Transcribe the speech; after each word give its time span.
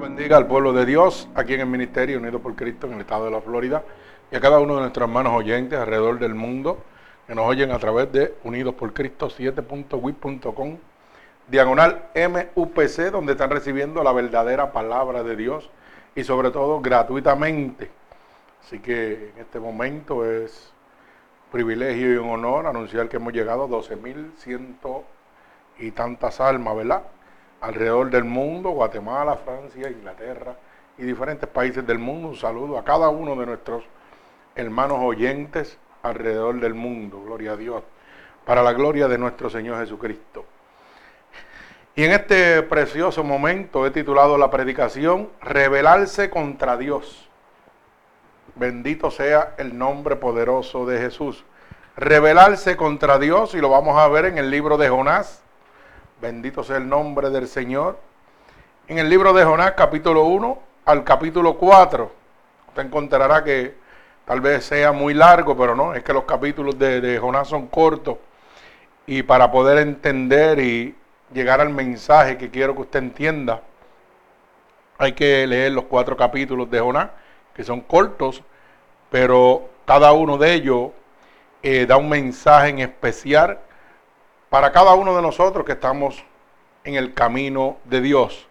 Bendiga 0.00 0.36
al 0.36 0.46
pueblo 0.46 0.74
de 0.74 0.84
Dios 0.84 1.26
aquí 1.34 1.54
en 1.54 1.60
el 1.60 1.66
Ministerio 1.66 2.18
Unido 2.18 2.38
por 2.40 2.54
Cristo 2.54 2.86
en 2.86 2.94
el 2.94 3.00
estado 3.00 3.24
de 3.24 3.30
la 3.30 3.40
Florida 3.40 3.82
y 4.30 4.36
a 4.36 4.40
cada 4.40 4.58
uno 4.58 4.74
de 4.74 4.80
nuestros 4.82 5.08
hermanos 5.08 5.32
oyentes 5.32 5.78
alrededor 5.78 6.18
del 6.18 6.34
mundo 6.34 6.78
que 7.26 7.34
nos 7.34 7.46
oyen 7.46 7.70
a 7.72 7.78
través 7.78 8.12
de 8.12 8.34
Unidos 8.44 8.74
por 8.74 8.92
Cristo 8.92 9.30
7.wit.com 9.30 10.76
diagonal 11.48 12.10
MUPC 12.14 13.10
donde 13.10 13.32
están 13.32 13.50
recibiendo 13.50 14.02
la 14.02 14.12
verdadera 14.12 14.70
palabra 14.70 15.22
de 15.22 15.34
Dios 15.34 15.70
y 16.14 16.24
sobre 16.24 16.50
todo 16.50 16.80
gratuitamente. 16.80 17.90
Así 18.62 18.80
que 18.80 19.32
en 19.34 19.40
este 19.40 19.58
momento 19.58 20.30
es 20.30 20.72
privilegio 21.50 22.12
y 22.12 22.16
un 22.16 22.28
honor 22.28 22.66
anunciar 22.66 23.08
que 23.08 23.16
hemos 23.16 23.32
llegado 23.32 23.64
a 23.64 23.68
12.100 23.68 25.02
y 25.78 25.90
tantas 25.92 26.40
almas, 26.40 26.76
¿verdad? 26.76 27.02
Alrededor 27.60 28.10
del 28.10 28.24
mundo, 28.24 28.70
Guatemala, 28.70 29.36
Francia, 29.36 29.90
Inglaterra 29.90 30.56
y 30.98 31.02
diferentes 31.02 31.48
países 31.48 31.86
del 31.86 31.98
mundo. 31.98 32.28
Un 32.28 32.36
saludo 32.36 32.78
a 32.78 32.84
cada 32.84 33.08
uno 33.08 33.36
de 33.36 33.46
nuestros 33.46 33.84
hermanos 34.54 34.98
oyentes 35.00 35.78
alrededor 36.02 36.60
del 36.60 36.74
mundo, 36.74 37.22
gloria 37.22 37.52
a 37.52 37.56
Dios, 37.56 37.82
para 38.44 38.62
la 38.62 38.72
gloria 38.72 39.08
de 39.08 39.18
nuestro 39.18 39.50
Señor 39.50 39.78
Jesucristo. 39.80 40.44
Y 41.94 42.04
en 42.04 42.12
este 42.12 42.62
precioso 42.62 43.24
momento 43.24 43.86
he 43.86 43.90
titulado 43.90 44.36
la 44.36 44.50
predicación 44.50 45.30
Rebelarse 45.40 46.28
contra 46.28 46.76
Dios. 46.76 47.26
Bendito 48.54 49.10
sea 49.10 49.54
el 49.56 49.76
nombre 49.76 50.16
poderoso 50.16 50.84
de 50.84 50.98
Jesús. 50.98 51.44
Rebelarse 51.96 52.76
contra 52.76 53.18
Dios, 53.18 53.54
y 53.54 53.60
lo 53.60 53.70
vamos 53.70 53.96
a 53.96 54.08
ver 54.08 54.26
en 54.26 54.36
el 54.36 54.50
libro 54.50 54.76
de 54.76 54.90
Jonás. 54.90 55.42
Bendito 56.18 56.64
sea 56.64 56.78
el 56.78 56.88
nombre 56.88 57.28
del 57.28 57.46
Señor. 57.46 57.98
En 58.88 58.96
el 58.98 59.10
libro 59.10 59.34
de 59.34 59.44
Jonás, 59.44 59.72
capítulo 59.72 60.24
1 60.24 60.58
al 60.86 61.04
capítulo 61.04 61.58
4, 61.58 62.10
usted 62.68 62.82
encontrará 62.82 63.44
que 63.44 63.74
tal 64.24 64.40
vez 64.40 64.64
sea 64.64 64.92
muy 64.92 65.12
largo, 65.12 65.54
pero 65.54 65.74
no, 65.74 65.92
es 65.92 66.02
que 66.02 66.14
los 66.14 66.24
capítulos 66.24 66.78
de, 66.78 67.18
Jonás 67.20 67.48
son 67.48 67.66
cortos. 67.66 68.16
Y 69.06 69.24
para 69.24 69.50
poder 69.52 69.76
entender 69.76 70.58
y 70.58 70.96
llegar 71.34 71.60
al 71.60 71.68
mensaje 71.68 72.38
que 72.38 72.48
quiero 72.50 72.74
que 72.74 72.80
usted 72.80 73.00
entienda, 73.00 73.60
hay 74.96 75.12
que 75.12 75.46
leer 75.46 75.72
los 75.72 75.84
cuatro 75.84 76.16
capítulos 76.16 76.70
de 76.70 76.80
Jonás, 76.80 77.10
que 77.52 77.62
son 77.62 77.82
cortos, 77.82 78.42
pero 79.10 79.68
cada 79.84 80.12
uno 80.12 80.38
de 80.38 80.54
ellos 80.54 80.92
eh, 81.62 81.84
da 81.84 81.98
un 81.98 82.08
mensaje 82.08 82.70
en 82.70 82.78
especial 82.78 83.58
para 84.56 84.72
cada 84.72 84.94
uno 84.94 85.14
de 85.14 85.20
nosotros 85.20 85.66
que 85.66 85.72
estamos 85.72 86.24
en 86.82 86.94
el 86.94 87.12
camino 87.12 87.76
de 87.84 88.00
Dios. 88.00 88.48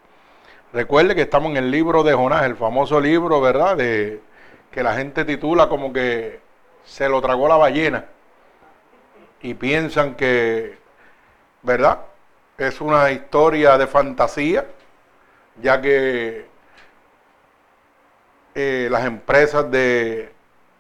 Recuerde 0.72 1.16
que 1.16 1.24
estamos 1.24 1.50
en 1.50 1.58
el 1.58 1.72
libro 1.72 2.04
de 2.04 2.14
Jonás, 2.14 2.44
el 2.44 2.56
famoso 2.56 3.00
libro, 3.00 3.42
¿verdad? 3.42 3.76
De, 3.76 4.22
que 4.70 4.84
la 4.84 4.94
gente 4.94 5.26
titula 5.26 5.68
como 5.68 5.92
que 5.92 6.42
se 6.84 7.10
lo 7.10 7.20
tragó 7.24 7.48
la 7.48 7.56
ballena. 7.58 8.06
Y 9.42 9.56
piensan 9.56 10.14
que, 10.14 10.78
¿verdad? 11.64 12.02
Es 12.60 12.82
una 12.82 13.10
historia 13.10 13.76
de 13.80 13.88
fantasía, 13.88 14.64
ya 15.60 15.82
que 15.82 16.46
eh, 18.54 18.90
las 18.92 19.06
empresas 19.06 19.72
de 19.72 20.32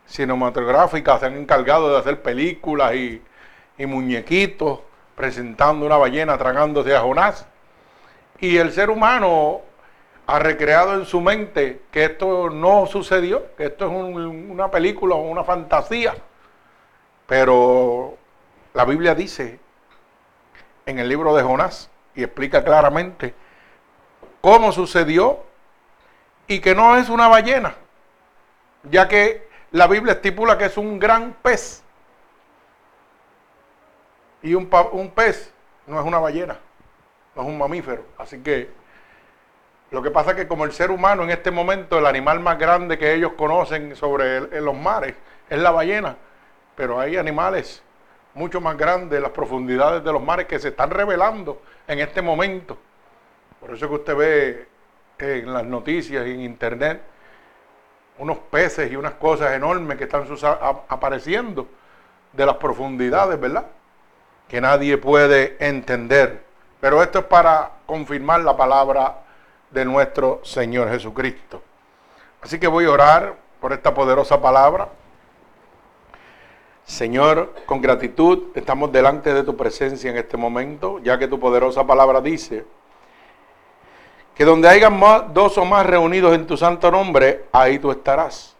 cinematográficas 0.05 1.19
se 1.19 1.25
han 1.25 1.35
encargado 1.35 1.91
de 1.91 1.97
hacer 1.97 2.21
películas 2.21 2.93
y, 2.93 3.23
y 3.75 3.87
muñequitos 3.87 4.81
presentando 5.15 5.85
una 5.85 5.97
ballena 5.97 6.37
tragándose 6.37 6.95
a 6.95 7.01
Jonás. 7.01 7.47
Y 8.39 8.57
el 8.57 8.71
ser 8.71 8.89
humano 8.89 9.61
ha 10.27 10.39
recreado 10.39 10.95
en 10.95 11.05
su 11.05 11.21
mente 11.21 11.81
que 11.91 12.05
esto 12.05 12.49
no 12.49 12.85
sucedió, 12.87 13.55
que 13.55 13.65
esto 13.65 13.85
es 13.85 13.91
una 13.91 14.69
película 14.71 15.15
o 15.15 15.21
una 15.21 15.43
fantasía. 15.43 16.15
Pero 17.27 18.17
la 18.73 18.85
Biblia 18.85 19.15
dice 19.15 19.59
en 20.85 20.99
el 20.99 21.07
libro 21.07 21.35
de 21.35 21.43
Jonás 21.43 21.89
y 22.13 22.23
explica 22.23 22.63
claramente 22.63 23.33
cómo 24.41 24.71
sucedió 24.71 25.43
y 26.47 26.59
que 26.59 26.75
no 26.75 26.95
es 26.97 27.09
una 27.09 27.27
ballena, 27.27 27.75
ya 28.83 29.07
que 29.07 29.47
la 29.71 29.87
Biblia 29.87 30.13
estipula 30.13 30.57
que 30.57 30.65
es 30.65 30.77
un 30.77 30.99
gran 30.99 31.35
pez. 31.41 31.83
Y 34.45 34.53
un, 34.53 34.67
pez 34.67 35.51
no 35.87 35.99
es 35.99 36.05
una 36.05 36.19
ballena, 36.19 36.59
no 37.35 37.41
es 37.41 37.47
un 37.47 37.57
mamífero. 37.57 38.05
Así 38.15 38.43
que 38.43 38.69
lo 39.89 40.03
que 40.03 40.11
pasa 40.11 40.31
es 40.31 40.35
que 40.35 40.47
como 40.47 40.65
el 40.65 40.71
ser 40.71 40.91
humano 40.91 41.23
en 41.23 41.31
este 41.31 41.49
momento, 41.49 41.97
el 41.97 42.05
animal 42.05 42.39
más 42.41 42.59
grande 42.59 42.99
que 42.99 43.11
ellos 43.15 43.31
conocen 43.35 43.95
sobre 43.95 44.61
los 44.61 44.75
mares 44.75 45.15
es 45.49 45.57
la 45.57 45.71
ballena, 45.71 46.15
pero 46.75 46.99
hay 46.99 47.17
animales 47.17 47.81
mucho 48.35 48.61
más 48.61 48.77
grandes 48.77 49.17
en 49.17 49.23
las 49.23 49.31
profundidades 49.31 50.03
de 50.03 50.13
los 50.13 50.21
mares 50.21 50.45
que 50.45 50.59
se 50.59 50.67
están 50.67 50.91
revelando 50.91 51.63
en 51.87 51.97
este 51.97 52.21
momento. 52.21 52.77
Por 53.59 53.73
eso 53.73 53.89
que 53.89 53.95
usted 53.95 54.15
ve 54.15 54.67
en 55.17 55.51
las 55.51 55.65
noticias 55.65 56.23
en 56.23 56.41
internet 56.41 57.01
unos 58.19 58.37
peces 58.37 58.91
y 58.91 58.95
unas 58.95 59.15
cosas 59.15 59.53
enormes 59.53 59.97
que 59.97 60.03
están 60.03 60.27
apareciendo 60.87 61.67
de 62.31 62.45
las 62.45 62.57
profundidades, 62.57 63.39
¿verdad? 63.39 63.65
Que 64.47 64.61
nadie 64.61 64.97
puede 64.97 65.57
entender. 65.59 66.43
Pero 66.79 67.01
esto 67.01 67.19
es 67.19 67.25
para 67.25 67.71
confirmar 67.85 68.41
la 68.41 68.55
palabra 68.55 69.21
de 69.71 69.85
nuestro 69.85 70.41
Señor 70.43 70.89
Jesucristo. 70.89 71.61
Así 72.41 72.59
que 72.59 72.67
voy 72.67 72.85
a 72.85 72.91
orar 72.91 73.35
por 73.59 73.73
esta 73.73 73.93
poderosa 73.93 74.39
palabra. 74.39 74.89
Señor, 76.85 77.53
con 77.65 77.81
gratitud 77.81 78.55
estamos 78.55 78.91
delante 78.91 79.33
de 79.33 79.43
tu 79.43 79.57
presencia 79.57 80.11
en 80.11 80.17
este 80.17 80.37
momento, 80.37 80.99
ya 80.99 81.17
que 81.17 81.27
tu 81.27 81.39
poderosa 81.39 81.85
palabra 81.85 82.21
dice 82.21 82.63
que 84.35 84.43
donde 84.43 84.67
hayan 84.67 84.99
dos 85.33 85.57
o 85.57 85.65
más 85.65 85.85
reunidos 85.85 86.35
en 86.35 86.45
tu 86.45 86.57
santo 86.57 86.91
nombre, 86.91 87.45
ahí 87.53 87.79
tú 87.79 87.89
estarás. 87.89 88.55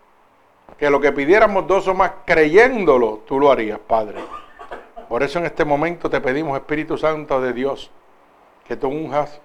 Que 0.77 0.89
lo 0.89 1.01
que 1.01 1.11
pidiéramos 1.11 1.67
dos 1.67 1.87
o 1.87 1.93
más 1.93 2.11
creyéndolo, 2.25 3.23
tú 3.27 3.39
lo 3.39 3.51
harías, 3.51 3.79
Padre. 3.79 4.19
Por 5.15 5.23
eso 5.23 5.39
en 5.39 5.45
este 5.45 5.63
momento 5.63 6.09
te 6.09 6.19
pedimos, 6.19 6.57
Espíritu 6.57 6.97
Santo 6.97 7.39
de 7.39 7.53
Dios, 7.53 7.89
que 8.67 8.75
tú 8.75 8.89
unjas 8.89 9.39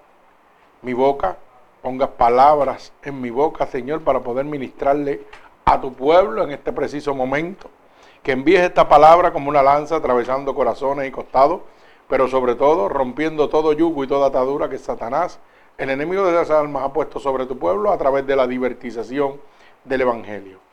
mi 0.82 0.94
boca, 0.94 1.36
pongas 1.80 2.08
palabras 2.08 2.92
en 3.04 3.20
mi 3.20 3.30
boca, 3.30 3.68
Señor, 3.68 4.00
para 4.00 4.18
poder 4.18 4.46
ministrarle 4.46 5.20
a 5.64 5.80
tu 5.80 5.92
pueblo 5.92 6.42
en 6.42 6.50
este 6.50 6.72
preciso 6.72 7.14
momento 7.14 7.70
que 8.24 8.32
envíes 8.32 8.62
esta 8.62 8.88
palabra 8.88 9.32
como 9.32 9.48
una 9.48 9.62
lanza 9.62 9.94
atravesando 9.94 10.56
corazones 10.56 11.06
y 11.06 11.12
costados, 11.12 11.60
pero 12.08 12.26
sobre 12.26 12.56
todo 12.56 12.88
rompiendo 12.88 13.48
todo 13.48 13.72
yugo 13.72 14.02
y 14.02 14.08
toda 14.08 14.26
atadura 14.26 14.68
que 14.68 14.76
Satanás, 14.76 15.38
el 15.78 15.90
enemigo 15.90 16.26
de 16.26 16.32
las 16.32 16.50
almas, 16.50 16.82
ha 16.82 16.92
puesto 16.92 17.20
sobre 17.20 17.46
tu 17.46 17.56
pueblo 17.56 17.92
a 17.92 17.96
través 17.96 18.26
de 18.26 18.34
la 18.34 18.48
divertización 18.48 19.40
del 19.84 20.00
Evangelio. 20.00 20.69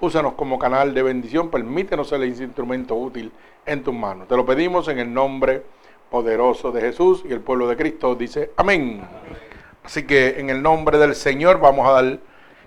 Úsanos 0.00 0.32
como 0.32 0.58
canal 0.58 0.94
de 0.94 1.02
bendición, 1.02 1.50
permítenos 1.50 2.08
ser 2.08 2.22
el 2.22 2.28
instrumento 2.28 2.94
útil 2.94 3.30
en 3.66 3.82
tus 3.82 3.92
manos. 3.92 4.28
Te 4.28 4.36
lo 4.36 4.46
pedimos 4.46 4.88
en 4.88 4.98
el 4.98 5.12
nombre 5.12 5.62
poderoso 6.10 6.72
de 6.72 6.80
Jesús 6.80 7.22
y 7.28 7.32
el 7.32 7.40
pueblo 7.40 7.68
de 7.68 7.76
Cristo 7.76 8.14
dice 8.14 8.50
amén. 8.56 9.06
Así 9.84 10.06
que 10.06 10.40
en 10.40 10.48
el 10.48 10.62
nombre 10.62 10.96
del 10.96 11.14
Señor 11.14 11.60
vamos 11.60 11.86
a 11.86 11.92
dar 11.92 12.18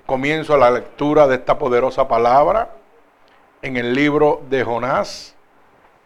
comienzo 0.05 0.53
a 0.53 0.57
la 0.57 0.69
lectura 0.69 1.27
de 1.27 1.35
esta 1.35 1.57
poderosa 1.57 2.07
palabra 2.07 2.75
en 3.63 3.77
el 3.77 3.95
libro 3.95 4.43
de 4.49 4.63
Jonás. 4.63 5.35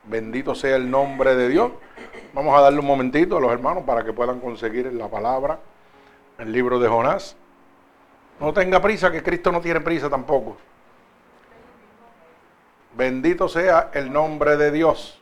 Bendito 0.06 0.56
sea 0.56 0.78
el 0.78 0.90
nombre 0.90 1.36
de 1.36 1.50
Dios. 1.50 1.72
Vamos 2.34 2.57
a 2.57 2.62
darle 2.62 2.80
un 2.80 2.86
momentito 2.86 3.36
a 3.36 3.42
los 3.42 3.52
hermanos 3.52 3.84
para 3.86 4.06
que 4.06 4.13
puedan 4.13 4.40
conseguir 4.40 4.94
la 4.94 5.10
palabra, 5.10 5.60
el 6.38 6.54
libro 6.54 6.80
de 6.80 6.88
Jonás. 6.88 7.36
No 8.40 8.54
tenga 8.54 8.81
prisa, 8.81 9.12
que 9.12 9.22
Cristo 9.22 9.52
no 9.52 9.60
tiene 9.60 9.81
prisa 9.81 10.10
tampoco. 10.10 10.56
Bendito 12.98 13.48
sea 13.48 13.92
el 13.94 14.12
nombre 14.12 14.58
de 14.58 14.72
Dios. 14.72 15.22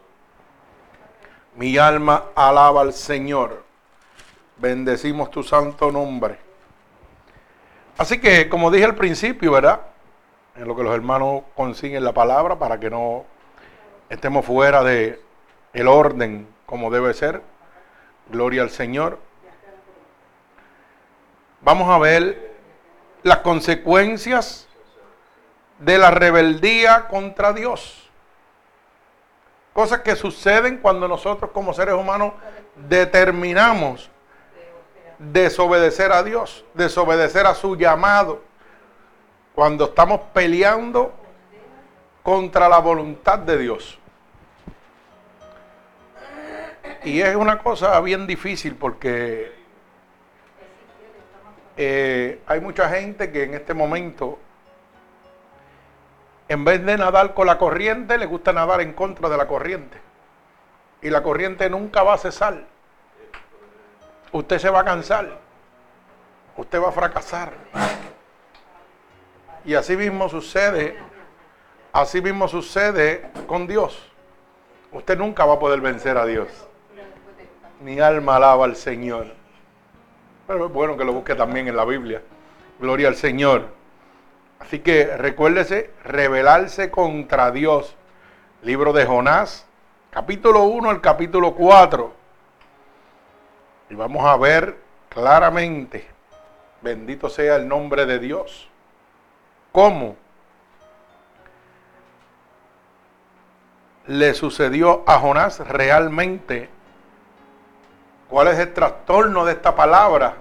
Mi 1.56 1.77
alma 1.77 2.25
alaba 2.33 2.81
al 2.81 2.94
Señor. 2.94 3.63
Bendecimos 4.57 5.30
tu 5.30 5.44
santo 5.44 5.92
nombre. 5.92 6.39
Así 7.98 8.19
que, 8.19 8.50
como 8.50 8.72
dije 8.72 8.86
al 8.86 8.95
principio, 8.95 9.51
¿verdad? 9.51 9.81
en 10.56 10.68
lo 10.68 10.75
que 10.75 10.83
los 10.83 10.95
hermanos 10.95 11.44
consiguen 11.56 12.04
la 12.04 12.13
palabra 12.13 12.57
para 12.57 12.80
que 12.80 12.89
no 12.89 13.25
estemos 14.10 14.45
fuera 14.45 14.83
de 14.83 15.21
el 15.74 15.88
orden 15.88 16.48
como 16.66 16.89
debe 16.89 17.13
ser. 17.13 17.42
Gloria 18.30 18.62
al 18.62 18.69
Señor. 18.69 19.19
Vamos 21.62 21.89
a 21.89 21.98
ver 22.00 22.56
las 23.24 23.39
consecuencias 23.39 24.64
de 25.80 25.98
la 25.98 26.12
rebeldía 26.12 27.07
contra 27.07 27.54
Dios. 27.54 28.10
Cosas 29.74 30.01
que 30.01 30.16
suceden 30.16 30.77
cuando 30.77 31.07
nosotros 31.07 31.51
como 31.51 31.74
seres 31.74 31.95
humanos 31.95 32.33
determinamos 32.88 34.10
desobedecer 35.19 36.12
a 36.12 36.24
Dios, 36.24 36.66
desobedecer 36.74 37.45
a 37.45 37.56
su 37.56 37.75
llamado, 37.75 38.42
cuando 39.54 39.86
estamos 39.86 40.22
peleando 40.33 41.13
contra 42.24 42.68
la 42.68 42.80
voluntad 42.80 43.39
de 43.39 43.57
Dios. 43.57 44.00
Y 47.04 47.21
es 47.21 47.36
una 47.36 47.60
cosa 47.60 48.00
bien 48.01 48.25
difícil 48.25 48.75
porque 48.75 49.54
eh, 51.78 52.42
hay 52.48 52.60
mucha 52.62 52.89
gente 52.89 53.31
que 53.31 53.44
en 53.44 53.54
este 53.54 53.74
momento, 53.74 54.39
en 56.47 56.63
vez 56.63 56.86
de 56.86 56.97
nadar 56.97 57.33
con 57.33 57.47
la 57.47 57.57
corriente, 57.57 58.18
le 58.18 58.25
gusta 58.25 58.53
nadar 58.53 58.81
en 58.81 58.94
contra 58.94 59.30
de 59.30 59.38
la 59.38 59.47
corriente. 59.47 60.00
Y 61.01 61.09
la 61.09 61.24
corriente 61.24 61.69
nunca 61.69 62.03
va 62.03 62.13
a 62.13 62.18
cesar. 62.18 62.65
Usted 64.31 64.59
se 64.59 64.69
va 64.69 64.81
a 64.81 64.86
cansar. 64.86 65.39
Usted 66.57 66.81
va 66.81 66.89
a 66.89 66.92
fracasar. 66.92 67.53
Y 69.65 69.74
así 69.74 69.97
mismo 69.97 70.30
sucede, 70.30 70.97
así 71.92 72.21
mismo 72.21 72.47
sucede 72.47 73.30
con 73.47 73.65
Dios. 73.65 74.12
Usted 74.92 75.18
nunca 75.18 75.45
va 75.45 75.56
a 75.56 75.59
poder 75.59 75.81
vencer 75.81 76.18
a 76.18 76.25
Dios. 76.25 76.47
Mi 77.81 78.00
alma 78.00 78.38
alaba 78.38 78.65
al 78.65 78.75
Señor. 78.75 79.27
Pero 80.47 80.68
es 80.68 80.71
bueno 80.71 80.95
que 80.95 81.03
lo 81.03 81.13
busque 81.13 81.33
también 81.33 81.68
en 81.68 81.75
la 81.75 81.86
Biblia. 81.86 82.21
Gloria 82.80 83.07
al 83.07 83.15
Señor. 83.15 83.75
Así 84.60 84.80
que 84.80 85.18
recuérdese, 85.18 85.92
rebelarse 86.04 86.92
contra 86.92 87.52
Dios. 87.52 87.96
Libro 88.62 88.94
de 88.94 89.06
Jonás, 89.06 89.66
capítulo 90.10 90.63
1 90.63 90.90
al 90.90 91.02
capítulo 91.02 91.54
4. 91.54 92.13
Y 93.90 93.96
vamos 93.96 94.25
a 94.25 94.36
ver 94.38 94.78
claramente, 95.10 96.07
bendito 96.81 97.30
sea 97.30 97.56
el 97.57 97.68
nombre 97.68 98.06
de 98.06 98.19
Dios 98.19 98.69
cómo 99.75 100.16
le 104.07 104.34
sucedió 104.34 105.04
a 105.06 105.19
Jonás 105.19 105.60
realmente, 105.68 106.69
cuál 108.30 108.48
es 108.48 108.60
el 108.60 108.74
trastorno 108.74 109.44
de 109.44 109.52
esta 109.52 109.75
palabra. 109.75 110.38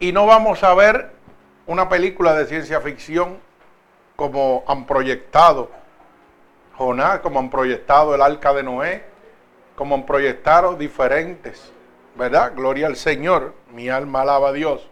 Y 0.00 0.12
no 0.12 0.24
vamos 0.24 0.64
a 0.64 0.72
ver 0.72 1.17
una 1.68 1.88
película 1.88 2.34
de 2.34 2.46
ciencia 2.46 2.80
ficción 2.80 3.38
como 4.16 4.64
han 4.66 4.86
proyectado 4.86 5.70
Jonás, 6.76 7.20
como 7.20 7.38
han 7.38 7.50
proyectado 7.50 8.14
el 8.14 8.22
arca 8.22 8.54
de 8.54 8.62
Noé, 8.62 9.04
como 9.76 9.94
han 9.94 10.06
proyectado 10.06 10.76
diferentes, 10.76 11.70
¿verdad? 12.14 12.52
Gloria 12.54 12.86
al 12.86 12.96
Señor, 12.96 13.54
mi 13.72 13.90
alma 13.90 14.22
alaba 14.22 14.48
a 14.48 14.52
Dios, 14.52 14.88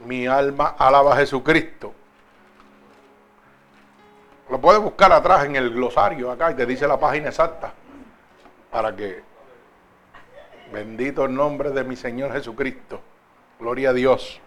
mi 0.00 0.26
alma 0.26 0.74
alaba 0.78 1.12
a 1.12 1.16
Jesucristo. 1.18 1.92
Lo 4.48 4.58
puedes 4.60 4.80
buscar 4.80 5.12
atrás 5.12 5.44
en 5.44 5.56
el 5.56 5.70
glosario 5.70 6.30
acá 6.30 6.50
y 6.50 6.54
te 6.54 6.64
dice 6.64 6.88
la 6.88 6.98
página 6.98 7.28
exacta. 7.28 7.74
Para 8.70 8.96
que, 8.96 9.22
bendito 10.72 11.26
el 11.26 11.34
nombre 11.34 11.70
de 11.70 11.84
mi 11.84 11.96
Señor 11.96 12.32
Jesucristo. 12.32 13.00
Gloria 13.60 13.90
a 13.90 13.92
Dios. 13.92 14.40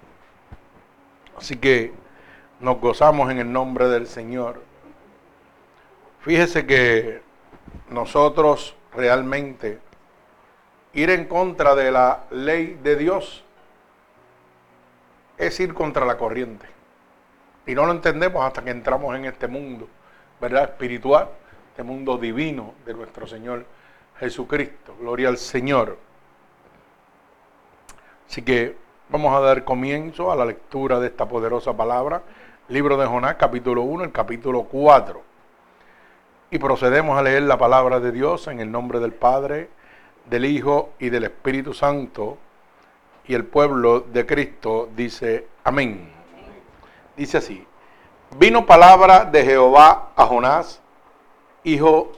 Así 1.41 1.57
que 1.57 1.91
nos 2.59 2.79
gozamos 2.79 3.31
en 3.31 3.39
el 3.39 3.51
nombre 3.51 3.87
del 3.87 4.05
Señor. 4.05 4.61
Fíjese 6.19 6.67
que 6.67 7.23
nosotros 7.89 8.75
realmente 8.93 9.79
ir 10.93 11.09
en 11.09 11.25
contra 11.25 11.73
de 11.73 11.91
la 11.91 12.25
ley 12.29 12.79
de 12.83 12.95
Dios 12.95 13.43
es 15.35 15.59
ir 15.59 15.73
contra 15.73 16.05
la 16.05 16.15
corriente. 16.15 16.67
Y 17.65 17.73
no 17.73 17.87
lo 17.87 17.91
entendemos 17.91 18.45
hasta 18.45 18.63
que 18.63 18.69
entramos 18.69 19.15
en 19.15 19.25
este 19.25 19.47
mundo, 19.47 19.89
¿verdad? 20.39 20.65
Espiritual, 20.65 21.27
este 21.69 21.81
mundo 21.81 22.19
divino 22.19 22.75
de 22.85 22.93
nuestro 22.93 23.25
Señor 23.25 23.65
Jesucristo. 24.19 24.95
Gloria 24.99 25.29
al 25.29 25.39
Señor. 25.39 25.97
Así 28.29 28.43
que 28.43 28.80
vamos 29.11 29.35
a 29.35 29.41
dar 29.41 29.65
comienzo 29.65 30.31
a 30.31 30.37
la 30.37 30.45
lectura 30.45 30.97
de 30.99 31.07
esta 31.07 31.27
poderosa 31.27 31.75
palabra. 31.75 32.23
Libro 32.69 32.95
de 32.95 33.05
Jonás, 33.05 33.35
capítulo 33.35 33.81
1, 33.81 34.05
el 34.05 34.11
capítulo 34.13 34.63
4. 34.63 35.21
Y 36.49 36.57
procedemos 36.57 37.19
a 37.19 37.21
leer 37.21 37.43
la 37.43 37.57
palabra 37.57 37.99
de 37.99 38.13
Dios 38.13 38.47
en 38.47 38.61
el 38.61 38.71
nombre 38.71 39.01
del 39.01 39.11
Padre, 39.11 39.69
del 40.29 40.45
Hijo 40.45 40.91
y 40.97 41.09
del 41.09 41.25
Espíritu 41.25 41.73
Santo. 41.73 42.37
Y 43.27 43.33
el 43.33 43.43
pueblo 43.43 43.99
de 43.99 44.25
Cristo 44.25 44.87
dice, 44.95 45.45
amén. 45.65 46.09
Dice 47.17 47.37
así, 47.37 47.67
vino 48.37 48.65
palabra 48.65 49.25
de 49.25 49.43
Jehová 49.43 50.11
a 50.15 50.25
Jonás, 50.25 50.81
hijo 51.65 52.13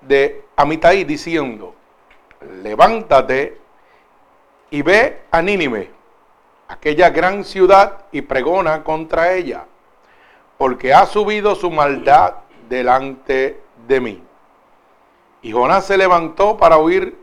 de 0.00 0.44
Amitai, 0.54 1.02
diciendo, 1.02 1.74
levántate 2.62 3.58
y 4.70 4.82
ve 4.82 5.22
a 5.32 5.42
Nínive, 5.42 5.90
aquella 6.68 7.10
gran 7.10 7.44
ciudad, 7.44 8.06
y 8.12 8.22
pregona 8.22 8.82
contra 8.84 9.32
ella, 9.32 9.64
porque 10.58 10.94
ha 10.94 11.06
subido 11.06 11.54
su 11.54 11.70
maldad 11.70 12.34
delante 12.68 13.60
de 13.86 14.00
mí. 14.00 14.22
Y 15.42 15.52
Jonás 15.52 15.86
se 15.86 15.98
levantó 15.98 16.56
para 16.56 16.78
huir 16.78 17.18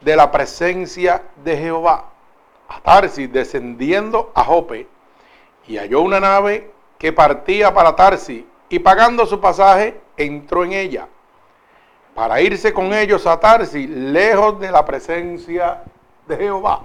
de 0.00 0.16
la 0.16 0.30
presencia 0.30 1.22
de 1.44 1.56
Jehová, 1.56 2.10
a 2.68 2.80
Tarsis, 2.80 3.32
descendiendo 3.32 4.32
a 4.34 4.44
Jope, 4.44 4.88
y 5.66 5.76
halló 5.76 6.00
una 6.00 6.20
nave 6.20 6.70
que 6.98 7.12
partía 7.12 7.72
para 7.72 7.94
Tarsi 7.94 8.46
y 8.68 8.78
pagando 8.78 9.24
su 9.26 9.40
pasaje 9.40 10.00
entró 10.16 10.64
en 10.64 10.72
ella 10.72 11.08
para 12.14 12.40
irse 12.40 12.72
con 12.72 12.92
ellos 12.92 13.26
a 13.26 13.38
Tarsi 13.38 13.86
lejos 13.86 14.58
de 14.58 14.72
la 14.72 14.84
presencia 14.84 15.84
de 16.26 16.36
Jehová. 16.36 16.82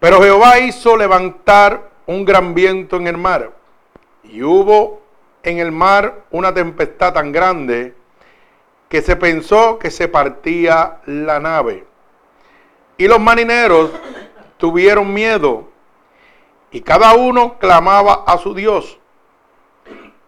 Pero 0.00 0.22
Jehová 0.22 0.60
hizo 0.60 0.96
levantar 0.96 1.90
un 2.06 2.24
gran 2.24 2.54
viento 2.54 2.96
en 2.96 3.06
el 3.06 3.16
mar 3.16 3.52
y 4.22 4.42
hubo 4.42 5.02
en 5.42 5.58
el 5.58 5.72
mar 5.72 6.24
una 6.30 6.54
tempestad 6.54 7.12
tan 7.14 7.32
grande 7.32 7.94
que 8.88 9.02
se 9.02 9.16
pensó 9.16 9.78
que 9.78 9.90
se 9.90 10.08
partía 10.08 11.00
la 11.06 11.40
nave. 11.40 11.84
Y 12.96 13.06
los 13.06 13.20
marineros 13.20 13.90
tuvieron 14.56 15.12
miedo 15.12 15.68
y 16.70 16.80
cada 16.80 17.14
uno 17.14 17.58
clamaba 17.58 18.24
a 18.26 18.38
su 18.38 18.54
Dios. 18.54 18.98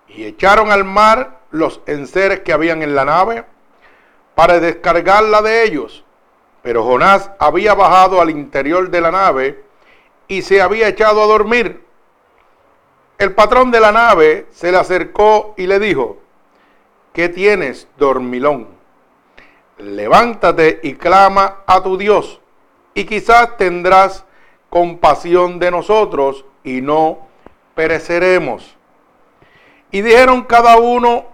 Y 0.09 0.25
echaron 0.25 0.73
al 0.73 0.85
mar 0.85 1.41
los 1.51 1.81
enseres 1.87 2.41
que 2.41 2.53
habían 2.53 2.83
en 2.83 2.95
la 2.95 3.05
nave 3.05 3.45
para 4.35 4.59
descargarla 4.61 5.43
de 5.43 5.65
ellos. 5.65 6.05
Pero 6.63 6.85
Jonás 6.85 7.31
había 7.39 7.75
bajado 7.75 8.21
al 8.21 8.31
interior 8.31 8.91
de 8.91 9.01
la 9.01 9.11
nave 9.11 9.65
y 10.29 10.43
se 10.43 10.61
había 10.61 10.89
echado 10.89 11.23
a 11.23 11.27
dormir. 11.27 11.85
El 13.19 13.35
patrón 13.35 13.71
de 13.71 13.81
la 13.81 13.93
nave 13.93 14.47
se 14.51 14.71
le 14.71 14.79
acercó 14.79 15.55
y 15.57 15.67
le 15.67 15.79
dijo, 15.79 16.19
¿qué 17.13 17.29
tienes, 17.29 17.89
dormilón? 17.99 18.69
Levántate 19.79 20.81
y 20.83 20.95
clama 20.95 21.63
a 21.67 21.83
tu 21.83 21.97
Dios 21.97 22.41
y 22.95 23.05
quizás 23.05 23.57
tendrás 23.57 24.25
compasión 24.69 25.59
de 25.59 25.71
nosotros 25.71 26.45
y 26.65 26.81
no 26.81 27.27
pereceremos. 27.75 28.77
Y 29.91 30.03
dijeron 30.03 30.45
cada 30.45 30.77
uno 30.77 31.27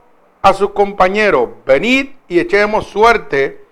a 0.42 0.54
sus 0.54 0.70
compañeros, 0.70 1.50
venid 1.66 2.10
y 2.28 2.38
echemos 2.38 2.86
suerte 2.86 3.65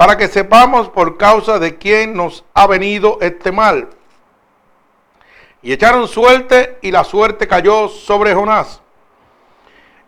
para 0.00 0.16
que 0.16 0.28
sepamos 0.28 0.88
por 0.88 1.18
causa 1.18 1.58
de 1.58 1.76
quién 1.76 2.14
nos 2.14 2.42
ha 2.54 2.66
venido 2.66 3.18
este 3.20 3.52
mal. 3.52 3.90
Y 5.60 5.74
echaron 5.74 6.08
suerte 6.08 6.78
y 6.80 6.90
la 6.90 7.04
suerte 7.04 7.46
cayó 7.46 7.86
sobre 7.88 8.34
Jonás. 8.34 8.80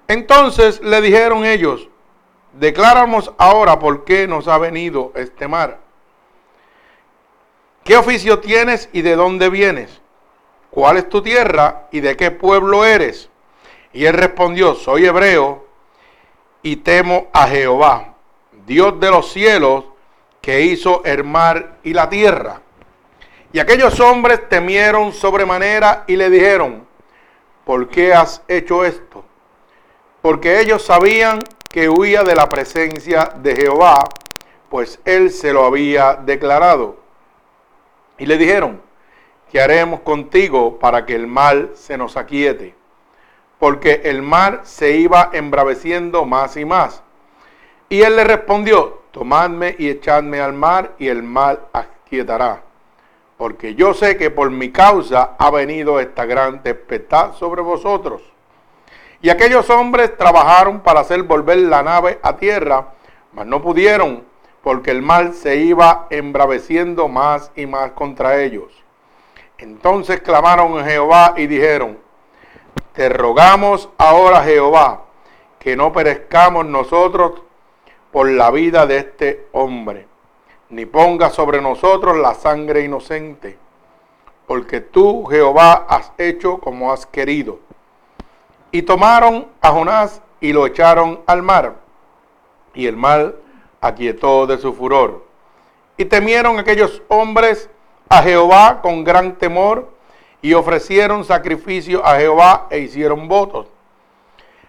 Entonces 0.09 0.81
le 0.81 1.03
dijeron 1.03 1.45
ellos, 1.45 1.91
declaramos 2.55 3.35
ahora 3.37 3.79
por 3.79 4.05
qué 4.05 4.27
nos 4.27 4.49
ha 4.49 4.57
venido 4.57 5.13
este 5.15 5.47
mal. 5.47 5.77
¿Qué 7.85 7.95
oficio 7.95 8.39
tienes 8.39 8.89
y 8.95 9.03
de 9.03 9.15
dónde 9.15 9.51
vienes? 9.51 10.01
¿Cuál 10.71 10.97
es 10.97 11.09
tu 11.11 11.21
tierra 11.21 11.89
y 11.91 12.01
de 12.01 12.17
qué 12.17 12.31
pueblo 12.31 12.87
eres? 12.87 13.29
Y 13.93 14.07
él 14.07 14.15
respondió, 14.15 14.75
soy 14.75 15.05
hebreo 15.05 15.67
y 16.63 16.77
temo 16.77 17.27
a 17.35 17.47
Jehová, 17.47 18.12
Dios 18.67 18.99
de 19.01 19.11
los 19.11 19.33
cielos, 19.33 19.85
que 20.41 20.63
hizo 20.63 21.03
el 21.05 21.25
mar 21.25 21.79
y 21.85 21.95
la 21.95 22.09
tierra. 22.09 22.61
Y 23.53 23.61
aquellos 23.61 24.01
hombres 24.01 24.49
temieron 24.49 25.13
sobremanera 25.13 26.05
y 26.07 26.17
le 26.17 26.29
dijeron, 26.31 26.87
¿por 27.65 27.89
qué 27.89 28.13
has 28.13 28.43
hecho 28.49 28.85
esto? 28.85 29.25
Porque 30.21 30.61
ellos 30.61 30.83
sabían 30.83 31.41
que 31.69 31.89
huía 31.89 32.25
de 32.25 32.35
la 32.35 32.49
presencia 32.49 33.33
de 33.37 33.55
Jehová, 33.57 34.09
pues 34.69 35.01
él 35.05 35.31
se 35.31 35.53
lo 35.53 35.65
había 35.65 36.15
declarado. 36.15 36.97
Y 38.19 38.27
le 38.27 38.39
dijeron, 38.39 38.81
¿qué 39.51 39.61
haremos 39.61 40.01
contigo 40.01 40.79
para 40.79 41.05
que 41.05 41.15
el 41.15 41.27
mal 41.27 41.73
se 41.75 41.99
nos 41.99 42.17
aquiete? 42.17 42.75
Porque 43.59 44.03
el 44.05 44.23
mar 44.23 44.63
se 44.65 44.93
iba 44.93 45.31
embraveciendo 45.33 46.25
más 46.25 46.57
y 46.57 46.65
más. 46.65 47.02
Y 47.93 48.01
él 48.01 48.17
le 48.17 48.25
respondió, 48.25 49.01
tomadme 49.11 49.77
y 49.79 49.91
echadme 49.91 50.41
al 50.41 50.55
mar 50.55 50.93
y 50.99 51.09
el 51.09 51.23
mal 51.23 51.61
aquietará. 51.75 52.63
Porque 53.37 53.75
yo 53.75 53.93
sé 53.93 54.17
que 54.17 54.31
por 54.31 54.51
mi 54.51 54.73
causa 54.73 55.33
ha 55.39 55.51
venido 55.51 56.01
esta 56.01 56.25
gran 56.25 56.63
tempestad 56.63 57.35
sobre 57.35 57.61
vosotros. 57.61 58.23
Y 59.21 59.29
aquellos 59.29 59.69
hombres 59.69 60.17
trabajaron 60.17 60.81
para 60.81 61.01
hacer 61.01 61.23
volver 61.25 61.59
la 61.59 61.83
nave 61.83 62.19
a 62.23 62.35
tierra, 62.39 62.95
mas 63.35 63.45
no 63.45 63.61
pudieron, 63.61 64.25
porque 64.63 64.91
el 64.91 65.03
mal 65.03 65.35
se 65.35 65.57
iba 65.57 66.07
embraveciendo 66.09 67.09
más 67.09 67.53
y 67.57 67.67
más 67.67 67.91
contra 67.91 68.41
ellos. 68.41 68.73
Entonces 69.59 70.23
clamaron 70.23 70.79
a 70.79 70.85
Jehová 70.85 71.35
y 71.37 71.47
dijeron, 71.47 71.99
te 72.95 73.11
rogamos 73.11 73.91
ahora 73.99 74.43
Jehová, 74.45 75.03
que 75.59 75.77
no 75.77 75.93
perezcamos 75.93 76.65
nosotros 76.65 77.43
por 78.13 78.31
la 78.31 78.51
vida 78.51 78.87
de 78.87 78.99
este 78.99 79.47
hombre, 79.53 80.07
ni 80.69 80.85
ponga 80.85 81.31
sobre 81.31 81.61
nosotros 81.63 82.19
la 82.19 82.35
sangre 82.35 82.85
inocente, 82.85 83.59
porque 84.47 84.81
tú, 84.83 85.25
Jehová, 85.25 85.87
has 85.89 86.13
hecho 86.19 86.59
como 86.59 86.93
has 86.93 87.07
querido. 87.07 87.59
Y 88.71 88.83
tomaron 88.83 89.49
a 89.63 89.71
Jonás 89.71 90.21
y 90.41 90.53
lo 90.53 90.67
echaron 90.67 91.21
al 91.27 91.43
mar, 91.43 91.77
y 92.75 92.87
el 92.87 92.97
mar 92.97 93.35
aquietó 93.81 94.47
de 94.47 94.59
su 94.59 94.75
furor. 94.75 95.25
Y 95.97 96.05
temieron 96.05 96.59
aquellos 96.59 97.03
hombres 97.09 97.71
a 98.09 98.23
Jehová 98.23 98.81
con 98.83 99.05
gran 99.05 99.37
temor 99.37 99.91
y 100.43 100.53
ofrecieron 100.53 101.25
sacrificio 101.25 102.05
a 102.05 102.19
Jehová 102.19 102.67
e 102.71 102.81
hicieron 102.81 103.29
votos. 103.29 103.69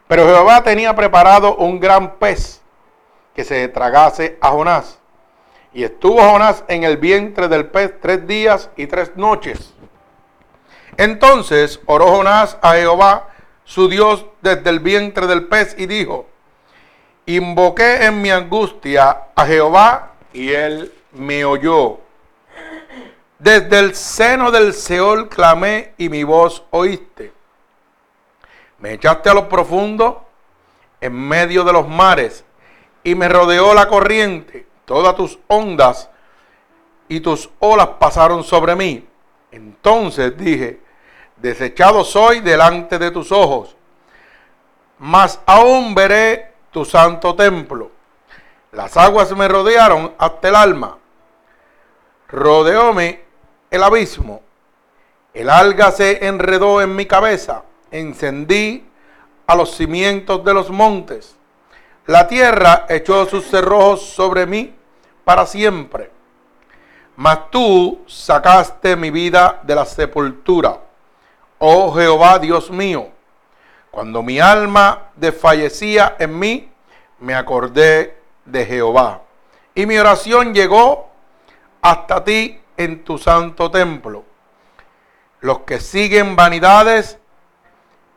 Pero 0.07 0.25
Jehová 0.25 0.63
tenía 0.63 0.95
preparado 0.95 1.55
un 1.55 1.79
gran 1.79 2.15
pez 2.15 2.62
que 3.35 3.43
se 3.43 3.67
tragase 3.67 4.37
a 4.41 4.49
Jonás. 4.49 4.99
Y 5.73 5.83
estuvo 5.83 6.21
Jonás 6.21 6.63
en 6.67 6.83
el 6.83 6.97
vientre 6.97 7.47
del 7.47 7.65
pez 7.67 7.93
tres 8.01 8.27
días 8.27 8.69
y 8.75 8.87
tres 8.87 9.15
noches. 9.15 9.73
Entonces 10.97 11.79
oró 11.85 12.07
Jonás 12.07 12.57
a 12.61 12.73
Jehová, 12.73 13.29
su 13.65 13.87
Dios, 13.87 14.25
desde 14.41 14.69
el 14.69 14.79
vientre 14.79 15.25
del 15.25 15.47
pez 15.47 15.75
y 15.77 15.87
dijo, 15.87 16.27
Invoqué 17.25 18.05
en 18.05 18.21
mi 18.21 18.29
angustia 18.29 19.27
a 19.35 19.45
Jehová 19.45 20.11
y 20.33 20.51
él 20.51 20.93
me 21.13 21.45
oyó. 21.45 21.99
Desde 23.39 23.79
el 23.79 23.95
seno 23.95 24.51
del 24.51 24.73
Seol 24.73 25.29
clamé 25.29 25.93
y 25.97 26.09
mi 26.09 26.23
voz 26.23 26.63
oíste. 26.69 27.31
Me 28.79 28.93
echaste 28.93 29.29
a 29.29 29.33
lo 29.33 29.47
profundo, 29.47 30.25
en 30.99 31.13
medio 31.13 31.63
de 31.63 31.73
los 31.73 31.87
mares, 31.87 32.43
y 33.03 33.15
me 33.15 33.29
rodeó 33.29 33.73
la 33.73 33.87
corriente. 33.87 34.65
Todas 34.85 35.15
tus 35.15 35.39
ondas 35.47 36.09
y 37.07 37.19
tus 37.19 37.49
olas 37.59 37.89
pasaron 37.99 38.43
sobre 38.43 38.75
mí. 38.75 39.07
Entonces 39.51 40.35
dije, 40.37 40.81
desechado 41.37 42.03
soy 42.03 42.39
delante 42.39 42.97
de 42.97 43.11
tus 43.11 43.31
ojos, 43.31 43.75
mas 44.97 45.39
aún 45.45 45.93
veré 45.93 46.53
tu 46.71 46.85
santo 46.85 47.35
templo. 47.35 47.91
Las 48.71 48.97
aguas 48.97 49.31
me 49.35 49.47
rodearon 49.47 50.13
hasta 50.17 50.49
el 50.49 50.55
alma. 50.55 50.97
Rodeóme 52.27 53.21
el 53.69 53.83
abismo. 53.83 54.41
El 55.33 55.49
alga 55.49 55.91
se 55.91 56.25
enredó 56.25 56.81
en 56.81 56.95
mi 56.95 57.05
cabeza. 57.05 57.63
Encendí 57.91 58.87
a 59.45 59.55
los 59.55 59.75
cimientos 59.75 60.43
de 60.43 60.53
los 60.53 60.71
montes. 60.71 61.35
La 62.05 62.27
tierra 62.27 62.85
echó 62.89 63.25
sus 63.25 63.45
cerrojos 63.45 64.01
sobre 64.01 64.45
mí 64.45 64.73
para 65.23 65.45
siempre. 65.45 66.11
Mas 67.15 67.51
tú 67.51 68.03
sacaste 68.07 68.95
mi 68.95 69.09
vida 69.09 69.61
de 69.63 69.75
la 69.75 69.85
sepultura. 69.85 70.79
Oh 71.59 71.93
Jehová 71.93 72.39
Dios 72.39 72.69
mío 72.71 73.13
cuando 73.93 74.23
mi 74.23 74.39
alma 74.39 75.11
desfallecía 75.17 76.15
en 76.17 76.39
mí, 76.39 76.67
me 77.19 77.35
acordé 77.35 78.17
de 78.43 78.65
Jehová. 78.65 79.21
Y 79.75 79.85
mi 79.85 79.99
oración 79.99 80.51
llegó 80.51 81.11
hasta 81.79 82.23
ti 82.23 82.59
en 82.75 83.03
tu 83.03 83.19
santo 83.19 83.69
templo. 83.69 84.23
Los 85.41 85.59
que 85.59 85.79
siguen 85.79 86.35
vanidades 86.35 87.19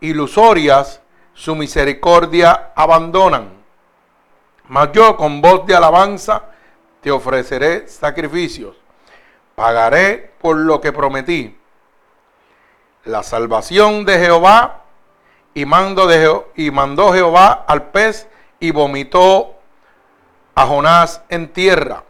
ilusorias, 0.00 1.02
su 1.35 1.55
misericordia 1.55 2.73
abandonan. 2.75 3.56
Mas 4.69 4.91
yo 4.93 5.17
con 5.17 5.41
voz 5.41 5.67
de 5.67 5.75
alabanza 5.75 6.43
te 7.01 7.11
ofreceré 7.11 7.89
sacrificios. 7.89 8.77
Pagaré 9.55 10.33
por 10.41 10.57
lo 10.57 10.81
que 10.81 10.93
prometí. 10.93 11.57
La 13.05 13.23
salvación 13.23 14.05
de 14.05 14.19
Jehová 14.19 14.83
y, 15.55 15.65
mando 15.65 16.07
de 16.07 16.43
y 16.57 16.71
mandó 16.71 17.13
Jehová 17.13 17.65
al 17.67 17.91
pez 17.91 18.29
y 18.59 18.73
vomitó 18.73 19.55
a 20.55 20.67
Jonás 20.67 21.23
en 21.29 21.53
tierra. 21.53 22.03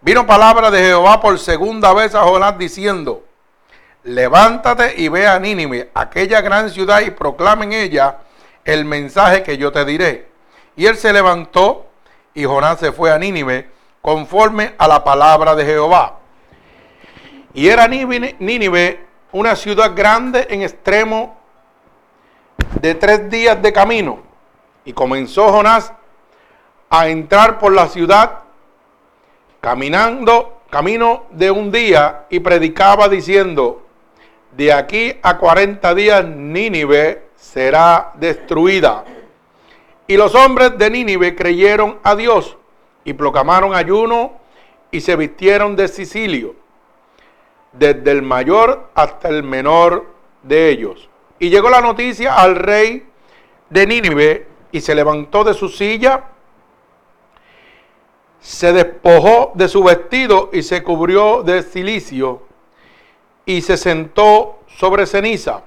Vino 0.00 0.26
palabra 0.26 0.70
de 0.70 0.80
Jehová 0.80 1.20
por 1.20 1.38
segunda 1.38 1.92
vez 1.92 2.14
a 2.14 2.22
Jonás 2.22 2.56
diciendo, 2.58 3.24
levántate 4.04 4.94
y 4.96 5.08
ve 5.08 5.26
a 5.26 5.38
Nínive, 5.38 5.90
aquella 5.94 6.40
gran 6.40 6.70
ciudad, 6.70 7.00
y 7.00 7.10
proclama 7.10 7.64
en 7.64 7.72
ella 7.72 8.18
el 8.64 8.84
mensaje 8.84 9.42
que 9.42 9.58
yo 9.58 9.72
te 9.72 9.84
diré. 9.84 10.31
Y 10.76 10.86
él 10.86 10.96
se 10.96 11.12
levantó 11.12 11.86
y 12.34 12.44
Jonás 12.44 12.80
se 12.80 12.92
fue 12.92 13.12
a 13.12 13.18
Nínive 13.18 13.70
conforme 14.00 14.74
a 14.78 14.88
la 14.88 15.04
palabra 15.04 15.54
de 15.54 15.64
Jehová. 15.64 16.18
Y 17.54 17.68
era 17.68 17.86
Nínive 17.86 19.06
una 19.32 19.56
ciudad 19.56 19.92
grande 19.94 20.46
en 20.50 20.62
extremo 20.62 21.36
de 22.80 22.94
tres 22.94 23.28
días 23.30 23.60
de 23.60 23.72
camino. 23.72 24.20
Y 24.84 24.92
comenzó 24.92 25.52
Jonás 25.52 25.92
a 26.90 27.08
entrar 27.08 27.58
por 27.58 27.72
la 27.72 27.88
ciudad 27.88 28.40
caminando 29.60 30.62
camino 30.70 31.26
de 31.30 31.50
un 31.50 31.70
día 31.70 32.24
y 32.30 32.40
predicaba 32.40 33.08
diciendo, 33.08 33.86
de 34.52 34.72
aquí 34.72 35.14
a 35.22 35.38
40 35.38 35.94
días 35.94 36.24
Nínive 36.24 37.28
será 37.36 38.12
destruida. 38.14 39.04
Y 40.06 40.16
los 40.16 40.34
hombres 40.34 40.76
de 40.78 40.90
Nínive 40.90 41.34
creyeron 41.34 41.98
a 42.02 42.14
Dios 42.16 42.56
y 43.04 43.12
proclamaron 43.12 43.74
ayuno 43.74 44.32
y 44.90 45.00
se 45.00 45.16
vistieron 45.16 45.74
de 45.76 45.88
Sicilio, 45.88 46.54
desde 47.72 48.10
el 48.10 48.22
mayor 48.22 48.90
hasta 48.94 49.28
el 49.28 49.42
menor 49.42 50.06
de 50.42 50.68
ellos. 50.68 51.08
Y 51.38 51.48
llegó 51.50 51.70
la 51.70 51.80
noticia 51.80 52.34
al 52.34 52.56
rey 52.56 53.06
de 53.70 53.86
Nínive 53.86 54.46
y 54.70 54.80
se 54.80 54.94
levantó 54.94 55.44
de 55.44 55.54
su 55.54 55.68
silla, 55.68 56.24
se 58.40 58.72
despojó 58.72 59.52
de 59.54 59.68
su 59.68 59.82
vestido 59.82 60.50
y 60.52 60.62
se 60.62 60.82
cubrió 60.82 61.42
de 61.42 61.62
silicio 61.62 62.42
y 63.46 63.62
se 63.62 63.76
sentó 63.76 64.60
sobre 64.66 65.06
ceniza. 65.06 65.62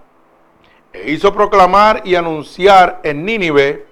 E 0.94 1.12
hizo 1.12 1.34
proclamar 1.34 2.02
y 2.06 2.16
anunciar 2.16 3.00
en 3.04 3.26
Nínive 3.26 3.86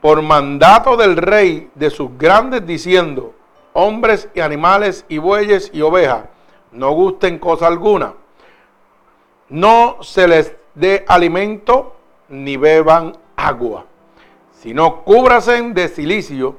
por 0.00 0.22
mandato 0.22 0.96
del 0.96 1.16
rey 1.16 1.70
de 1.74 1.90
sus 1.90 2.16
grandes 2.18 2.66
diciendo, 2.66 3.34
hombres 3.72 4.28
y 4.34 4.40
animales 4.40 5.04
y 5.08 5.18
bueyes 5.18 5.70
y 5.72 5.82
ovejas, 5.82 6.24
no 6.72 6.92
gusten 6.92 7.38
cosa 7.38 7.66
alguna. 7.66 8.14
No 9.48 9.98
se 10.02 10.28
les 10.28 10.54
de 10.74 11.04
alimento 11.08 11.96
ni 12.28 12.56
beban 12.56 13.16
agua, 13.36 13.86
sino 14.52 15.02
cúbrasen 15.02 15.74
de 15.74 15.88
silicio 15.88 16.56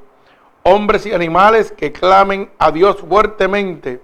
hombres 0.68 1.06
y 1.06 1.12
animales 1.12 1.72
que 1.72 1.92
clamen 1.92 2.50
a 2.58 2.70
Dios 2.70 2.98
fuertemente 2.98 4.02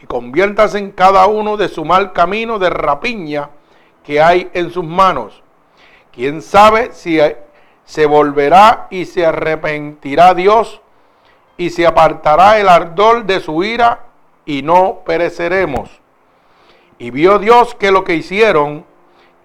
y 0.00 0.06
conviértanse 0.06 0.78
en 0.78 0.90
cada 0.90 1.26
uno 1.26 1.56
de 1.56 1.68
su 1.68 1.84
mal 1.84 2.12
camino 2.12 2.58
de 2.58 2.70
rapiña 2.70 3.50
que 4.02 4.20
hay 4.20 4.50
en 4.54 4.70
sus 4.70 4.84
manos. 4.84 5.42
Quién 6.12 6.40
sabe 6.40 6.90
si 6.92 7.18
se 7.86 8.04
volverá 8.04 8.88
y 8.90 9.06
se 9.06 9.24
arrepentirá 9.24 10.34
Dios 10.34 10.82
y 11.56 11.70
se 11.70 11.86
apartará 11.86 12.58
el 12.58 12.68
ardor 12.68 13.24
de 13.24 13.40
su 13.40 13.64
ira 13.64 14.00
y 14.44 14.62
no 14.62 15.00
pereceremos. 15.06 15.88
Y 16.98 17.10
vio 17.10 17.38
Dios 17.38 17.74
que 17.74 17.90
lo 17.90 18.04
que 18.04 18.14
hicieron 18.14 18.84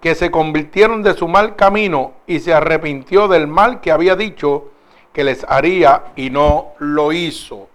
que 0.02 0.16
se 0.16 0.32
convirtieron 0.32 1.04
de 1.04 1.14
su 1.14 1.28
mal 1.28 1.54
camino 1.54 2.14
y 2.26 2.40
se 2.40 2.52
arrepintió 2.52 3.28
del 3.28 3.46
mal 3.46 3.80
que 3.80 3.92
había 3.92 4.16
dicho 4.16 4.72
que 5.12 5.22
les 5.22 5.44
haría 5.48 6.06
y 6.16 6.28
no 6.28 6.72
lo 6.78 7.12
hizo. 7.12 7.68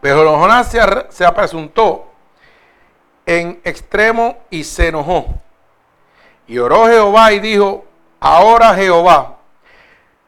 Pero 0.00 0.38
Jonás 0.38 0.70
se, 0.70 0.80
se 1.08 1.24
apresuntó 1.24 2.06
en 3.26 3.60
extremo 3.64 4.38
y 4.50 4.62
se 4.62 4.88
enojó. 4.88 5.26
Y 6.46 6.58
oró 6.58 6.86
Jehová 6.86 7.32
y 7.32 7.40
dijo, 7.40 7.85
ahora 8.26 8.74
Jehová, 8.74 9.36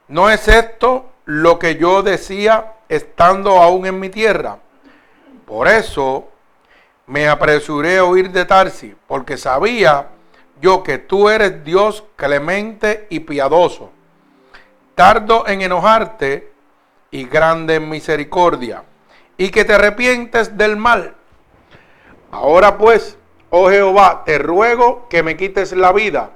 ¿no 0.06 0.30
es 0.30 0.46
esto 0.46 1.10
lo 1.24 1.58
que 1.58 1.76
yo 1.76 2.02
decía 2.02 2.74
estando 2.88 3.60
aún 3.60 3.86
en 3.86 3.98
mi 3.98 4.08
tierra? 4.08 4.58
Por 5.44 5.66
eso 5.66 6.28
me 7.06 7.28
apresuré 7.28 7.98
a 7.98 8.04
huir 8.04 8.30
de 8.30 8.44
Tarsi, 8.44 8.94
porque 9.08 9.36
sabía 9.36 10.10
yo 10.60 10.82
que 10.82 10.98
tú 10.98 11.28
eres 11.28 11.64
Dios 11.64 12.04
clemente 12.14 13.06
y 13.10 13.20
piadoso, 13.20 13.90
tardo 14.94 15.46
en 15.48 15.62
enojarte 15.62 16.52
y 17.10 17.24
grande 17.24 17.76
en 17.76 17.88
misericordia, 17.88 18.84
y 19.36 19.50
que 19.50 19.64
te 19.64 19.74
arrepientes 19.74 20.56
del 20.56 20.76
mal. 20.76 21.14
Ahora 22.30 22.78
pues, 22.78 23.18
oh 23.50 23.70
Jehová, 23.70 24.22
te 24.24 24.38
ruego 24.38 25.08
que 25.08 25.22
me 25.22 25.36
quites 25.36 25.72
la 25.72 25.92
vida, 25.92 26.30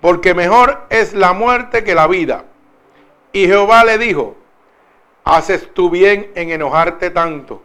porque 0.00 0.34
mejor 0.34 0.86
es 0.88 1.12
la 1.12 1.32
muerte 1.32 1.84
que 1.84 1.94
la 1.94 2.06
vida. 2.06 2.44
Y 3.32 3.46
Jehová 3.46 3.84
le 3.84 3.98
dijo, 3.98 4.36
haces 5.24 5.72
tú 5.74 5.90
bien 5.90 6.32
en 6.34 6.50
enojarte 6.50 7.10
tanto. 7.10 7.62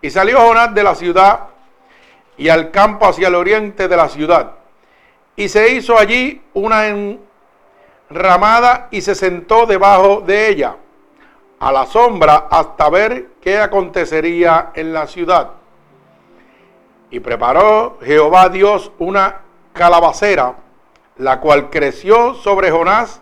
Y 0.00 0.10
salió 0.10 0.38
Jonás 0.40 0.74
de 0.74 0.82
la 0.82 0.94
ciudad 0.94 1.48
y 2.36 2.48
al 2.48 2.70
campo 2.70 3.06
hacia 3.06 3.28
el 3.28 3.34
oriente 3.34 3.88
de 3.88 3.96
la 3.96 4.08
ciudad. 4.08 4.52
Y 5.34 5.48
se 5.48 5.72
hizo 5.72 5.98
allí 5.98 6.42
una 6.54 6.86
enramada 8.08 8.88
y 8.90 9.00
se 9.00 9.14
sentó 9.14 9.66
debajo 9.66 10.20
de 10.20 10.48
ella, 10.48 10.76
a 11.58 11.72
la 11.72 11.86
sombra, 11.86 12.46
hasta 12.50 12.88
ver 12.90 13.28
qué 13.40 13.58
acontecería 13.58 14.70
en 14.74 14.92
la 14.92 15.06
ciudad. 15.06 15.50
Y 17.10 17.20
preparó 17.20 17.98
Jehová 18.02 18.48
Dios 18.48 18.92
una 18.98 19.40
calabacera, 19.72 20.54
la 21.18 21.40
cual 21.40 21.70
creció 21.70 22.34
sobre 22.34 22.70
Jonás 22.70 23.20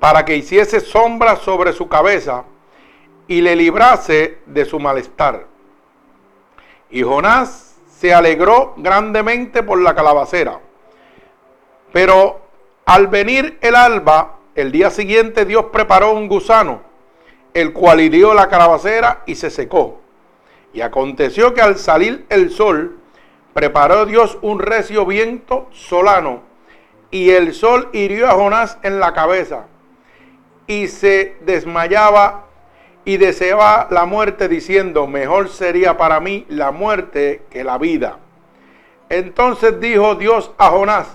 para 0.00 0.24
que 0.24 0.36
hiciese 0.36 0.80
sombra 0.80 1.36
sobre 1.36 1.72
su 1.72 1.88
cabeza 1.88 2.44
y 3.26 3.40
le 3.40 3.56
librase 3.56 4.38
de 4.46 4.64
su 4.64 4.78
malestar. 4.78 5.46
Y 6.90 7.02
Jonás 7.02 7.76
se 7.98 8.12
alegró 8.12 8.74
grandemente 8.76 9.62
por 9.62 9.80
la 9.80 9.94
calabacera. 9.94 10.60
Pero 11.92 12.40
al 12.84 13.06
venir 13.06 13.58
el 13.62 13.74
alba, 13.74 14.38
el 14.54 14.72
día 14.72 14.90
siguiente 14.90 15.44
Dios 15.44 15.66
preparó 15.72 16.12
un 16.12 16.28
gusano, 16.28 16.82
el 17.54 17.72
cual 17.72 18.00
hirió 18.00 18.34
la 18.34 18.48
calabacera 18.48 19.22
y 19.26 19.36
se 19.36 19.50
secó. 19.50 20.00
Y 20.72 20.80
aconteció 20.80 21.54
que 21.54 21.62
al 21.62 21.78
salir 21.78 22.26
el 22.28 22.50
sol, 22.50 22.98
preparó 23.54 24.06
Dios 24.06 24.38
un 24.42 24.58
recio 24.58 25.06
viento 25.06 25.68
solano, 25.72 26.42
y 27.14 27.30
el 27.30 27.54
sol 27.54 27.90
hirió 27.92 28.26
a 28.26 28.32
Jonás 28.32 28.76
en 28.82 28.98
la 28.98 29.12
cabeza, 29.12 29.66
y 30.66 30.88
se 30.88 31.36
desmayaba 31.42 32.46
y 33.04 33.18
deseaba 33.18 33.86
la 33.88 34.04
muerte, 34.04 34.48
diciendo, 34.48 35.06
mejor 35.06 35.48
sería 35.48 35.96
para 35.96 36.18
mí 36.18 36.44
la 36.48 36.72
muerte 36.72 37.42
que 37.50 37.62
la 37.62 37.78
vida. 37.78 38.18
Entonces 39.08 39.78
dijo 39.78 40.16
Dios 40.16 40.50
a 40.58 40.70
Jonás, 40.70 41.06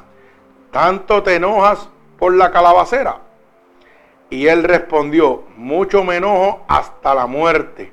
¿tanto 0.72 1.22
te 1.22 1.36
enojas 1.36 1.89
por 2.18 2.34
la 2.34 2.50
calabacera? 2.51 3.18
Y 4.29 4.48
él 4.48 4.64
respondió, 4.64 5.44
mucho 5.57 6.05
me 6.05 6.16
enojo 6.16 6.64
hasta 6.70 7.14
la 7.14 7.25
muerte. 7.25 7.92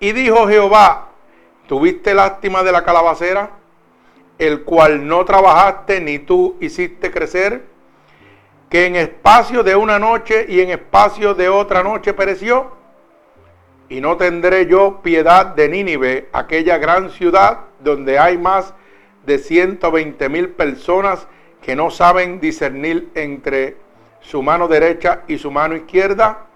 Y 0.00 0.12
dijo 0.12 0.48
Jehová, 0.48 1.08
¿tuviste 1.66 2.14
lástima 2.14 2.62
de 2.62 2.72
la 2.72 2.82
calabacera, 2.82 3.50
el 4.38 4.62
cual 4.62 5.06
no 5.06 5.24
trabajaste 5.24 6.00
ni 6.00 6.18
tú 6.18 6.56
hiciste 6.60 7.10
crecer, 7.10 7.62
que 8.68 8.86
en 8.86 8.96
espacio 8.96 9.62
de 9.62 9.76
una 9.76 9.98
noche 9.98 10.46
y 10.48 10.60
en 10.60 10.70
espacio 10.70 11.34
de 11.34 11.48
otra 11.48 11.82
noche 11.82 12.12
pereció? 12.12 12.72
Y 13.88 14.00
no 14.00 14.16
tendré 14.16 14.66
yo 14.66 15.00
piedad 15.02 15.46
de 15.46 15.68
Nínive, 15.68 16.28
aquella 16.32 16.78
gran 16.78 17.10
ciudad 17.10 17.60
donde 17.80 18.18
hay 18.18 18.38
más 18.38 18.74
de 19.26 19.38
120 19.38 20.28
mil 20.28 20.48
personas 20.50 21.28
que 21.62 21.76
no 21.76 21.90
saben 21.90 22.40
discernir 22.40 23.10
entre 23.14 23.76
su 24.20 24.42
mano 24.42 24.68
derecha 24.68 25.22
y 25.28 25.38
su 25.38 25.50
mano 25.50 25.76
izquierda 25.76 26.46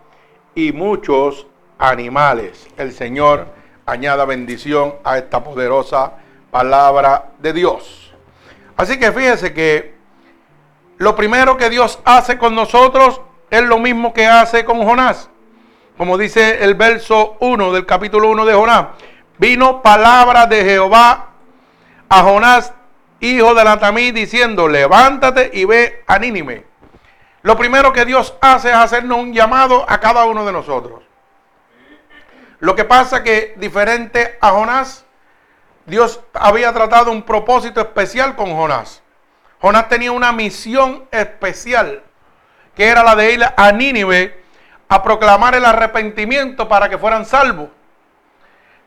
y 0.54 0.72
muchos 0.72 1.46
animales. 1.78 2.66
El 2.76 2.92
Señor 2.92 3.46
añada 3.86 4.24
bendición 4.24 4.94
a 5.04 5.18
esta 5.18 5.44
poderosa 5.44 6.14
palabra 6.50 7.30
de 7.38 7.52
Dios. 7.52 8.12
Así 8.76 8.98
que 8.98 9.12
fíjese 9.12 9.52
que 9.52 9.96
lo 10.98 11.14
primero 11.16 11.56
que 11.56 11.70
Dios 11.70 11.98
hace 12.04 12.38
con 12.38 12.54
nosotros 12.54 13.20
es 13.50 13.62
lo 13.62 13.78
mismo 13.78 14.12
que 14.12 14.26
hace 14.26 14.64
con 14.64 14.82
Jonás. 14.84 15.30
Como 15.96 16.16
dice 16.16 16.62
el 16.64 16.74
verso 16.74 17.36
1 17.40 17.72
del 17.72 17.86
capítulo 17.86 18.30
1 18.30 18.44
de 18.46 18.54
Jonás. 18.54 18.86
Vino 19.38 19.82
palabra 19.82 20.46
de 20.46 20.64
Jehová 20.64 21.30
a 22.08 22.22
Jonás 22.22 22.72
hijo 23.20 23.54
de 23.54 23.64
Natamí, 23.64 24.12
diciendo, 24.12 24.68
levántate 24.68 25.50
y 25.52 25.64
ve 25.64 26.04
a 26.06 26.18
Nínime. 26.18 26.64
Lo 27.42 27.56
primero 27.56 27.92
que 27.92 28.04
Dios 28.04 28.34
hace 28.40 28.70
es 28.70 28.76
hacernos 28.76 29.18
un 29.18 29.32
llamado 29.32 29.84
a 29.88 29.98
cada 30.00 30.24
uno 30.24 30.44
de 30.44 30.52
nosotros. 30.52 31.02
Lo 32.60 32.74
que 32.74 32.84
pasa 32.84 33.22
que 33.22 33.54
diferente 33.56 34.36
a 34.40 34.50
Jonás, 34.50 35.04
Dios 35.88 36.20
había 36.34 36.72
tratado 36.72 37.10
un 37.10 37.22
propósito 37.22 37.80
especial 37.80 38.36
con 38.36 38.54
Jonás. 38.54 39.02
Jonás 39.60 39.88
tenía 39.88 40.12
una 40.12 40.32
misión 40.32 41.08
especial, 41.10 42.02
que 42.74 42.86
era 42.86 43.02
la 43.02 43.16
de 43.16 43.32
ir 43.32 43.44
a 43.56 43.72
Nínive 43.72 44.40
a 44.88 45.02
proclamar 45.02 45.54
el 45.54 45.64
arrepentimiento 45.64 46.68
para 46.68 46.88
que 46.88 46.98
fueran 46.98 47.24
salvos. 47.26 47.70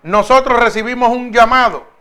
Nosotros 0.03 0.59
recibimos 0.59 1.09
un 1.09 1.33
llamado 1.33 1.91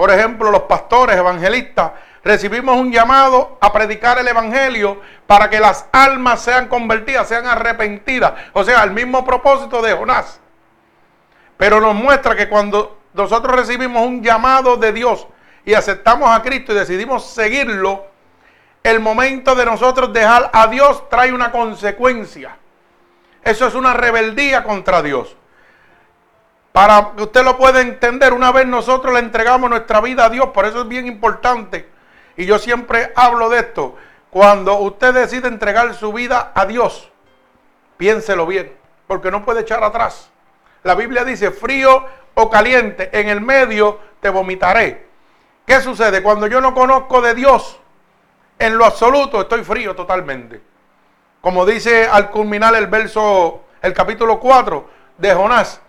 por 0.00 0.10
ejemplo, 0.10 0.50
los 0.50 0.62
pastores 0.62 1.14
evangelistas, 1.14 1.92
recibimos 2.24 2.74
un 2.74 2.90
llamado 2.90 3.58
a 3.60 3.70
predicar 3.70 4.18
el 4.18 4.26
Evangelio 4.28 4.98
para 5.26 5.50
que 5.50 5.60
las 5.60 5.90
almas 5.92 6.40
sean 6.40 6.68
convertidas, 6.68 7.28
sean 7.28 7.46
arrepentidas. 7.46 8.32
O 8.54 8.64
sea, 8.64 8.82
el 8.82 8.92
mismo 8.92 9.26
propósito 9.26 9.82
de 9.82 9.92
Jonás. 9.92 10.40
Pero 11.58 11.82
nos 11.82 11.94
muestra 11.94 12.34
que 12.34 12.48
cuando 12.48 12.99
nosotros 13.14 13.54
recibimos 13.56 14.06
un 14.06 14.22
llamado 14.22 14.76
de 14.76 14.92
Dios 14.92 15.26
y 15.64 15.74
aceptamos 15.74 16.30
a 16.30 16.42
Cristo 16.42 16.72
y 16.72 16.76
decidimos 16.76 17.26
seguirlo, 17.26 18.06
el 18.82 19.00
momento 19.00 19.54
de 19.54 19.66
nosotros 19.66 20.12
dejar 20.12 20.50
a 20.52 20.66
Dios 20.68 21.08
trae 21.08 21.32
una 21.32 21.52
consecuencia. 21.52 22.56
Eso 23.42 23.66
es 23.66 23.74
una 23.74 23.92
rebeldía 23.92 24.64
contra 24.64 25.02
Dios. 25.02 25.36
Para 26.72 27.12
que 27.16 27.24
usted 27.24 27.44
lo 27.44 27.58
pueda 27.58 27.80
entender, 27.80 28.32
una 28.32 28.52
vez 28.52 28.66
nosotros 28.66 29.12
le 29.12 29.20
entregamos 29.20 29.68
nuestra 29.68 30.00
vida 30.00 30.26
a 30.26 30.30
Dios, 30.30 30.50
por 30.50 30.64
eso 30.66 30.82
es 30.82 30.88
bien 30.88 31.06
importante. 31.06 31.88
Y 32.36 32.46
yo 32.46 32.58
siempre 32.58 33.12
hablo 33.16 33.50
de 33.50 33.60
esto. 33.60 33.96
Cuando 34.30 34.78
usted 34.78 35.12
decide 35.12 35.48
entregar 35.48 35.92
su 35.94 36.12
vida 36.12 36.52
a 36.54 36.64
Dios, 36.66 37.10
piénselo 37.96 38.46
bien, 38.46 38.72
porque 39.06 39.30
no 39.30 39.44
puede 39.44 39.62
echar 39.62 39.82
atrás. 39.82 40.30
La 40.82 40.94
Biblia 40.94 41.24
dice 41.24 41.50
frío 41.50 42.04
o 42.34 42.50
caliente, 42.50 43.10
en 43.12 43.28
el 43.28 43.40
medio 43.40 43.98
te 44.20 44.30
vomitaré. 44.30 45.06
¿Qué 45.66 45.80
sucede? 45.80 46.22
Cuando 46.22 46.46
yo 46.46 46.60
no 46.60 46.74
conozco 46.74 47.20
de 47.20 47.34
Dios, 47.34 47.78
en 48.58 48.76
lo 48.76 48.84
absoluto 48.84 49.40
estoy 49.40 49.62
frío 49.64 49.94
totalmente. 49.94 50.60
Como 51.40 51.64
dice 51.64 52.06
al 52.06 52.30
culminar 52.30 52.74
el 52.74 52.86
verso, 52.86 53.64
el 53.82 53.92
capítulo 53.92 54.38
4 54.40 54.88
de 55.18 55.34
Jonás, 55.34 55.80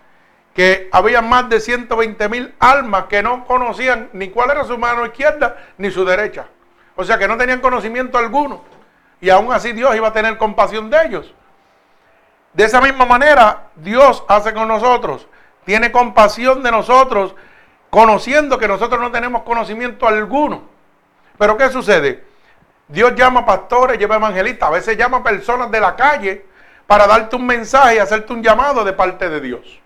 que 0.54 0.88
había 0.92 1.22
más 1.22 1.48
de 1.48 1.60
120 1.60 2.28
mil 2.28 2.54
almas 2.58 3.04
que 3.04 3.22
no 3.22 3.44
conocían 3.46 4.10
ni 4.12 4.28
cuál 4.28 4.50
era 4.50 4.64
su 4.64 4.76
mano 4.78 5.04
izquierda 5.06 5.56
ni 5.78 5.90
su 5.90 6.04
derecha. 6.04 6.46
O 6.96 7.04
sea 7.04 7.18
que 7.18 7.26
no 7.26 7.36
tenían 7.36 7.60
conocimiento 7.60 8.18
alguno. 8.18 8.62
Y 9.20 9.30
aún 9.30 9.52
así 9.52 9.72
Dios 9.72 9.94
iba 9.96 10.08
a 10.08 10.12
tener 10.12 10.36
compasión 10.36 10.90
de 10.90 11.06
ellos. 11.06 11.34
De 12.52 12.64
esa 12.64 12.80
misma 12.80 13.06
manera, 13.06 13.68
Dios 13.76 14.24
hace 14.28 14.52
con 14.52 14.68
nosotros. 14.68 15.26
Tiene 15.64 15.90
compasión 15.90 16.62
de 16.62 16.70
nosotros, 16.70 17.34
conociendo 17.88 18.58
que 18.58 18.68
nosotros 18.68 19.00
no 19.00 19.10
tenemos 19.10 19.42
conocimiento 19.42 20.06
alguno. 20.06 20.62
Pero 21.38 21.56
¿qué 21.56 21.70
sucede? 21.70 22.24
Dios 22.88 23.14
llama 23.14 23.46
pastores, 23.46 23.98
lleva 23.98 24.16
evangelistas, 24.16 24.68
a 24.68 24.72
veces 24.72 24.96
llama 24.96 25.22
personas 25.22 25.70
de 25.70 25.80
la 25.80 25.96
calle 25.96 26.44
para 26.86 27.06
darte 27.06 27.36
un 27.36 27.46
mensaje 27.46 27.94
y 27.94 27.98
hacerte 27.98 28.32
un 28.32 28.42
llamado 28.42 28.84
de 28.84 28.92
parte 28.92 29.30
de 29.30 29.40
Dios. 29.40 29.80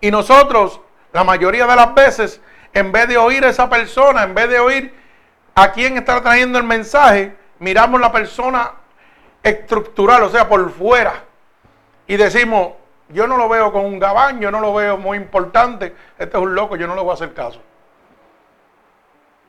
Y 0.00 0.10
nosotros, 0.10 0.80
la 1.12 1.24
mayoría 1.24 1.66
de 1.66 1.76
las 1.76 1.94
veces, 1.94 2.40
en 2.74 2.92
vez 2.92 3.08
de 3.08 3.16
oír 3.16 3.44
a 3.44 3.48
esa 3.48 3.70
persona, 3.70 4.24
en 4.24 4.34
vez 4.34 4.50
de 4.50 4.60
oír 4.60 4.94
a 5.54 5.72
quien 5.72 5.96
está 5.96 6.20
trayendo 6.20 6.58
el 6.58 6.64
mensaje, 6.64 7.34
miramos 7.58 8.00
la 8.00 8.12
persona 8.12 8.72
estructural, 9.48 10.22
o 10.22 10.28
sea, 10.28 10.48
por 10.48 10.70
fuera. 10.70 11.24
Y 12.06 12.16
decimos, 12.16 12.72
yo 13.08 13.26
no 13.26 13.36
lo 13.36 13.48
veo 13.48 13.72
con 13.72 13.84
un 13.84 13.98
gabán, 13.98 14.40
yo 14.40 14.50
no 14.50 14.60
lo 14.60 14.74
veo 14.74 14.96
muy 14.96 15.16
importante, 15.16 15.94
este 16.18 16.36
es 16.36 16.42
un 16.42 16.54
loco, 16.54 16.76
yo 16.76 16.86
no 16.86 16.94
le 16.94 17.02
voy 17.02 17.10
a 17.10 17.14
hacer 17.14 17.32
caso. 17.34 17.60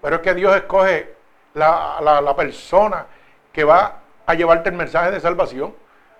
Pero 0.01 0.17
es 0.17 0.21
que 0.21 0.33
Dios 0.33 0.55
escoge 0.55 1.15
la, 1.53 1.99
la 2.01 2.35
persona 2.35 3.05
que 3.51 3.63
va 3.63 3.99
a 4.25 4.33
llevarte 4.35 4.69
el 4.69 4.75
mensaje 4.75 5.11
de 5.11 5.19
salvación. 5.19 5.73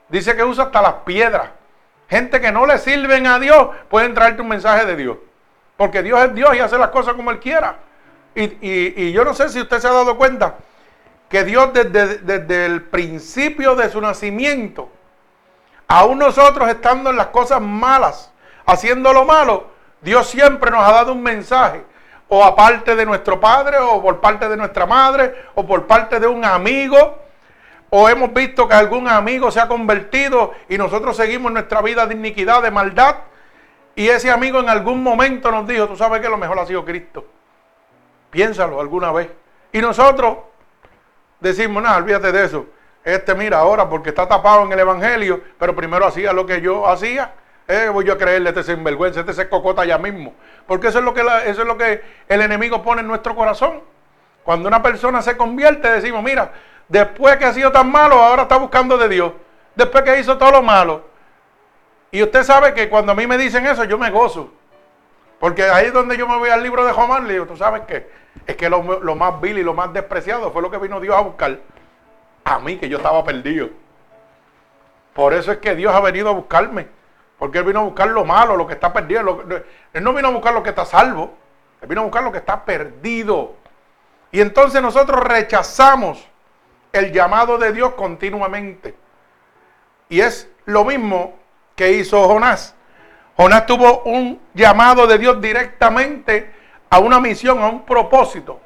Dice 0.10 0.36
que 0.36 0.44
usa 0.44 0.66
hasta 0.66 0.82
las 0.82 0.94
piedras. 1.06 1.52
Gente 2.10 2.42
que 2.42 2.52
no 2.52 2.66
le 2.66 2.78
sirven 2.78 3.28
a 3.28 3.38
Dios 3.38 3.70
pueden 3.90 4.14
traerte 4.14 4.42
un 4.42 4.48
mensaje 4.48 4.86
de 4.86 4.96
Dios. 4.96 5.18
Porque 5.76 6.02
Dios 6.02 6.20
es 6.22 6.34
Dios 6.34 6.56
y 6.56 6.60
hace 6.60 6.78
las 6.78 6.90
cosas 6.90 7.14
como 7.14 7.30
Él 7.30 7.40
quiera. 7.40 7.78
Y, 8.34 9.12
yo 9.12 9.24
no 9.24 9.34
sé 9.34 9.50
si 9.50 9.60
usted 9.60 9.80
se 9.80 9.88
ha 9.88 9.92
dado 9.92 10.16
cuenta 10.18 10.56
que 11.30 11.44
Dios 11.44 11.72
desde, 11.74 12.66
el 12.66 12.84
principio 12.84 13.76
de 13.76 13.90
su 13.90 14.00
nacimiento, 14.00 14.90
aún 15.88 16.20
nosotros 16.20 16.70
estando 16.70 17.10
en 17.10 17.18
las 17.18 17.28
cosas 17.28 17.62
malas, 17.62 18.32
haciendo 18.66 19.14
lo 19.14 19.26
malo, 19.26 19.68
Dios 20.02 20.28
siempre 20.28 20.72
nos 20.72 20.88
ha 20.88 20.92
dado 20.92 21.14
un 21.14 21.22
mensaje, 21.22 21.84
o 22.30 22.44
aparte 22.44 22.96
de 22.96 23.06
nuestro 23.06 23.40
padre, 23.40 23.78
o 23.78 24.02
por 24.02 24.20
parte 24.20 24.48
de 24.48 24.58
nuestra 24.58 24.86
madre, 24.86 25.34
o 25.56 25.66
por 25.66 25.88
parte 25.88 26.20
de 26.20 26.28
un 26.28 26.46
amigo, 26.46 27.20
o 27.90 28.10
hemos 28.10 28.34
visto 28.34 28.68
que 28.68 28.74
algún 28.74 29.08
amigo 29.08 29.50
se 29.50 29.62
ha 29.62 29.68
convertido 29.68 30.54
y 30.68 30.78
nosotros 30.78 31.16
seguimos 31.16 31.52
nuestra 31.52 31.82
vida 31.82 32.06
de 32.06 32.16
iniquidad, 32.16 32.62
de 32.62 32.72
maldad, 32.72 33.16
y 33.96 34.10
ese 34.10 34.30
amigo 34.30 34.60
en 34.60 34.70
algún 34.70 35.02
momento 35.02 35.52
nos 35.52 35.68
dijo, 35.68 35.88
tú 35.88 35.96
sabes 35.96 36.22
que 36.22 36.30
lo 36.30 36.38
mejor 36.38 36.60
ha 36.60 36.66
sido 36.66 36.86
Cristo. 36.86 37.26
Piénsalo 38.30 38.80
alguna 38.80 39.12
vez. 39.12 39.30
Y 39.72 39.80
nosotros 39.80 40.38
decimos, 41.40 41.84
no, 41.84 41.96
olvídate 41.96 42.32
de 42.32 42.46
eso. 42.46 42.66
Este 43.04 43.34
mira 43.36 43.60
ahora 43.60 43.88
porque 43.88 44.10
está 44.10 44.28
tapado 44.28 44.64
en 44.64 44.72
el 44.72 44.80
Evangelio, 44.80 45.42
pero 45.58 45.76
primero 45.76 46.06
hacía 46.06 46.34
lo 46.34 46.46
que 46.46 46.62
yo 46.62 46.88
hacía. 46.88 47.34
Eh, 47.68 47.90
voy 47.92 48.06
yo 48.06 48.14
a 48.14 48.18
creerle 48.18 48.50
este 48.50 48.64
sinvergüenza, 48.64 49.22
este 49.22 49.34
se 49.34 49.50
cocota 49.50 49.86
ya 49.86 49.98
mismo. 49.98 50.34
Porque 50.66 50.88
eso 50.88 51.00
es, 51.00 51.06
lo 51.06 51.14
que 51.14 51.22
eso 51.46 51.62
es 51.62 51.68
lo 51.68 51.78
que 51.78 52.02
el 52.28 52.42
enemigo 52.42 52.82
pone 52.82 53.02
en 53.02 53.08
nuestro 53.08 53.36
corazón. 53.36 53.82
Cuando 54.44 54.68
una 54.68 54.82
persona 54.82 55.22
se 55.22 55.36
convierte, 55.36 55.90
decimos, 55.92 56.24
mira, 56.24 56.52
después 56.88 57.38
que 57.38 57.46
ha 57.46 57.54
sido 57.54 57.72
tan 57.72 57.92
malo, 57.92 58.16
ahora 58.16 58.44
está 58.44 58.58
buscando 58.58 58.98
de 58.98 59.10
Dios. 59.10 59.34
Después 59.76 60.04
que 60.04 60.20
hizo 60.20 60.38
todo 60.38 60.52
lo 60.52 60.62
malo. 60.62 61.06
Y 62.12 62.24
usted 62.24 62.44
sabe 62.44 62.74
que 62.74 62.90
cuando 62.90 63.12
a 63.12 63.16
mí 63.16 63.28
me 63.28 63.38
dicen 63.38 63.66
eso, 63.66 63.84
yo 63.84 63.98
me 63.98 64.10
gozo. 64.10 64.52
Porque 65.40 65.64
ahí 65.64 65.88
es 65.88 65.94
donde 65.94 66.18
yo 66.18 66.28
me 66.28 66.38
voy 66.38 66.50
al 66.50 66.64
libro 66.64 66.86
de 66.86 66.94
Román, 66.94 67.28
le 67.28 67.34
digo, 67.34 67.46
¿tú 67.46 67.56
sabes 67.58 67.84
qué? 67.88 68.10
Es 68.48 68.56
que 68.56 68.70
lo, 68.70 68.82
más 68.82 69.42
vil 69.42 69.58
y 69.58 69.64
lo 69.64 69.74
más 69.74 69.92
despreciado 69.92 70.52
fue 70.52 70.62
lo 70.62 70.72
que 70.72 70.78
vino 70.78 71.02
Dios 71.02 71.16
a 71.16 71.20
buscar 71.20 71.60
a 72.46 72.60
mí, 72.60 72.78
que 72.78 72.88
yo 72.88 72.98
estaba 72.98 73.22
perdido. 73.26 73.70
Por 75.14 75.34
eso 75.34 75.52
es 75.52 75.58
que 75.58 75.76
Dios 75.76 75.94
ha 75.94 76.00
venido 76.00 76.30
a 76.30 76.32
buscarme. 76.32 76.88
Porque 77.38 77.60
Él 77.60 77.66
vino 77.66 77.82
a 77.82 77.84
buscar 77.84 78.08
lo 78.08 78.24
malo, 78.24 78.56
lo 78.56 78.66
que 78.66 78.74
está 78.74 78.94
perdido. 78.94 79.44
él 79.94 80.04
no 80.04 80.14
vino 80.14 80.30
a 80.30 80.32
buscar 80.32 80.54
lo 80.54 80.64
que 80.64 80.70
está 80.70 80.86
salvo. 80.86 81.36
Él 81.82 81.90
vino 81.90 82.02
a 82.02 82.04
buscar 82.06 82.24
lo 82.24 82.32
que 82.32 82.38
está 82.38 82.64
perdido. 82.64 83.56
Y 84.32 84.40
entonces 84.40 84.82
nosotros 84.82 85.22
rechazamos 85.24 86.26
el 86.94 87.12
llamado 87.12 87.58
de 87.58 87.74
Dios 87.74 87.94
continuamente. 87.96 88.96
Y 90.10 90.22
es 90.22 90.50
lo 90.66 90.86
mismo 90.86 91.36
que 91.76 91.92
hizo 91.92 92.26
Jonás. 92.28 92.74
Jonás 93.36 93.66
tuvo 93.66 94.04
un 94.04 94.40
llamado 94.54 95.06
de 95.06 95.18
Dios 95.18 95.40
directamente 95.42 96.57
a 96.90 97.00
una 97.00 97.20
misión, 97.20 97.60
a 97.60 97.68
un 97.68 97.84
propósito. 97.84 98.60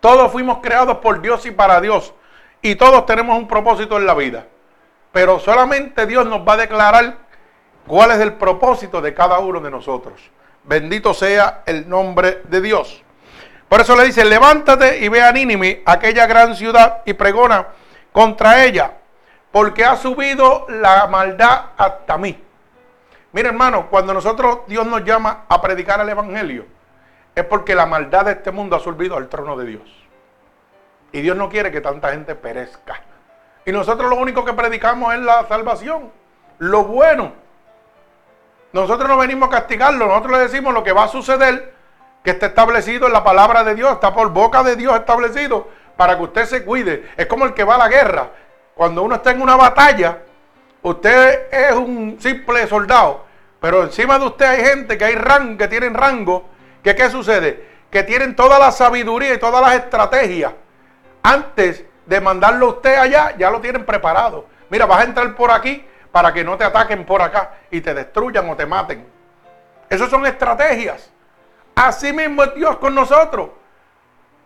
Todos 0.00 0.32
fuimos 0.32 0.58
creados 0.58 0.98
por 0.98 1.20
Dios 1.20 1.44
y 1.46 1.50
para 1.50 1.80
Dios. 1.80 2.14
Y 2.62 2.74
todos 2.74 3.06
tenemos 3.06 3.38
un 3.38 3.46
propósito 3.46 3.96
en 3.98 4.06
la 4.06 4.14
vida. 4.14 4.46
Pero 5.12 5.38
solamente 5.38 6.06
Dios 6.06 6.26
nos 6.26 6.46
va 6.46 6.54
a 6.54 6.58
declarar 6.58 7.18
cuál 7.86 8.12
es 8.12 8.18
el 8.18 8.34
propósito 8.34 9.00
de 9.00 9.14
cada 9.14 9.38
uno 9.38 9.60
de 9.60 9.70
nosotros. 9.70 10.20
Bendito 10.64 11.14
sea 11.14 11.62
el 11.66 11.88
nombre 11.88 12.42
de 12.44 12.60
Dios. 12.60 13.02
Por 13.68 13.80
eso 13.80 13.96
le 13.96 14.04
dice, 14.04 14.24
levántate 14.24 14.98
y 14.98 15.08
ve 15.08 15.22
a 15.22 15.32
Nínive, 15.32 15.82
aquella 15.86 16.26
gran 16.26 16.56
ciudad, 16.56 17.02
y 17.06 17.12
pregona 17.12 17.68
contra 18.10 18.64
ella, 18.64 18.94
porque 19.52 19.84
ha 19.84 19.96
subido 19.96 20.66
la 20.68 21.06
maldad 21.06 21.66
hasta 21.76 22.18
mí. 22.18 22.36
Mira 23.32 23.50
hermano, 23.50 23.88
cuando 23.88 24.12
nosotros 24.12 24.60
Dios 24.66 24.86
nos 24.86 25.04
llama 25.04 25.44
a 25.48 25.60
predicar 25.60 26.00
el 26.00 26.08
Evangelio, 26.08 26.66
es 27.34 27.44
porque 27.44 27.74
la 27.74 27.86
maldad 27.86 28.24
de 28.24 28.32
este 28.32 28.50
mundo 28.50 28.76
ha 28.76 28.80
subido 28.80 29.16
al 29.16 29.28
trono 29.28 29.56
de 29.56 29.66
Dios. 29.66 30.08
Y 31.12 31.20
Dios 31.20 31.36
no 31.36 31.48
quiere 31.48 31.70
que 31.70 31.80
tanta 31.80 32.10
gente 32.10 32.34
perezca. 32.34 33.00
Y 33.64 33.72
nosotros 33.72 34.10
lo 34.10 34.16
único 34.16 34.44
que 34.44 34.52
predicamos 34.52 35.14
es 35.14 35.20
la 35.20 35.46
salvación, 35.46 36.10
lo 36.58 36.84
bueno. 36.84 37.32
Nosotros 38.72 39.08
no 39.08 39.16
venimos 39.16 39.48
a 39.48 39.52
castigarlo, 39.52 40.06
nosotros 40.06 40.32
le 40.32 40.38
decimos 40.38 40.72
lo 40.72 40.82
que 40.82 40.92
va 40.92 41.04
a 41.04 41.08
suceder, 41.08 41.74
que 42.24 42.30
está 42.30 42.46
establecido 42.46 43.06
en 43.06 43.12
la 43.12 43.24
palabra 43.24 43.64
de 43.64 43.74
Dios, 43.74 43.92
está 43.92 44.12
por 44.14 44.30
boca 44.30 44.62
de 44.62 44.76
Dios 44.76 44.94
establecido, 44.94 45.68
para 45.96 46.16
que 46.16 46.22
usted 46.24 46.46
se 46.46 46.64
cuide. 46.64 47.10
Es 47.16 47.26
como 47.26 47.44
el 47.44 47.54
que 47.54 47.64
va 47.64 47.76
a 47.76 47.78
la 47.78 47.88
guerra. 47.88 48.30
Cuando 48.74 49.02
uno 49.02 49.16
está 49.16 49.30
en 49.32 49.42
una 49.42 49.56
batalla, 49.56 50.18
Usted 50.82 51.52
es 51.52 51.72
un 51.72 52.16
simple 52.20 52.66
soldado, 52.66 53.26
pero 53.60 53.82
encima 53.82 54.18
de 54.18 54.24
usted 54.24 54.46
hay 54.46 54.64
gente 54.64 54.96
que 54.96 55.04
hay 55.04 55.14
rango, 55.14 55.58
que 55.58 55.68
tienen 55.68 55.92
rango, 55.92 56.48
qué 56.82 57.10
sucede? 57.10 57.68
Que 57.90 58.02
tienen 58.02 58.34
toda 58.34 58.58
la 58.58 58.72
sabiduría 58.72 59.34
y 59.34 59.38
todas 59.38 59.60
las 59.60 59.74
estrategias. 59.74 60.52
Antes 61.22 61.84
de 62.06 62.20
mandarlo 62.20 62.66
a 62.66 62.68
usted 62.70 62.96
allá, 62.96 63.36
ya 63.36 63.50
lo 63.50 63.60
tienen 63.60 63.84
preparado. 63.84 64.46
Mira, 64.70 64.86
vas 64.86 65.00
a 65.00 65.04
entrar 65.04 65.34
por 65.34 65.50
aquí 65.50 65.84
para 66.10 66.32
que 66.32 66.42
no 66.42 66.56
te 66.56 66.64
ataquen 66.64 67.04
por 67.04 67.20
acá 67.20 67.58
y 67.70 67.82
te 67.82 67.92
destruyan 67.92 68.48
o 68.48 68.56
te 68.56 68.64
maten. 68.64 69.06
Esas 69.90 70.08
son 70.08 70.24
estrategias. 70.24 71.10
Así 71.74 72.12
mismo 72.12 72.42
es 72.42 72.54
Dios 72.54 72.76
con 72.76 72.94
nosotros. 72.94 73.50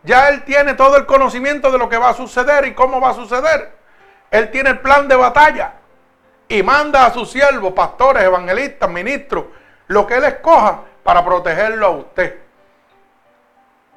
Ya 0.03 0.29
Él 0.31 0.43
tiene 0.45 0.75
todo 0.75 0.97
el 0.97 1.07
conocimiento 1.07 1.71
de 1.71 1.79
lo 1.79 1.89
que 1.89 1.97
va 1.97 2.09
a 2.09 2.15
suceder 2.15 2.67
y 2.67 2.75
cómo 2.75 3.01
va 3.01 3.11
a 3.11 3.15
suceder. 3.15 3.73
Él 4.31 4.51
tiene 4.51 4.71
el 4.71 4.81
plan 4.81 5.07
de 5.07 5.15
batalla 5.15 5.75
y 6.49 6.63
manda 6.63 7.07
a 7.07 7.13
sus 7.13 7.31
siervos, 7.31 7.73
pastores, 7.73 8.23
evangelistas, 8.23 8.91
ministros, 8.91 9.45
lo 9.89 10.07
que 10.07 10.17
él 10.17 10.25
escoja 10.25 10.83
para 11.03 11.25
protegerlo 11.25 11.87
a 11.87 11.91
usted. 11.91 12.39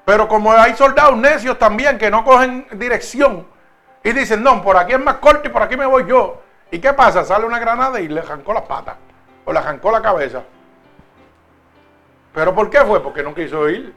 Pero 0.05 0.27
como 0.27 0.51
hay 0.53 0.75
soldados 0.75 1.17
necios 1.17 1.59
también 1.59 1.97
que 1.97 2.09
no 2.09 2.23
cogen 2.23 2.65
dirección 2.73 3.45
y 4.03 4.13
dicen, 4.13 4.41
no, 4.41 4.61
por 4.61 4.77
aquí 4.77 4.93
es 4.93 4.99
más 4.99 5.15
corto 5.15 5.49
y 5.49 5.51
por 5.51 5.61
aquí 5.61 5.75
me 5.75 5.85
voy 5.85 6.05
yo. 6.07 6.41
¿Y 6.71 6.79
qué 6.79 6.93
pasa? 6.93 7.25
Sale 7.25 7.45
una 7.45 7.59
granada 7.59 7.99
y 7.99 8.07
le 8.07 8.21
arrancó 8.21 8.53
las 8.53 8.63
patas 8.63 8.95
o 9.43 9.51
le 9.51 9.59
arrancó 9.59 9.91
la 9.91 10.01
cabeza. 10.01 10.43
¿Pero 12.33 12.53
por 12.53 12.69
qué 12.69 12.79
fue? 12.81 13.01
Porque 13.01 13.23
no 13.23 13.33
quiso 13.33 13.67
ir. 13.69 13.93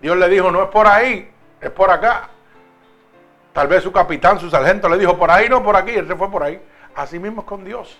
Dios 0.00 0.16
le 0.16 0.28
dijo, 0.28 0.50
no 0.50 0.62
es 0.62 0.68
por 0.68 0.86
ahí, 0.86 1.30
es 1.60 1.70
por 1.70 1.90
acá. 1.90 2.28
Tal 3.52 3.66
vez 3.68 3.82
su 3.82 3.92
capitán, 3.92 4.38
su 4.38 4.48
sargento 4.48 4.88
le 4.88 4.98
dijo, 4.98 5.18
por 5.18 5.30
ahí 5.30 5.48
no, 5.48 5.62
por 5.62 5.76
aquí, 5.76 5.90
él 5.90 6.06
se 6.06 6.16
fue 6.16 6.30
por 6.30 6.42
ahí. 6.42 6.60
Así 6.98 7.20
mismo 7.20 7.42
es 7.42 7.46
con 7.46 7.64
Dios. 7.64 7.96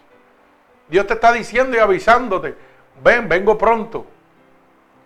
Dios 0.89 1.07
te 1.07 1.15
está 1.15 1.31
diciendo 1.31 1.77
y 1.77 1.79
avisándote, 1.79 2.57
ven, 3.01 3.29
vengo 3.29 3.57
pronto. 3.57 4.05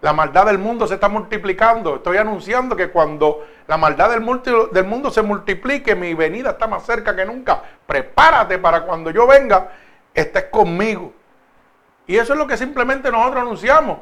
La 0.01 0.15
maldad 0.15 0.47
del 0.47 0.57
mundo 0.57 0.87
se 0.87 0.95
está 0.95 1.11
multiplicando. 1.11 1.97
Estoy 1.97 2.17
anunciando 2.17 2.75
que 2.75 2.89
cuando 2.89 3.47
la 3.67 3.77
maldad 3.77 4.09
del, 4.09 4.25
del 4.73 4.85
mundo 4.87 5.11
se 5.11 5.21
multiplique, 5.21 5.95
mi 5.95 6.15
venida 6.15 6.53
está 6.53 6.67
más 6.67 6.87
cerca 6.87 7.15
que 7.15 7.27
nunca. 7.27 7.63
Prepárate 7.85 8.57
para 8.57 8.87
cuando 8.87 9.11
yo 9.11 9.27
venga, 9.27 9.73
estés 10.15 10.45
conmigo. 10.45 11.13
Y 12.07 12.17
eso 12.17 12.33
es 12.33 12.39
lo 12.39 12.47
que 12.47 12.57
simplemente 12.57 13.11
nosotros 13.11 13.43
anunciamos. 13.43 13.99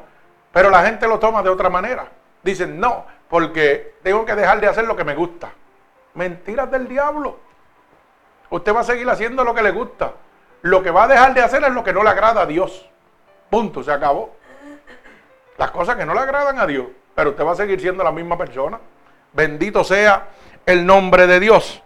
Pero 0.53 0.69
la 0.69 0.85
gente 0.85 1.05
lo 1.05 1.19
toma 1.19 1.43
de 1.43 1.49
otra 1.49 1.69
manera. 1.69 2.07
Dicen, 2.41 2.79
no, 2.79 3.05
porque 3.27 3.95
tengo 4.03 4.23
que 4.23 4.35
dejar 4.35 4.61
de 4.61 4.67
hacer 4.67 4.85
lo 4.85 4.95
que 4.95 5.03
me 5.03 5.15
gusta. 5.15 5.51
Mentiras 6.13 6.71
del 6.71 6.87
diablo. 6.87 7.50
Usted 8.51 8.75
va 8.75 8.81
a 8.81 8.83
seguir 8.83 9.09
haciendo 9.09 9.43
lo 9.43 9.55
que 9.55 9.63
le 9.63 9.71
gusta. 9.71 10.13
Lo 10.61 10.83
que 10.83 10.91
va 10.91 11.05
a 11.05 11.07
dejar 11.07 11.33
de 11.33 11.41
hacer 11.41 11.63
es 11.63 11.71
lo 11.71 11.83
que 11.83 11.93
no 11.93 12.03
le 12.03 12.09
agrada 12.09 12.41
a 12.41 12.45
Dios. 12.45 12.87
Punto, 13.49 13.81
se 13.83 13.91
acabó. 13.91 14.35
Las 15.57 15.71
cosas 15.71 15.95
que 15.95 16.05
no 16.05 16.13
le 16.13 16.19
agradan 16.19 16.59
a 16.59 16.67
Dios. 16.67 16.85
Pero 17.15 17.31
usted 17.31 17.45
va 17.45 17.53
a 17.53 17.55
seguir 17.55 17.79
siendo 17.79 18.03
la 18.03 18.11
misma 18.11 18.37
persona. 18.37 18.79
Bendito 19.33 19.83
sea 19.83 20.27
el 20.65 20.85
nombre 20.85 21.27
de 21.27 21.39
Dios. 21.39 21.81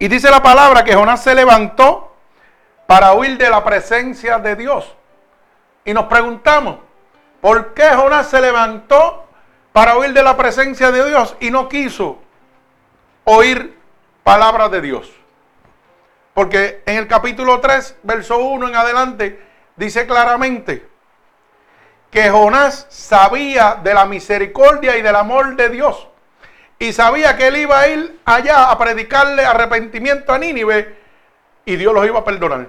Y 0.00 0.08
dice 0.08 0.30
la 0.30 0.42
palabra 0.42 0.82
que 0.82 0.94
Jonás 0.94 1.22
se 1.22 1.34
levantó 1.34 2.12
para 2.86 3.14
huir 3.14 3.38
de 3.38 3.48
la 3.48 3.62
presencia 3.62 4.38
de 4.38 4.56
Dios. 4.56 4.94
Y 5.84 5.94
nos 5.94 6.06
preguntamos, 6.06 6.78
¿por 7.40 7.72
qué 7.72 7.90
Jonás 7.90 8.28
se 8.28 8.40
levantó 8.40 9.24
para 9.72 9.96
huir 9.96 10.12
de 10.12 10.22
la 10.24 10.36
presencia 10.36 10.90
de 10.90 11.08
Dios 11.08 11.36
y 11.38 11.50
no 11.50 11.68
quiso 11.68 12.18
oír 13.24 13.78
palabra 14.24 14.68
de 14.68 14.80
Dios. 14.80 15.12
Porque 16.32 16.82
en 16.86 16.96
el 16.96 17.06
capítulo 17.06 17.60
3, 17.60 17.98
verso 18.02 18.38
1 18.38 18.68
en 18.68 18.74
adelante, 18.74 19.40
dice 19.76 20.06
claramente 20.06 20.88
que 22.10 22.30
Jonás 22.30 22.86
sabía 22.90 23.78
de 23.82 23.94
la 23.94 24.06
misericordia 24.06 24.96
y 24.96 25.02
del 25.02 25.14
amor 25.14 25.54
de 25.54 25.68
Dios. 25.68 26.08
y 26.76 26.92
sabía 26.92 27.36
que 27.36 27.46
él 27.46 27.56
iba 27.56 27.78
a 27.78 27.88
ir 27.88 28.20
allá 28.24 28.70
a 28.70 28.76
predicarle 28.76 29.44
arrepentimiento 29.44 30.32
a 30.32 30.38
Nínive 30.38 30.98
y 31.64 31.76
Dios 31.76 31.94
los 31.94 32.04
iba 32.04 32.18
a 32.18 32.24
perdonar. 32.24 32.66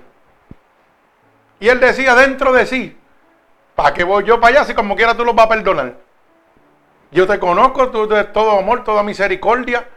Y 1.60 1.68
él 1.70 1.80
decía 1.80 2.16
dentro 2.16 2.54
de 2.54 2.66
sí, 2.66 2.98
¿para 3.76 3.94
qué 3.94 4.04
voy 4.04 4.24
yo 4.24 4.40
para 4.40 4.60
allá 4.60 4.66
si 4.66 4.74
como 4.74 4.96
quiera 4.96 5.18
tú 5.18 5.26
los 5.26 5.36
vas 5.36 5.48
a 5.48 5.50
perdonar? 5.50 5.96
Yo 7.12 7.26
te 7.28 7.40
conozco, 7.40 7.90
tú 7.90 8.04
eres 8.14 8.32
todo 8.32 8.60
amor, 8.60 8.84
toda 8.84 9.04
misericordia. 9.04 9.88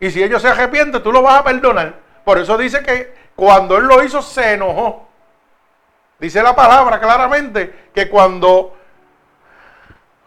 Y 0.00 0.10
si 0.10 0.22
ellos 0.22 0.40
se 0.40 0.48
arrepienten, 0.48 1.02
tú 1.02 1.12
los 1.12 1.22
vas 1.22 1.40
a 1.40 1.44
perdonar. 1.44 1.94
Por 2.24 2.38
eso 2.38 2.56
dice 2.56 2.82
que 2.82 3.14
cuando 3.36 3.76
él 3.76 3.84
lo 3.84 4.02
hizo, 4.02 4.22
se 4.22 4.54
enojó. 4.54 5.06
Dice 6.18 6.42
la 6.42 6.56
palabra 6.56 6.98
claramente 6.98 7.88
que 7.94 8.08
cuando 8.08 8.76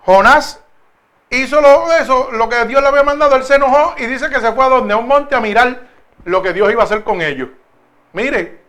Jonás 0.05 0.61
hizo 1.29 1.61
lo, 1.61 1.91
eso, 1.93 2.31
lo 2.31 2.49
que 2.49 2.65
Dios 2.65 2.81
le 2.81 2.87
había 2.87 3.03
mandado, 3.03 3.35
él 3.35 3.43
se 3.43 3.55
enojó 3.55 3.95
y 3.97 4.05
dice 4.05 4.29
que 4.29 4.39
se 4.39 4.51
fue 4.53 4.65
a 4.65 4.69
donde 4.69 4.93
a 4.93 4.97
un 4.97 5.07
monte 5.07 5.35
a 5.35 5.39
mirar 5.39 5.81
lo 6.25 6.41
que 6.41 6.53
Dios 6.53 6.71
iba 6.71 6.81
a 6.81 6.85
hacer 6.85 7.03
con 7.03 7.21
ellos. 7.21 7.49
Mire, 8.11 8.61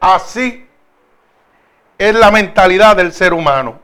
así 0.00 0.68
es 1.96 2.14
la 2.14 2.30
mentalidad 2.30 2.96
del 2.96 3.12
ser 3.12 3.32
humano. 3.32 3.80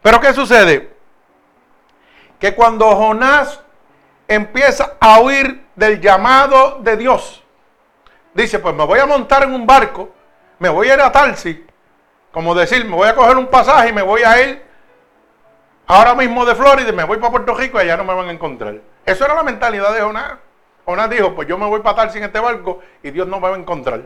Pero 0.00 0.20
¿qué 0.20 0.32
sucede? 0.32 0.90
Que 2.38 2.54
cuando 2.54 2.94
Jonás 2.96 3.60
empieza 4.26 4.96
a 4.98 5.20
huir 5.20 5.61
del 5.74 6.00
llamado 6.00 6.78
de 6.80 6.96
Dios, 6.96 7.42
dice, 8.34 8.58
pues 8.58 8.74
me 8.74 8.84
voy 8.84 8.98
a 8.98 9.06
montar 9.06 9.42
en 9.42 9.54
un 9.54 9.66
barco, 9.66 10.10
me 10.58 10.68
voy 10.68 10.88
a 10.90 10.94
ir 10.94 11.00
a 11.00 11.12
Tarsis, 11.12 11.58
como 12.30 12.54
decir, 12.54 12.84
me 12.84 12.96
voy 12.96 13.08
a 13.08 13.14
coger 13.14 13.36
un 13.36 13.46
pasaje 13.46 13.90
y 13.90 13.92
me 13.92 14.02
voy 14.02 14.22
a 14.22 14.42
ir 14.42 14.62
ahora 15.86 16.14
mismo 16.14 16.44
de 16.46 16.54
Florida 16.54 16.90
me 16.92 17.04
voy 17.04 17.18
para 17.18 17.30
Puerto 17.30 17.54
Rico 17.54 17.78
y 17.78 17.82
allá 17.82 17.96
no 17.96 18.04
me 18.04 18.14
van 18.14 18.28
a 18.28 18.32
encontrar. 18.32 18.76
Eso 19.04 19.24
era 19.24 19.34
la 19.34 19.42
mentalidad 19.42 19.92
de 19.94 20.00
Jonás. 20.00 20.34
Jonás 20.84 21.10
dijo, 21.10 21.34
pues 21.34 21.46
yo 21.46 21.58
me 21.58 21.66
voy 21.66 21.80
para 21.80 21.96
Tarsis 21.96 22.16
en 22.16 22.24
este 22.24 22.40
barco 22.40 22.80
y 23.02 23.10
Dios 23.10 23.28
no 23.28 23.38
me 23.38 23.48
va 23.48 23.56
a 23.56 23.58
encontrar. 23.58 24.02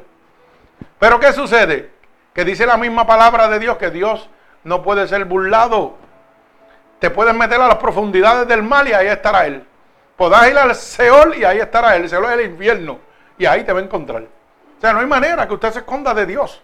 Pero 0.98 1.20
¿qué 1.20 1.32
sucede? 1.32 1.90
Que 2.34 2.44
dice 2.44 2.66
la 2.66 2.76
misma 2.76 3.06
palabra 3.06 3.48
de 3.48 3.58
Dios 3.58 3.76
que 3.76 3.90
Dios 3.90 4.28
no 4.64 4.82
puede 4.82 5.06
ser 5.06 5.24
burlado. 5.24 5.94
Te 6.98 7.10
puedes 7.10 7.34
meter 7.34 7.60
a 7.60 7.68
las 7.68 7.76
profundidades 7.76 8.48
del 8.48 8.62
mal 8.62 8.88
y 8.88 8.92
ahí 8.92 9.06
estará 9.06 9.46
Él. 9.46 9.66
Podrás 10.16 10.48
ir 10.48 10.58
al 10.58 10.74
Seol 10.74 11.36
y 11.36 11.44
ahí 11.44 11.58
estará. 11.58 11.96
El 11.96 12.08
Seol 12.08 12.24
es 12.24 12.30
el 12.32 12.50
infierno 12.52 12.98
y 13.38 13.46
ahí 13.46 13.64
te 13.64 13.72
va 13.72 13.80
a 13.80 13.82
encontrar. 13.82 14.22
O 14.22 14.80
sea, 14.80 14.92
no 14.92 15.00
hay 15.00 15.06
manera 15.06 15.46
que 15.46 15.54
usted 15.54 15.72
se 15.72 15.78
esconda 15.80 16.14
de 16.14 16.26
Dios. 16.26 16.62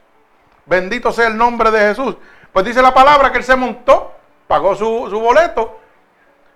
Bendito 0.66 1.12
sea 1.12 1.28
el 1.28 1.36
nombre 1.36 1.70
de 1.70 1.80
Jesús. 1.80 2.16
Pues 2.52 2.64
dice 2.64 2.82
la 2.82 2.92
palabra 2.92 3.32
que 3.32 3.38
Él 3.38 3.44
se 3.44 3.56
montó, 3.56 4.12
pagó 4.46 4.74
su, 4.74 5.08
boleto. 5.10 5.78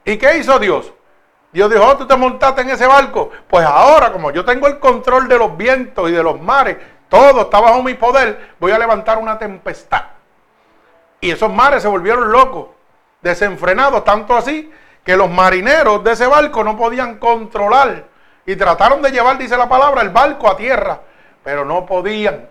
¿Y 0.05 0.17
qué 0.17 0.39
hizo 0.39 0.59
Dios? 0.59 0.93
Dios 1.53 1.71
dijo, 1.71 1.85
oh, 1.85 1.97
tú 1.97 2.07
te 2.07 2.17
montaste 2.17 2.61
en 2.63 2.71
ese 2.71 2.87
barco. 2.87 3.31
Pues 3.49 3.65
ahora, 3.67 4.13
como 4.13 4.31
yo 4.31 4.45
tengo 4.45 4.67
el 4.67 4.79
control 4.79 5.29
de 5.29 5.39
los 5.39 5.57
vientos 5.57 6.09
y 6.09 6.13
de 6.13 6.23
los 6.23 6.41
mares, 6.41 6.77
todo 7.09 7.43
está 7.43 7.61
bajo 7.61 7.83
mi 7.83 7.95
poder, 7.95 8.55
voy 8.59 8.73
a 8.73 8.79
levantar 8.79 9.19
una 9.19 9.39
tempestad. 9.39 10.03
Y 11.21 11.31
esos 11.31 11.51
mares 11.53 11.83
se 11.83 11.89
volvieron 11.89 12.31
locos, 12.31 12.69
desenfrenados, 13.23 14.05
tanto 14.05 14.37
así 14.37 14.71
que 15.07 15.17
los 15.17 15.31
marineros 15.31 16.03
de 16.03 16.13
ese 16.13 16.27
barco 16.27 16.65
no 16.65 16.77
podían 16.77 17.19
controlar. 17.19 18.07
Y 18.45 18.57
trataron 18.57 19.01
de 19.01 19.13
llevar, 19.13 19.39
dice 19.39 19.57
la 19.57 19.69
palabra, 19.69 20.03
el 20.03 20.11
barco 20.11 20.51
a 20.51 20.57
tierra, 20.57 21.01
pero 21.45 21.65
no 21.65 21.87
podían. 21.87 22.49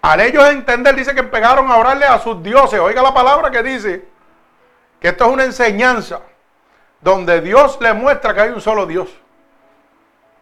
Al 0.00 0.20
ellos 0.20 0.48
entender, 0.48 0.94
dice 0.94 1.14
que 1.14 1.22
pegaron 1.22 1.70
a 1.70 1.76
orarle 1.76 2.06
a 2.06 2.18
sus 2.18 2.42
dioses. 2.42 2.80
Oiga 2.80 3.02
la 3.02 3.12
palabra 3.12 3.50
que 3.50 3.62
dice 3.62 4.08
que 4.98 5.08
esto 5.08 5.26
es 5.26 5.30
una 5.30 5.44
enseñanza 5.44 6.20
donde 7.02 7.42
Dios 7.42 7.78
le 7.80 7.92
muestra 7.92 8.32
que 8.32 8.40
hay 8.40 8.48
un 8.48 8.62
solo 8.62 8.86
Dios. 8.86 9.10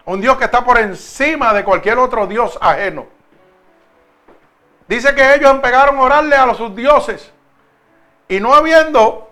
Un 0.05 0.21
Dios 0.21 0.37
que 0.39 0.45
está 0.45 0.65
por 0.65 0.79
encima 0.79 1.53
de 1.53 1.65
cualquier 1.65 1.99
otro 1.99 2.29
Dios 2.29 2.57
ajeno. 2.61 3.07
Dice 4.87 5.13
que 5.17 5.35
ellos 5.35 5.51
empezaron 5.51 5.99
a 5.99 6.03
orarle 6.03 6.37
a 6.37 6.55
sus 6.55 6.75
dioses. 6.77 7.33
Y 8.29 8.39
no 8.39 8.55
habiendo 8.55 9.28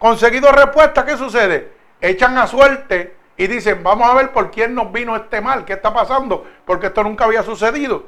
conseguido 0.00 0.50
respuesta, 0.50 1.04
¿qué 1.04 1.16
sucede? 1.16 1.72
Echan 2.00 2.36
a 2.38 2.46
suerte 2.48 3.14
y 3.36 3.46
dicen, 3.46 3.82
vamos 3.84 4.10
a 4.10 4.14
ver 4.14 4.32
por 4.32 4.50
quién 4.50 4.74
nos 4.74 4.90
vino 4.90 5.14
este 5.14 5.40
mal, 5.40 5.64
qué 5.64 5.74
está 5.74 5.92
pasando, 5.94 6.44
porque 6.64 6.86
esto 6.86 7.04
nunca 7.04 7.26
había 7.26 7.42
sucedido. 7.42 8.04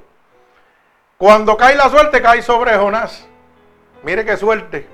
Cuando 1.18 1.57
cae 1.57 1.76
la 1.76 1.88
suerte, 1.90 2.20
cae 2.20 2.42
sobre 2.42 2.76
Jonás. 2.76 3.28
Mire 4.02 4.24
qué 4.24 4.37
suerte. 4.37 4.88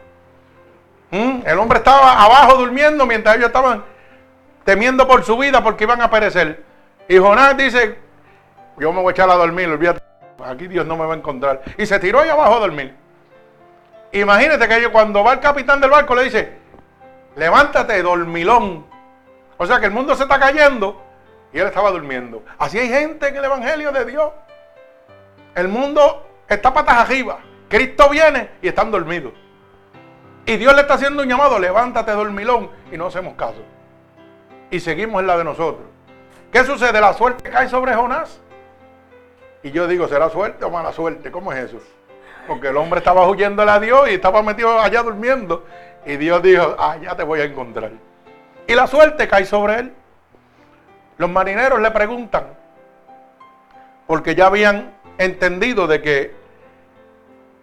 ¿Mm? 1.11 1.42
El 1.46 1.58
hombre 1.58 1.78
estaba 1.78 2.22
abajo 2.22 2.56
durmiendo 2.56 3.06
mientras 3.06 3.37
ellos 3.37 3.46
estaban 3.46 3.84
temiendo 4.64 5.06
por 5.06 5.24
su 5.24 5.38
vida 5.38 5.62
porque 5.62 5.84
iban 5.84 6.02
a 6.02 6.11
perecer. 6.11 6.64
Y 7.08 7.16
Jonás 7.16 7.56
dice, 7.56 7.96
yo 8.76 8.92
me 8.92 9.00
voy 9.00 9.11
a 9.11 9.12
echar 9.12 9.30
a 9.30 9.34
dormir, 9.34 9.68
olvídate, 9.68 10.02
aquí 10.44 10.66
Dios 10.66 10.84
no 10.84 10.96
me 10.96 11.06
va 11.06 11.14
a 11.14 11.16
encontrar. 11.16 11.62
Y 11.78 11.87
se 11.87 11.98
tiró 12.00 12.20
ahí 12.20 12.28
abajo 12.28 12.56
a 12.56 12.58
dormir. 12.58 12.94
Imagínate 14.11 14.68
que 14.68 14.88
cuando 14.88 15.22
va 15.22 15.34
el 15.34 15.40
capitán 15.40 15.80
del 15.80 15.90
barco 15.90 16.14
le 16.16 16.24
dice, 16.24 16.58
levántate, 17.38 18.03
dormilón. 18.03 18.85
O 19.57 19.66
sea 19.66 19.81
que 19.81 19.87
el 19.87 19.92
mundo 19.92 20.14
se 20.14 20.24
está 20.24 20.38
cayendo 20.38 21.03
y 21.53 21.59
él 21.59 21.66
estaba 21.66 21.90
durmiendo. 21.90 22.42
Así 22.59 22.79
hay 22.79 22.88
gente 22.88 23.29
en 23.29 23.37
el 23.37 23.44
Evangelio 23.44 23.92
de 23.92 24.05
Dios. 24.05 24.33
El 25.55 25.68
mundo 25.68 26.27
está 26.48 26.74
patas 26.74 26.98
arriba. 26.98 27.38
Cristo 27.68 28.09
viene 28.11 28.51
y 28.61 28.68
están 28.68 28.90
dormidos. 28.90 29.33
Y 30.46 30.57
Dios 30.57 30.74
le 30.74 30.83
está 30.83 30.94
haciendo 30.94 31.22
un 31.22 31.29
llamado, 31.29 31.59
levántate, 31.59 32.11
dormilón, 32.12 32.70
y 32.90 32.96
no 32.96 33.07
hacemos 33.07 33.35
caso. 33.35 33.62
Y 34.70 34.81
seguimos 34.81 35.20
en 35.20 35.27
la 35.27 35.37
de 35.37 35.44
nosotros. 35.44 35.87
¿Qué 36.51 36.64
sucede? 36.64 37.01
La 37.01 37.12
suerte 37.12 37.51
cae 37.51 37.68
sobre 37.68 37.94
Jonás. 37.94 38.40
Y 39.62 39.70
yo 39.72 39.87
digo, 39.87 40.09
¿será 40.09 40.31
suerte 40.31 40.64
o 40.64 40.70
mala 40.70 40.92
suerte? 40.92 41.31
¿Cómo 41.31 41.53
es 41.53 41.66
eso? 41.66 41.79
Porque 42.46 42.68
el 42.68 42.77
hombre 42.79 43.01
estaba 43.01 43.29
huyéndole 43.29 43.70
a 43.70 43.79
Dios 43.79 44.09
y 44.09 44.14
estaba 44.14 44.42
metido 44.42 44.81
allá 44.81 45.03
durmiendo. 45.03 45.66
Y 46.09 46.16
Dios 46.16 46.42
dijo, 46.42 46.75
ah, 46.77 46.97
ya 47.01 47.14
te 47.14 47.23
voy 47.23 47.40
a 47.40 47.44
encontrar. 47.44 47.92
Y 48.66 48.75
la 48.75 48.88
suerte 48.88 49.29
cae 49.29 49.44
sobre 49.44 49.79
él. 49.79 49.94
Los 51.18 51.31
marineros 51.31 51.81
le 51.81 51.90
preguntan, 51.92 52.44
porque 54.09 54.35
ya 54.35 54.47
habían 54.47 54.92
entendido 55.18 55.87
de 55.87 56.03
que 56.03 56.35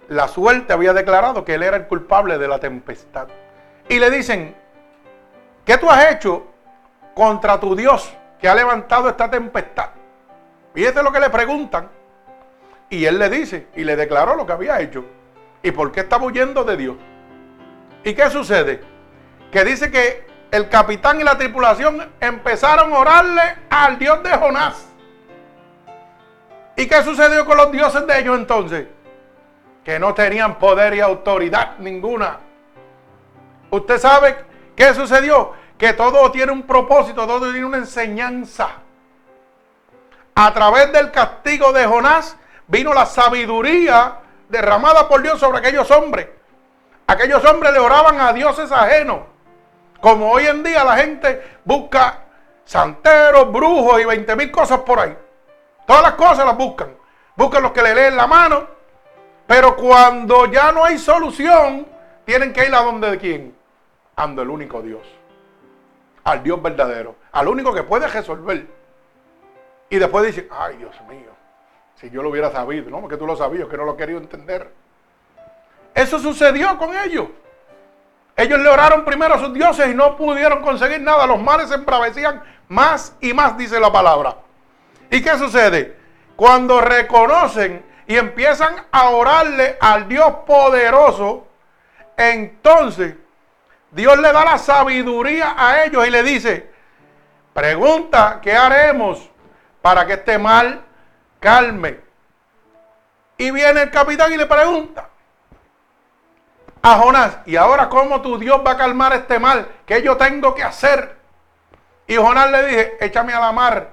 la 0.08 0.30
suerte 0.30 0.72
había 0.72 0.94
declarado 0.94 1.44
que 1.44 1.56
él 1.56 1.64
era 1.64 1.76
el 1.76 1.88
culpable 1.88 2.38
de 2.38 2.48
la 2.48 2.60
tempestad. 2.60 3.28
Y 3.90 4.00
le 4.00 4.10
dicen, 4.10 4.56
¿qué 5.66 5.78
tú 5.78 5.90
has 5.90 6.12
hecho 6.14 6.48
contra 7.14 7.60
tu 7.60 7.76
Dios? 7.76 8.16
que 8.40 8.48
ha 8.48 8.56
levantado 8.56 9.10
esta 9.10 9.30
tempestad. 9.30 9.90
Fíjate 10.74 11.02
lo 11.02 11.12
que 11.12 11.20
le 11.20 11.30
preguntan. 11.30 11.90
Y 12.90 13.06
él 13.06 13.18
le 13.18 13.30
dice 13.30 13.68
y 13.76 13.84
le 13.84 13.96
declaró 13.96 14.36
lo 14.36 14.46
que 14.46 14.54
había 14.54 14.80
hecho. 14.82 15.04
¿Y 15.64 15.72
por 15.72 15.92
qué 15.92 16.02
estaba 16.02 16.26
huyendo 16.26 16.64
de 16.64 16.78
Dios? 16.78 16.96
¿Y 18.06 18.14
qué 18.14 18.30
sucede? 18.30 18.82
Que 19.52 19.66
dice 19.66 19.92
que 19.92 20.26
el 20.52 20.70
capitán 20.70 21.20
y 21.20 21.26
la 21.26 21.38
tripulación 21.38 22.10
empezaron 22.22 22.94
a 22.94 23.00
orarle 23.00 23.42
al 23.70 24.00
Dios 24.00 24.24
de 24.24 24.30
Jonás. 24.30 24.88
¿Y 26.78 26.88
qué 26.88 27.04
sucedió 27.04 27.46
con 27.46 27.58
los 27.58 27.70
dioses 27.74 28.08
de 28.08 28.20
ellos 28.20 28.38
entonces? 28.38 28.88
Que 29.84 30.00
no 30.00 30.14
tenían 30.14 30.58
poder 30.58 30.94
y 30.94 31.02
autoridad 31.02 31.78
ninguna. 31.80 32.40
¿Usted 33.72 33.98
sabe 33.98 34.38
qué 34.78 34.94
sucedió? 34.94 35.54
que 35.78 35.94
todo 35.94 36.32
tiene 36.32 36.52
un 36.52 36.64
propósito, 36.64 37.28
todo 37.28 37.52
tiene 37.52 37.66
una 37.66 37.78
enseñanza. 37.78 38.70
A 40.36 40.54
través 40.54 40.92
del 40.92 41.12
castigo 41.12 41.72
de 41.74 41.86
Jonás 41.86 42.38
vino 42.68 42.94
la 42.94 43.06
sabiduría 43.06 44.20
derramada 44.50 45.08
por 45.08 45.22
Dios 45.22 45.40
sobre 45.40 45.60
aquellos 45.60 45.90
hombres. 45.92 46.28
Aquellos 47.08 47.44
hombres 47.46 47.74
le 47.74 47.80
oraban 47.80 48.20
a 48.20 48.34
dioses 48.34 48.72
ajenos. 48.72 49.20
Como 50.02 50.32
hoy 50.32 50.46
en 50.48 50.64
día 50.64 50.84
la 50.84 50.98
gente 50.98 51.60
busca 51.64 52.22
santeros, 52.64 53.52
brujos 53.52 54.02
y 54.02 54.06
20 54.06 54.36
mil 54.36 54.52
cosas 54.52 54.80
por 54.80 55.00
ahí. 55.00 55.18
Todas 55.86 56.02
las 56.02 56.14
cosas 56.14 56.46
las 56.46 56.58
buscan. 56.58 56.96
Buscan 57.36 57.64
los 57.64 57.72
que 57.72 57.82
le 57.82 57.96
leen 57.96 58.16
la 58.16 58.28
mano. 58.28 58.68
Pero 59.48 59.76
cuando 59.76 60.48
ya 60.48 60.72
no 60.72 60.84
hay 60.84 60.98
solución, 60.98 61.88
tienen 62.26 62.52
que 62.52 62.66
ir 62.66 62.74
a 62.74 62.82
donde 62.82 63.12
de 63.12 63.18
quién? 63.18 63.56
Ando 64.16 64.42
el 64.42 64.50
único 64.50 64.82
Dios 64.82 65.02
al 66.26 66.42
Dios 66.42 66.62
verdadero, 66.62 67.16
al 67.32 67.48
único 67.48 67.74
que 67.74 67.84
puede 67.84 68.08
resolver. 68.08 68.68
Y 69.90 69.98
después 69.98 70.26
dice, 70.26 70.48
ay 70.52 70.78
Dios 70.78 71.00
mío, 71.08 71.32
si 71.96 72.10
yo 72.10 72.22
lo 72.22 72.30
hubiera 72.30 72.52
sabido, 72.52 72.90
no, 72.90 73.00
porque 73.00 73.16
tú 73.16 73.26
lo 73.26 73.38
sabías, 73.38 73.70
que 73.70 73.78
no 73.78 73.86
lo 73.86 73.96
quería 73.96 74.18
entender. 74.18 74.72
Eso 75.96 76.20
sucedió 76.20 76.78
con 76.78 76.94
ellos. 76.94 77.30
Ellos 78.36 78.60
le 78.60 78.68
oraron 78.68 79.06
primero 79.06 79.36
a 79.36 79.40
sus 79.40 79.54
dioses 79.54 79.88
y 79.88 79.96
no 79.96 80.18
pudieron 80.18 80.62
conseguir 80.62 81.00
nada. 81.00 81.26
Los 81.26 81.42
males 81.42 81.70
se 81.70 81.76
embravecían 81.76 82.44
más 82.68 83.16
y 83.22 83.34
más, 83.34 83.58
dice 83.58 83.80
la 83.80 83.92
palabra. 83.92 84.36
¿Y 85.10 85.22
qué 85.22 85.38
sucede? 85.38 85.98
Cuando 86.36 86.82
reconocen 86.82 87.86
y 88.08 88.18
empiezan 88.18 88.76
a 88.92 89.10
orarle 89.10 89.78
al 89.80 90.10
Dios 90.10 90.30
poderoso, 90.46 91.48
entonces 92.18 93.16
Dios 93.92 94.20
le 94.20 94.34
da 94.34 94.44
la 94.44 94.58
sabiduría 94.58 95.56
a 95.58 95.86
ellos 95.86 96.06
y 96.06 96.12
le 96.12 96.24
dice, 96.24 96.70
pregunta, 97.54 98.40
¿qué 98.42 98.54
haremos 98.54 99.30
para 99.82 100.06
que 100.06 100.14
este 100.14 100.38
mal 100.38 100.84
calme? 101.40 102.02
Y 103.38 103.50
viene 103.52 103.84
el 103.84 103.92
capitán 103.92 104.34
y 104.34 104.38
le 104.38 104.46
pregunta 104.46 105.10
a 106.88 107.00
Jonás, 107.00 107.40
¿y 107.48 107.56
ahora 107.56 107.90
cómo 107.90 108.22
tu 108.22 108.38
Dios 108.38 108.62
va 108.64 108.74
a 108.74 108.78
calmar 108.78 109.12
este 109.14 109.40
mal? 109.40 109.68
¿Qué 109.88 110.04
yo 110.04 110.18
tengo 110.18 110.54
que 110.54 110.62
hacer? 110.62 111.18
Y 112.06 112.16
Jonás 112.16 112.52
le 112.52 112.64
dije, 112.68 112.98
échame 113.04 113.34
a 113.34 113.40
la 113.40 113.52
mar 113.52 113.90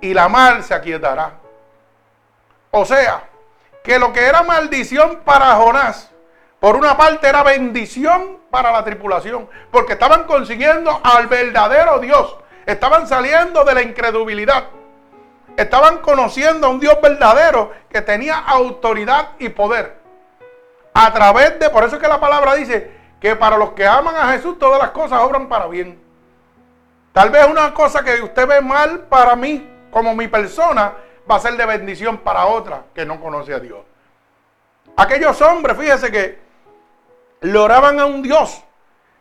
y 0.00 0.12
la 0.12 0.28
mar 0.28 0.64
se 0.64 0.74
aquietará. 0.74 1.34
O 2.72 2.84
sea, 2.84 3.22
que 3.84 4.00
lo 4.00 4.12
que 4.12 4.26
era 4.26 4.42
maldición 4.42 5.20
para 5.24 5.54
Jonás, 5.54 6.10
por 6.58 6.74
una 6.74 6.96
parte 6.96 7.28
era 7.28 7.44
bendición 7.44 8.38
para 8.50 8.72
la 8.72 8.82
tripulación, 8.82 9.48
porque 9.70 9.92
estaban 9.92 10.24
consiguiendo 10.24 11.00
al 11.04 11.28
verdadero 11.28 12.00
Dios, 12.00 12.38
estaban 12.66 13.06
saliendo 13.06 13.62
de 13.62 13.74
la 13.74 13.82
incredulidad, 13.82 14.64
estaban 15.56 15.98
conociendo 15.98 16.66
a 16.66 16.70
un 16.70 16.80
Dios 16.80 17.00
verdadero 17.00 17.70
que 17.88 18.02
tenía 18.02 18.36
autoridad 18.36 19.28
y 19.38 19.48
poder. 19.50 20.05
A 20.98 21.12
través 21.12 21.58
de, 21.58 21.68
por 21.68 21.84
eso 21.84 21.96
es 21.96 22.02
que 22.02 22.08
la 22.08 22.18
palabra 22.18 22.54
dice 22.54 22.90
que 23.20 23.36
para 23.36 23.58
los 23.58 23.72
que 23.72 23.86
aman 23.86 24.16
a 24.16 24.32
Jesús 24.32 24.58
todas 24.58 24.80
las 24.80 24.92
cosas 24.92 25.20
obran 25.20 25.46
para 25.46 25.66
bien. 25.66 26.00
Tal 27.12 27.28
vez 27.28 27.46
una 27.46 27.74
cosa 27.74 28.02
que 28.02 28.22
usted 28.22 28.46
ve 28.46 28.62
mal 28.62 29.00
para 29.00 29.36
mí, 29.36 29.68
como 29.90 30.14
mi 30.14 30.26
persona, 30.26 30.94
va 31.30 31.36
a 31.36 31.40
ser 31.40 31.54
de 31.58 31.66
bendición 31.66 32.16
para 32.16 32.46
otra 32.46 32.84
que 32.94 33.04
no 33.04 33.20
conoce 33.20 33.52
a 33.52 33.58
Dios. 33.60 33.80
Aquellos 34.96 35.38
hombres, 35.42 35.76
fíjese 35.76 36.10
que 36.10 36.38
le 37.42 37.58
oraban 37.58 38.00
a 38.00 38.06
un 38.06 38.22
Dios. 38.22 38.62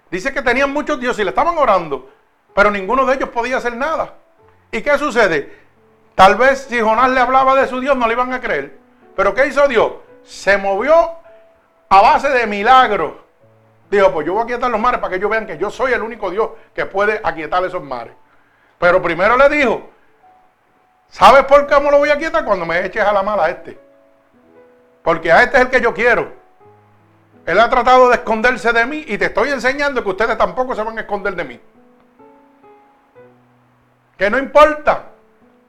Dice 0.10 0.34
que 0.34 0.42
tenían 0.42 0.72
muchos 0.72 0.98
dioses 0.98 1.20
y 1.20 1.24
le 1.26 1.32
estaban 1.32 1.58
orando, 1.58 2.10
pero 2.54 2.72
ninguno 2.72 3.06
de 3.06 3.16
ellos 3.16 3.28
podía 3.28 3.58
hacer 3.58 3.76
nada. 3.76 4.14
¿Y 4.72 4.82
qué 4.82 4.98
sucede? 4.98 5.54
Tal 6.16 6.36
vez 6.36 6.68
si 6.70 6.80
Jonás 6.80 7.10
le 7.10 7.20
hablaba 7.20 7.54
de 7.54 7.68
su 7.68 7.82
Dios 7.82 7.98
no 7.98 8.08
le 8.08 8.14
iban 8.14 8.32
a 8.32 8.40
creer. 8.40 8.80
Pero 9.14 9.34
¿qué 9.34 9.48
hizo 9.48 9.68
Dios? 9.68 9.92
Se 10.24 10.58
movió 10.58 11.25
a 11.90 12.02
base 12.02 12.30
de 12.30 12.48
milagros. 12.48 13.14
Dijo, 13.90 14.12
pues 14.12 14.26
yo 14.26 14.34
voy 14.34 14.42
a 14.42 14.44
aquietar 14.46 14.72
los 14.72 14.80
mares 14.80 15.00
para 15.00 15.12
que 15.12 15.18
ellos 15.18 15.30
vean 15.30 15.46
que 15.46 15.58
yo 15.58 15.70
soy 15.70 15.94
el 15.94 16.02
único 16.02 16.30
Dios 16.32 16.50
que 16.74 16.86
puede 16.86 17.22
aquietar 17.24 17.64
esos 17.64 17.84
mares. 17.84 18.14
Pero 18.80 19.02
primero 19.02 19.38
le 19.38 19.50
dijo, 19.50 19.90
¿sabes 21.10 21.44
por 21.46 21.68
qué 21.68 21.80
me 21.80 21.92
lo 21.92 22.00
voy 22.00 22.10
a 22.10 22.14
aquietar? 22.14 22.44
Cuando 22.44 22.66
me 22.66 22.86
eches 22.86 23.04
a 23.04 23.14
la 23.14 23.24
mala 23.24 23.46
a 23.46 23.50
este. 23.50 23.80
Porque 25.04 25.32
a 25.32 25.44
este 25.44 25.58
es 25.58 25.64
el 25.64 25.70
que 25.70 25.82
yo 25.82 25.94
quiero. 25.94 26.34
Él 27.46 27.60
ha 27.60 27.70
tratado 27.70 28.10
de 28.10 28.16
esconderse 28.16 28.74
de 28.74 28.86
mí 28.86 29.06
y 29.08 29.18
te 29.18 29.26
estoy 29.26 29.50
enseñando 29.50 30.04
que 30.04 30.10
ustedes 30.10 30.38
tampoco 30.38 30.74
se 30.74 30.84
van 30.84 30.98
a 30.98 31.02
esconder 31.02 31.36
de 31.36 31.44
mí. 31.44 31.60
Que 34.18 34.30
no 34.30 34.40
importa. 34.40 35.12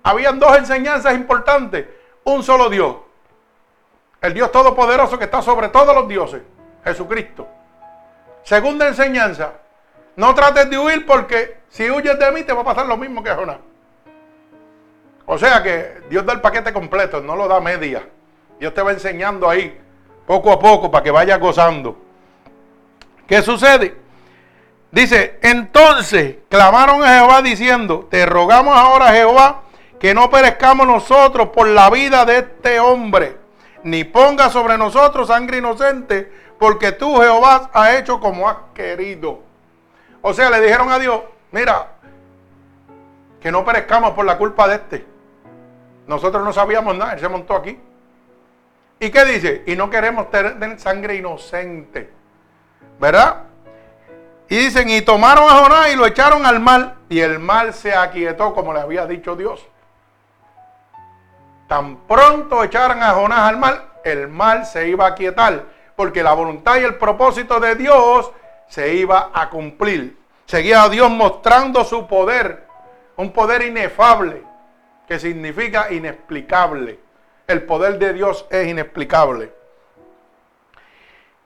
Habían 0.03 0.39
dos 0.39 0.57
enseñanzas 0.57 1.15
importantes. 1.15 1.87
Un 2.25 2.43
solo 2.43 2.71
Dios. 2.71 2.97
El 4.27 4.35
Dios 4.35 4.51
Todopoderoso 4.51 5.17
que 5.19 5.25
está 5.25 5.41
sobre 5.41 5.69
todos 5.69 5.95
los 5.95 6.09
dioses. 6.09 6.43
Jesucristo. 6.83 7.47
Segunda 8.43 8.89
enseñanza. 8.89 9.53
No 10.17 10.35
trates 10.35 10.69
de 10.69 10.77
huir 10.77 11.07
porque 11.07 11.59
si 11.69 11.89
huyes 11.89 12.19
de 12.19 12.33
mí 12.33 12.43
te 12.43 12.53
va 12.53 12.63
a 12.63 12.65
pasar 12.65 12.87
lo 12.87 12.97
mismo 12.97 13.23
que 13.23 13.31
a 13.31 13.37
Jonás. 13.37 13.59
O 15.27 15.39
sea 15.39 15.63
que 15.63 16.03
Dios 16.11 16.27
da 16.27 16.33
el 16.33 16.41
paquete 16.41 16.73
completo, 16.73 17.21
no 17.21 17.37
lo 17.37 17.47
da 17.47 17.61
media. 17.61 18.03
Dios 18.59 18.75
te 18.75 18.83
va 18.83 18.91
enseñando 18.91 19.49
ahí, 19.49 19.81
poco 20.27 20.51
a 20.51 20.59
poco, 20.59 20.91
para 20.91 21.05
que 21.05 21.13
vayas 21.13 21.39
gozando. 21.39 21.97
¿Qué 23.29 23.43
sucede? 23.43 23.95
Dice, 24.91 25.39
entonces 25.43 26.37
clamaron 26.49 27.01
a 27.05 27.19
Jehová 27.19 27.43
diciendo, 27.43 28.09
te 28.11 28.27
rogamos 28.27 28.77
ahora 28.77 29.13
Jehová 29.13 29.63
que 30.01 30.15
no 30.15 30.31
perezcamos 30.31 30.87
nosotros 30.87 31.51
por 31.51 31.69
la 31.69 31.91
vida 31.91 32.25
de 32.25 32.39
este 32.39 32.81
hombre, 32.81 33.46
ni 33.87 34.03
ponga 34.03 34.51
sobre 34.51 34.77
nosotros 34.77 35.29
sangre 35.29 35.59
inocente, 35.59 36.31
porque 36.59 36.91
tú 36.91 37.19
Jehová 37.21 37.71
has 37.73 37.95
hecho 37.95 38.19
como 38.19 38.49
has 38.49 38.57
querido. 38.75 39.41
O 40.23 40.35
sea, 40.35 40.51
le 40.51 40.61
dijeron 40.61 40.91
a 40.91 40.99
Dios, 40.99 41.21
mira, 41.53 41.93
que 43.41 43.53
no 43.53 43.65
perezcamos 43.65 44.11
por 44.11 44.25
la 44.25 44.37
culpa 44.39 44.67
de 44.67 44.75
este. 44.75 45.07
Nosotros 46.09 46.43
no 46.43 46.53
sabíamos 46.53 46.97
nada, 46.97 47.13
él 47.13 47.21
se 47.21 47.29
montó 47.29 47.55
aquí. 47.55 47.79
¿Y 48.99 49.11
qué 49.11 49.25
dice? 49.25 49.63
Y 49.67 49.77
no 49.77 49.89
queremos 49.89 50.33
tener 50.33 50.81
sangre 50.81 51.15
inocente. 51.15 52.11
¿Verdad? 52.99 53.45
Y 54.49 54.57
dicen, 54.57 54.91
y 54.91 55.01
tomaron 55.03 55.45
a 55.45 55.63
Jonás 55.63 55.93
y 55.93 55.97
lo 55.97 56.07
echaron 56.07 56.45
al 56.45 56.59
mar. 56.59 56.97
Y 57.09 57.21
el 57.21 57.39
mar 57.39 57.73
se 57.73 57.95
aquietó 57.95 58.53
como 58.53 58.73
le 58.73 58.81
había 58.81 59.07
dicho 59.07 59.37
Dios. 59.37 59.65
Tan 61.69 61.97
pronto 62.07 62.63
echaran 62.63 63.03
a 63.03 63.13
Jonás 63.13 63.41
al 63.41 63.57
mar, 63.59 64.01
el 64.05 64.29
mar 64.29 64.67
se 64.67 64.89
iba 64.89 65.07
a 65.07 65.11
aquietar. 65.11 65.65
Porque 65.97 66.23
la 66.23 66.35
voluntad 66.35 66.77
y 66.77 66.85
el 66.85 66.97
propósito 66.97 67.59
de 67.59 67.75
Dios 67.75 68.31
se 68.69 68.95
iba 68.95 69.31
a 69.33 69.49
cumplir. 69.51 70.17
Seguía 70.45 70.89
Dios 70.89 71.11
mostrando 71.11 71.85
su 71.85 72.07
poder. 72.07 72.67
Un 73.17 73.33
poder 73.33 73.63
inefable. 73.63 74.43
Que 75.09 75.19
significa 75.19 75.91
inexplicable. 75.91 77.01
El 77.47 77.63
poder 77.63 77.99
de 77.99 78.13
Dios 78.13 78.47
es 78.51 78.69
inexplicable. 78.69 79.53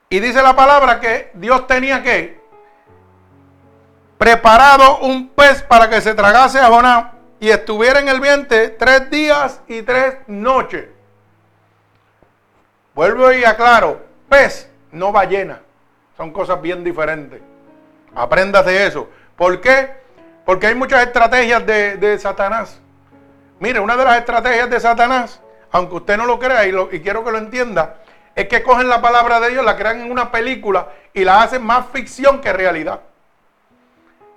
Y 0.09 0.19
dice 0.19 0.41
la 0.41 0.55
palabra 0.55 0.99
que 0.99 1.31
Dios 1.35 1.65
tenía 1.67 2.03
que 2.03 2.41
preparado 4.17 4.99
un 4.99 5.29
pez 5.29 5.63
para 5.63 5.89
que 5.89 6.01
se 6.01 6.13
tragase 6.13 6.59
a 6.59 6.67
Jonás 6.67 7.05
y 7.41 7.49
estuviera 7.49 7.99
en 7.99 8.07
el 8.07 8.21
vientre 8.21 8.69
tres 8.69 9.09
días 9.09 9.59
y 9.67 9.81
tres 9.81 10.15
noches. 10.27 10.85
Vuelvo 12.95 13.33
y 13.33 13.43
aclaro, 13.43 13.99
pez, 14.29 14.69
no 14.93 15.11
ballena. 15.11 15.59
Son 16.15 16.31
cosas 16.31 16.61
bien 16.61 16.85
diferentes. 16.85 17.41
Aprendas 18.15 18.65
de 18.65 18.85
eso. 18.85 19.09
¿Por 19.35 19.59
qué? 19.59 19.89
Porque 20.45 20.67
hay 20.67 20.75
muchas 20.75 21.05
estrategias 21.05 21.65
de, 21.65 21.97
de 21.97 22.17
Satanás. 22.19 22.79
Mire, 23.59 23.81
una 23.81 23.97
de 23.97 24.05
las 24.05 24.19
estrategias 24.19 24.69
de 24.69 24.79
Satanás 24.79 25.41
aunque 25.71 25.95
usted 25.95 26.17
no 26.17 26.25
lo 26.25 26.37
crea 26.37 26.67
y, 26.67 26.73
y 26.91 26.99
quiero 26.99 27.23
que 27.23 27.31
lo 27.31 27.37
entienda, 27.37 27.95
es 28.35 28.47
que 28.47 28.61
cogen 28.61 28.89
la 28.89 29.01
palabra 29.01 29.39
de 29.39 29.49
Dios, 29.49 29.65
la 29.65 29.77
crean 29.77 30.01
en 30.01 30.11
una 30.11 30.31
película 30.31 30.89
y 31.13 31.23
la 31.23 31.41
hacen 31.41 31.63
más 31.63 31.85
ficción 31.91 32.41
que 32.41 32.53
realidad. 32.53 33.01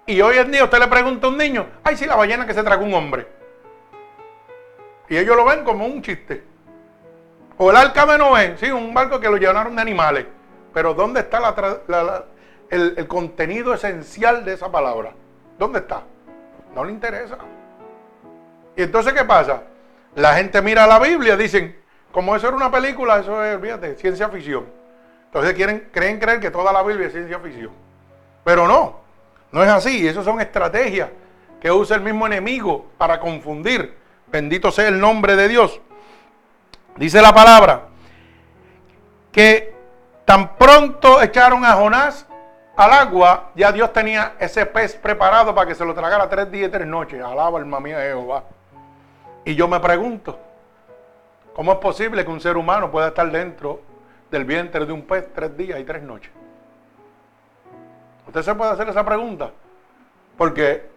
Y 0.06 0.20
hoy 0.20 0.36
en 0.38 0.50
día 0.50 0.64
usted 0.64 0.78
le 0.78 0.88
pregunta 0.88 1.26
a 1.26 1.30
un 1.30 1.38
niño, 1.38 1.66
ay, 1.82 1.96
sí, 1.96 2.04
la 2.06 2.16
ballena 2.16 2.46
que 2.46 2.54
se 2.54 2.62
tragó 2.62 2.84
un 2.84 2.94
hombre. 2.94 3.26
Y 5.08 5.16
ellos 5.16 5.36
lo 5.36 5.44
ven 5.44 5.64
como 5.64 5.86
un 5.86 6.02
chiste. 6.02 6.44
O 7.56 7.70
el 7.70 7.76
arca 7.76 8.04
de 8.04 8.18
Noé, 8.18 8.56
sí, 8.58 8.70
un 8.70 8.92
barco 8.92 9.20
que 9.20 9.28
lo 9.28 9.36
llenaron 9.36 9.76
de 9.76 9.82
animales. 9.82 10.26
Pero 10.72 10.92
¿dónde 10.92 11.20
está 11.20 11.54
el, 12.70 12.94
el 12.96 13.06
contenido 13.06 13.72
esencial 13.72 14.44
de 14.44 14.54
esa 14.54 14.70
palabra? 14.70 15.12
¿Dónde 15.58 15.78
está? 15.78 16.02
No 16.74 16.84
le 16.84 16.92
interesa. 16.92 17.38
¿Y 18.76 18.82
entonces 18.82 19.12
qué 19.12 19.24
pasa? 19.24 19.62
La 20.16 20.34
gente 20.34 20.60
mira 20.60 20.86
la 20.86 20.98
Biblia, 20.98 21.36
dicen, 21.36 21.76
como 22.12 22.34
eso 22.34 22.48
era 22.48 22.56
una 22.56 22.70
película, 22.70 23.20
eso 23.20 23.42
es, 23.44 23.56
olvídate, 23.56 23.94
ciencia 23.96 24.28
ficción. 24.28 24.66
Entonces 25.26 25.54
quieren, 25.54 25.88
creen 25.92 26.18
creer 26.18 26.40
que 26.40 26.50
toda 26.50 26.72
la 26.72 26.82
Biblia 26.82 27.06
es 27.06 27.12
ciencia 27.12 27.38
ficción. 27.38 27.72
Pero 28.44 28.66
no, 28.66 29.03
no 29.54 29.62
es 29.62 29.68
así. 29.70 30.06
Esas 30.06 30.24
son 30.24 30.40
estrategias 30.40 31.10
que 31.60 31.70
usa 31.70 31.94
el 31.94 32.02
mismo 32.02 32.26
enemigo 32.26 32.86
para 32.98 33.20
confundir. 33.20 33.96
Bendito 34.26 34.72
sea 34.72 34.88
el 34.88 34.98
nombre 34.98 35.36
de 35.36 35.46
Dios. 35.46 35.80
Dice 36.96 37.22
la 37.22 37.32
palabra 37.32 37.82
que 39.30 39.72
tan 40.24 40.56
pronto 40.56 41.22
echaron 41.22 41.64
a 41.64 41.74
Jonás 41.74 42.26
al 42.74 42.92
agua, 42.92 43.52
ya 43.54 43.70
Dios 43.70 43.92
tenía 43.92 44.34
ese 44.40 44.66
pez 44.66 44.96
preparado 44.96 45.54
para 45.54 45.68
que 45.68 45.76
se 45.76 45.84
lo 45.84 45.94
tragara 45.94 46.28
tres 46.28 46.50
días 46.50 46.68
y 46.68 46.72
tres 46.72 46.88
noches. 46.88 47.22
Alaba 47.22 47.60
alma 47.60 47.78
mía 47.78 48.00
Jehová. 48.00 48.42
Y 49.44 49.54
yo 49.54 49.68
me 49.68 49.78
pregunto, 49.78 50.36
¿cómo 51.54 51.74
es 51.74 51.78
posible 51.78 52.24
que 52.24 52.30
un 52.32 52.40
ser 52.40 52.56
humano 52.56 52.90
pueda 52.90 53.08
estar 53.08 53.30
dentro 53.30 53.80
del 54.32 54.44
vientre 54.44 54.84
de 54.84 54.92
un 54.92 55.02
pez 55.02 55.32
tres 55.32 55.56
días 55.56 55.78
y 55.78 55.84
tres 55.84 56.02
noches? 56.02 56.32
Usted 58.34 58.50
se 58.50 58.54
puede 58.56 58.72
hacer 58.72 58.88
esa 58.88 59.04
pregunta. 59.04 59.52
Porque 60.36 60.90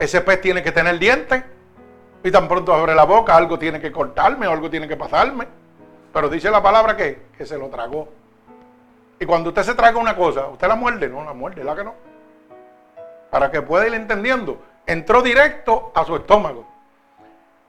ese 0.00 0.20
pez 0.22 0.40
tiene 0.40 0.60
que 0.60 0.72
tener 0.72 0.98
dientes 0.98 1.44
y 2.24 2.32
tan 2.32 2.48
pronto 2.48 2.74
abre 2.74 2.96
la 2.96 3.04
boca, 3.04 3.36
algo 3.36 3.56
tiene 3.56 3.80
que 3.80 3.92
cortarme 3.92 4.48
o 4.48 4.50
algo 4.50 4.68
tiene 4.68 4.88
que 4.88 4.96
pasarme. 4.96 5.46
Pero 6.12 6.28
dice 6.28 6.50
la 6.50 6.60
palabra 6.60 6.96
que, 6.96 7.26
que 7.38 7.46
se 7.46 7.56
lo 7.56 7.68
tragó. 7.68 8.08
Y 9.20 9.24
cuando 9.24 9.50
usted 9.50 9.62
se 9.62 9.76
traga 9.76 9.98
una 9.98 10.16
cosa, 10.16 10.48
¿usted 10.48 10.66
la 10.66 10.74
muerde? 10.74 11.08
No, 11.08 11.24
la 11.24 11.32
muerde, 11.32 11.62
¿la 11.62 11.76
que 11.76 11.84
no? 11.84 11.94
Para 13.30 13.52
que 13.52 13.62
pueda 13.62 13.86
ir 13.86 13.94
entendiendo 13.94 14.60
entró 14.84 15.22
directo 15.22 15.92
a 15.94 16.04
su 16.04 16.16
estómago. 16.16 16.66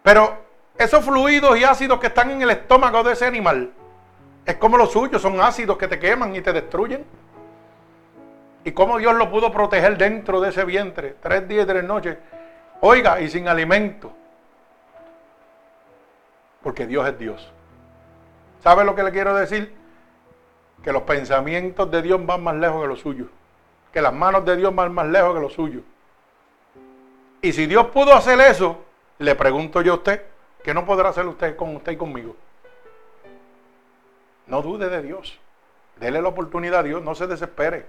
Pero 0.02 0.36
esos 0.80 1.06
fluidos 1.06 1.60
y 1.60 1.64
ácidos 1.64 2.00
que 2.00 2.08
están 2.08 2.32
en 2.32 2.41
el 2.41 2.50
estómago 2.50 3.04
de 3.04 3.14
ese 3.14 3.28
animal, 3.28 3.72
es 4.48 4.56
como 4.56 4.78
los 4.78 4.91
suyos, 4.91 5.22
son 5.22 5.39
ácidos 5.39 5.78
que 5.78 5.88
te 5.88 6.00
queman 6.00 6.36
y 6.36 6.41
te 6.41 6.52
destruyen. 6.52 7.06
Y 8.66 8.72
cómo 8.72 8.97
Dios 8.97 9.13
lo 9.16 9.30
pudo 9.30 9.51
proteger 9.51 9.95
dentro 9.95 10.41
de 10.41 10.49
ese 10.49 10.66
vientre, 10.66 11.16
tres 11.22 11.47
días 11.47 11.66
y 11.66 11.68
tres 11.68 11.84
noches, 11.84 12.18
oiga, 12.82 13.22
y 13.22 13.30
sin 13.30 13.47
alimento. 13.47 14.11
Porque 16.63 16.88
Dios 16.88 17.07
es 17.07 17.18
Dios. 17.20 17.53
¿Sabe 18.63 18.84
lo 18.84 18.95
que 18.95 19.03
le 19.03 19.11
quiero 19.11 19.36
decir? 19.36 19.72
Que 20.84 20.91
los 20.91 21.03
pensamientos 21.03 21.91
de 21.91 22.01
Dios 22.01 22.26
van 22.26 22.43
más 22.43 22.55
lejos 22.55 22.82
que 22.82 22.88
los 22.88 22.99
suyos. 22.99 23.28
Que 23.93 24.01
las 24.01 24.11
manos 24.11 24.43
de 24.43 24.55
Dios 24.55 24.74
van 24.74 24.91
más 24.91 25.05
lejos 25.05 25.36
que 25.36 25.41
los 25.41 25.53
suyos. 25.53 25.84
Y 27.43 27.53
si 27.53 27.68
Dios 27.68 27.86
pudo 27.88 28.16
hacer 28.16 28.39
eso, 28.41 28.84
le 29.20 29.36
pregunto 29.36 29.84
yo 29.84 29.93
a 29.93 29.97
usted, 29.97 30.24
¿qué 30.63 30.74
no 30.74 30.88
podrá 30.88 31.09
hacer 31.09 31.28
usted 31.28 31.55
con 31.55 31.76
usted 31.76 31.91
y 31.91 31.97
conmigo? 31.97 32.36
No 34.47 34.63
dude 34.63 34.89
de 34.89 35.03
Dios. 35.03 35.39
Dele 35.99 36.20
la 36.20 36.30
oportunidad 36.30 36.80
a 36.80 36.84
Dios, 36.84 37.03
no 37.03 37.13
se 37.13 37.28
desespere. 37.28 37.86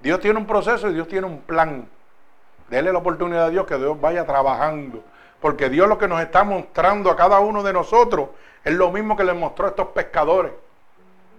Dios 0.00 0.20
tiene 0.20 0.38
un 0.38 0.46
proceso 0.46 0.88
y 0.88 0.94
Dios 0.94 1.08
tiene 1.08 1.26
un 1.26 1.40
plan. 1.40 1.88
Dele 2.68 2.92
la 2.92 2.98
oportunidad 2.98 3.46
a 3.46 3.50
Dios 3.50 3.66
que 3.66 3.76
Dios 3.76 4.00
vaya 4.00 4.24
trabajando. 4.24 5.02
Porque 5.40 5.68
Dios 5.68 5.88
lo 5.88 5.98
que 5.98 6.08
nos 6.08 6.20
está 6.20 6.44
mostrando 6.44 7.10
a 7.10 7.16
cada 7.16 7.40
uno 7.40 7.62
de 7.62 7.72
nosotros 7.72 8.28
es 8.64 8.74
lo 8.74 8.90
mismo 8.90 9.16
que 9.16 9.24
le 9.24 9.32
mostró 9.32 9.66
a 9.66 9.70
estos 9.70 9.88
pescadores. 9.88 10.52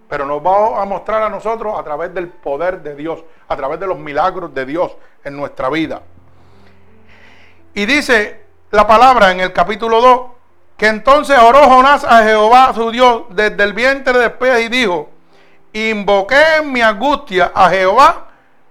Pero 0.08 0.26
nos 0.26 0.44
va 0.44 0.82
a 0.82 0.84
mostrar 0.84 1.22
a 1.22 1.28
nosotros 1.28 1.78
a 1.78 1.84
través 1.84 2.12
del 2.12 2.28
poder 2.28 2.82
de 2.82 2.96
Dios, 2.96 3.22
a 3.48 3.56
través 3.56 3.78
de 3.78 3.86
los 3.86 3.98
milagros 3.98 4.52
de 4.52 4.66
Dios 4.66 4.96
en 5.22 5.36
nuestra 5.36 5.68
vida. 5.68 6.02
Y 7.74 7.86
dice 7.86 8.44
la 8.70 8.86
palabra 8.86 9.30
en 9.30 9.40
el 9.40 9.52
capítulo 9.52 10.00
2, 10.00 10.20
que 10.76 10.88
entonces 10.88 11.38
oró 11.38 11.60
Jonás 11.68 12.04
a 12.04 12.24
Jehová 12.24 12.72
su 12.74 12.90
Dios 12.90 13.24
desde 13.30 13.62
el 13.62 13.74
vientre 13.74 14.18
de 14.18 14.30
pez 14.30 14.64
y 14.64 14.68
dijo, 14.68 15.10
invoqué 15.72 16.56
en 16.58 16.72
mi 16.72 16.80
angustia 16.80 17.52
a 17.54 17.68
Jehová 17.68 18.29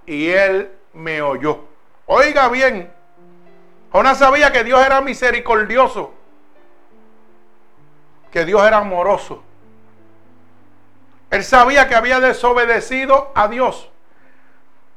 y 0.10 0.30
él 0.30 0.72
me 0.93 1.22
oyó. 1.22 1.66
Oiga 2.05 2.49
bien, 2.49 2.91
Jonás 3.91 4.18
sabía 4.18 4.51
que 4.51 4.64
Dios 4.64 4.84
era 4.84 5.01
misericordioso, 5.01 6.14
que 8.32 8.43
Dios 8.45 8.62
era 8.64 8.78
amoroso. 8.78 9.43
Él 11.30 11.43
sabía 11.43 11.88
que 11.88 11.95
había 11.95 12.20
desobedecido 12.20 13.32
a 13.36 13.47
Dios. 13.47 13.89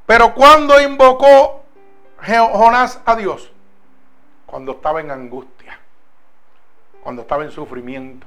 Pero 0.07 0.33
cuando 0.33 0.81
invocó 0.81 1.63
Jonás 2.25 2.99
a 3.05 3.15
Dios, 3.15 3.51
cuando 4.47 4.73
estaba 4.73 4.99
en 4.99 5.11
angustia 5.11 5.79
cuando 7.03 7.21
estaba 7.23 7.43
en 7.43 7.51
sufrimiento, 7.51 8.25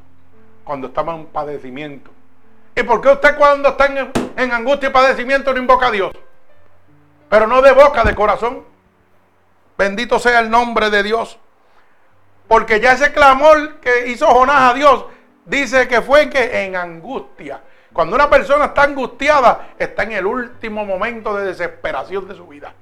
cuando 0.63 0.89
estaba 0.89 1.15
en 1.15 1.27
padecimiento. 1.27 2.11
¿Y 2.75 2.83
por 2.83 3.01
qué 3.01 3.09
usted 3.09 3.37
cuando 3.37 3.71
está 3.71 3.87
en, 3.87 4.53
angustia 4.53 4.91
y 4.91 4.93
padecimiento 4.93 5.53
no 5.53 5.59
invoca 5.59 5.87
a 5.87 5.91
Dios? 5.91 6.13
Pero 7.29 7.47
no 7.47 7.63
de 7.63 7.73
boca, 7.73 8.05
de 8.05 8.15
corazón. 8.15 8.65
Bendito 9.77 10.19
sea 10.19 10.41
el 10.41 10.51
nombre 10.51 10.91
de 10.91 11.03
Dios. 11.03 11.39
Porque 12.49 12.81
ya 12.81 12.93
ese 12.93 13.13
clamor 13.13 13.81
que 13.81 14.09
hizo 14.09 14.27
Jonás 14.27 14.71
a 14.71 14.75
Dios 14.75 15.07
dice 15.45 15.89
que 15.89 16.01
fue 16.01 16.31
que 16.31 16.65
en 16.65 16.77
angustia. 16.77 17.61
Cuando 17.93 18.15
una 18.15 18.29
persona 18.29 18.67
está 18.67 18.83
angustiada, 18.83 19.71
está 19.79 20.03
en 20.05 20.13
el 20.13 20.27
último 20.27 20.85
momento 20.85 21.35
de 21.35 21.47
desesperación 21.47 22.29
de 22.29 22.35
su 22.35 22.47
vida. 22.47 22.73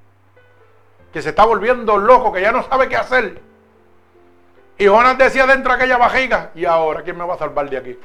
Que 1.12 1.22
se 1.22 1.30
está 1.30 1.44
volviendo 1.44 1.96
loco, 1.96 2.32
que 2.32 2.40
ya 2.40 2.52
no 2.52 2.62
sabe 2.64 2.88
qué 2.88 2.96
hacer. 2.96 3.40
Y 4.76 4.86
Jonás 4.86 5.16
decía 5.16 5.46
dentro 5.46 5.72
de 5.72 5.76
aquella 5.76 5.98
vajiga, 5.98 6.50
¿y 6.54 6.64
ahora 6.64 7.02
quién 7.02 7.16
me 7.16 7.24
va 7.24 7.34
a 7.34 7.38
salvar 7.38 7.70
de 7.70 7.76
aquí? 7.76 7.98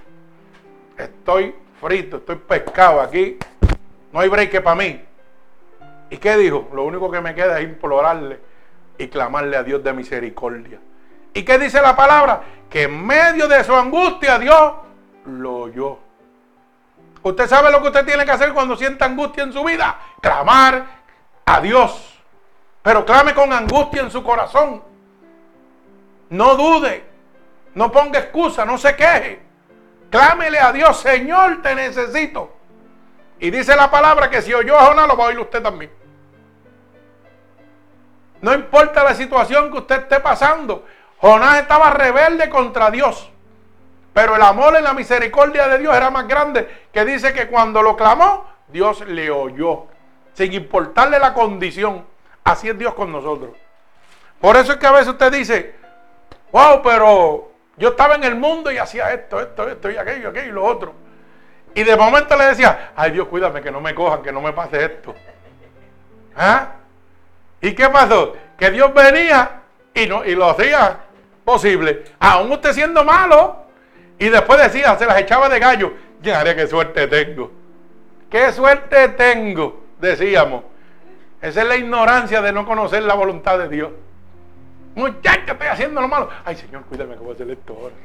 Estoy 0.96 1.56
frito, 1.82 2.18
estoy 2.18 2.36
pescado 2.36 3.02
aquí, 3.02 3.40
no 4.12 4.20
hay 4.20 4.30
break 4.30 4.62
para 4.62 4.76
mí. 4.76 5.09
¿Y 6.10 6.18
qué 6.18 6.38
dijo? 6.38 6.70
Lo 6.74 6.84
único 6.84 7.12
que 7.12 7.22
me 7.22 7.36
queda 7.36 7.60
es 7.60 7.66
implorarle 7.66 8.40
y 8.98 9.08
clamarle 9.08 9.58
a 9.58 9.64
Dios 9.64 9.84
de 9.84 9.94
misericordia. 9.94 10.80
¿Y 11.34 11.44
qué 11.44 11.60
dice 11.60 11.82
la 11.82 11.96
palabra? 11.96 12.42
Que 12.70 12.84
en 12.84 13.06
medio 13.06 13.48
de 13.48 13.64
su 13.64 13.76
angustia 13.76 14.40
Dios 14.40 14.74
lo 15.26 15.56
oyó. 15.58 16.00
Usted 17.22 17.48
sabe 17.48 17.72
lo 17.72 17.82
que 17.82 17.88
usted 17.88 18.06
tiene 18.06 18.26
que 18.26 18.32
hacer 18.32 18.54
cuando 18.54 18.76
sienta 18.76 19.06
angustia 19.06 19.44
en 19.44 19.54
su 19.54 19.64
vida. 19.64 20.00
Clamar 20.22 20.86
a 21.46 21.62
Dios. 21.62 22.20
Pero 22.82 23.06
clame 23.06 23.34
con 23.34 23.52
angustia 23.52 24.02
en 24.02 24.12
su 24.12 24.24
corazón. 24.24 24.82
No 26.30 26.56
dude. 26.56 27.04
No 27.76 27.92
ponga 27.92 28.20
excusa, 28.20 28.66
no 28.66 28.78
se 28.78 28.96
queje. 28.96 29.42
Clámele 30.10 30.60
a 30.60 30.72
Dios, 30.72 31.00
Señor, 31.00 31.62
te 31.62 31.76
necesito. 31.76 32.52
Y 33.40 33.52
dice 33.52 33.76
la 33.76 33.92
palabra 33.92 34.30
que 34.30 34.42
si 34.42 34.54
oyó 34.54 34.78
a 34.78 34.86
Jonás, 34.86 35.08
lo 35.08 35.16
va 35.16 35.26
a 35.26 35.28
oír 35.28 35.40
usted 35.40 35.62
también. 35.62 35.92
No 38.42 38.54
importa 38.54 39.04
la 39.04 39.14
situación 39.14 39.72
que 39.72 39.80
usted 39.80 40.02
esté 40.02 40.20
pasando. 40.20 40.86
Jonás 41.18 41.60
estaba 41.60 41.92
rebelde 41.92 42.50
contra 42.50 42.90
Dios. 42.90 43.30
Pero 44.14 44.36
el 44.36 44.42
amor 44.42 44.76
y 44.80 44.84
la 44.84 44.94
misericordia 44.94 45.68
de 45.68 45.80
Dios 45.80 45.96
era 45.96 46.10
más 46.10 46.28
grande. 46.28 46.88
Que 46.92 47.06
dice 47.06 47.34
que 47.34 47.48
cuando 47.48 47.82
lo 47.82 47.96
clamó, 47.96 48.48
Dios 48.68 49.02
le 49.02 49.30
oyó. 49.30 49.86
Sin 50.34 50.54
importarle 50.54 51.20
la 51.20 51.34
condición. 51.34 52.06
Así 52.44 52.70
es 52.70 52.78
Dios 52.78 52.94
con 52.94 53.12
nosotros. 53.12 53.52
Por 54.40 54.56
eso 54.56 54.74
es 54.74 54.78
que 54.78 54.88
a 54.88 54.92
veces 54.92 55.10
usted 55.10 55.32
dice, 55.32 55.76
wow, 56.52 56.82
pero 56.82 57.52
yo 57.76 57.90
estaba 57.90 58.16
en 58.16 58.24
el 58.24 58.36
mundo 58.36 58.72
y 58.72 58.78
hacía 58.78 59.12
esto, 59.14 59.40
esto, 59.42 59.68
esto 59.70 59.92
y 59.92 59.98
aquello, 59.98 60.30
aquello 60.30 60.50
y 60.50 60.54
lo 60.54 60.64
otro. 60.64 60.94
Y 61.76 61.84
de 61.84 61.96
momento 61.96 62.36
le 62.38 62.46
decía, 62.46 62.92
ay 62.96 63.12
Dios, 63.12 63.28
cuídame 63.28 63.62
que 63.62 63.72
no 63.72 63.82
me 63.82 63.94
cojan, 63.94 64.24
que 64.24 64.32
no 64.32 64.42
me 64.42 64.54
pase 64.54 64.84
esto. 64.84 65.14
¿Ah? 66.36 66.79
¿Y 67.62 67.74
qué 67.74 67.90
pasó? 67.90 68.36
Que 68.58 68.72
Dios 68.72 68.94
venía 68.94 69.62
y, 69.94 70.06
lo 70.06 70.50
hacía 70.50 71.00
posible. 71.44 72.04
Aún 72.20 72.52
usted 72.52 72.74
siendo 72.74 73.04
malo. 73.04 73.58
Y 74.18 74.30
después 74.30 74.62
decía, 74.62 74.98
se 74.98 75.06
las 75.06 75.20
echaba 75.20 75.50
de 75.50 75.60
gallo. 75.60 75.94
Ya 76.22 76.44
qué 76.56 76.68
suerte 76.68 77.08
tengo. 77.08 77.52
Qué 78.30 78.52
suerte 78.52 79.10
tengo, 79.10 79.84
decíamos. 80.00 80.64
Esa 81.42 81.62
es 81.62 81.68
la 81.68 81.78
ignorancia 81.78 82.42
de 82.42 82.52
no 82.52 82.66
conocer 82.66 83.04
la 83.04 83.14
voluntad 83.14 83.58
de 83.58 83.70
Dios. 83.70 83.92
Muchacho, 84.96 85.54
estoy 85.54 85.68
haciendo 85.68 86.02
lo 86.02 86.08
malo. 86.08 86.30
Ay, 86.44 86.56
Señor, 86.56 86.84
cuídame 86.84 87.14
que 87.14 87.22
voy 87.22 87.32
a 87.32 87.34
hacer 87.34 87.50
esto 87.50 87.78
ahora. 87.80 87.96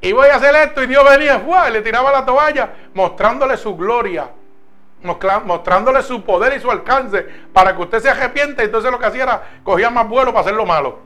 Y 0.00 0.12
voy 0.12 0.28
a 0.28 0.36
hacer 0.36 0.54
esto. 0.54 0.82
Y 0.82 0.86
Dios 0.86 1.04
venía, 1.08 1.42
y 1.68 1.72
le 1.72 1.82
tiraba 1.82 2.12
la 2.12 2.24
toalla, 2.24 2.70
mostrándole 2.94 3.56
su 3.56 3.76
gloria, 3.76 4.28
mostrándole 5.04 6.02
su 6.02 6.24
poder 6.24 6.56
y 6.56 6.60
su 6.60 6.70
alcance, 6.70 7.22
para 7.52 7.76
que 7.76 7.82
usted 7.82 8.00
se 8.00 8.10
arrepiente. 8.10 8.64
Entonces 8.64 8.90
lo 8.90 8.98
que 8.98 9.06
hacía 9.06 9.22
era, 9.24 9.42
cogía 9.62 9.90
más 9.90 10.08
vuelo 10.08 10.32
para 10.32 10.40
hacer 10.40 10.54
lo 10.54 10.66
malo. 10.66 10.98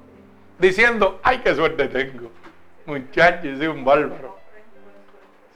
Diciendo, 0.59 1.21
ay, 1.23 1.39
qué 1.39 1.55
suerte 1.55 1.89
tengo. 1.89 2.31
Muchacho, 2.87 3.57
soy 3.57 3.67
un 3.67 3.85
bárbaro. 3.85 4.39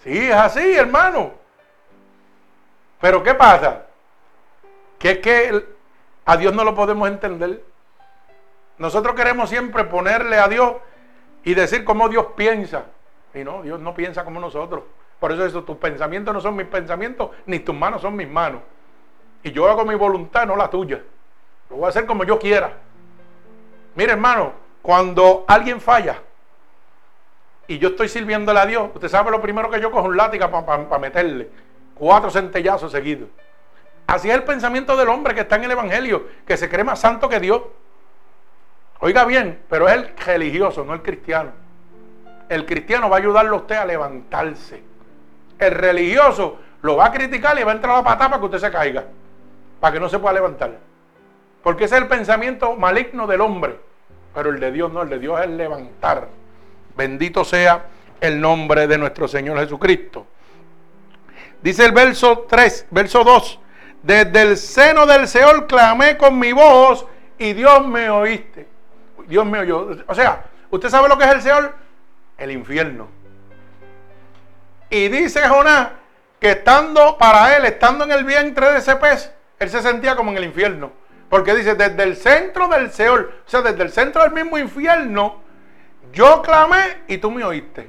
Sí, 0.02 0.28
es 0.28 0.34
así, 0.34 0.74
hermano. 0.74 1.32
Pero 3.00 3.22
¿qué 3.22 3.34
pasa? 3.34 3.86
Que 4.98 5.12
es 5.12 5.18
que 5.18 5.66
a 6.24 6.36
Dios 6.36 6.54
no 6.54 6.64
lo 6.64 6.74
podemos 6.74 7.08
entender. 7.08 7.62
Nosotros 8.78 9.14
queremos 9.14 9.48
siempre 9.48 9.84
ponerle 9.84 10.38
a 10.38 10.48
Dios 10.48 10.74
y 11.44 11.54
decir 11.54 11.84
cómo 11.84 12.08
Dios 12.08 12.26
piensa. 12.36 12.84
Y 13.34 13.44
no, 13.44 13.62
Dios 13.62 13.80
no 13.80 13.94
piensa 13.94 14.24
como 14.24 14.40
nosotros. 14.40 14.84
Por 15.22 15.30
eso, 15.30 15.46
eso 15.46 15.62
tus 15.62 15.76
pensamientos 15.76 16.34
no 16.34 16.40
son 16.40 16.56
mis 16.56 16.66
pensamientos, 16.66 17.30
ni 17.46 17.60
tus 17.60 17.76
manos 17.76 18.02
son 18.02 18.16
mis 18.16 18.28
manos. 18.28 18.60
Y 19.44 19.52
yo 19.52 19.68
hago 19.70 19.84
mi 19.84 19.94
voluntad, 19.94 20.48
no 20.48 20.56
la 20.56 20.68
tuya. 20.68 21.00
Lo 21.70 21.76
voy 21.76 21.84
a 21.86 21.90
hacer 21.90 22.06
como 22.06 22.24
yo 22.24 22.40
quiera. 22.40 22.72
Mire, 23.94 24.14
hermano, 24.14 24.52
cuando 24.82 25.44
alguien 25.46 25.80
falla 25.80 26.16
y 27.68 27.78
yo 27.78 27.90
estoy 27.90 28.08
sirviéndole 28.08 28.58
a 28.58 28.66
Dios, 28.66 28.90
usted 28.92 29.06
sabe 29.06 29.30
lo 29.30 29.40
primero 29.40 29.70
que 29.70 29.80
yo 29.80 29.92
cojo 29.92 30.08
un 30.08 30.16
látiga 30.16 30.50
para 30.50 30.98
meterle. 30.98 31.50
Cuatro 31.94 32.28
centellazos 32.28 32.90
seguidos. 32.90 33.28
Así 34.08 34.28
es 34.28 34.34
el 34.34 34.42
pensamiento 34.42 34.96
del 34.96 35.08
hombre 35.08 35.36
que 35.36 35.42
está 35.42 35.54
en 35.54 35.62
el 35.62 35.70
Evangelio, 35.70 36.26
que 36.44 36.56
se 36.56 36.68
cree 36.68 36.82
más 36.82 36.98
santo 36.98 37.28
que 37.28 37.38
Dios. 37.38 37.62
Oiga 38.98 39.24
bien, 39.24 39.62
pero 39.70 39.88
es 39.88 39.94
el 39.94 40.16
religioso, 40.16 40.84
no 40.84 40.94
el 40.94 41.02
cristiano. 41.02 41.52
El 42.48 42.66
cristiano 42.66 43.08
va 43.08 43.18
a 43.18 43.20
ayudarlo 43.20 43.54
a 43.54 43.60
usted 43.60 43.76
a 43.76 43.84
levantarse. 43.84 44.90
El 45.62 45.74
religioso 45.74 46.58
lo 46.82 46.96
va 46.96 47.06
a 47.06 47.12
criticar 47.12 47.58
y 47.58 47.62
va 47.62 47.70
a 47.70 47.74
entrar 47.76 47.94
a 47.94 47.98
la 47.98 48.04
patada 48.04 48.30
para 48.30 48.40
que 48.40 48.46
usted 48.46 48.58
se 48.58 48.70
caiga. 48.70 49.04
Para 49.80 49.92
que 49.94 50.00
no 50.00 50.08
se 50.08 50.18
pueda 50.18 50.34
levantar. 50.34 50.72
Porque 51.62 51.84
ese 51.84 51.94
es 51.94 52.02
el 52.02 52.08
pensamiento 52.08 52.74
maligno 52.74 53.28
del 53.28 53.40
hombre. 53.40 53.78
Pero 54.34 54.50
el 54.50 54.58
de 54.58 54.72
Dios 54.72 54.92
no, 54.92 55.02
el 55.02 55.08
de 55.08 55.20
Dios 55.20 55.40
es 55.40 55.48
levantar. 55.48 56.26
Bendito 56.96 57.44
sea 57.44 57.84
el 58.20 58.40
nombre 58.40 58.88
de 58.88 58.98
nuestro 58.98 59.28
Señor 59.28 59.58
Jesucristo. 59.58 60.26
Dice 61.62 61.84
el 61.84 61.92
verso 61.92 62.46
3, 62.48 62.88
verso 62.90 63.22
2. 63.22 63.60
Desde 64.02 64.42
el 64.42 64.56
seno 64.56 65.06
del 65.06 65.28
Seol 65.28 65.68
clamé 65.68 66.16
con 66.16 66.36
mi 66.38 66.52
voz 66.52 67.06
y 67.38 67.52
Dios 67.52 67.86
me 67.86 68.10
oíste. 68.10 68.66
Dios 69.28 69.46
mío, 69.46 69.62
yo. 69.62 69.90
O 70.08 70.14
sea, 70.14 70.44
¿usted 70.70 70.88
sabe 70.88 71.08
lo 71.08 71.16
que 71.16 71.24
es 71.24 71.30
el 71.30 71.42
Seol? 71.42 71.72
El 72.36 72.50
infierno. 72.50 73.21
Y 74.92 75.08
dice 75.08 75.48
Jonás 75.48 75.88
que 76.38 76.50
estando 76.50 77.16
para 77.16 77.56
él, 77.56 77.64
estando 77.64 78.04
en 78.04 78.12
el 78.12 78.24
vientre 78.24 78.72
de 78.72 78.78
ese 78.78 78.94
pez, 78.96 79.32
él 79.58 79.70
se 79.70 79.80
sentía 79.80 80.14
como 80.14 80.32
en 80.32 80.36
el 80.36 80.44
infierno. 80.44 80.92
Porque 81.30 81.54
dice, 81.54 81.76
desde 81.76 82.02
el 82.02 82.14
centro 82.14 82.68
del 82.68 82.92
Seol, 82.92 83.32
o 83.46 83.50
sea, 83.50 83.62
desde 83.62 83.82
el 83.84 83.90
centro 83.90 84.20
del 84.22 84.32
mismo 84.32 84.58
infierno, 84.58 85.40
yo 86.12 86.42
clamé 86.42 87.04
y 87.08 87.16
tú 87.16 87.30
me 87.30 87.42
oíste. 87.42 87.88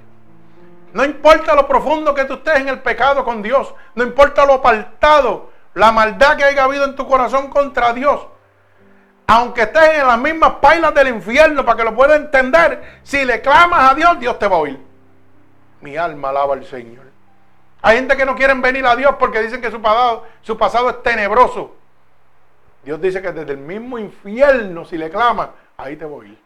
No 0.93 1.04
importa 1.04 1.56
lo 1.56 1.68
profundo 1.68 2.16
que 2.16 2.24
tú 2.24 2.36
estés 2.36 2.56
en 2.62 2.70
el 2.70 2.80
pecado 2.80 3.26
con 3.26 3.41
Dios, 3.41 3.76
no 3.95 4.04
importa 4.06 4.45
lo 4.45 4.54
apartado, 4.54 5.51
la 5.74 5.91
maldad 5.91 6.38
que 6.38 6.45
haya 6.45 6.64
habido 6.64 6.86
en 6.86 6.95
tu 6.95 7.06
corazón 7.06 7.49
contra 7.49 7.91
Dios, 7.91 8.28
aunque 9.28 9.64
estés 9.64 9.99
en 9.99 10.08
las 10.08 10.20
mismas 10.20 10.54
pailas 10.62 10.93
del 10.93 11.10
infierno 11.10 11.66
para 11.66 11.76
que 11.76 11.84
lo 11.84 11.93
puedas 11.93 12.18
entender, 12.18 13.01
si 13.04 13.26
le 13.26 13.41
clamas 13.41 13.91
a 13.91 13.93
Dios, 13.93 14.18
Dios 14.22 14.39
te 14.39 14.47
va 14.47 14.56
a 14.56 14.60
oír. 14.60 14.93
Mi 15.84 15.97
alma 15.97 16.29
alaba 16.29 16.53
al 16.53 16.65
Señor. 16.65 17.03
Hay 17.81 17.97
gente 17.97 18.15
que 18.15 18.25
no 18.25 18.36
quieren 18.36 18.61
venir 18.61 18.86
a 18.86 18.95
Dios 18.95 19.15
porque 19.19 19.41
dicen 19.41 19.59
que 19.59 19.69
su 19.69 19.81
pasado, 19.81 20.25
su 20.41 20.57
pasado 20.57 20.89
es 20.89 21.03
tenebroso. 21.03 21.75
Dios 22.86 23.01
dice 23.01 23.21
que 23.21 23.34
desde 23.34 23.51
el 23.51 23.57
mismo 23.57 23.99
infierno, 23.99 24.86
si 24.86 24.97
le 24.97 25.09
clamas, 25.09 25.49
ahí 25.75 25.97
te 25.97 26.05
voy. 26.05 26.38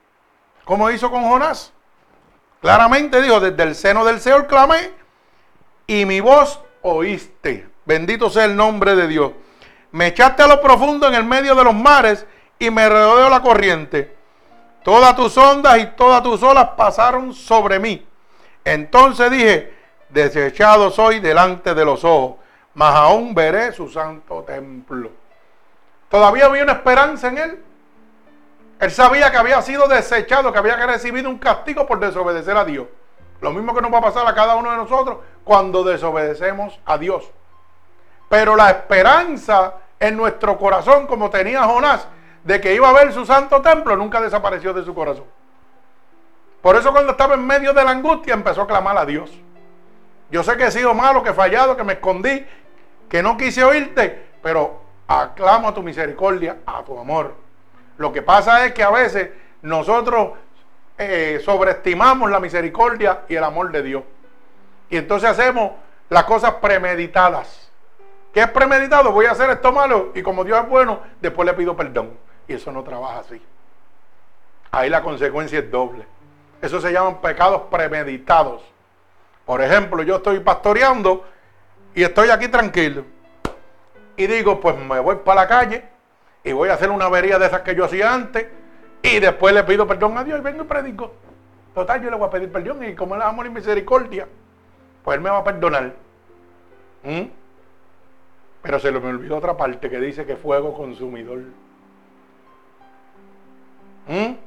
¿Cómo 0.65 0.89
hizo 0.89 1.11
con 1.11 1.23
Jonás? 1.29 1.71
Claramente 2.61 3.21
dijo, 3.21 3.39
desde 3.39 3.61
el 3.61 3.75
seno 3.75 4.03
del 4.03 4.19
Señor 4.19 4.47
clamé 4.47 4.89
y 5.85 6.05
mi 6.05 6.19
voz 6.19 6.59
oíste. 6.81 7.69
Bendito 7.85 8.31
sea 8.31 8.45
el 8.45 8.55
nombre 8.55 8.95
de 8.95 9.07
Dios. 9.07 9.33
Me 9.91 10.07
echaste 10.07 10.41
a 10.41 10.47
lo 10.47 10.59
profundo 10.59 11.07
en 11.07 11.13
el 11.13 11.25
medio 11.25 11.53
de 11.53 11.63
los 11.63 11.75
mares 11.75 12.25
y 12.57 12.71
me 12.71 12.89
rodeó 12.89 13.29
la 13.29 13.43
corriente. 13.43 14.17
Todas 14.83 15.15
tus 15.15 15.37
ondas 15.37 15.77
y 15.77 15.85
todas 15.95 16.23
tus 16.23 16.41
olas 16.41 16.69
pasaron 16.75 17.35
sobre 17.35 17.77
mí. 17.77 18.06
Entonces 18.67 19.31
dije, 19.31 19.73
desechado 20.09 20.91
soy 20.91 21.21
delante 21.21 21.73
de 21.73 21.85
los 21.85 22.03
ojos, 22.03 22.35
mas 22.73 22.93
aún 22.95 23.33
veré 23.33 23.71
su 23.71 23.87
santo 23.87 24.43
templo. 24.43 25.09
Todavía 26.09 26.47
había 26.47 26.63
una 26.63 26.73
esperanza 26.73 27.29
en 27.29 27.37
él. 27.37 27.63
Él 28.81 28.91
sabía 28.91 29.31
que 29.31 29.37
había 29.37 29.61
sido 29.61 29.87
desechado, 29.87 30.51
que 30.51 30.59
había 30.59 30.75
recibido 30.85 31.29
un 31.29 31.37
castigo 31.37 31.87
por 31.87 32.01
desobedecer 32.01 32.57
a 32.57 32.65
Dios. 32.65 32.87
Lo 33.39 33.51
mismo 33.51 33.73
que 33.73 33.81
nos 33.81 33.93
va 33.93 33.99
a 33.99 34.01
pasar 34.01 34.27
a 34.27 34.35
cada 34.35 34.57
uno 34.57 34.69
de 34.71 34.77
nosotros 34.77 35.19
cuando 35.45 35.85
desobedecemos 35.85 36.77
a 36.85 36.97
Dios. 36.97 37.23
Pero 38.27 38.57
la 38.57 38.69
esperanza 38.69 39.75
en 39.97 40.17
nuestro 40.17 40.57
corazón, 40.57 41.07
como 41.07 41.29
tenía 41.29 41.63
Jonás, 41.63 42.05
de 42.43 42.59
que 42.59 42.73
iba 42.73 42.89
a 42.89 42.93
ver 42.93 43.13
su 43.13 43.25
santo 43.25 43.61
templo, 43.61 43.95
nunca 43.95 44.19
desapareció 44.19 44.73
de 44.73 44.83
su 44.83 44.93
corazón. 44.93 45.36
Por 46.67 46.75
eso 46.75 46.91
cuando 46.91 47.13
estaba 47.13 47.35
en 47.35 47.47
medio 47.47 47.71
de 47.71 47.81
la 47.81 47.91
angustia 47.91 48.33
empezó 48.33 48.63
a 48.63 48.67
clamar 48.67 48.97
a 48.97 49.05
Dios. 49.05 49.31
Yo 50.29 50.43
sé 50.43 50.57
que 50.57 50.65
he 50.65 50.71
sido 50.71 50.93
malo, 50.93 51.23
que 51.23 51.29
he 51.29 51.33
fallado, 51.33 51.77
que 51.77 51.85
me 51.85 51.93
escondí, 51.93 52.45
que 53.07 53.23
no 53.23 53.37
quise 53.37 53.63
oírte, 53.63 54.25
pero 54.43 54.81
aclamo 55.07 55.69
a 55.69 55.73
tu 55.73 55.81
misericordia, 55.81 56.57
a 56.65 56.83
tu 56.83 56.99
amor. 56.99 57.35
Lo 57.97 58.11
que 58.11 58.21
pasa 58.21 58.65
es 58.65 58.73
que 58.73 58.83
a 58.83 58.89
veces 58.89 59.29
nosotros 59.61 60.31
eh, 60.97 61.41
sobreestimamos 61.45 62.29
la 62.29 62.41
misericordia 62.41 63.21
y 63.29 63.35
el 63.35 63.45
amor 63.45 63.71
de 63.71 63.83
Dios. 63.83 64.03
Y 64.89 64.97
entonces 64.97 65.29
hacemos 65.29 65.71
las 66.09 66.25
cosas 66.25 66.55
premeditadas. 66.55 67.71
¿Qué 68.33 68.41
es 68.41 68.49
premeditado? 68.49 69.13
Voy 69.13 69.27
a 69.27 69.31
hacer 69.31 69.49
esto 69.51 69.71
malo 69.71 70.11
y 70.15 70.21
como 70.21 70.43
Dios 70.43 70.59
es 70.61 70.67
bueno, 70.67 70.99
después 71.21 71.45
le 71.45 71.53
pido 71.53 71.77
perdón. 71.77 72.17
Y 72.45 72.55
eso 72.55 72.73
no 72.73 72.83
trabaja 72.83 73.19
así. 73.19 73.41
Ahí 74.69 74.89
la 74.89 75.01
consecuencia 75.01 75.59
es 75.59 75.71
doble. 75.71 76.16
Eso 76.61 76.81
se 76.81 76.91
llaman 76.91 77.21
pecados 77.21 77.63
premeditados. 77.69 78.63
Por 79.45 79.61
ejemplo, 79.61 80.03
yo 80.03 80.17
estoy 80.17 80.39
pastoreando 80.39 81.25
y 81.93 82.03
estoy 82.03 82.29
aquí 82.29 82.47
tranquilo. 82.47 83.05
Y 84.15 84.27
digo, 84.27 84.59
pues 84.59 84.77
me 84.77 84.99
voy 84.99 85.17
para 85.17 85.41
la 85.41 85.47
calle 85.47 85.83
y 86.43 86.51
voy 86.51 86.69
a 86.69 86.73
hacer 86.73 86.89
una 86.89 87.05
avería 87.05 87.37
de 87.37 87.45
esas 87.45 87.61
que 87.61 87.75
yo 87.75 87.85
hacía 87.85 88.13
antes. 88.13 88.47
Y 89.03 89.19
después 89.19 89.53
le 89.53 89.63
pido 89.63 89.87
perdón 89.87 90.17
a 90.17 90.23
Dios 90.23 90.39
y 90.39 90.43
vengo 90.43 90.63
y 90.63 90.67
predico. 90.67 91.13
Total, 91.73 92.01
yo 92.01 92.09
le 92.09 92.17
voy 92.17 92.27
a 92.27 92.31
pedir 92.31 92.51
perdón 92.51 92.83
y 92.83 92.95
como 92.95 93.15
él 93.15 93.21
es 93.21 93.27
amor 93.27 93.45
y 93.45 93.49
misericordia, 93.51 94.27
pues 95.03 95.15
él 95.15 95.21
me 95.21 95.29
va 95.29 95.37
a 95.37 95.43
perdonar. 95.43 95.93
¿Mm? 97.03 97.27
Pero 98.63 98.79
se 98.79 98.91
me 98.91 98.97
olvidó 98.97 99.37
otra 99.37 99.55
parte 99.55 99.89
que 99.89 99.99
dice 99.99 100.25
que 100.25 100.35
fuego 100.35 100.73
consumidor. 100.73 101.39
¿Mm? 104.07 104.46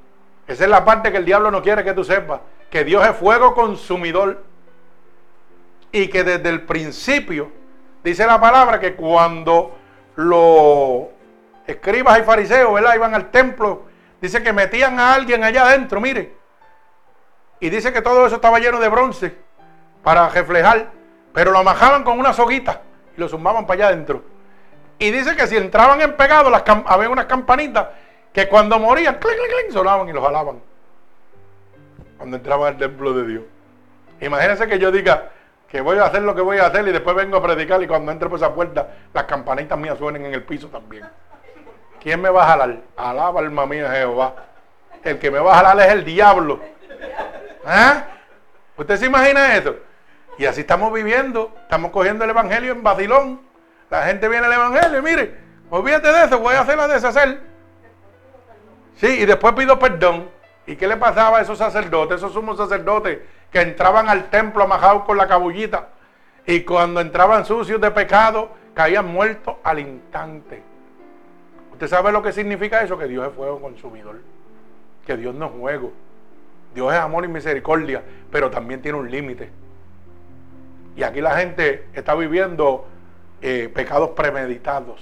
Esa 0.51 0.65
es 0.65 0.71
la 0.71 0.85
parte 0.85 1.13
que 1.13 1.19
el 1.19 1.25
diablo 1.25 1.53
no 1.53 1.63
quiere 1.63 1.85
que 1.85 1.93
tú 1.93 2.03
sepas. 2.03 2.41
Que 2.71 2.83
Dios 2.83 3.07
es 3.07 3.15
fuego 3.15 3.55
consumidor. 3.55 4.43
Y 5.93 6.09
que 6.09 6.25
desde 6.25 6.49
el 6.49 6.63
principio, 6.63 7.53
dice 8.03 8.27
la 8.27 8.41
palabra, 8.41 8.81
que 8.81 8.97
cuando 8.97 9.79
los 10.17 11.05
escribas 11.69 12.19
y 12.19 12.23
fariseos 12.23 12.75
¿verdad? 12.75 12.97
iban 12.97 13.15
al 13.15 13.31
templo, 13.31 13.85
dice 14.21 14.43
que 14.43 14.53
metían 14.53 14.99
a 14.99 15.15
alguien 15.15 15.45
allá 15.45 15.67
adentro, 15.67 16.01
mire. 16.01 16.35
Y 17.61 17.71
dice 17.71 17.93
que 17.93 18.03
todo 18.03 18.27
eso 18.27 18.35
estaba 18.35 18.59
lleno 18.59 18.81
de 18.81 18.89
bronce 18.89 19.37
para 20.03 20.29
reflejar. 20.31 20.91
Pero 21.33 21.53
lo 21.53 21.61
amajaban 21.61 22.03
con 22.03 22.19
una 22.19 22.33
soguita 22.33 22.83
y 23.17 23.21
lo 23.21 23.29
zumbaban 23.29 23.69
para 23.69 23.85
allá 23.85 23.95
adentro. 23.95 24.25
Y 24.99 25.13
dice 25.13 25.37
que 25.37 25.47
si 25.47 25.57
entraban 25.57 26.01
en 26.01 26.17
pegado, 26.17 26.51
había 26.87 27.09
unas 27.09 27.27
campanitas 27.27 27.87
que 28.33 28.49
cuando 28.49 28.79
morían, 28.79 29.19
clic, 29.19 29.35
clic, 29.35 29.51
clic, 29.51 29.73
sonaban 29.73 30.09
y 30.09 30.13
los 30.13 30.23
jalaban. 30.23 30.61
Cuando 32.17 32.37
entraban 32.37 32.75
al 32.75 32.79
templo 32.79 33.13
de 33.13 33.27
Dios. 33.27 33.43
Imagínense 34.21 34.69
que 34.69 34.79
yo 34.79 34.93
diga 34.93 35.31
que 35.69 35.81
voy 35.81 35.99
a 35.99 36.05
hacer 36.05 36.23
lo 36.23 36.35
que 36.35 36.43
voy 36.43 36.59
a 36.59 36.67
hacer 36.67 36.87
y 36.87 36.93
después 36.93 37.17
vengo 37.17 37.37
a 37.37 37.43
predicar 37.43 37.83
y 37.83 37.87
cuando 37.87 38.13
entre 38.13 38.29
por 38.29 38.39
esa 38.39 38.55
puerta 38.55 38.89
las 39.15 39.25
campanitas 39.25 39.79
mías 39.79 39.99
suenen 39.99 40.27
en 40.27 40.35
el 40.35 40.43
piso 40.43 40.69
también. 40.69 41.09
¿Quién 42.01 42.21
me 42.21 42.31
va 42.31 42.45
a 42.45 42.47
jalar? 42.49 42.79
Alaba 42.97 43.41
alma 43.41 43.67
mía 43.67 43.91
Jehová. 43.91 44.35
El 45.03 45.19
que 45.19 45.31
me 45.31 45.39
va 45.39 45.53
a 45.53 45.57
jalar 45.57 45.87
es 45.87 45.93
el 45.93 46.05
diablo. 46.05 46.61
¿Ah? 47.65 48.05
¿Usted 48.77 48.97
se 48.97 49.07
imagina 49.07 49.57
eso? 49.57 49.77
Y 50.39 50.47
así 50.47 50.63
estamos 50.63 50.93
viviendo. 50.93 51.53
Estamos 51.63 51.91
cogiendo 51.91 52.25
el 52.25 52.31
evangelio 52.31 52.73
en 52.73 52.83
vacilón. 52.83 53.41
La 53.91 54.03
gente 54.05 54.29
viene 54.29 54.47
al 54.47 54.53
evangelio 54.53 54.99
y 54.99 55.03
mire, 55.03 55.35
olvídate 55.69 56.13
de 56.13 56.25
eso, 56.25 56.39
voy 56.39 56.55
a 56.55 56.61
hacerla 56.61 56.89
deshacer. 56.89 57.50
Sí, 59.01 59.07
y 59.21 59.25
después 59.25 59.55
pido 59.55 59.79
perdón. 59.79 60.29
¿Y 60.67 60.77
qué 60.77 60.87
le 60.87 60.99
pasaba 60.99 61.39
a 61.39 61.41
esos 61.41 61.57
sacerdotes, 61.57 62.19
esos 62.19 62.35
sumos 62.35 62.59
sacerdotes 62.59 63.19
que 63.51 63.61
entraban 63.63 64.09
al 64.09 64.29
templo 64.29 64.63
amajados 64.63 65.05
con 65.05 65.17
la 65.17 65.27
cabullita? 65.27 65.89
Y 66.47 66.61
cuando 66.61 67.01
entraban 67.01 67.47
sucios 67.47 67.81
de 67.81 67.91
pecado, 67.91 68.51
caían 68.75 69.07
muertos 69.07 69.57
al 69.65 69.79
instante. 69.79 70.63
¿Usted 71.73 71.89
sabe 71.89 72.13
lo 72.13 72.23
que 72.23 72.31
significa 72.33 72.83
eso? 72.83 72.99
Que 72.99 73.09
Dios 73.09 73.27
es 73.27 73.35
fuego 73.35 73.59
consumidor. 73.61 74.19
Que 75.07 75.17
Dios 75.17 75.35
no 75.35 75.47
es 75.47 75.53
juego. 75.53 75.93
Dios 76.75 76.93
es 76.93 76.99
amor 77.01 77.25
y 77.25 77.29
misericordia, 77.29 78.03
pero 78.31 78.51
también 78.51 78.83
tiene 78.83 78.99
un 78.99 79.11
límite. 79.11 79.51
Y 80.95 81.03
aquí 81.03 81.23
la 81.23 81.37
gente 81.37 81.87
está 81.95 82.15
viviendo 82.15 82.87
eh, 83.41 83.71
pecados 83.75 84.11
premeditados. 84.11 85.01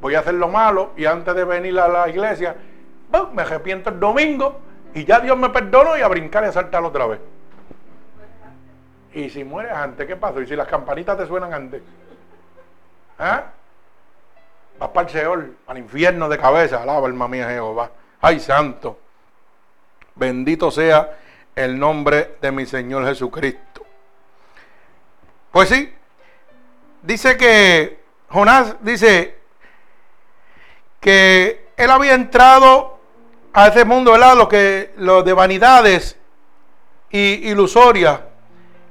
Voy 0.00 0.14
a 0.14 0.20
hacer 0.20 0.34
lo 0.34 0.48
malo 0.48 0.92
y 0.96 1.04
antes 1.04 1.34
de 1.34 1.44
venir 1.44 1.78
a 1.78 1.88
la 1.88 2.08
iglesia 2.08 2.56
me 3.32 3.42
arrepiento 3.42 3.90
el 3.90 4.00
domingo 4.00 4.60
y 4.94 5.04
ya 5.04 5.20
Dios 5.20 5.36
me 5.36 5.50
perdonó 5.50 5.96
y 5.96 6.02
a 6.02 6.08
brincar 6.08 6.44
y 6.44 6.48
a 6.48 6.52
saltar 6.52 6.82
otra 6.82 7.06
vez. 7.06 7.20
Y 9.14 9.30
si 9.30 9.44
mueres 9.44 9.72
antes, 9.72 10.06
¿qué 10.06 10.16
pasa? 10.16 10.40
Y 10.40 10.46
si 10.46 10.56
las 10.56 10.68
campanitas 10.68 11.16
te 11.16 11.26
suenan 11.26 11.54
antes. 11.54 11.82
¿Ah? 13.18 13.44
Vas 14.78 14.90
para 14.90 15.06
el 15.06 15.12
Seol, 15.12 15.56
al 15.66 15.78
infierno 15.78 16.28
de 16.28 16.38
cabeza. 16.38 16.82
Alaba, 16.82 17.06
alma 17.06 17.26
mía, 17.26 17.48
Jehová. 17.48 17.90
Ay, 18.20 18.40
santo. 18.40 18.98
Bendito 20.14 20.70
sea 20.70 21.16
el 21.54 21.78
nombre 21.78 22.36
de 22.40 22.52
mi 22.52 22.66
Señor 22.66 23.06
Jesucristo. 23.06 23.86
Pues 25.50 25.70
sí, 25.70 25.92
dice 27.02 27.38
que 27.38 28.00
Jonás 28.28 28.76
dice 28.82 29.38
que 31.00 31.70
él 31.76 31.90
había 31.90 32.14
entrado 32.14 32.95
a 33.56 33.68
ese 33.68 33.86
mundo, 33.86 34.12
¿verdad? 34.12 34.36
Lo, 34.36 34.50
que, 34.50 34.92
de 35.24 35.32
vanidades 35.32 36.18
y 37.08 37.48
ilusorias 37.48 38.20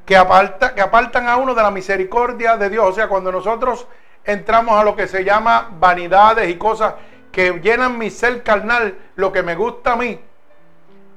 que, 0.08 0.18
aparta, 0.18 0.74
que 0.74 0.82
apartan 0.82 1.28
a 1.28 1.38
uno 1.38 1.54
de 1.54 1.62
la 1.62 1.70
misericordia 1.70 2.58
de 2.58 2.72
Dios. 2.72 2.84
O 2.90 2.92
sea, 2.92 3.08
cuando 3.08 3.32
nosotros 3.32 3.86
entramos 4.24 4.74
a 4.74 4.84
lo 4.84 4.96
que 4.96 5.08
se 5.08 5.24
llama 5.24 5.70
vanidades 5.80 6.50
y 6.50 6.56
cosas 6.56 6.96
que 7.32 7.60
llenan 7.62 8.00
mi 8.00 8.10
ser 8.10 8.42
carnal, 8.42 8.98
lo 9.16 9.32
que 9.32 9.44
me 9.44 9.54
gusta 9.54 9.94
a 9.94 9.98
mí. 9.98 10.20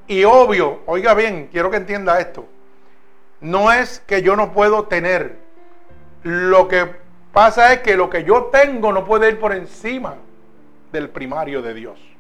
Y 0.09 0.25
obvio, 0.25 0.81
oiga 0.85 1.15
bien, 1.15 1.49
quiero 1.51 1.71
que 1.71 1.79
entienda 1.79 2.21
esto. 2.21 2.45
No 3.41 3.73
es 3.73 4.01
que 4.01 4.21
yo 4.21 4.37
no 4.37 4.53
puedo 4.53 4.85
tener. 4.85 5.39
Lo 6.23 6.69
que 6.69 6.87
pasa 7.33 7.73
es 7.73 7.81
que 7.81 7.97
lo 7.97 8.11
que 8.11 8.25
yo 8.25 8.51
tengo 8.53 8.93
no 8.93 9.07
puede 9.07 9.31
ir 9.31 9.41
por 9.41 9.55
encima 9.55 10.17
del 10.93 11.09
primario 11.09 11.63
de 11.63 11.73
Dios 11.73 12.18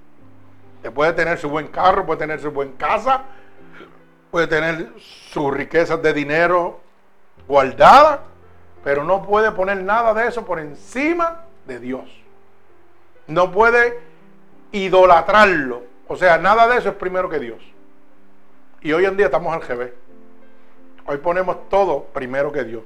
puede 0.94 1.12
tener 1.12 1.38
su 1.38 1.48
buen 1.48 1.68
carro, 1.68 2.06
puede 2.06 2.18
tener 2.18 2.40
su 2.40 2.50
buena 2.50 2.72
casa, 2.78 3.22
puede 4.30 4.46
tener 4.46 4.92
sus 4.98 5.52
riquezas 5.52 6.00
de 6.02 6.12
dinero 6.12 6.80
guardadas, 7.46 8.20
pero 8.84 9.04
no 9.04 9.22
puede 9.22 9.50
poner 9.52 9.82
nada 9.82 10.14
de 10.14 10.28
eso 10.28 10.44
por 10.44 10.58
encima 10.58 11.44
de 11.66 11.80
Dios. 11.80 12.04
No 13.26 13.50
puede 13.50 14.00
idolatrarlo. 14.72 15.82
O 16.06 16.16
sea, 16.16 16.38
nada 16.38 16.66
de 16.68 16.78
eso 16.78 16.88
es 16.90 16.94
primero 16.94 17.28
que 17.28 17.38
Dios. 17.38 17.62
Y 18.80 18.92
hoy 18.92 19.04
en 19.04 19.16
día 19.16 19.26
estamos 19.26 19.52
al 19.52 19.62
revés. 19.62 19.92
Hoy 21.06 21.18
ponemos 21.18 21.68
todo 21.68 22.04
primero 22.04 22.52
que 22.52 22.64
Dios. 22.64 22.82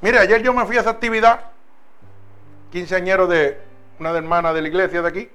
Mire, 0.00 0.18
ayer 0.18 0.42
yo 0.42 0.52
me 0.52 0.64
fui 0.66 0.76
a 0.76 0.80
esa 0.80 0.90
actividad, 0.90 1.40
quinceañero 2.70 3.26
de 3.26 3.60
una 3.98 4.10
hermana 4.10 4.52
de 4.52 4.62
la 4.62 4.68
iglesia 4.68 5.02
de 5.02 5.08
aquí, 5.08 5.30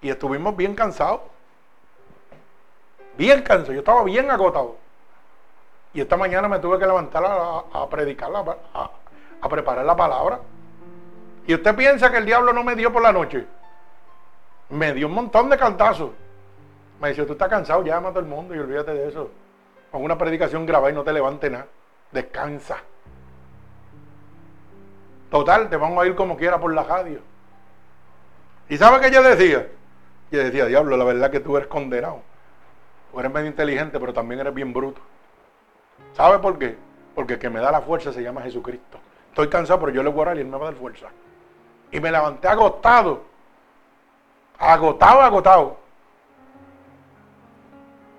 y 0.00 0.10
estuvimos 0.10 0.56
bien 0.56 0.74
cansados. 0.74 1.20
Bien 3.16 3.42
cansados, 3.42 3.74
yo 3.74 3.80
estaba 3.80 4.02
bien 4.04 4.30
agotado. 4.30 4.76
Y 5.94 6.00
esta 6.00 6.16
mañana 6.16 6.48
me 6.48 6.58
tuve 6.58 6.78
que 6.78 6.86
levantar 6.86 7.24
a, 7.26 7.88
predicar, 7.88 8.30
a, 8.34 8.90
a 9.40 9.48
preparar 9.48 9.84
la 9.84 9.96
palabra. 9.96 10.40
Y 11.46 11.54
usted 11.54 11.74
piensa 11.74 12.10
que 12.10 12.18
el 12.18 12.26
diablo 12.26 12.52
no 12.52 12.62
me 12.62 12.76
dio 12.76 12.92
por 12.92 13.02
la 13.02 13.12
noche. 13.12 13.46
Me 14.68 14.92
dio 14.92 15.06
un 15.06 15.14
montón 15.14 15.48
de 15.48 15.56
cantazos. 15.56 16.10
Me 17.00 17.10
dice, 17.10 17.24
tú 17.24 17.32
estás 17.32 17.48
cansado, 17.48 17.82
llama 17.84 18.08
a 18.08 18.12
todo 18.12 18.20
el 18.20 18.26
mundo 18.26 18.54
y 18.54 18.58
olvídate 18.58 18.92
de 18.92 19.08
eso. 19.08 19.30
Con 19.90 20.02
una 20.02 20.18
predicación 20.18 20.66
grabada 20.66 20.90
y 20.90 20.94
no 20.94 21.04
te 21.04 21.12
levante 21.12 21.48
nada. 21.48 21.66
Descansa. 22.10 22.78
Total, 25.30 25.68
te 25.68 25.76
vamos 25.76 26.02
a 26.02 26.06
ir 26.06 26.14
como 26.14 26.36
quiera 26.36 26.58
por 26.58 26.72
la 26.72 26.82
radio. 26.82 27.20
¿Y 28.68 28.76
sabe 28.76 29.00
qué 29.00 29.10
yo 29.10 29.22
decía? 29.22 29.66
Yo 30.30 30.40
decía, 30.42 30.66
diablo, 30.66 30.96
la 30.96 31.04
verdad 31.04 31.30
que 31.30 31.40
tú 31.40 31.56
eres 31.56 31.68
condenado. 31.68 32.20
Tú 33.12 33.20
eres 33.20 33.32
medio 33.32 33.46
inteligente, 33.46 33.98
pero 34.00 34.12
también 34.12 34.40
eres 34.40 34.52
bien 34.52 34.72
bruto. 34.72 35.00
¿Sabe 36.14 36.38
por 36.38 36.58
qué? 36.58 36.76
Porque 37.14 37.34
el 37.34 37.38
que 37.38 37.50
me 37.50 37.60
da 37.60 37.70
la 37.70 37.80
fuerza 37.80 38.12
se 38.12 38.22
llama 38.22 38.42
Jesucristo. 38.42 38.98
Estoy 39.28 39.48
cansado, 39.48 39.80
pero 39.80 39.92
yo 39.92 40.02
le 40.02 40.10
voy 40.10 40.20
a 40.20 40.22
orar 40.22 40.36
y 40.36 40.40
él 40.40 40.46
me 40.46 40.58
va 40.58 40.68
a 40.68 40.70
dar 40.70 40.78
fuerza. 40.78 41.08
Y 41.90 42.00
me 42.00 42.10
levanté 42.10 42.48
agotado. 42.48 43.22
Agotado, 44.58 45.20
agotado. 45.20 45.76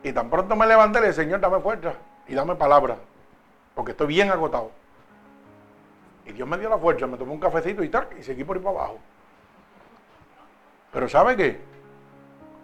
Y 0.04 0.14
tan 0.14 0.30
pronto 0.30 0.56
me 0.56 0.66
levanté, 0.66 1.02
le 1.02 1.08
dije, 1.08 1.22
Señor, 1.22 1.40
dame 1.40 1.60
fuerza 1.60 1.94
y 2.28 2.34
dame 2.34 2.56
palabra. 2.56 2.98
Porque 3.76 3.92
estoy 3.92 4.08
bien 4.08 4.32
agotado. 4.32 4.72
Y 6.26 6.32
Dios 6.32 6.48
me 6.48 6.58
dio 6.58 6.70
la 6.70 6.78
fuerza, 6.78 7.08
me 7.08 7.18
tomé 7.18 7.32
un 7.32 7.40
cafecito 7.40 7.84
y 7.84 7.90
tal, 7.90 8.08
y 8.20 8.24
seguí 8.24 8.44
por 8.44 8.58
ahí 8.58 8.64
para 8.64 8.78
abajo. 8.78 9.00
Pero 10.92 11.10
¿sabe 11.10 11.36
qué? 11.36 11.60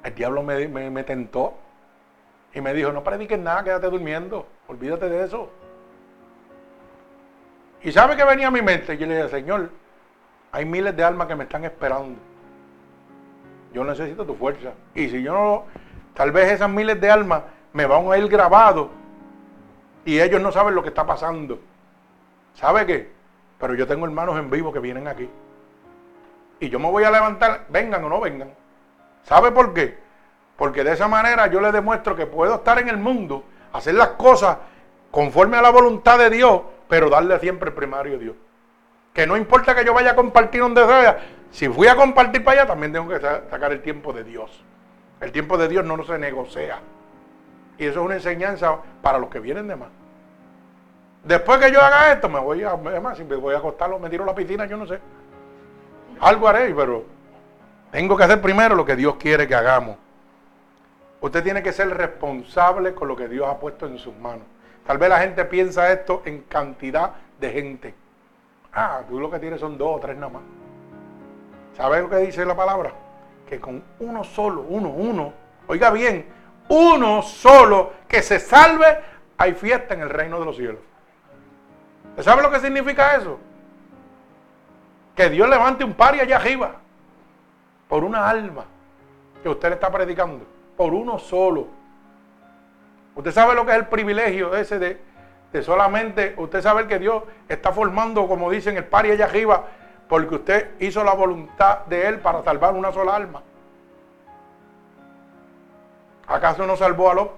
El 0.04 0.16
diablo 0.16 0.44
me, 0.44 0.68
me 0.68 1.04
tentó 1.04 1.56
y 2.54 2.62
me 2.62 2.74
dijo, 2.74 2.92
no 2.92 3.04
prediques 3.04 3.40
nada, 3.40 3.64
quédate 3.64 3.90
durmiendo, 3.90 4.46
olvídate 4.68 5.10
de 5.10 5.26
eso. 5.26 5.50
Y 7.82 7.92
¿sabe 7.92 8.16
qué 8.16 8.24
venía 8.24 8.48
a 8.48 8.52
mi 8.52 8.62
mente? 8.62 8.98
Yo 8.98 9.06
le 9.06 9.16
dije, 9.16 9.30
Señor, 9.30 9.70
hay 10.52 10.66
miles 10.66 10.96
de 10.96 11.04
almas 11.04 11.28
que 11.28 11.36
me 11.36 11.44
están 11.46 11.66
esperando. 11.66 12.18
Yo 13.74 13.84
necesito 13.84 14.26
tu 14.26 14.36
fuerza. 14.36 14.74
Y 14.94 15.10
si 15.10 15.24
yo 15.24 15.34
no, 15.34 15.64
tal 16.14 16.32
vez 16.32 16.52
esas 16.52 16.70
miles 16.70 17.02
de 17.02 17.10
almas 17.10 17.44
me 17.74 17.86
van 17.86 18.10
a 18.12 18.18
ir 18.18 18.28
grabados 18.28 18.90
y 20.06 20.20
ellos 20.20 20.42
no 20.42 20.52
saben 20.52 20.76
lo 20.76 20.84
que 20.84 20.90
está 20.90 21.06
pasando. 21.06 21.60
¿Sabe 22.54 22.86
qué? 22.86 23.12
Pero 23.60 23.74
yo 23.74 23.88
tengo 23.88 24.06
hermanos 24.06 24.38
en 24.38 24.50
vivo 24.50 24.72
que 24.72 24.80
vienen 24.80 25.08
aquí. 25.08 25.30
Y 26.60 26.70
yo 26.70 26.80
me 26.80 26.90
voy 26.90 27.04
a 27.04 27.12
levantar, 27.12 27.66
vengan 27.70 28.04
o 28.04 28.10
no 28.10 28.22
vengan. 28.22 28.50
¿Sabe 29.24 29.52
por 29.52 29.74
qué? 29.74 29.98
Porque 30.58 30.84
de 30.84 30.94
esa 30.94 31.08
manera 31.08 31.48
yo 31.48 31.60
les 31.62 31.74
demuestro 31.74 32.16
que 32.16 32.26
puedo 32.26 32.56
estar 32.56 32.80
en 32.80 32.90
el 32.90 32.98
mundo, 32.98 33.44
hacer 33.72 33.96
las 33.96 34.10
cosas 34.10 34.58
conforme 35.12 35.58
a 35.58 35.62
la 35.62 35.70
voluntad 35.70 36.18
de 36.18 36.30
Dios, 36.30 36.62
pero 36.88 37.10
darle 37.10 37.40
siempre 37.40 37.70
el 37.70 37.76
primario 37.76 38.16
a 38.16 38.20
Dios. 38.20 38.36
Que 39.14 39.28
no 39.28 39.38
importa 39.38 39.76
que 39.76 39.86
yo 39.86 39.94
vaya 39.94 40.12
a 40.12 40.16
compartir 40.16 40.62
donde 40.62 40.86
sea, 40.86 41.20
si 41.52 41.70
fui 41.70 41.88
a 41.88 41.96
compartir 41.96 42.44
para 42.44 42.62
allá, 42.62 42.68
también 42.68 42.92
tengo 42.92 43.08
que 43.08 43.20
sacar 43.20 43.72
el 43.72 43.82
tiempo 43.82 44.12
de 44.12 44.24
Dios. 44.24 44.64
El 45.22 45.32
tiempo 45.32 45.58
de 45.58 45.68
Dios 45.68 45.86
no 45.86 46.04
se 46.04 46.18
negocia. 46.18 46.80
Y 47.78 47.86
eso 47.86 48.00
es 48.00 48.06
una 48.06 48.16
enseñanza 48.16 48.78
para 49.02 49.20
los 49.20 49.30
que 49.30 49.40
vienen 49.40 49.68
de 49.68 49.76
más. 49.76 49.90
Después 51.24 51.60
que 51.60 51.72
yo 51.72 51.80
haga 51.80 52.12
esto, 52.12 52.28
me 52.28 52.40
voy 52.40 52.64
a, 52.64 52.72
además, 52.72 53.22
voy 53.28 53.54
a 53.54 53.58
acostarlo, 53.58 54.00
me 54.00 54.10
tiro 54.10 54.24
a 54.24 54.28
la 54.28 54.36
piscina, 54.36 54.66
yo 54.66 54.78
no 54.78 54.86
sé. 54.86 55.00
Algo 56.20 56.48
haré, 56.48 56.74
pero 56.76 57.06
tengo 57.94 58.18
que 58.18 58.24
hacer 58.24 58.42
primero 58.42 58.74
lo 58.74 58.86
que 58.86 58.96
Dios 58.96 59.18
quiere 59.18 59.48
que 59.48 59.54
hagamos. 59.54 59.98
Usted 61.22 61.44
tiene 61.44 61.62
que 61.62 61.72
ser 61.72 61.96
responsable 61.96 62.96
con 62.96 63.08
lo 63.08 63.16
que 63.16 63.28
Dios 63.28 63.48
ha 63.48 63.60
puesto 63.60 63.86
en 63.86 64.00
sus 64.00 64.18
manos. 64.18 64.48
Tal 64.88 64.98
vez 64.98 65.10
la 65.10 65.20
gente 65.20 65.46
piensa 65.46 65.94
esto 65.94 66.24
en 66.26 66.42
cantidad 66.42 67.12
de 67.40 67.52
gente. 67.52 67.94
Ah, 68.74 69.02
tú 69.08 69.20
lo 69.20 69.30
que 69.30 69.38
tienes 69.38 69.60
son 69.60 69.78
dos 69.78 69.98
o 69.98 70.00
tres 70.00 70.18
nada 70.18 70.34
más. 70.34 70.42
¿Sabes 71.78 72.02
lo 72.02 72.10
que 72.10 72.18
dice 72.18 72.44
la 72.44 72.56
palabra? 72.56 72.92
Que 73.48 73.60
con 73.60 73.84
uno 74.00 74.24
solo, 74.24 74.66
uno, 74.68 74.90
uno, 74.90 75.32
oiga 75.68 75.92
bien, 75.92 76.26
uno 76.70 77.22
solo 77.22 77.94
que 78.08 78.24
se 78.24 78.40
salve, 78.40 79.02
hay 79.38 79.54
fiesta 79.54 79.94
en 79.94 80.02
el 80.02 80.10
reino 80.10 80.40
de 80.40 80.46
los 80.46 80.56
cielos. 80.56 80.82
¿Usted 82.10 82.24
sabe 82.24 82.42
lo 82.42 82.50
que 82.50 82.60
significa 82.60 83.18
eso? 83.18 83.38
Que 85.16 85.30
Dios 85.30 85.48
levante 85.48 85.84
un 85.84 85.94
par 85.94 86.16
y 86.16 86.22
allá 86.22 86.38
arriba 86.38 86.78
por 87.88 88.04
una 88.04 88.28
alma 88.28 88.66
que 89.42 89.50
usted 89.50 89.70
le 89.70 89.76
está 89.76 89.92
predicando, 89.92 90.46
por 90.78 90.94
uno 90.94 91.20
solo. 91.20 91.68
Usted 93.16 93.32
sabe 93.32 93.54
lo 93.54 93.66
que 93.66 93.72
es 93.72 93.78
el 93.78 93.88
privilegio 93.88 94.56
ese 94.56 94.80
de, 94.80 95.62
solamente, 95.62 96.34
usted 96.38 96.62
sabe 96.62 96.88
que 96.88 96.98
Dios 96.98 97.24
está 97.48 97.72
formando, 97.72 98.28
como 98.28 98.50
dicen, 98.50 98.78
el 98.78 98.86
par 98.86 99.06
y 99.06 99.12
allá 99.12 99.26
arriba 99.26 99.66
porque 100.08 100.36
usted 100.36 100.72
hizo 100.80 101.04
la 101.04 101.14
voluntad 101.14 101.86
de 101.86 102.08
Él 102.08 102.20
para 102.20 102.44
salvar 102.44 102.76
una 102.76 102.92
sola 102.92 103.16
alma. 103.16 103.42
¿Acaso 106.28 106.68
no 106.68 106.78
salvó 106.78 107.10
a 107.10 107.14
Lot? 107.16 107.32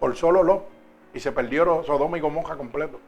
Por 0.00 0.16
solo 0.16 0.42
Lot. 0.42 0.64
Y 1.12 1.20
se 1.20 1.32
perdió 1.32 1.84
Sodoma 1.84 2.16
y 2.16 2.20
Gomorra 2.20 2.56
completo. 2.56 2.98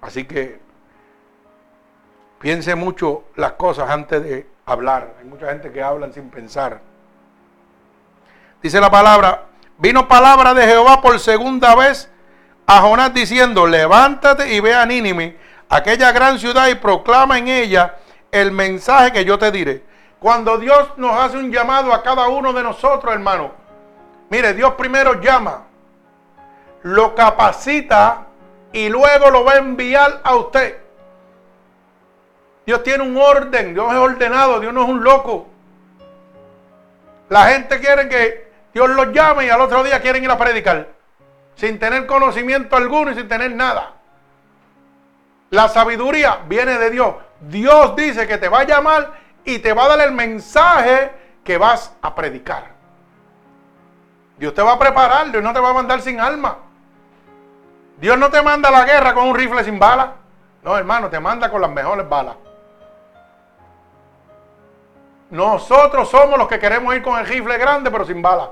Así 0.00 0.24
que 0.24 0.60
piense 2.40 2.74
mucho 2.74 3.24
las 3.36 3.52
cosas 3.52 3.88
antes 3.90 4.24
de 4.24 4.46
hablar. 4.64 5.14
Hay 5.20 5.26
mucha 5.26 5.48
gente 5.48 5.70
que 5.70 5.82
habla 5.82 6.10
sin 6.12 6.30
pensar. 6.30 6.80
Dice 8.62 8.80
la 8.80 8.90
palabra, 8.90 9.44
vino 9.78 10.08
palabra 10.08 10.54
de 10.54 10.66
Jehová 10.66 11.00
por 11.02 11.20
segunda 11.20 11.74
vez 11.76 12.10
a 12.66 12.80
Jonás 12.80 13.12
diciendo, 13.12 13.66
levántate 13.66 14.52
y 14.54 14.60
ve 14.60 14.74
a 14.74 14.86
Nínime, 14.86 15.36
aquella 15.68 16.12
gran 16.12 16.38
ciudad, 16.38 16.68
y 16.68 16.76
proclama 16.76 17.36
en 17.36 17.48
ella 17.48 17.96
el 18.32 18.52
mensaje 18.52 19.12
que 19.12 19.24
yo 19.24 19.38
te 19.38 19.50
diré. 19.50 19.84
Cuando 20.18 20.56
Dios 20.56 20.92
nos 20.96 21.14
hace 21.16 21.36
un 21.36 21.52
llamado 21.52 21.92
a 21.92 22.02
cada 22.02 22.28
uno 22.28 22.52
de 22.52 22.62
nosotros, 22.62 23.12
hermano, 23.12 23.52
mire, 24.30 24.54
Dios 24.54 24.74
primero 24.74 25.20
llama, 25.20 25.64
lo 26.82 27.14
capacita 27.14 28.26
y 28.72 28.88
luego 28.88 29.30
lo 29.30 29.44
va 29.44 29.54
a 29.54 29.58
enviar 29.58 30.20
a 30.22 30.36
usted. 30.36 30.79
Dios 32.66 32.82
tiene 32.82 33.02
un 33.02 33.16
orden, 33.16 33.74
Dios 33.74 33.92
es 33.92 33.98
ordenado, 33.98 34.60
Dios 34.60 34.72
no 34.72 34.82
es 34.82 34.88
un 34.88 35.02
loco. 35.02 35.48
La 37.28 37.46
gente 37.48 37.80
quiere 37.80 38.08
que 38.08 38.50
Dios 38.72 38.88
los 38.90 39.12
llame 39.12 39.46
y 39.46 39.50
al 39.50 39.60
otro 39.60 39.82
día 39.82 40.00
quieren 40.00 40.22
ir 40.24 40.30
a 40.30 40.38
predicar 40.38 40.88
sin 41.60 41.78
tener 41.78 42.06
conocimiento 42.06 42.76
alguno 42.76 43.10
y 43.10 43.14
sin 43.14 43.28
tener 43.28 43.52
nada. 43.52 43.92
La 45.50 45.68
sabiduría 45.68 46.40
viene 46.46 46.78
de 46.78 46.90
Dios. 46.90 47.14
Dios 47.40 47.94
dice 47.96 48.26
que 48.26 48.38
te 48.38 48.48
va 48.48 48.60
a 48.60 48.64
llamar 48.64 49.12
y 49.44 49.58
te 49.58 49.72
va 49.72 49.84
a 49.84 49.88
dar 49.88 50.00
el 50.00 50.12
mensaje 50.12 51.12
que 51.44 51.58
vas 51.58 51.92
a 52.00 52.14
predicar. 52.14 52.70
Dios 54.38 54.54
te 54.54 54.62
va 54.62 54.72
a 54.72 54.78
preparar, 54.78 55.30
Dios 55.30 55.42
no 55.42 55.52
te 55.52 55.60
va 55.60 55.70
a 55.70 55.74
mandar 55.74 56.00
sin 56.00 56.18
alma. 56.18 56.56
Dios 57.98 58.16
no 58.16 58.30
te 58.30 58.40
manda 58.40 58.70
a 58.70 58.72
la 58.72 58.84
guerra 58.84 59.12
con 59.12 59.28
un 59.28 59.34
rifle 59.34 59.62
sin 59.62 59.78
bala. 59.78 60.14
No, 60.62 60.78
hermano, 60.78 61.10
te 61.10 61.20
manda 61.20 61.50
con 61.50 61.60
las 61.60 61.70
mejores 61.70 62.08
balas. 62.08 62.36
Nosotros 65.30 66.08
somos 66.08 66.38
los 66.38 66.48
que 66.48 66.58
queremos 66.58 66.94
ir 66.94 67.02
con 67.02 67.18
el 67.18 67.26
rifle 67.26 67.56
grande 67.56 67.90
pero 67.90 68.04
sin 68.04 68.20
bala. 68.20 68.50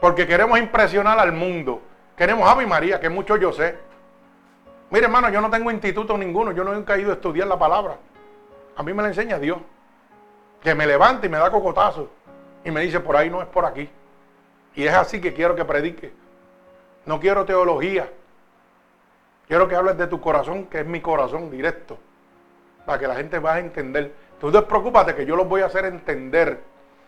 Porque 0.00 0.26
queremos 0.26 0.58
impresionar 0.58 1.18
al 1.18 1.32
mundo. 1.32 1.80
Queremos 2.16 2.48
a 2.48 2.54
mi 2.54 2.66
María, 2.66 3.00
que 3.00 3.08
mucho 3.08 3.36
yo 3.36 3.52
sé. 3.52 3.78
Mire, 4.90 5.06
hermano, 5.06 5.28
yo 5.30 5.40
no 5.40 5.50
tengo 5.50 5.70
instituto 5.70 6.16
ninguno. 6.16 6.52
Yo 6.52 6.64
no 6.64 6.72
he 6.72 7.00
ido 7.00 7.10
a 7.10 7.14
estudiar 7.14 7.48
la 7.48 7.58
palabra. 7.58 7.96
A 8.76 8.82
mí 8.82 8.92
me 8.92 9.02
la 9.02 9.08
enseña 9.08 9.38
Dios. 9.38 9.58
Que 10.62 10.74
me 10.74 10.86
levante 10.86 11.26
y 11.26 11.30
me 11.30 11.38
da 11.38 11.50
cocotazo. 11.50 12.10
Y 12.64 12.70
me 12.70 12.82
dice, 12.82 13.00
por 13.00 13.16
ahí 13.16 13.30
no 13.30 13.40
es 13.40 13.48
por 13.48 13.64
aquí. 13.64 13.88
Y 14.74 14.84
es 14.84 14.94
así 14.94 15.20
que 15.20 15.32
quiero 15.32 15.56
que 15.56 15.64
predique. 15.64 16.12
No 17.06 17.18
quiero 17.18 17.44
teología. 17.44 18.10
Quiero 19.48 19.68
que 19.68 19.76
hables 19.76 19.96
de 19.96 20.06
tu 20.08 20.20
corazón, 20.20 20.66
que 20.66 20.80
es 20.80 20.86
mi 20.86 21.00
corazón 21.00 21.50
directo. 21.50 21.98
Para 22.84 22.98
que 22.98 23.08
la 23.08 23.16
gente 23.16 23.38
vaya 23.38 23.56
a 23.56 23.60
entender. 23.60 24.12
Tú 24.40 24.50
despreocúpate 24.50 25.14
que 25.14 25.24
yo 25.24 25.36
los 25.36 25.48
voy 25.48 25.62
a 25.62 25.66
hacer 25.66 25.86
entender 25.86 26.60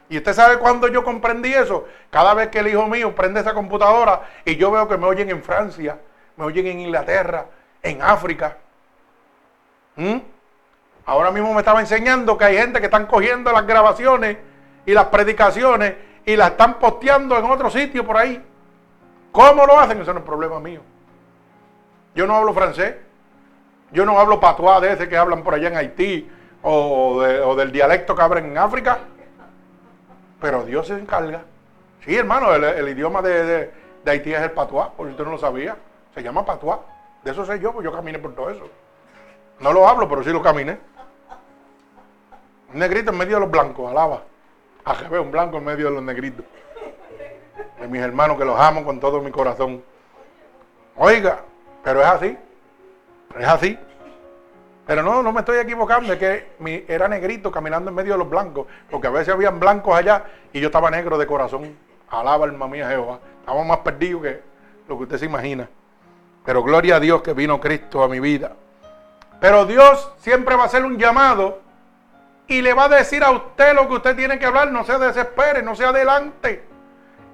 Y 0.09 0.16
usted 0.16 0.33
sabe 0.33 0.59
cuándo 0.59 0.89
yo 0.89 1.05
comprendí 1.05 1.53
eso. 1.53 1.87
Cada 2.11 2.33
vez 2.33 2.49
que 2.49 2.61
el 2.61 2.68
hijo 2.68 2.87
mío 2.87 3.14
prende 3.14 3.41
esa 3.41 3.53
computadora 3.53 4.22
y 4.45 4.57
yo 4.57 4.70
veo 4.70 4.89
que 4.89 4.97
me 4.97 5.07
oyen 5.07 5.29
en 5.29 5.43
Francia, 5.43 5.99
me 6.37 6.45
oyen 6.45 6.66
en 6.66 6.81
Inglaterra, 6.81 7.47
en 7.83 8.01
África. 8.01 8.57
¿Mm? 9.97 10.16
Ahora 11.05 11.31
mismo 11.31 11.53
me 11.53 11.61
estaba 11.61 11.81
enseñando 11.81 12.39
que 12.39 12.45
hay 12.45 12.57
gente 12.57 12.81
que 12.81 12.87
están 12.87 13.07
cogiendo 13.07 13.53
las 13.53 13.66
grabaciones 13.66 14.39
y 14.87 14.93
las 14.93 15.07
predicaciones 15.07 15.95
y 16.24 16.37
las 16.37 16.53
están 16.53 16.79
posteando 16.79 17.37
en 17.37 17.45
otro 17.45 17.68
sitio 17.68 18.07
por 18.07 18.16
ahí. 18.16 18.43
¿Cómo 19.31 19.66
lo 19.66 19.79
hacen? 19.79 20.01
Eso 20.01 20.14
no 20.14 20.20
es 20.20 20.24
problema 20.24 20.59
mío. 20.59 20.81
Yo 22.14 22.26
no 22.26 22.35
hablo 22.35 22.55
francés. 22.55 22.95
Yo 23.93 24.07
no 24.07 24.18
hablo 24.18 24.41
patuá 24.41 24.81
de 24.81 24.93
ese 24.93 25.09
que 25.09 25.16
hablan 25.16 25.43
por 25.43 25.55
allá 25.55 25.68
en 25.68 25.76
Haití 25.76 26.31
o, 26.62 27.54
del 27.56 27.72
dialecto 27.72 28.14
que 28.14 28.22
hablan 28.22 28.46
en 28.46 28.59
África. 28.59 28.98
Pero 30.40 30.64
Dios 30.64 30.86
se 30.86 30.94
encarga. 30.94 31.42
Sí, 32.04 32.16
hermano, 32.16 32.54
el, 32.54 32.88
idioma 32.88 33.22
de, 33.22 33.70
Haití 34.06 34.32
es 34.32 34.40
el 34.40 34.52
patuá, 34.52 34.92
porque 34.96 35.12
usted 35.12 35.24
no 35.24 35.32
lo 35.32 35.38
sabía. 35.38 35.76
Se 36.14 36.22
llama 36.22 36.44
patuá. 36.44 36.80
De 37.22 37.32
eso 37.32 37.44
sé 37.44 37.59
yo, 37.59 37.72
pues 37.72 37.84
yo 37.84 37.92
caminé 37.92 38.18
por 38.18 38.34
todo 38.34 38.50
eso. 38.50 38.68
No 39.61 39.72
lo 39.72 39.88
hablo, 39.88 40.09
pero 40.09 40.22
sí 40.22 40.30
lo 40.30 40.42
caminé. 40.42 40.78
Un 42.72 42.78
negrito 42.78 43.11
en 43.11 43.18
medio 43.18 43.36
de 43.36 43.40
los 43.40 43.50
blancos, 43.50 43.90
alaba. 43.90 44.22
A 44.84 45.20
un 45.20 45.30
blanco 45.30 45.59
en 45.59 45.64
medio 45.64 45.86
de 45.86 45.92
los 45.92 46.02
negritos. 46.02 46.44
De 47.80 47.88
mis 47.88 48.00
hermanos 48.00 48.38
que 48.38 48.44
los 48.44 48.59
amo 48.59 48.84
con 48.84 49.00
todo 49.00 49.20
mi 49.20 49.30
corazón. 49.30 49.82
Oiga, 50.96 51.40
pero 51.84 52.00
es 52.00 52.06
así. 52.06 52.38
Es 53.38 53.48
así. 53.48 53.78
Pero 54.89 55.03
no, 55.03 55.22
no 55.22 55.32
me 55.34 55.41
estoy 55.41 55.59
equivocando, 55.59 56.14
es 56.14 56.18
que 56.18 56.53
mi, 56.61 56.82
era 56.89 57.09
negrito 57.09 57.53
caminando 57.53 57.91
en 57.91 57.95
medio 57.95 58.12
de 58.12 58.20
los 58.20 58.30
blancos, 58.30 58.66
porque 58.91 59.07
a 59.07 59.11
veces 59.11 59.34
habían 59.34 59.61
blancos 59.61 59.95
allá 59.95 60.24
y 60.51 60.61
yo 60.61 60.68
estaba 60.68 60.91
negro 60.91 61.18
de 61.18 61.26
corazón. 61.26 61.76
Alaba 62.09 62.47
alma 62.47 62.66
mía 62.66 62.89
Jehová. 62.89 63.18
Estaba 63.41 63.62
más 63.64 63.80
perdido 63.80 64.22
que 64.22 64.41
lo 64.89 64.97
que 64.97 65.03
usted 65.03 65.18
se 65.18 65.26
imagina. 65.26 65.68
Pero 66.43 66.62
gloria 66.62 66.97
a 66.97 67.01
Dios 67.01 67.20
que 67.20 67.34
vino 67.34 67.61
Cristo 67.61 68.03
a 68.03 68.09
mi 68.09 68.18
vida. 68.18 68.55
Pero 69.39 69.66
Dios 69.66 70.11
siempre 70.20 70.57
va 70.57 70.62
a 70.62 70.66
hacer 70.66 70.82
un 70.82 70.97
llamado 70.97 71.61
y 72.47 72.62
le 72.62 72.72
va 72.72 72.84
a 72.84 72.89
decir 72.89 73.22
a 73.22 73.30
usted 73.30 73.74
lo 73.74 73.89
que 73.89 73.95
usted 73.95 74.16
tiene 74.16 74.39
que 74.39 74.47
hablar. 74.47 74.72
No 74.72 74.84
se 74.84 74.99
desespere, 74.99 75.62
no 75.62 75.76
se 75.76 75.84
adelante. 75.84 76.64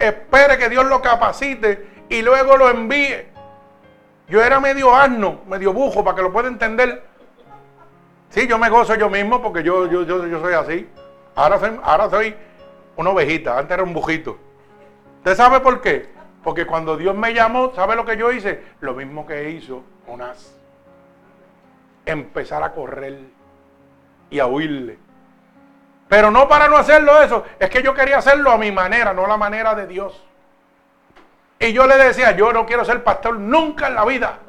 Espere 0.01 0.59
que 0.59 0.69
Dios 0.69 0.87
lo 0.87 1.01
capacite 1.01 1.87
y 2.09 2.21
luego 2.21 2.57
lo 2.57 2.69
envíe. 2.69 3.29
Yo 4.27 4.43
era 4.43 4.59
medio 4.59 4.93
asno, 4.93 5.43
medio 5.47 5.73
bujo, 5.73 6.03
para 6.03 6.17
que 6.17 6.23
lo 6.23 6.33
pueda 6.33 6.49
entender. 6.49 7.14
Sí, 8.35 8.49
yo 8.49 8.59
me 8.59 8.69
gozo 8.69 8.97
yo 8.97 9.09
mismo 9.09 9.41
porque 9.41 9.63
yo, 9.63 9.87
yo, 9.87 10.03
yo, 10.03 10.41
soy 10.41 10.55
así. 10.55 10.89
Ahora 11.37 11.61
soy, 11.61 11.79
ahora 11.85 12.11
soy 12.11 12.35
una 12.97 13.11
ovejita, 13.11 13.57
antes 13.57 13.73
era 13.73 13.85
un 13.85 13.95
bujito. 13.95 14.37
¿Usted 15.19 15.37
sabe 15.37 15.61
por 15.61 15.81
qué? 15.81 16.11
Porque 16.43 16.67
cuando 16.67 16.97
Dios 16.97 17.15
me 17.15 17.33
llamó, 17.33 17.73
¿sabe 17.77 17.95
lo 17.95 18.05
que 18.05 18.17
yo 18.17 18.33
hice? 18.33 18.61
Lo 18.81 18.95
mismo 18.95 19.25
que 19.25 19.51
hizo 19.51 19.85
Jonás. 20.05 20.53
Empezar 22.05 22.65
a 22.65 22.73
correr 22.73 23.21
y 24.31 24.41
a 24.41 24.47
huirle. 24.47 24.99
Pero 26.09 26.33
no 26.33 26.49
para 26.49 26.67
no 26.67 26.77
hacerlo 26.77 27.23
eso, 27.23 27.45
es 27.61 27.71
que 27.71 27.85
yo 27.85 27.95
quería 27.95 28.19
hacerlo 28.19 28.51
a 28.51 28.59
mi 28.59 28.73
manera, 28.73 29.15
no 29.15 29.27
a 29.27 29.29
la 29.29 29.37
manera 29.37 29.77
de 29.77 29.87
Dios. 29.87 30.25
Y 31.61 31.73
yo 31.73 31.87
le 31.87 31.97
decía, 31.97 32.33
yo 32.33 32.53
no 32.53 32.67
quiero 32.67 32.85
ser 32.85 33.05
pastor 33.05 33.39
nunca 33.39 33.87
en 33.87 33.95
la 33.95 34.05
vida. 34.05 34.41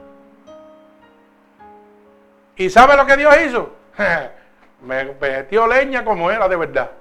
¿Y 2.55 2.69
sabe 2.69 2.95
lo 2.95 3.05
que 3.05 3.17
Dios 3.17 3.35
hizo? 3.45 3.75
me 4.81 5.05
metió 5.05 5.67
leña 5.67 6.03
como 6.03 6.31
era 6.31 6.47
de 6.47 6.55
verdad. 6.55 6.91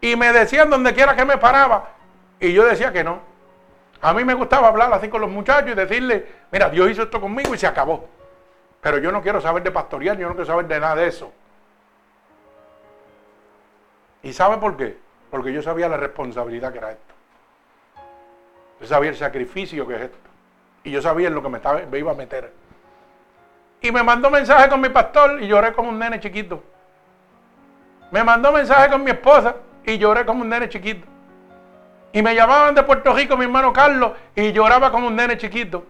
Y 0.00 0.14
me 0.16 0.32
decían 0.32 0.70
donde 0.70 0.94
quiera 0.94 1.16
que 1.16 1.24
me 1.24 1.38
paraba. 1.38 1.90
Y 2.38 2.52
yo 2.52 2.64
decía 2.64 2.92
que 2.92 3.02
no. 3.02 3.20
A 4.00 4.12
mí 4.12 4.24
me 4.24 4.34
gustaba 4.34 4.68
hablar 4.68 4.92
así 4.92 5.08
con 5.08 5.20
los 5.20 5.30
muchachos 5.30 5.72
y 5.72 5.74
decirle, 5.74 6.26
mira, 6.52 6.68
Dios 6.70 6.90
hizo 6.90 7.02
esto 7.02 7.20
conmigo 7.20 7.54
y 7.54 7.58
se 7.58 7.66
acabó. 7.66 8.08
Pero 8.80 8.98
yo 8.98 9.10
no 9.10 9.20
quiero 9.22 9.40
saber 9.40 9.62
de 9.64 9.72
pastorear, 9.72 10.16
yo 10.16 10.28
no 10.28 10.34
quiero 10.34 10.46
saber 10.46 10.66
de 10.66 10.78
nada 10.78 10.94
de 10.94 11.08
eso. 11.08 11.32
¿Y 14.22 14.32
sabe 14.32 14.58
por 14.58 14.76
qué? 14.76 14.96
Porque 15.30 15.52
yo 15.52 15.62
sabía 15.62 15.88
la 15.88 15.96
responsabilidad 15.96 16.72
que 16.72 16.78
era 16.78 16.92
esto. 16.92 17.14
Yo 18.80 18.86
sabía 18.86 19.10
el 19.10 19.16
sacrificio 19.16 19.86
que 19.86 19.96
es 19.96 20.00
esto. 20.02 20.18
Y 20.84 20.92
yo 20.92 21.02
sabía 21.02 21.28
en 21.28 21.34
lo 21.34 21.42
que 21.42 21.48
me, 21.48 21.60
me 21.90 21.98
iba 21.98 22.12
a 22.12 22.14
meter. 22.14 22.52
Y 23.80 23.92
me 23.92 24.02
mandó 24.02 24.30
mensaje 24.30 24.68
con 24.68 24.80
mi 24.80 24.88
pastor 24.88 25.42
y 25.42 25.46
lloré 25.46 25.72
como 25.72 25.90
un 25.90 25.98
nene 25.98 26.18
chiquito. 26.18 26.62
Me 28.10 28.24
mandó 28.24 28.50
mensaje 28.52 28.90
con 28.90 29.04
mi 29.04 29.10
esposa 29.10 29.56
y 29.84 29.98
lloré 29.98 30.24
como 30.24 30.42
un 30.42 30.48
nene 30.48 30.68
chiquito. 30.68 31.06
Y 32.12 32.22
me 32.22 32.34
llamaban 32.34 32.74
de 32.74 32.82
Puerto 32.82 33.12
Rico 33.12 33.36
mi 33.36 33.44
hermano 33.44 33.72
Carlos 33.72 34.12
y 34.34 34.52
lloraba 34.52 34.90
como 34.90 35.06
un 35.06 35.16
nene 35.16 35.36
chiquito. 35.36 35.84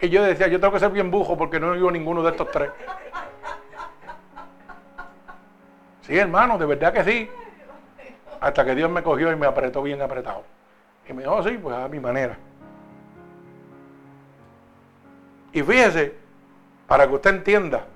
Y 0.00 0.08
yo 0.08 0.22
decía, 0.24 0.48
yo 0.48 0.58
tengo 0.58 0.72
que 0.72 0.80
ser 0.80 0.90
bien 0.90 1.10
bujo 1.10 1.36
porque 1.36 1.60
no 1.60 1.72
vivo 1.72 1.90
ninguno 1.90 2.22
de 2.22 2.30
estos 2.30 2.50
tres. 2.50 2.70
Sí, 6.02 6.18
hermano, 6.18 6.58
de 6.58 6.66
verdad 6.66 6.92
que 6.92 7.04
sí. 7.04 7.30
Hasta 8.40 8.64
que 8.64 8.74
Dios 8.74 8.90
me 8.90 9.04
cogió 9.04 9.30
y 9.30 9.36
me 9.36 9.46
apretó 9.46 9.82
bien 9.82 10.02
apretado. 10.02 10.42
Y 11.08 11.12
me 11.12 11.22
dijo, 11.22 11.36
oh, 11.36 11.42
sí, 11.44 11.56
pues 11.62 11.76
a 11.76 11.86
mi 11.86 12.00
manera. 12.00 12.36
Y 15.52 15.62
fíjese, 15.62 16.16
para 16.92 17.08
que 17.08 17.14
usted 17.14 17.30
entienda. 17.30 17.86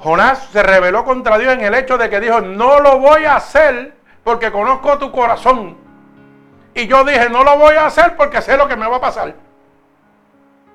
Jonás 0.00 0.46
se 0.46 0.60
rebeló 0.64 1.04
contra 1.04 1.38
Dios 1.38 1.52
en 1.52 1.60
el 1.60 1.72
hecho 1.74 1.96
de 1.96 2.10
que 2.10 2.18
dijo, 2.18 2.40
no 2.40 2.80
lo 2.80 2.98
voy 2.98 3.24
a 3.24 3.36
hacer 3.36 3.94
porque 4.24 4.50
conozco 4.50 4.98
tu 4.98 5.12
corazón. 5.12 5.76
Y 6.74 6.88
yo 6.88 7.04
dije, 7.04 7.30
no 7.30 7.44
lo 7.44 7.56
voy 7.56 7.76
a 7.76 7.86
hacer 7.86 8.16
porque 8.16 8.42
sé 8.42 8.56
lo 8.56 8.66
que 8.66 8.74
me 8.74 8.88
va 8.88 8.96
a 8.96 9.00
pasar. 9.00 9.32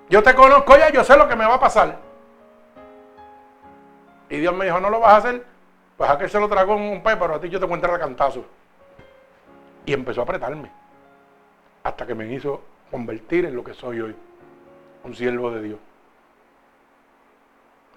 Yo 0.09 0.23
te 0.23 0.33
conozco 0.33 0.77
ya, 0.77 0.89
yo 0.91 1.03
sé 1.03 1.17
lo 1.17 1.27
que 1.27 1.35
me 1.35 1.45
va 1.45 1.55
a 1.55 1.59
pasar. 1.59 1.97
Y 4.29 4.37
Dios 4.37 4.55
me 4.55 4.63
dijo, 4.63 4.79
no 4.79 4.89
lo 4.89 5.01
vas 5.01 5.15
a 5.15 5.17
hacer, 5.17 5.45
pues 5.97 6.09
a 6.09 6.17
que 6.17 6.29
se 6.29 6.39
lo 6.39 6.47
tragó 6.47 6.75
en 6.75 6.83
un 6.83 7.03
pez, 7.03 7.17
pero 7.19 7.35
a 7.35 7.41
ti 7.41 7.49
yo 7.49 7.59
te 7.59 7.65
encuentro 7.65 7.93
a. 7.93 8.45
Y 9.85 9.91
empezó 9.91 10.21
a 10.21 10.23
apretarme. 10.23 10.71
Hasta 11.83 12.07
que 12.07 12.15
me 12.15 12.31
hizo 12.31 12.61
convertir 12.89 13.43
en 13.43 13.57
lo 13.57 13.61
que 13.61 13.73
soy 13.73 13.99
hoy. 13.99 14.15
Un 15.03 15.13
siervo 15.13 15.51
de 15.51 15.63
Dios. 15.63 15.79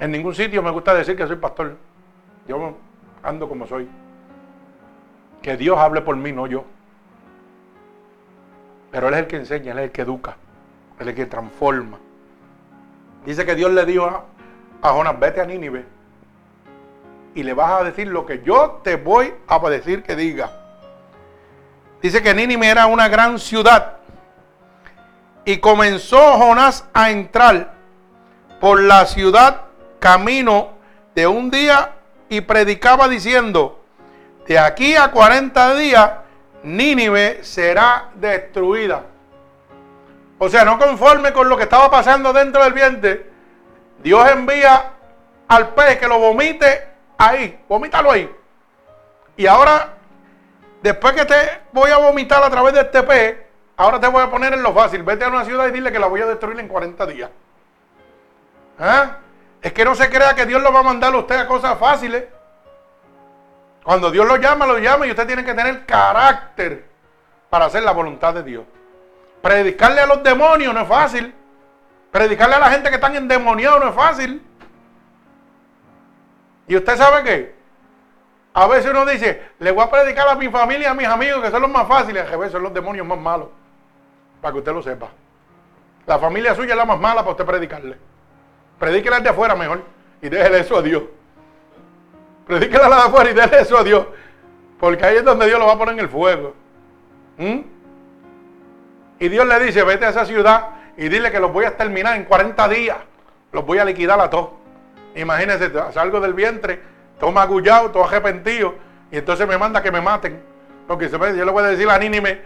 En 0.02 0.10
ningún 0.10 0.34
sitio 0.34 0.64
me 0.64 0.70
gusta 0.72 0.94
decir 0.94 1.14
que 1.14 1.28
soy 1.28 1.36
pastor. 1.36 1.76
Yo 2.48 2.74
ando 3.22 3.48
como 3.48 3.68
soy. 3.68 3.88
Que 5.40 5.56
Dios 5.56 5.78
hable 5.78 6.00
por 6.00 6.16
mí, 6.16 6.32
no 6.32 6.48
yo. 6.48 6.64
Pero 8.90 9.06
Él 9.06 9.14
es 9.14 9.20
el 9.20 9.26
que 9.28 9.36
enseña, 9.36 9.70
Él 9.70 9.78
es 9.78 9.84
el 9.84 9.92
que 9.92 10.02
educa, 10.02 10.36
Él 10.98 11.06
es 11.06 11.10
el 11.10 11.14
que 11.14 11.26
transforma. 11.26 12.00
Dice 13.24 13.46
que 13.46 13.54
Dios 13.54 13.70
le 13.70 13.86
dijo 13.86 14.06
a, 14.06 14.24
a 14.82 14.92
Jonás, 14.92 15.20
vete 15.20 15.40
a 15.40 15.44
Nínive 15.44 15.84
y 17.36 17.44
le 17.44 17.54
vas 17.54 17.80
a 17.80 17.84
decir 17.84 18.08
lo 18.08 18.26
que 18.26 18.42
yo 18.42 18.80
te 18.82 18.96
voy 18.96 19.32
a 19.46 19.60
decir 19.70 20.02
que 20.02 20.16
diga. 20.16 20.50
Dice 22.02 22.24
que 22.24 22.34
Nínive 22.34 22.66
era 22.66 22.86
una 22.86 23.06
gran 23.06 23.38
ciudad 23.38 23.98
y 25.44 25.58
comenzó 25.58 26.18
Jonás 26.38 26.88
a 26.92 27.12
entrar 27.12 27.74
por 28.60 28.80
la 28.80 29.06
ciudad 29.06 29.66
camino 30.02 30.70
de 31.14 31.28
un 31.28 31.48
día 31.48 31.92
y 32.28 32.40
predicaba 32.40 33.08
diciendo, 33.08 33.80
de 34.48 34.58
aquí 34.58 34.96
a 34.96 35.12
40 35.12 35.74
días, 35.76 36.10
Nínive 36.64 37.44
será 37.44 38.10
destruida. 38.16 39.04
O 40.38 40.48
sea, 40.48 40.64
no 40.64 40.76
conforme 40.76 41.32
con 41.32 41.48
lo 41.48 41.56
que 41.56 41.62
estaba 41.62 41.88
pasando 41.88 42.32
dentro 42.32 42.64
del 42.64 42.72
vientre, 42.72 43.30
Dios 44.02 44.28
envía 44.28 44.90
al 45.46 45.68
pez 45.68 46.00
que 46.00 46.08
lo 46.08 46.18
vomite 46.18 46.88
ahí, 47.16 47.62
vomítalo 47.68 48.10
ahí. 48.10 48.28
Y 49.36 49.46
ahora, 49.46 49.94
después 50.82 51.14
que 51.14 51.24
te 51.24 51.60
voy 51.72 51.92
a 51.92 51.98
vomitar 51.98 52.42
a 52.42 52.50
través 52.50 52.74
de 52.74 52.80
este 52.80 53.04
pez, 53.04 53.36
ahora 53.76 54.00
te 54.00 54.08
voy 54.08 54.22
a 54.22 54.30
poner 54.30 54.52
en 54.52 54.64
lo 54.64 54.74
fácil. 54.74 55.04
Vete 55.04 55.24
a 55.24 55.28
una 55.28 55.44
ciudad 55.44 55.68
y 55.68 55.70
dile 55.70 55.92
que 55.92 56.00
la 56.00 56.08
voy 56.08 56.22
a 56.22 56.26
destruir 56.26 56.58
en 56.58 56.66
40 56.66 57.06
días. 57.06 57.30
¿Ah? 58.80 59.18
Es 59.62 59.72
que 59.72 59.84
no 59.84 59.94
se 59.94 60.10
crea 60.10 60.34
que 60.34 60.44
Dios 60.44 60.60
lo 60.60 60.72
va 60.72 60.80
a 60.80 60.82
mandar 60.82 61.14
a 61.14 61.18
usted 61.18 61.36
a 61.36 61.46
cosas 61.46 61.78
fáciles. 61.78 62.24
Cuando 63.84 64.10
Dios 64.10 64.26
lo 64.26 64.36
llama, 64.36 64.66
lo 64.66 64.78
llama 64.78 65.06
y 65.06 65.10
usted 65.10 65.26
tiene 65.26 65.44
que 65.44 65.54
tener 65.54 65.86
carácter 65.86 66.84
para 67.48 67.66
hacer 67.66 67.84
la 67.84 67.92
voluntad 67.92 68.34
de 68.34 68.42
Dios. 68.42 68.64
Predicarle 69.40 70.00
a 70.00 70.06
los 70.06 70.22
demonios 70.22 70.74
no 70.74 70.80
es 70.80 70.88
fácil. 70.88 71.32
Predicarle 72.10 72.56
a 72.56 72.58
la 72.58 72.70
gente 72.70 72.88
que 72.88 72.96
están 72.96 73.14
endemoniados 73.14 73.80
no 73.80 73.88
es 73.88 73.94
fácil. 73.94 74.44
Y 76.66 76.76
usted 76.76 76.96
sabe 76.96 77.22
qué? 77.22 77.54
A 78.54 78.66
veces 78.66 78.90
uno 78.90 79.06
dice, 79.06 79.50
le 79.60 79.70
voy 79.70 79.84
a 79.84 79.90
predicar 79.90 80.28
a 80.28 80.34
mi 80.34 80.48
familia, 80.48 80.90
a 80.90 80.94
mis 80.94 81.06
amigos, 81.06 81.40
que 81.40 81.50
son 81.50 81.62
los 81.62 81.70
más 81.70 81.86
fáciles. 81.86 82.30
A 82.30 82.36
veces 82.36 82.52
son 82.52 82.64
los 82.64 82.74
demonios 82.74 83.06
más 83.06 83.18
malos. 83.18 83.48
Para 84.40 84.52
que 84.52 84.58
usted 84.58 84.72
lo 84.72 84.82
sepa. 84.82 85.08
La 86.06 86.18
familia 86.18 86.54
suya 86.54 86.72
es 86.72 86.76
la 86.76 86.84
más 86.84 86.98
mala 86.98 87.22
para 87.22 87.30
usted 87.30 87.46
predicarle. 87.46 87.96
Predíquela 88.82 89.20
de 89.20 89.28
afuera 89.28 89.54
mejor 89.54 89.80
y 90.20 90.28
déjele 90.28 90.58
eso 90.58 90.76
a 90.76 90.82
Dios. 90.82 91.04
Predíquela 92.44 92.88
de 92.88 92.94
afuera 92.94 93.30
y 93.30 93.32
déjele 93.32 93.62
eso 93.62 93.78
a 93.78 93.84
Dios. 93.84 94.06
Porque 94.80 95.06
ahí 95.06 95.18
es 95.18 95.24
donde 95.24 95.46
Dios 95.46 95.56
lo 95.60 95.66
va 95.66 95.74
a 95.74 95.78
poner 95.78 95.94
en 95.94 96.00
el 96.00 96.08
fuego. 96.08 96.52
¿Mm? 97.36 97.60
Y 99.20 99.28
Dios 99.28 99.46
le 99.46 99.60
dice, 99.60 99.84
vete 99.84 100.06
a 100.06 100.08
esa 100.08 100.26
ciudad 100.26 100.70
y 100.96 101.08
dile 101.08 101.30
que 101.30 101.38
los 101.38 101.52
voy 101.52 101.64
a 101.64 101.68
exterminar 101.68 102.16
en 102.16 102.24
40 102.24 102.68
días. 102.70 102.96
Los 103.52 103.64
voy 103.64 103.78
a 103.78 103.84
liquidar 103.84 104.18
a 104.18 104.28
todos. 104.28 104.50
Imagínense, 105.14 105.70
salgo 105.92 106.18
del 106.18 106.34
vientre, 106.34 106.82
todo 107.20 107.30
magullado, 107.30 107.92
todo 107.92 108.04
arrepentido, 108.04 108.74
y 109.12 109.18
entonces 109.18 109.46
me 109.46 109.56
manda 109.58 109.80
que 109.80 109.92
me 109.92 110.00
maten. 110.00 110.42
Porque 110.88 111.08
yo 111.08 111.18
le 111.20 111.52
voy 111.52 111.62
a 111.62 111.68
decir 111.68 111.88
a 111.88 111.98
Nínime 112.00 112.40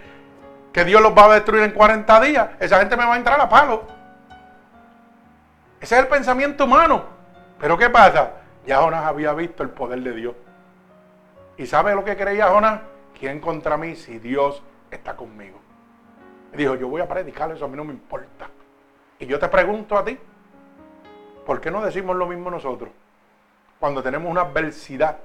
que 0.70 0.84
Dios 0.84 1.01
los 1.01 1.16
va 1.16 1.32
a 1.32 1.34
destruir 1.37 1.62
en 1.62 1.70
40 1.70 2.20
días. 2.20 2.49
Esa 2.61 2.78
gente 2.80 2.95
me 2.95 3.07
va 3.07 3.14
a 3.14 3.16
entrar 3.16 3.41
a 3.41 3.49
palo. 3.49 3.95
Ese 5.87 5.95
es 5.95 6.01
el 6.01 6.09
pensamiento 6.09 6.64
humano. 6.64 7.05
Pero 7.61 7.78
¿qué 7.78 7.89
pasa? 7.89 8.32
Ya 8.66 8.78
Jonás 8.78 9.05
había 9.05 9.32
visto 9.34 9.62
el 9.62 9.70
poder 9.70 10.01
de 10.01 10.14
Dios. 10.14 10.34
¿Y 11.57 11.66
sabe 11.66 11.95
lo 11.95 12.03
que 12.03 12.16
creía 12.16 12.49
Jonás? 12.49 12.80
¿Quién 13.16 13.41
contra 13.41 13.76
mí 13.76 13.95
si 13.95 14.18
Dios 14.18 14.64
está 14.91 15.14
conmigo? 15.14 15.61
dijo, 16.55 16.74
yo 16.74 16.89
voy 16.89 17.03
a 17.03 17.07
predicar 17.07 17.53
eso, 17.53 17.66
a 17.66 17.68
mí 17.68 17.76
no 17.76 17.84
me 17.84 17.93
importa. 17.93 18.49
Y 19.20 19.26
yo 19.26 19.39
te 19.39 19.47
pregunto 19.47 19.97
a 19.97 20.05
ti, 20.05 20.18
¿por 21.47 21.61
qué 21.61 21.70
no 21.70 21.80
decimos 21.80 22.16
lo 22.16 22.26
mismo 22.26 22.51
nosotros? 22.51 22.91
Cuando 23.78 24.03
tenemos 24.03 24.28
una 24.28 24.41
adversidad, 24.41 25.18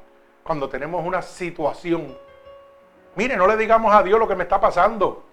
cuando 0.44 0.70
tenemos 0.70 1.04
una 1.04 1.24
situación. 1.24 2.16
Mire, 3.16 3.36
no 3.36 3.48
le 3.48 3.58
digamos 3.58 3.92
a 3.96 4.04
Dios 4.04 4.20
lo 4.20 4.28
que 4.28 4.36
me 4.36 4.44
está 4.44 4.62
pasando. 4.62 5.24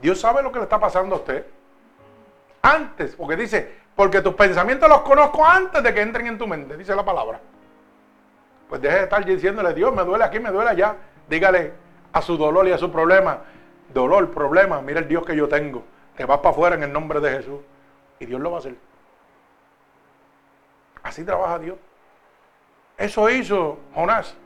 Dios 0.00 0.20
sabe 0.20 0.40
lo 0.40 0.52
que 0.52 0.58
le 0.58 0.64
está 0.66 0.78
pasando 0.78 1.16
a 1.16 1.18
usted. 1.18 1.44
Antes, 2.62 3.16
porque 3.16 3.36
dice, 3.36 3.80
porque 3.94 4.20
tus 4.20 4.34
pensamientos 4.34 4.88
los 4.88 5.00
conozco 5.02 5.44
antes 5.44 5.82
de 5.82 5.94
que 5.94 6.00
entren 6.00 6.26
en 6.26 6.38
tu 6.38 6.46
mente, 6.46 6.76
dice 6.76 6.94
la 6.94 7.04
palabra. 7.04 7.40
Pues 8.68 8.80
deje 8.80 8.96
de 8.96 9.02
estar 9.02 9.24
diciéndole, 9.24 9.74
Dios, 9.74 9.94
me 9.94 10.04
duele 10.04 10.24
aquí, 10.24 10.38
me 10.38 10.50
duele 10.50 10.70
allá. 10.70 10.96
Dígale 11.28 11.72
a 12.12 12.22
su 12.22 12.36
dolor 12.36 12.68
y 12.68 12.72
a 12.72 12.78
su 12.78 12.90
problema, 12.90 13.38
dolor, 13.92 14.30
problema, 14.30 14.80
mira 14.80 15.00
el 15.00 15.08
Dios 15.08 15.24
que 15.24 15.34
yo 15.34 15.48
tengo. 15.48 15.84
Te 16.16 16.24
vas 16.24 16.38
para 16.38 16.50
afuera 16.50 16.76
en 16.76 16.82
el 16.82 16.92
nombre 16.92 17.20
de 17.20 17.30
Jesús. 17.30 17.60
Y 18.18 18.26
Dios 18.26 18.40
lo 18.40 18.50
va 18.50 18.58
a 18.58 18.60
hacer. 18.60 18.74
Así 21.02 21.24
trabaja 21.24 21.58
Dios. 21.58 21.78
Eso 22.96 23.28
hizo 23.30 23.78
Jonás. 23.94 24.36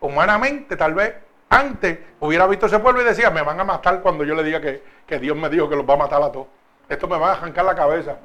Humanamente, 0.00 0.76
tal 0.76 0.94
vez, 0.94 1.14
antes 1.52 1.98
hubiera 2.20 2.46
visto 2.46 2.66
ese 2.66 2.78
pueblo 2.78 3.02
y 3.02 3.04
decía, 3.04 3.30
me 3.30 3.42
van 3.42 3.60
a 3.60 3.64
matar 3.64 4.00
cuando 4.00 4.24
yo 4.24 4.34
le 4.34 4.42
diga 4.42 4.60
que, 4.60 4.82
que 5.06 5.18
Dios 5.18 5.36
me 5.36 5.48
dijo 5.48 5.68
que 5.68 5.76
los 5.76 5.88
va 5.88 5.94
a 5.94 5.98
matar 5.98 6.22
a 6.22 6.32
todos. 6.32 6.46
Esto 6.88 7.06
me 7.08 7.18
va 7.18 7.30
a 7.30 7.32
arrancar 7.34 7.64
la 7.64 7.74
cabeza. 7.74 8.16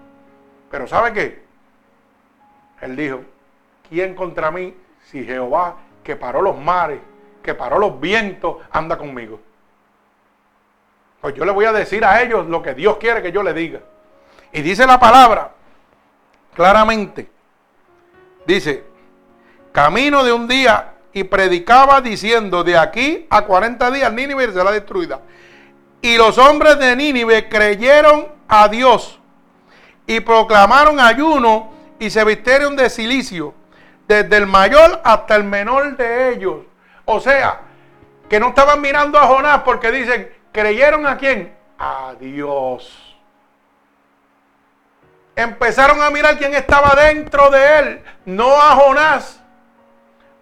Pero 0.71 0.87
¿sabe 0.87 1.13
qué? 1.13 1.43
Él 2.81 2.95
dijo, 2.95 3.21
¿quién 3.89 4.15
contra 4.15 4.51
mí 4.51 4.75
si 5.05 5.23
Jehová 5.23 5.77
que 6.03 6.15
paró 6.15 6.41
los 6.41 6.57
mares 6.57 6.99
que 7.47 7.55
paró 7.55 7.79
los 7.79 7.97
vientos, 8.01 8.57
anda 8.71 8.97
conmigo. 8.97 9.39
Pues 11.21 11.33
yo 11.33 11.45
le 11.45 11.53
voy 11.53 11.63
a 11.63 11.71
decir 11.71 12.03
a 12.03 12.21
ellos 12.21 12.45
lo 12.45 12.61
que 12.61 12.73
Dios 12.73 12.97
quiere 12.97 13.21
que 13.21 13.31
yo 13.31 13.41
le 13.41 13.53
diga. 13.53 13.79
Y 14.51 14.61
dice 14.61 14.85
la 14.85 14.99
palabra 14.99 15.51
claramente. 16.53 17.29
Dice, 18.45 18.83
camino 19.71 20.25
de 20.25 20.33
un 20.33 20.45
día 20.49 20.93
y 21.17 21.23
predicaba 21.23 21.99
diciendo, 21.99 22.63
de 22.63 22.77
aquí 22.77 23.25
a 23.31 23.41
40 23.41 23.89
días 23.89 24.13
Nínive 24.13 24.51
será 24.51 24.71
destruida. 24.71 25.19
Y 25.99 26.15
los 26.15 26.37
hombres 26.37 26.77
de 26.77 26.95
Nínive 26.95 27.49
creyeron 27.49 28.27
a 28.47 28.67
Dios 28.67 29.19
y 30.05 30.19
proclamaron 30.19 30.99
ayuno 30.99 31.73
y 31.97 32.11
se 32.11 32.23
vistieron 32.23 32.75
de 32.75 32.91
silicio, 32.91 33.55
desde 34.07 34.37
el 34.37 34.45
mayor 34.45 35.01
hasta 35.03 35.35
el 35.35 35.43
menor 35.43 35.97
de 35.97 36.33
ellos. 36.33 36.57
O 37.05 37.19
sea, 37.19 37.61
que 38.29 38.39
no 38.39 38.49
estaban 38.49 38.79
mirando 38.79 39.17
a 39.17 39.25
Jonás 39.25 39.63
porque 39.63 39.91
dicen, 39.91 40.31
¿creyeron 40.51 41.07
a 41.07 41.17
quién? 41.17 41.51
A 41.79 42.13
Dios. 42.19 43.17
Empezaron 45.35 45.99
a 45.99 46.11
mirar 46.11 46.37
quién 46.37 46.53
estaba 46.53 46.93
dentro 46.93 47.49
de 47.49 47.79
él, 47.79 48.03
no 48.25 48.55
a 48.55 48.75
Jonás. 48.75 49.41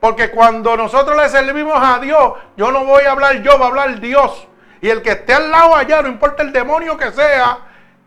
Porque 0.06 0.30
cuando 0.30 0.78
nosotros 0.78 1.18
le 1.18 1.28
servimos 1.30 1.80
a 1.82 1.98
Dios, 1.98 2.34
yo 2.56 2.72
no 2.72 2.86
voy 2.86 3.06
a 3.06 3.14
hablar 3.14 3.42
yo, 3.42 3.58
va 3.58 3.66
a 3.66 3.70
hablar 3.70 4.00
Dios. 4.00 4.48
Y 4.80 4.88
el 4.88 5.02
que 5.02 5.14
esté 5.14 5.34
al 5.34 5.50
lado 5.50 5.76
allá, 5.76 6.04
no 6.04 6.08
importa 6.08 6.44
el 6.44 6.54
demonio 6.54 6.96
que 6.96 7.12
sea, 7.12 7.58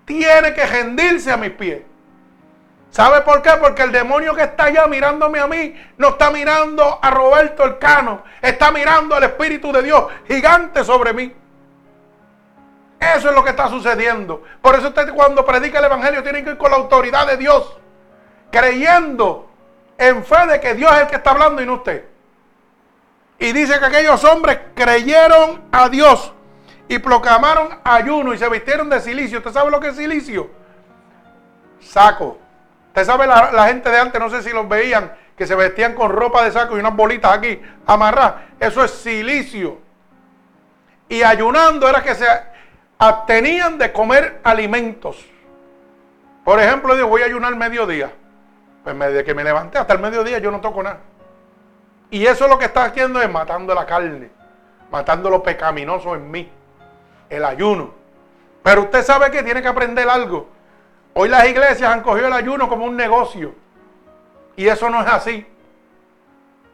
tiene 0.05 0.55
que 0.55 0.65
rendirse 0.65 1.33
a 1.33 1.37
mis 1.37 1.51
pies. 1.51 1.83
¿Sabe 2.93 3.23
por 3.23 3.43
qué? 3.43 3.51
Porque 3.61 3.83
el 3.83 3.91
demonio 3.91 4.33
que 4.37 4.45
está 4.45 4.67
allá 4.67 4.87
mirándome 4.87 5.41
a 5.41 5.49
mí 5.49 5.75
no 5.97 6.11
está 6.11 6.31
mirando 6.31 7.01
a 7.03 7.11
Roberto 7.11 7.65
el 7.65 7.79
Cano, 7.79 8.23
está 8.43 8.71
mirando 8.71 9.17
al 9.17 9.25
Espíritu 9.25 9.73
de 9.73 9.83
Dios 9.83 10.05
gigante 10.29 10.85
sobre 10.85 11.13
mí. 11.13 11.35
Eso 13.01 13.29
es 13.31 13.35
lo 13.35 13.43
que 13.43 13.51
está 13.51 13.69
sucediendo. 13.69 14.45
Por 14.63 14.77
eso 14.77 14.87
usted 14.87 15.13
cuando 15.15 15.45
predica 15.45 15.81
el 15.81 15.87
Evangelio 15.87 16.23
tiene 16.23 16.45
que 16.45 16.51
ir 16.51 16.59
con 16.59 16.71
la 16.71 16.77
autoridad 16.77 17.27
de 17.27 17.39
Dios, 17.39 17.77
creyendo 18.53 19.48
en 19.99 20.25
fe 20.25 20.47
de 20.47 20.61
que 20.61 20.75
Dios 20.75 20.91
es 20.93 21.01
el 21.03 21.07
que 21.09 21.17
está 21.17 21.33
hablando 21.33 21.61
y 21.61 21.67
no 21.67 21.75
usted. 21.75 22.05
Y 23.39 23.53
dice 23.53 23.79
que 23.79 23.85
aquellos 23.85 24.23
hombres 24.25 24.59
creyeron 24.75 25.63
a 25.71 25.89
Dios 25.89 26.33
y 26.89 26.99
proclamaron 26.99 27.79
ayuno 27.85 28.33
y 28.33 28.39
se 28.39 28.49
vistieron 28.49 28.89
de 28.89 29.01
silicio. 29.01 29.39
¿Usted 29.39 29.53
sabe 29.53 29.71
lo 29.71 29.81
que 29.81 29.89
es 29.89 29.97
silicio? 29.97 30.51
Saco 31.81 32.39
Usted 32.89 33.05
sabe 33.05 33.27
la, 33.29 33.69
gente 33.69 33.91
de 33.91 33.99
antes, 33.99 34.21
no 34.21 34.29
sé 34.29 34.43
si 34.43 34.51
los 34.51 34.69
veían, 34.69 35.13
que 35.37 35.47
se 35.47 35.55
vestían 35.55 35.95
con 35.95 36.11
ropa 36.11 36.43
de 36.43 36.51
saco 36.51 36.77
y 36.77 36.81
unas 36.81 36.97
bolitas 36.97 37.33
aquí 37.33 37.61
amarradas. 37.87 38.35
Eso 38.59 38.83
es 38.83 38.91
silicio. 38.91 39.79
Y 41.09 41.23
ayunando 41.23 41.89
era 41.89 42.03
que 42.03 42.17
se 42.17 42.27
abstenían 42.99 43.79
de 43.79 43.93
comer 43.93 44.41
alimentos. 44.43 45.25
Por 46.45 46.59
ejemplo, 46.59 46.97
digo, 46.97 47.07
voy 47.07 47.23
a 47.23 47.27
ayunar 47.27 47.55
mediodía. 47.55 48.11
Pues 48.97 49.11
desde 49.11 49.25
que 49.25 49.35
me 49.35 49.45
levanté 49.45 49.77
hasta 49.77 49.93
el 49.93 49.99
mediodía 50.01 50.39
yo 50.39 50.51
no 50.51 50.63
toco 50.63 50.83
nada. 50.83 51.01
Y 52.11 52.25
eso 52.25 52.49
lo 52.49 52.59
que 52.59 52.65
está 52.65 52.85
haciendo 52.85 53.21
es 53.21 53.31
matando 53.31 53.75
la 53.75 53.85
carne, 53.85 54.31
matando 54.91 55.29
lo 55.29 55.43
pecaminoso 55.43 56.15
en 56.15 56.31
mí, 56.31 56.51
el 57.29 57.45
ayuno. 57.45 57.93
Pero 58.63 58.83
usted 58.83 59.03
sabe 59.03 59.31
que 59.31 59.43
tiene 59.43 59.61
que 59.61 59.69
aprender 59.69 60.09
algo. 60.09 60.49
Hoy 61.13 61.29
las 61.29 61.47
iglesias 61.47 61.93
han 61.93 62.01
cogido 62.01 62.29
el 62.29 62.33
ayuno 62.33 62.67
como 62.67 62.87
un 62.87 62.97
negocio. 62.97 63.55
Y 64.57 64.67
eso 64.67 64.89
no 64.89 65.03
es 65.03 65.07
así. 65.07 65.47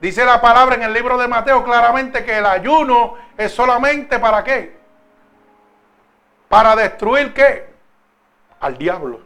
Dice 0.01 0.25
la 0.25 0.41
palabra 0.41 0.77
en 0.77 0.85
el 0.85 0.93
libro 0.93 1.19
de 1.19 1.27
Mateo 1.27 1.65
claramente 1.65 2.25
que 2.25 2.39
el 2.39 2.47
ayuno 2.47 3.15
es 3.37 3.51
solamente 3.51 4.21
para 4.21 4.45
qué? 4.45 4.77
Para 6.49 6.77
destruir 6.77 7.35
qué? 7.35 7.75
Al 8.61 8.79
diablo. 8.79 9.19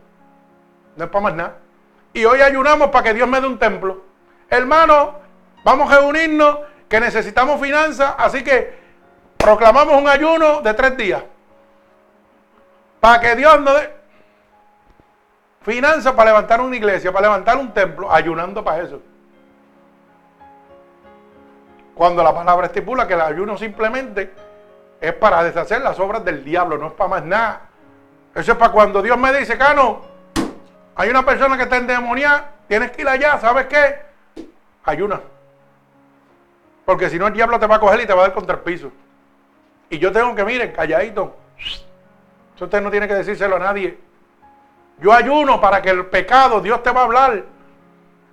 No 0.96 1.04
es 1.04 1.10
para 1.10 1.22
más 1.22 1.34
nada. 1.34 1.67
Y 2.12 2.24
hoy 2.24 2.40
ayunamos 2.40 2.90
para 2.90 3.04
que 3.04 3.14
Dios 3.14 3.28
me 3.28 3.40
dé 3.40 3.46
un 3.46 3.58
templo. 3.58 4.02
Hermano, 4.50 5.14
vamos 5.64 5.90
a 5.92 6.00
reunirnos 6.00 6.58
que 6.88 7.00
necesitamos 7.00 7.60
finanzas, 7.60 8.14
así 8.18 8.42
que 8.42 8.78
proclamamos 9.36 9.96
un 9.96 10.08
ayuno 10.08 10.62
de 10.62 10.74
tres 10.74 10.96
días. 10.96 11.22
Para 13.00 13.20
que 13.20 13.36
Dios 13.36 13.60
nos 13.60 13.74
dé... 13.74 13.98
Finanzas 15.62 16.14
para 16.14 16.30
levantar 16.30 16.60
una 16.60 16.76
iglesia, 16.76 17.12
para 17.12 17.26
levantar 17.26 17.58
un 17.58 17.72
templo, 17.72 18.10
ayunando 18.10 18.64
para 18.64 18.82
eso. 18.82 19.02
Cuando 21.94 22.22
la 22.22 22.32
palabra 22.32 22.66
estipula 22.66 23.06
que 23.06 23.14
el 23.14 23.20
ayuno 23.20 23.58
simplemente 23.58 24.32
es 25.00 25.12
para 25.14 25.42
deshacer 25.42 25.82
las 25.82 25.98
obras 25.98 26.24
del 26.24 26.44
diablo, 26.44 26.78
no 26.78 26.86
es 26.86 26.92
para 26.92 27.10
más 27.10 27.24
nada. 27.24 27.62
Eso 28.34 28.52
es 28.52 28.58
para 28.58 28.72
cuando 28.72 29.02
Dios 29.02 29.18
me 29.18 29.32
dice, 29.36 29.58
Cano, 29.58 30.00
hay 30.98 31.10
una 31.10 31.24
persona 31.24 31.56
que 31.56 31.62
está 31.62 31.76
endemoniada, 31.76 32.50
tienes 32.66 32.90
que 32.90 33.02
ir 33.02 33.08
allá, 33.08 33.38
¿sabes 33.38 33.66
qué? 33.66 34.00
Ayuna. 34.82 35.20
Porque 36.84 37.08
si 37.08 37.20
no 37.20 37.28
el 37.28 37.32
diablo 37.32 37.56
te 37.60 37.68
va 37.68 37.76
a 37.76 37.80
coger 37.80 38.00
y 38.00 38.06
te 38.06 38.12
va 38.12 38.22
a 38.22 38.24
dar 38.24 38.34
contra 38.34 38.56
el 38.56 38.62
piso. 38.62 38.90
Y 39.90 39.98
yo 39.98 40.10
tengo 40.10 40.34
que, 40.34 40.44
miren, 40.44 40.72
calladito. 40.72 41.36
Eso 41.56 42.64
usted 42.64 42.80
no 42.80 42.90
tiene 42.90 43.06
que 43.06 43.14
decírselo 43.14 43.54
a 43.54 43.58
nadie. 43.60 43.96
Yo 44.98 45.12
ayuno 45.12 45.60
para 45.60 45.80
que 45.80 45.90
el 45.90 46.06
pecado, 46.06 46.60
Dios 46.60 46.82
te 46.82 46.90
va 46.90 47.02
a 47.02 47.04
hablar 47.04 47.44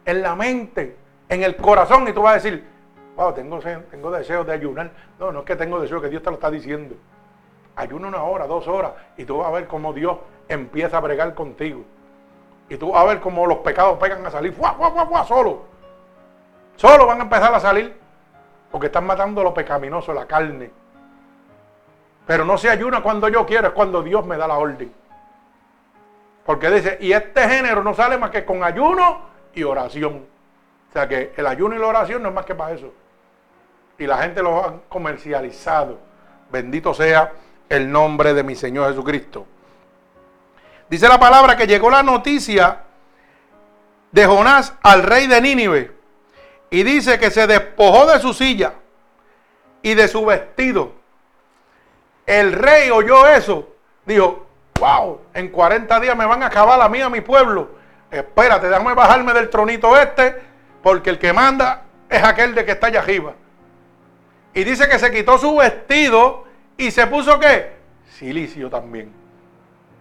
en 0.03 0.21
la 0.23 0.35
mente, 0.35 0.97
en 1.29 1.43
el 1.43 1.55
corazón, 1.57 2.07
y 2.07 2.13
tú 2.13 2.23
vas 2.23 2.31
a 2.31 2.35
decir, 2.37 2.63
wow, 3.15 3.31
tengo, 3.31 3.59
tengo 3.91 4.09
deseos 4.09 4.47
de 4.47 4.53
ayunar. 4.53 4.89
No, 5.19 5.31
no 5.31 5.41
es 5.41 5.45
que 5.45 5.55
tengo 5.55 5.79
deseo, 5.79 6.01
que 6.01 6.09
Dios 6.09 6.23
te 6.23 6.31
lo 6.31 6.37
está 6.37 6.49
diciendo. 6.49 6.95
Ayuno 7.75 8.07
una 8.07 8.23
hora, 8.23 8.47
dos 8.47 8.67
horas, 8.67 8.93
y 9.17 9.25
tú 9.25 9.37
vas 9.37 9.49
a 9.49 9.51
ver 9.51 9.67
cómo 9.67 9.93
Dios 9.93 10.17
empieza 10.47 10.97
a 10.97 11.01
bregar 11.01 11.35
contigo. 11.35 11.85
Y 12.69 12.77
tú 12.77 12.91
vas 12.91 13.03
a 13.03 13.05
ver 13.05 13.19
cómo 13.19 13.45
los 13.45 13.59
pecados 13.59 13.97
pegan 13.99 14.25
a 14.25 14.31
salir, 14.31 14.53
¡fua, 14.53 14.73
fua, 14.73 14.91
fua, 14.91 15.05
fua! 15.05 15.23
Solo. 15.25 15.63
Solo 16.75 17.05
van 17.05 17.19
a 17.19 17.23
empezar 17.23 17.53
a 17.53 17.59
salir, 17.59 17.95
porque 18.71 18.87
están 18.87 19.05
matando 19.05 19.43
lo 19.43 19.53
pecaminoso, 19.53 20.13
la 20.13 20.25
carne. 20.25 20.71
Pero 22.25 22.43
no 22.43 22.57
se 22.57 22.69
ayuna 22.69 23.01
cuando 23.01 23.29
yo 23.29 23.45
quiero, 23.45 23.67
es 23.67 23.73
cuando 23.73 24.01
Dios 24.01 24.25
me 24.25 24.37
da 24.37 24.47
la 24.47 24.57
orden. 24.57 24.91
Porque 26.45 26.69
dice, 26.69 26.97
y 27.01 27.11
este 27.11 27.47
género 27.47 27.83
no 27.83 27.93
sale 27.93 28.17
más 28.17 28.29
que 28.29 28.45
con 28.45 28.63
ayuno 28.63 29.21
y 29.53 29.63
oración. 29.63 30.25
sea 30.91 31.07
que 31.07 31.33
el 31.35 31.47
ayuno 31.47 31.75
y 31.75 31.79
la 31.79 31.87
oración 31.87 32.21
no 32.21 32.29
es 32.29 32.35
más 32.35 32.45
que 32.45 32.55
para 32.55 32.73
eso. 32.73 32.91
Y 33.97 34.05
la 34.05 34.17
gente 34.17 34.43
lo 34.43 34.59
ha 34.59 34.73
comercializado. 34.89 35.99
Bendito 36.51 36.93
sea 36.93 37.31
el 37.69 37.91
nombre 37.91 38.33
de 38.33 38.43
mi 38.43 38.55
Señor 38.55 38.89
Jesucristo. 38.89 39.47
Dice 40.89 41.07
la 41.07 41.19
palabra 41.19 41.57
que 41.57 41.67
llegó 41.67 41.89
la 41.89 42.03
noticia 42.03 42.83
de 44.11 44.25
Jonás 44.25 44.73
al 44.81 45.03
rey 45.03 45.27
de 45.27 45.41
Nínive. 45.41 45.91
Y 46.69 46.83
dice 46.83 47.19
que 47.19 47.31
se 47.31 47.47
despojó 47.47 48.05
de 48.05 48.19
su 48.19 48.33
silla 48.33 48.73
y 49.81 49.93
de 49.93 50.07
su 50.07 50.25
vestido. 50.25 50.93
El 52.25 52.53
rey 52.53 52.89
oyó 52.89 53.27
eso. 53.27 53.69
Dijo, 54.05 54.45
wow, 54.79 55.21
en 55.33 55.49
40 55.49 55.99
días 55.99 56.17
me 56.17 56.25
van 56.25 56.43
a 56.43 56.47
acabar 56.47 56.81
a 56.81 56.89
mí, 56.89 57.01
a 57.01 57.09
mi 57.09 57.21
pueblo. 57.21 57.69
Espérate, 58.11 58.67
déjame 58.67 58.93
bajarme 58.93 59.33
del 59.33 59.49
tronito 59.49 59.97
este, 59.97 60.35
porque 60.81 61.09
el 61.09 61.19
que 61.19 61.33
manda 61.33 61.83
es 62.09 62.23
aquel 62.23 62.55
de 62.55 62.65
que 62.65 62.71
está 62.71 62.87
allá 62.87 62.99
arriba. 62.99 63.33
Y 64.53 64.63
dice 64.63 64.87
que 64.87 64.99
se 64.99 65.11
quitó 65.11 65.37
su 65.37 65.55
vestido 65.57 66.45
y 66.77 66.91
se 66.91 67.07
puso 67.07 67.39
qué? 67.39 67.73
Silicio 68.17 68.69
también. 68.69 69.24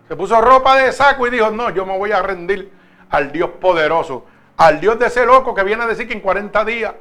Se 0.09 0.17
puso 0.17 0.41
ropa 0.41 0.77
de 0.77 0.93
saco 0.93 1.27
y 1.27 1.31
dijo, 1.31 1.51
no, 1.51 1.71
yo 1.71 1.87
me 1.87 1.97
voy 1.97 2.13
a 2.13 2.23
rendir 2.23 2.71
al 3.11 3.33
Dios 3.33 3.51
poderoso, 3.61 4.25
al 4.57 4.81
Dios 4.81 4.99
de 4.99 5.07
ese 5.07 5.25
loco 5.25 5.55
que 5.55 5.65
viene 5.65 5.85
a 5.85 5.87
decir 5.87 6.07
que 6.07 6.15
en 6.15 6.21
40 6.21 6.65
días 6.65 6.95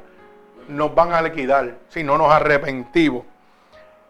nos 0.68 0.94
van 0.94 1.12
a 1.12 1.20
liquidar 1.20 1.74
si 1.88 2.02
no 2.02 2.16
nos 2.16 2.32
arrepentimos. 2.32 3.24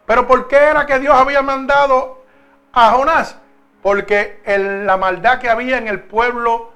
Pero 0.05 0.27
¿por 0.27 0.47
qué 0.47 0.57
era 0.57 0.85
que 0.85 0.99
Dios 0.99 1.15
había 1.15 1.41
mandado 1.41 2.23
a 2.71 2.91
Jonás? 2.91 3.37
Porque 3.81 4.41
la 4.85 4.97
maldad 4.97 5.39
que 5.39 5.49
había 5.49 5.77
en 5.77 5.87
el 5.87 6.01
pueblo 6.01 6.71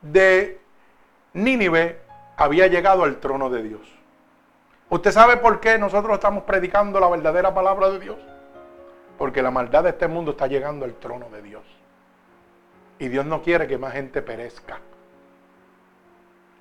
de 0.00 0.60
Nínive 1.32 2.00
había 2.36 2.66
llegado 2.68 3.04
al 3.04 3.16
trono 3.18 3.50
de 3.50 3.62
Dios. 3.62 3.80
¿Usted 4.88 5.12
sabe 5.12 5.36
por 5.36 5.60
qué 5.60 5.78
nosotros 5.78 6.14
estamos 6.14 6.44
predicando 6.44 6.98
la 6.98 7.08
verdadera 7.08 7.52
palabra 7.52 7.90
de 7.90 7.98
Dios? 7.98 8.16
Porque 9.18 9.42
la 9.42 9.50
maldad 9.50 9.84
de 9.84 9.90
este 9.90 10.08
mundo 10.08 10.30
está 10.30 10.46
llegando 10.46 10.84
al 10.84 10.94
trono 10.94 11.28
de 11.30 11.42
Dios. 11.42 11.64
Y 12.98 13.08
Dios 13.08 13.26
no 13.26 13.42
quiere 13.42 13.66
que 13.66 13.76
más 13.76 13.92
gente 13.92 14.22
perezca. 14.22 14.78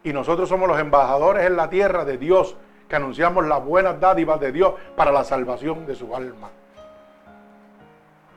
Y 0.04 0.12
nosotros 0.12 0.50
somos 0.50 0.68
los 0.68 0.80
embajadores 0.80 1.46
en 1.46 1.56
la 1.56 1.70
tierra 1.70 2.04
de 2.04 2.18
Dios 2.18 2.56
que 2.90 2.96
anunciamos 2.96 3.46
las 3.46 3.64
buenas 3.64 4.00
dádivas 4.00 4.40
de 4.40 4.52
Dios 4.52 4.74
para 4.96 5.12
la 5.12 5.24
salvación 5.24 5.86
de 5.86 5.96
su 5.96 6.16
alma. 6.16 6.50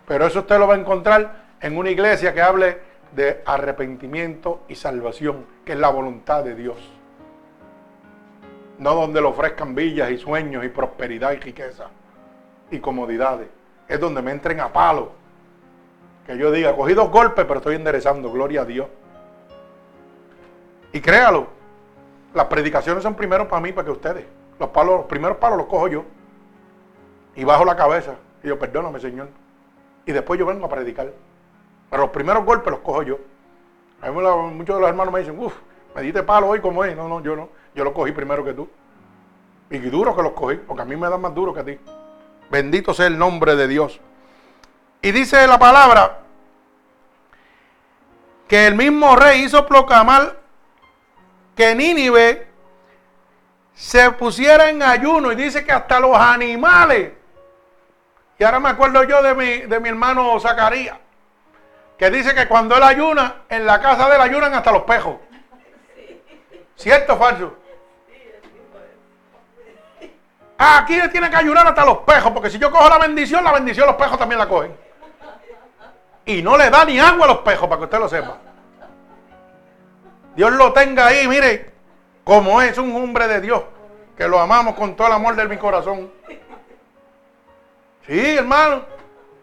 Pero 0.06 0.26
eso 0.26 0.40
usted 0.40 0.58
lo 0.58 0.66
va 0.66 0.74
a 0.74 0.78
encontrar 0.78 1.44
en 1.60 1.76
una 1.76 1.90
iglesia 1.90 2.34
que 2.34 2.42
hable 2.42 2.78
de 3.12 3.42
arrepentimiento 3.44 4.62
y 4.68 4.74
salvación, 4.74 5.46
que 5.64 5.72
es 5.72 5.78
la 5.78 5.88
voluntad 5.88 6.44
de 6.44 6.54
Dios 6.54 7.00
no 8.80 8.94
donde 8.94 9.20
le 9.20 9.26
ofrezcan 9.26 9.74
villas 9.74 10.10
y 10.10 10.16
sueños 10.16 10.64
y 10.64 10.70
prosperidad 10.70 11.32
y 11.32 11.36
riqueza 11.36 11.88
y 12.70 12.80
comodidades. 12.80 13.48
Es 13.90 13.98
donde 13.98 14.22
me 14.22 14.30
entren 14.30 14.60
a 14.60 14.72
palo. 14.72 15.10
Que 16.24 16.38
yo 16.38 16.52
diga, 16.52 16.76
cogí 16.76 16.94
dos 16.94 17.10
golpes, 17.10 17.44
pero 17.44 17.58
estoy 17.58 17.74
enderezando, 17.74 18.30
gloria 18.30 18.62
a 18.62 18.64
Dios. 18.64 18.86
Y 20.92 21.00
créalo, 21.00 21.48
las 22.32 22.46
predicaciones 22.46 23.02
son 23.02 23.14
primero 23.14 23.48
para 23.48 23.60
mí, 23.60 23.72
para 23.72 23.84
que 23.84 23.90
ustedes. 23.90 24.24
Los 24.60 24.68
palos, 24.68 24.98
los 24.98 25.06
primeros 25.06 25.38
palos 25.38 25.58
los 25.58 25.66
cojo 25.66 25.88
yo. 25.88 26.04
Y 27.34 27.42
bajo 27.42 27.64
la 27.64 27.74
cabeza. 27.74 28.14
Y 28.44 28.48
yo, 28.48 28.58
perdóname, 28.60 29.00
Señor. 29.00 29.28
Y 30.06 30.12
después 30.12 30.38
yo 30.38 30.46
vengo 30.46 30.66
a 30.66 30.68
predicar. 30.68 31.12
Pero 31.90 32.02
los 32.02 32.10
primeros 32.12 32.44
golpes 32.44 32.70
los 32.70 32.80
cojo 32.80 33.02
yo. 33.02 33.18
Muchos 34.52 34.76
de 34.76 34.80
los 34.80 34.88
hermanos 34.88 35.12
me 35.12 35.20
dicen, 35.20 35.36
uff, 35.36 35.54
me 35.96 36.02
diste 36.02 36.22
palo 36.22 36.46
hoy 36.46 36.60
como 36.60 36.84
es. 36.84 36.96
No, 36.96 37.08
no, 37.08 37.20
yo 37.20 37.34
no. 37.34 37.48
Yo 37.74 37.82
lo 37.82 37.92
cogí 37.92 38.12
primero 38.12 38.44
que 38.44 38.52
tú. 38.52 38.68
Y 39.68 39.78
duro 39.78 40.14
que 40.14 40.22
los 40.22 40.32
cogí, 40.32 40.56
porque 40.58 40.82
a 40.82 40.84
mí 40.84 40.94
me 40.96 41.08
dan 41.08 41.20
más 41.20 41.34
duro 41.34 41.52
que 41.52 41.60
a 41.60 41.64
ti. 41.64 41.78
Bendito 42.50 42.92
sea 42.92 43.06
el 43.06 43.16
nombre 43.16 43.54
de 43.56 43.68
Dios. 43.68 44.00
Y 45.02 45.12
dice 45.12 45.46
la 45.46 45.58
palabra 45.58 46.18
que 48.48 48.66
el 48.66 48.74
mismo 48.74 49.14
rey 49.14 49.44
hizo 49.44 49.64
proclamar 49.64 50.40
que 51.56 51.74
Nínive 51.74 52.48
se 53.74 54.10
pusiera 54.10 54.68
en 54.68 54.82
ayuno 54.82 55.30
y 55.30 55.36
dice 55.36 55.64
que 55.64 55.72
hasta 55.72 56.00
los 56.00 56.16
animales. 56.16 57.12
Y 58.38 58.44
ahora 58.44 58.58
me 58.58 58.70
acuerdo 58.70 59.04
yo 59.04 59.22
de 59.22 59.34
mi, 59.34 59.58
de 59.60 59.80
mi 59.80 59.88
hermano 59.88 60.38
Zacarías, 60.40 60.98
que 61.96 62.10
dice 62.10 62.34
que 62.34 62.48
cuando 62.48 62.76
él 62.76 62.82
ayuna, 62.82 63.42
en 63.48 63.64
la 63.64 63.80
casa 63.80 64.08
de 64.08 64.16
él 64.16 64.20
ayunan 64.22 64.54
hasta 64.54 64.72
los 64.72 64.82
pejos. 64.82 65.16
¿Cierto 66.74 67.14
o 67.14 67.16
falso? 67.18 67.59
Aquí 70.60 70.96
le 70.96 71.08
tiene 71.08 71.30
que 71.30 71.36
ayudar 71.36 71.66
hasta 71.66 71.84
los 71.84 71.98
pejos, 71.98 72.30
porque 72.32 72.50
si 72.50 72.58
yo 72.58 72.70
cojo 72.70 72.88
la 72.88 72.98
bendición, 72.98 73.42
la 73.42 73.52
bendición 73.52 73.86
los 73.86 73.96
pejos 73.96 74.18
también 74.18 74.38
la 74.38 74.48
cogen. 74.48 74.76
Y 76.26 76.42
no 76.42 76.56
le 76.58 76.68
da 76.68 76.84
ni 76.84 77.00
agua 77.00 77.24
a 77.24 77.28
los 77.28 77.38
pejos, 77.38 77.66
para 77.66 77.78
que 77.78 77.84
usted 77.84 77.98
lo 77.98 78.08
sepa. 78.08 78.36
Dios 80.36 80.52
lo 80.52 80.72
tenga 80.72 81.06
ahí, 81.06 81.26
mire, 81.26 81.72
como 82.22 82.60
es 82.60 82.76
un 82.78 82.94
hombre 82.94 83.26
de 83.26 83.40
Dios, 83.40 83.62
que 84.16 84.28
lo 84.28 84.38
amamos 84.38 84.74
con 84.74 84.94
todo 84.94 85.08
el 85.08 85.14
amor 85.14 85.34
de 85.34 85.48
mi 85.48 85.56
corazón. 85.56 86.12
Sí, 88.06 88.36
hermano. 88.36 88.82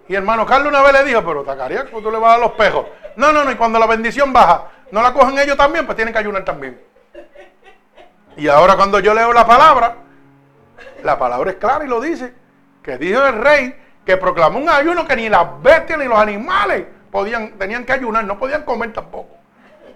Y 0.09 0.15
hermano 0.15 0.45
Carlos 0.45 0.69
una 0.69 0.81
vez 0.83 0.93
le 0.93 1.03
dijo, 1.03 1.21
pero 1.25 1.43
Tacaría, 1.43 1.85
¿cómo 1.85 2.01
tú 2.01 2.11
le 2.11 2.17
vas 2.17 2.35
a 2.35 2.37
los 2.37 2.51
pejos? 2.53 2.85
No, 3.17 3.33
no, 3.33 3.43
no, 3.43 3.51
y 3.51 3.55
cuando 3.55 3.77
la 3.77 3.87
bendición 3.87 4.31
baja, 4.31 4.67
no 4.91 5.01
la 5.01 5.11
cogen 5.11 5.37
ellos 5.37 5.57
también, 5.57 5.85
pues 5.85 5.95
tienen 5.95 6.13
que 6.13 6.19
ayunar 6.19 6.45
también. 6.45 6.79
Y 8.37 8.47
ahora 8.47 8.75
cuando 8.75 8.99
yo 8.99 9.13
leo 9.13 9.33
la 9.33 9.45
palabra, 9.45 9.95
la 11.03 11.17
palabra 11.17 11.51
es 11.51 11.57
clara 11.57 11.85
y 11.85 11.87
lo 11.87 12.01
dice. 12.01 12.33
Que 12.81 12.97
dijo 12.97 13.25
el 13.25 13.35
rey 13.35 13.75
que 14.05 14.17
proclamó 14.17 14.59
un 14.59 14.69
ayuno 14.69 15.05
que 15.05 15.15
ni 15.15 15.27
las 15.29 15.61
bestias 15.61 15.99
ni 15.99 16.05
los 16.05 16.17
animales 16.17 16.85
podían, 17.11 17.57
tenían 17.57 17.85
que 17.85 17.93
ayunar, 17.93 18.23
no 18.23 18.39
podían 18.39 18.63
comer 18.63 18.93
tampoco. 18.93 19.35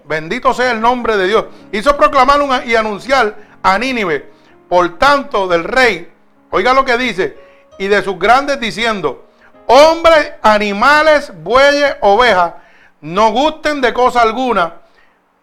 Bendito 0.04 0.52
sea 0.52 0.72
el 0.72 0.80
nombre 0.80 1.16
de 1.16 1.28
Dios. 1.28 1.46
Hizo 1.72 1.96
proclamar 1.96 2.66
y 2.66 2.74
anunciar 2.74 3.34
a 3.62 3.78
Nínive, 3.78 4.30
por 4.68 4.98
tanto, 4.98 5.46
del 5.48 5.64
rey, 5.64 6.12
oiga 6.50 6.74
lo 6.74 6.84
que 6.84 6.98
dice, 6.98 7.38
y 7.78 7.86
de 7.86 8.02
sus 8.02 8.18
grandes 8.18 8.58
diciendo, 8.60 9.26
hombres, 9.66 10.32
animales, 10.42 11.32
bueyes, 11.42 11.96
ovejas, 12.00 12.54
no 13.00 13.30
gusten 13.30 13.80
de 13.80 13.92
cosa 13.92 14.22
alguna, 14.22 14.74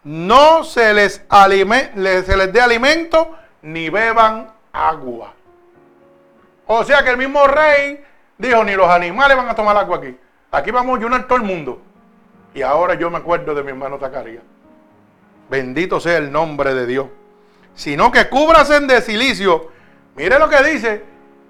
no 0.04 0.64
se 0.64 0.94
les, 0.94 1.22
se 1.26 2.38
les 2.38 2.54
dé 2.54 2.62
alimento, 2.62 3.36
ni 3.62 3.90
beban 3.90 4.52
agua. 4.74 5.34
O 6.72 6.84
sea 6.84 7.04
que 7.04 7.10
el 7.10 7.18
mismo 7.18 7.48
rey 7.48 8.06
dijo, 8.38 8.64
ni 8.64 8.76
los 8.76 8.88
animales 8.88 9.36
van 9.36 9.50
a 9.50 9.56
tomar 9.56 9.76
agua 9.76 9.98
aquí. 9.98 10.16
Aquí 10.52 10.70
vamos 10.70 10.94
a 10.94 11.00
ayunar 11.00 11.24
todo 11.26 11.38
el 11.38 11.44
mundo. 11.44 11.82
Y 12.54 12.62
ahora 12.62 12.94
yo 12.94 13.10
me 13.10 13.18
acuerdo 13.18 13.56
de 13.56 13.64
mi 13.64 13.70
hermano 13.70 13.98
Zacarías. 13.98 14.44
Bendito 15.50 16.00
sea 16.00 16.18
el 16.18 16.32
nombre 16.32 16.76
de 16.76 16.86
Dios. 16.86 17.08
Sino 17.74 18.12
que 18.12 18.30
cúbrasen 18.30 18.86
de 18.86 19.02
silicio. 19.02 19.72
Mire 20.16 20.38
lo 20.38 20.48
que 20.48 20.62
dice. 20.62 21.04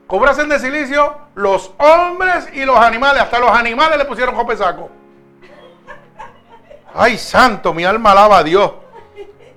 Cúbrasen 0.08 0.48
de 0.48 0.58
silicio 0.58 1.18
los 1.36 1.74
hombres 1.80 2.48
y 2.54 2.64
los 2.64 2.78
animales. 2.78 3.22
Hasta 3.22 3.40
los 3.40 3.52
animales 3.52 3.98
le 3.98 4.06
pusieron 4.06 4.34
cope 4.34 4.56
saco. 4.56 4.90
Ay, 6.96 7.18
santo, 7.18 7.74
mi 7.74 7.84
alma 7.84 8.14
alaba 8.14 8.38
a 8.38 8.44
Dios. 8.44 8.72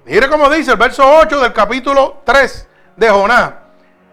Mire 0.07 0.29
cómo 0.29 0.51
dice 0.51 0.73
el 0.73 0.77
verso 0.77 1.09
8 1.21 1.39
del 1.39 1.53
capítulo 1.53 2.21
3 2.25 2.69
de 2.97 3.09
Jonás 3.09 3.62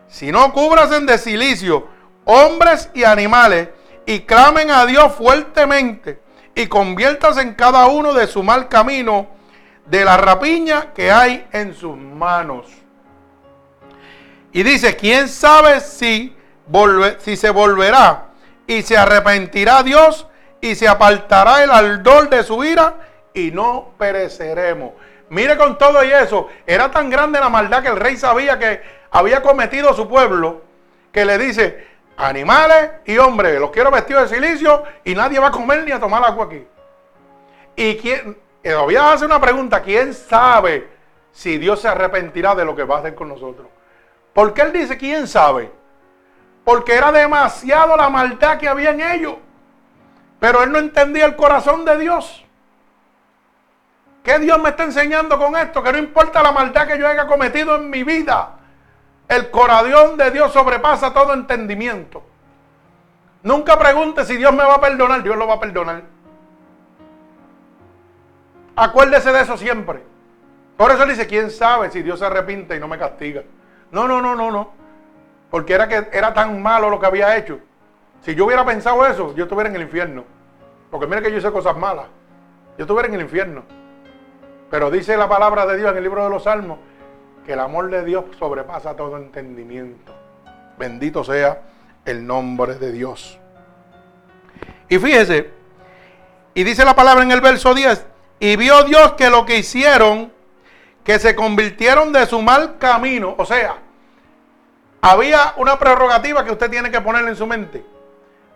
si 0.09 0.31
no 0.31 0.51
cúbrasen 0.51 1.05
de 1.05 1.17
silicio 1.17 1.87
hombres 2.25 2.89
y 2.93 3.03
animales 3.03 3.69
y 4.05 4.21
clamen 4.21 4.69
a 4.71 4.85
Dios 4.85 5.13
fuertemente 5.13 6.19
y 6.53 6.67
conviértanse 6.67 7.41
en 7.41 7.53
cada 7.53 7.87
uno 7.87 8.13
de 8.13 8.27
su 8.27 8.43
mal 8.43 8.67
camino 8.67 9.27
de 9.85 10.05
la 10.05 10.17
rapiña 10.17 10.93
que 10.93 11.11
hay 11.11 11.47
en 11.51 11.73
sus 11.73 11.95
manos. 11.95 12.67
Y 14.51 14.63
dice, 14.63 14.95
¿quién 14.95 15.27
sabe 15.27 15.79
si, 15.79 16.35
si 17.19 17.35
se 17.35 17.49
volverá 17.49 18.25
y 18.67 18.81
se 18.81 18.97
arrepentirá 18.97 19.83
Dios 19.83 20.27
y 20.61 20.75
se 20.75 20.87
apartará 20.87 21.63
el 21.63 21.71
ardor 21.71 22.29
de 22.29 22.43
su 22.43 22.63
ira 22.63 22.95
y 23.33 23.51
no 23.51 23.93
pereceremos? 23.97 24.91
Mire 25.29 25.55
con 25.57 25.77
todo 25.77 26.03
y 26.03 26.11
eso, 26.11 26.47
era 26.65 26.89
tan 26.89 27.09
grande 27.09 27.39
la 27.39 27.49
maldad 27.49 27.83
que 27.83 27.89
el 27.89 27.97
rey 27.97 28.17
sabía 28.17 28.57
que 28.57 28.98
había 29.11 29.41
cometido 29.41 29.93
su 29.93 30.07
pueblo, 30.07 30.61
que 31.11 31.25
le 31.25 31.37
dice, 31.37 31.87
animales 32.17 32.91
y 33.05 33.17
hombres, 33.17 33.59
los 33.59 33.71
quiero 33.71 33.91
vestidos 33.91 34.29
de 34.29 34.35
silicio 34.35 34.83
y 35.03 35.15
nadie 35.15 35.39
va 35.39 35.47
a 35.47 35.51
comer 35.51 35.83
ni 35.83 35.91
a 35.91 35.99
tomar 35.99 36.23
agua 36.23 36.45
aquí. 36.45 36.65
Y 37.75 37.95
quién, 37.97 38.37
eh, 38.61 38.75
voy 38.75 38.95
a 38.95 39.13
hacer 39.13 39.27
una 39.27 39.39
pregunta, 39.39 39.81
¿quién 39.81 40.13
sabe 40.13 40.89
si 41.31 41.57
Dios 41.57 41.81
se 41.81 41.87
arrepentirá 41.87 42.53
de 42.55 42.65
lo 42.65 42.75
que 42.75 42.83
va 42.83 42.97
a 42.97 42.99
hacer 42.99 43.15
con 43.15 43.29
nosotros? 43.29 43.67
¿Por 44.33 44.53
qué 44.53 44.63
él 44.63 44.73
dice 44.73 44.97
quién 44.97 45.27
sabe? 45.27 45.71
Porque 46.63 46.93
era 46.95 47.11
demasiado 47.11 47.95
la 47.95 48.09
maldad 48.09 48.57
que 48.57 48.67
había 48.67 48.91
en 48.91 49.01
ellos. 49.01 49.35
Pero 50.39 50.63
él 50.63 50.71
no 50.71 50.79
entendía 50.79 51.25
el 51.25 51.35
corazón 51.35 51.83
de 51.83 51.97
Dios. 51.97 52.45
¿Qué 54.23 54.39
Dios 54.39 54.59
me 54.59 54.69
está 54.69 54.83
enseñando 54.83 55.37
con 55.37 55.55
esto? 55.55 55.81
Que 55.81 55.91
no 55.91 55.97
importa 55.97 56.43
la 56.43 56.51
maldad 56.51 56.87
que 56.87 56.99
yo 56.99 57.07
haya 57.07 57.25
cometido 57.27 57.75
en 57.75 57.89
mi 57.89 58.03
vida. 58.03 58.58
El 59.29 59.51
corazón 59.51 60.17
de 60.17 60.31
Dios 60.31 60.51
sobrepasa 60.51 61.13
todo 61.13 61.35
entendimiento. 61.35 62.23
Nunca 63.43 63.77
pregunte 63.77 64.25
si 64.25 64.35
Dios 64.35 64.51
me 64.51 64.63
va 64.63 64.75
a 64.75 64.81
perdonar. 64.81 65.21
Dios 65.21 65.37
lo 65.37 65.47
va 65.47 65.53
a 65.53 65.59
perdonar. 65.59 66.01
Acuérdese 68.75 69.31
de 69.31 69.41
eso 69.41 69.55
siempre. 69.55 70.03
Por 70.75 70.91
eso 70.91 71.05
dice, 71.05 71.27
¿quién 71.27 71.51
sabe 71.51 71.91
si 71.91 72.01
Dios 72.01 72.17
se 72.17 72.25
arrepiente 72.25 72.75
y 72.75 72.79
no 72.79 72.87
me 72.87 72.97
castiga? 72.97 73.43
No, 73.91 74.07
no, 74.07 74.19
no, 74.19 74.35
no, 74.35 74.49
no. 74.49 74.71
Porque 75.51 75.73
era 75.73 75.87
que 75.87 76.09
era 76.11 76.33
tan 76.33 76.61
malo 76.61 76.89
lo 76.89 76.99
que 76.99 77.05
había 77.05 77.37
hecho. 77.37 77.59
Si 78.21 78.33
yo 78.33 78.45
hubiera 78.45 78.65
pensado 78.65 79.05
eso, 79.05 79.35
yo 79.35 79.43
estuviera 79.43 79.69
en 79.69 79.75
el 79.75 79.83
infierno. 79.83 80.23
Porque 80.89 81.05
mira 81.05 81.21
que 81.21 81.31
yo 81.31 81.37
hice 81.37 81.51
cosas 81.51 81.77
malas. 81.77 82.07
Yo 82.79 82.85
estuviera 82.85 83.07
en 83.07 83.13
el 83.13 83.21
infierno. 83.21 83.63
Pero 84.71 84.89
dice 84.89 85.15
la 85.17 85.29
palabra 85.29 85.67
de 85.67 85.77
Dios 85.77 85.91
en 85.91 85.97
el 85.97 86.03
libro 86.03 86.23
de 86.23 86.31
los 86.31 86.43
Salmos 86.43 86.79
que 87.45 87.53
el 87.53 87.59
amor 87.59 87.89
de 87.89 88.03
Dios 88.03 88.25
sobrepasa 88.37 88.95
todo 88.95 89.17
entendimiento. 89.17 90.13
Bendito 90.77 91.23
sea 91.23 91.61
el 92.05 92.25
nombre 92.25 92.75
de 92.75 92.91
Dios. 92.91 93.39
Y 94.87 94.97
fíjese, 94.97 95.51
y 96.53 96.63
dice 96.63 96.83
la 96.83 96.95
palabra 96.95 97.23
en 97.23 97.31
el 97.31 97.41
verso 97.41 97.73
10, 97.73 98.05
y 98.39 98.55
vio 98.55 98.83
Dios 98.83 99.13
que 99.13 99.29
lo 99.29 99.45
que 99.45 99.57
hicieron, 99.57 100.31
que 101.03 101.19
se 101.19 101.35
convirtieron 101.35 102.11
de 102.11 102.25
su 102.25 102.41
mal 102.41 102.77
camino, 102.77 103.35
o 103.37 103.45
sea, 103.45 103.77
había 105.01 105.53
una 105.57 105.77
prerrogativa 105.77 106.43
que 106.43 106.51
usted 106.51 106.69
tiene 106.69 106.91
que 106.91 107.01
ponerle 107.01 107.29
en 107.31 107.35
su 107.35 107.45
mente. 107.45 107.83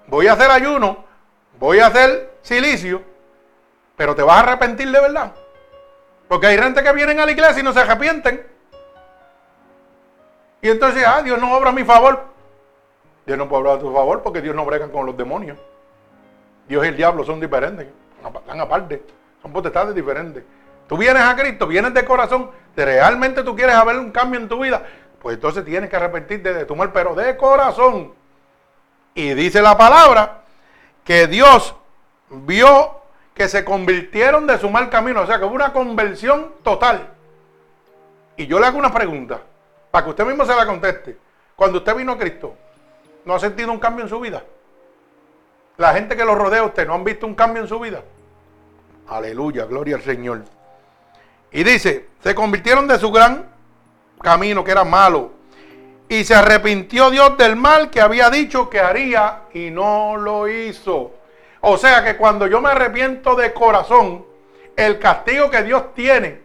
Voy 0.08 0.28
a 0.28 0.34
hacer 0.34 0.52
ayuno, 0.52 1.06
voy 1.60 1.80
a 1.80 1.88
hacer 1.88 2.38
silicio, 2.42 3.02
pero 3.96 4.16
te 4.16 4.24
vas 4.24 4.38
a 4.38 4.40
arrepentir 4.42 4.92
de 4.92 5.00
verdad. 5.00 5.34
Porque 6.28 6.48
hay 6.48 6.58
gente 6.58 6.84
que 6.84 6.92
vienen 6.94 7.20
a 7.20 7.26
la 7.26 7.32
iglesia 7.32 7.60
y 7.60 7.64
no 7.64 7.74
se 7.74 7.82
arrepienten. 7.82 8.53
Y 10.64 10.70
entonces, 10.70 11.04
ah, 11.06 11.22
Dios 11.22 11.40
no 11.40 11.56
obra 11.56 11.70
a 11.70 11.74
mi 11.74 11.84
favor. 11.84 12.24
Dios 13.26 13.38
no 13.38 13.50
puede 13.50 13.62
obrar 13.62 13.76
a 13.76 13.80
tu 13.80 13.94
favor 13.94 14.24
porque 14.24 14.42
Dios 14.42 14.56
no 14.56 14.66
brega 14.66 14.88
con 14.88 15.06
los 15.06 15.16
demonios. 15.16 15.58
Dios 16.68 16.86
y 16.86 16.88
el 16.88 16.96
diablo 16.96 17.26
son 17.26 17.42
diferentes, 17.42 17.88
están 18.26 18.62
aparte, 18.62 19.04
son 19.42 19.52
potestades 19.52 19.94
diferentes. 19.94 20.44
Tú 20.88 20.98
vienes 20.98 21.22
a 21.22 21.36
Cristo, 21.36 21.68
vienes 21.68 21.94
de 21.94 22.06
corazón, 22.06 22.50
realmente 22.76 23.44
tú 23.44 23.56
quieres 23.56 23.76
haber 23.76 23.98
un 23.98 24.12
cambio 24.12 24.40
en 24.40 24.48
tu 24.48 24.60
vida, 24.60 24.84
pues 25.22 25.36
entonces 25.36 25.66
tienes 25.66 25.90
que 25.90 25.98
arrepentirte 25.98 26.54
de 26.54 26.64
tu 26.64 26.78
mal, 26.78 26.94
pero 26.94 27.14
de 27.14 27.36
corazón. 27.36 28.14
Y 29.14 29.34
dice 29.34 29.62
la 29.62 29.78
palabra 29.78 30.44
que 31.04 31.28
Dios 31.28 31.76
vio 32.30 33.02
que 33.34 33.50
se 33.50 33.66
convirtieron 33.66 34.48
de 34.48 34.58
su 34.58 34.70
mal 34.70 34.90
camino, 34.90 35.22
o 35.22 35.28
sea 35.28 35.40
que 35.40 35.44
hubo 35.46 35.56
una 35.56 35.74
conversión 35.74 36.54
total. 36.64 37.10
Y 38.38 38.48
yo 38.48 38.60
le 38.60 38.68
hago 38.68 38.78
una 38.78 38.94
pregunta, 38.94 39.42
para 39.94 40.06
que 40.06 40.10
usted 40.10 40.26
mismo 40.26 40.44
se 40.44 40.56
la 40.56 40.66
conteste. 40.66 41.16
Cuando 41.56 41.78
usted 41.78 41.96
vino 41.96 42.14
a 42.14 42.18
Cristo, 42.18 42.56
¿no 43.26 43.36
ha 43.36 43.40
sentido 43.40 43.72
un 43.72 43.78
cambio 43.78 44.04
en 44.04 44.10
su 44.10 44.20
vida? 44.20 44.44
La 45.78 45.94
gente 45.94 46.18
que 46.18 46.26
lo 46.26 46.34
rodea 46.34 46.62
a 46.62 46.66
usted, 46.66 46.88
¿no 46.88 46.96
han 46.96 47.04
visto 47.04 47.28
un 47.28 47.36
cambio 47.36 47.62
en 47.62 47.70
su 47.70 47.80
vida? 47.80 48.02
Aleluya, 49.08 49.66
gloria 49.66 49.98
al 49.98 50.02
Señor. 50.02 50.46
Y 51.52 51.64
dice, 51.64 52.08
se 52.24 52.34
convirtieron 52.34 52.88
de 52.88 52.98
su 52.98 53.12
gran 53.12 53.48
camino, 54.20 54.64
que 54.64 54.72
era 54.72 54.84
malo. 54.84 55.30
Y 56.10 56.24
se 56.24 56.34
arrepintió 56.34 57.12
Dios 57.12 57.38
del 57.38 57.56
mal 57.56 57.92
que 57.92 58.02
había 58.02 58.32
dicho 58.32 58.72
que 58.72 58.80
haría 58.80 59.42
y 59.54 59.70
no 59.70 60.18
lo 60.18 60.48
hizo. 60.48 61.12
O 61.62 61.78
sea 61.78 62.04
que 62.04 62.18
cuando 62.18 62.48
yo 62.48 62.62
me 62.62 62.70
arrepiento 62.70 63.36
de 63.36 63.54
corazón, 63.54 64.26
el 64.76 64.98
castigo 64.98 65.52
que 65.52 65.62
Dios 65.62 65.94
tiene 65.94 66.42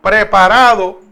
preparado 0.00 1.03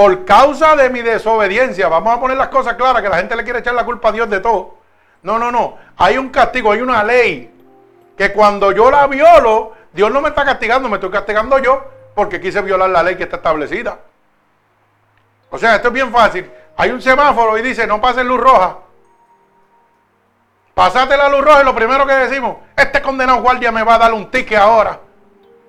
por 0.00 0.24
causa 0.24 0.76
de 0.76 0.88
mi 0.88 1.02
desobediencia, 1.02 1.86
vamos 1.88 2.16
a 2.16 2.18
poner 2.18 2.34
las 2.38 2.48
cosas 2.48 2.72
claras, 2.72 3.02
que 3.02 3.10
la 3.10 3.18
gente 3.18 3.36
le 3.36 3.44
quiere 3.44 3.58
echar 3.58 3.74
la 3.74 3.84
culpa 3.84 4.08
a 4.08 4.12
Dios 4.12 4.30
de 4.30 4.40
todo. 4.40 4.76
No, 5.22 5.38
no, 5.38 5.52
no. 5.52 5.76
Hay 5.98 6.16
un 6.16 6.30
castigo, 6.30 6.72
hay 6.72 6.80
una 6.80 7.04
ley 7.04 7.52
que 8.16 8.32
cuando 8.32 8.72
yo 8.72 8.90
la 8.90 9.06
violo, 9.08 9.74
Dios 9.92 10.10
no 10.10 10.22
me 10.22 10.30
está 10.30 10.42
castigando, 10.42 10.88
me 10.88 10.94
estoy 10.94 11.10
castigando 11.10 11.58
yo 11.58 11.84
porque 12.14 12.40
quise 12.40 12.62
violar 12.62 12.88
la 12.88 13.02
ley 13.02 13.16
que 13.16 13.24
está 13.24 13.36
establecida. 13.36 13.98
O 15.50 15.58
sea, 15.58 15.76
esto 15.76 15.88
es 15.88 15.92
bien 15.92 16.10
fácil. 16.10 16.50
Hay 16.78 16.92
un 16.92 17.02
semáforo 17.02 17.58
y 17.58 17.60
dice, 17.60 17.86
no 17.86 18.00
pase 18.00 18.24
luz 18.24 18.40
roja. 18.40 18.78
Pasate 20.72 21.14
la 21.14 21.28
luz 21.28 21.44
roja 21.44 21.60
y 21.60 21.64
lo 21.66 21.74
primero 21.74 22.06
que 22.06 22.14
decimos, 22.14 22.56
este 22.74 23.02
condenado 23.02 23.42
guardia 23.42 23.70
me 23.70 23.82
va 23.82 23.96
a 23.96 23.98
dar 23.98 24.14
un 24.14 24.30
ticket 24.30 24.60
ahora. 24.60 24.98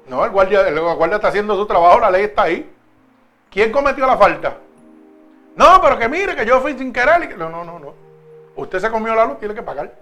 No, 0.08 0.24
el 0.24 0.32
guardia, 0.32 0.66
el 0.70 0.80
guardia 0.80 1.18
está 1.18 1.28
haciendo 1.28 1.58
su 1.58 1.66
trabajo, 1.66 2.00
la 2.00 2.10
ley 2.10 2.24
está 2.24 2.44
ahí. 2.44 2.78
¿Quién 3.52 3.72
cometió 3.72 4.08
la 4.08 4.18
falta? 4.18 4.58
No, 5.58 5.82
pero 5.82 6.00
que 6.00 6.08
mire, 6.08 6.36
que 6.36 6.46
yo 6.46 6.62
fui 6.62 6.78
sin 6.78 6.94
querer. 6.94 7.38
No, 7.38 7.50
no, 7.50 7.66
no, 7.66 7.78
no. 7.78 7.94
Usted 8.56 8.80
se 8.80 8.90
comió 8.90 9.14
la 9.14 9.26
luz, 9.26 9.40
tiene 9.40 9.54
que 9.54 9.62
pagar. 9.62 9.94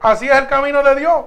Así 0.00 0.28
es 0.28 0.36
el 0.36 0.46
camino 0.46 0.82
de 0.82 0.94
Dios. 0.96 1.24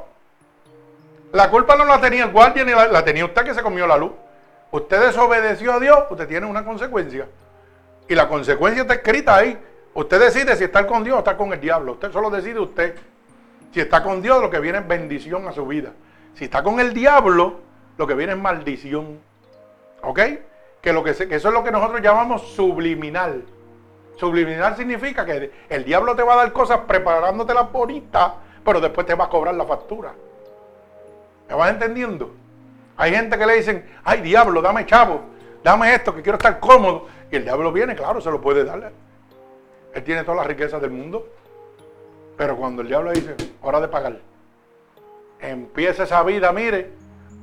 La 1.31 1.49
culpa 1.49 1.75
no 1.75 1.85
la 1.85 1.99
tenía 1.99 2.25
el 2.25 2.31
guardia 2.31 2.63
ni 2.63 2.71
la, 2.71 3.03
tenía 3.03 3.25
usted 3.25 3.43
que 3.43 3.53
se 3.55 3.63
comió 3.63 3.87
la 3.87 3.97
luz. 3.97 4.11
Usted 4.71 5.07
desobedeció 5.07 5.73
a 5.73 5.79
Dios, 5.79 5.99
usted 6.09 6.27
tiene 6.27 6.45
una 6.45 6.63
consecuencia. 6.63 7.27
Y 8.07 8.13
la 8.13 8.27
consecuencia 8.27 8.83
está 8.83 8.93
escrita 8.93 9.35
ahí. 9.35 9.57
Usted 9.95 10.19
decide 10.19 10.55
si 10.55 10.65
está 10.65 10.85
con 10.85 11.03
Dios 11.03 11.15
o 11.15 11.19
está 11.19 11.35
con 11.35 11.51
el 11.51 11.59
diablo. 11.59 11.93
Usted 11.93 12.11
solo 12.11 12.29
decide 12.29 12.59
usted. 12.59 12.95
Si 13.73 13.79
está 13.79 14.03
con 14.03 14.21
Dios, 14.21 14.39
lo 14.41 14.49
que 14.49 14.59
viene 14.59 14.79
es 14.79 14.87
bendición 14.87 15.47
a 15.47 15.51
su 15.51 15.65
vida. 15.65 15.91
Si 16.35 16.45
está 16.45 16.61
con 16.61 16.79
el 16.79 16.93
diablo, 16.93 17.61
lo 17.97 18.05
que 18.05 18.13
viene 18.13 18.33
es 18.33 18.39
maldición. 18.39 19.19
¿Ok? 20.03 20.19
Que, 20.85 20.93
lo 20.93 21.03
que, 21.03 21.09
eso 21.09 21.25
es 21.25 21.43
lo 21.45 21.63
que 21.63 21.71
nosotros 21.71 21.99
llamamos 21.99 22.43
subliminal. 22.49 23.43
Subliminal 24.17 24.77
significa 24.77 25.25
que 25.25 25.51
el 25.67 25.83
diablo 25.83 26.15
te 26.15 26.21
va 26.21 26.33
a 26.33 26.37
dar 26.37 26.53
cosas 26.53 26.81
preparándote 26.87 27.55
la 27.55 27.63
bonita, 27.63 28.35
pero 28.63 28.79
después 28.79 29.07
te 29.07 29.15
va 29.15 29.25
a 29.25 29.29
cobrar 29.29 29.55
la 29.55 29.65
factura. 29.65 30.13
¿Me 31.49 31.55
vas 31.55 31.71
entendiendo? 31.71 32.35
Hay 32.97 33.15
gente 33.15 33.35
que 33.35 33.47
le 33.47 33.55
dicen, 33.55 33.83
ay 34.03 34.21
diablo, 34.21 34.61
dame 34.61 34.85
chavo, 34.85 35.21
dame 35.63 35.91
esto, 35.95 36.13
que 36.13 36.21
quiero 36.21 36.37
estar 36.37 36.59
cómodo. 36.59 37.07
Y 37.31 37.37
el 37.37 37.45
diablo 37.45 37.71
viene, 37.71 37.95
claro, 37.95 38.21
se 38.21 38.29
lo 38.29 38.39
puede 38.39 38.63
darle. 38.63 38.91
Él 39.91 40.03
tiene 40.03 40.21
todas 40.21 40.37
las 40.37 40.45
riquezas 40.45 40.79
del 40.79 40.91
mundo. 40.91 41.27
Pero 42.37 42.55
cuando 42.57 42.83
el 42.83 42.89
diablo 42.89 43.11
dice, 43.11 43.35
hora 43.63 43.81
de 43.81 43.87
pagar, 43.87 44.19
empieza 45.39 46.03
esa 46.03 46.21
vida, 46.21 46.51
mire, 46.51 46.91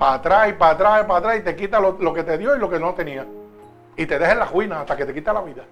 para 0.02 0.14
atrás 0.14 0.48
y 0.48 0.52
para 0.54 0.72
atrás 0.72 1.04
y 1.04 1.06
para 1.06 1.18
atrás 1.20 1.36
y 1.38 1.40
te 1.42 1.54
quita 1.54 1.78
lo, 1.78 1.96
lo, 2.00 2.12
que 2.12 2.24
te 2.24 2.36
dio 2.36 2.56
y 2.56 2.58
lo 2.58 2.68
que 2.68 2.80
no 2.80 2.92
tenía. 2.92 3.24
Y 3.96 4.04
te 4.04 4.18
deja 4.18 4.32
en 4.32 4.40
la 4.40 4.46
ruina 4.46 4.80
hasta 4.80 4.96
que 4.96 5.06
te 5.06 5.14
quita 5.14 5.32
la 5.32 5.42
vida. 5.42 5.62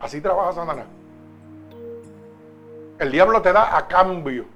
Así 0.00 0.22
trabaja 0.22 0.54
Satanás. 0.54 0.86
El 2.98 3.12
diablo 3.12 3.42
te 3.42 3.52
da 3.52 3.76
a 3.76 3.86
cambio. 3.86 4.46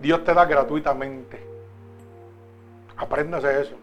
Dios 0.00 0.24
te 0.24 0.32
da 0.32 0.46
gratuitamente. 0.46 1.46
Apréndase 2.96 3.60
eso. 3.60 3.76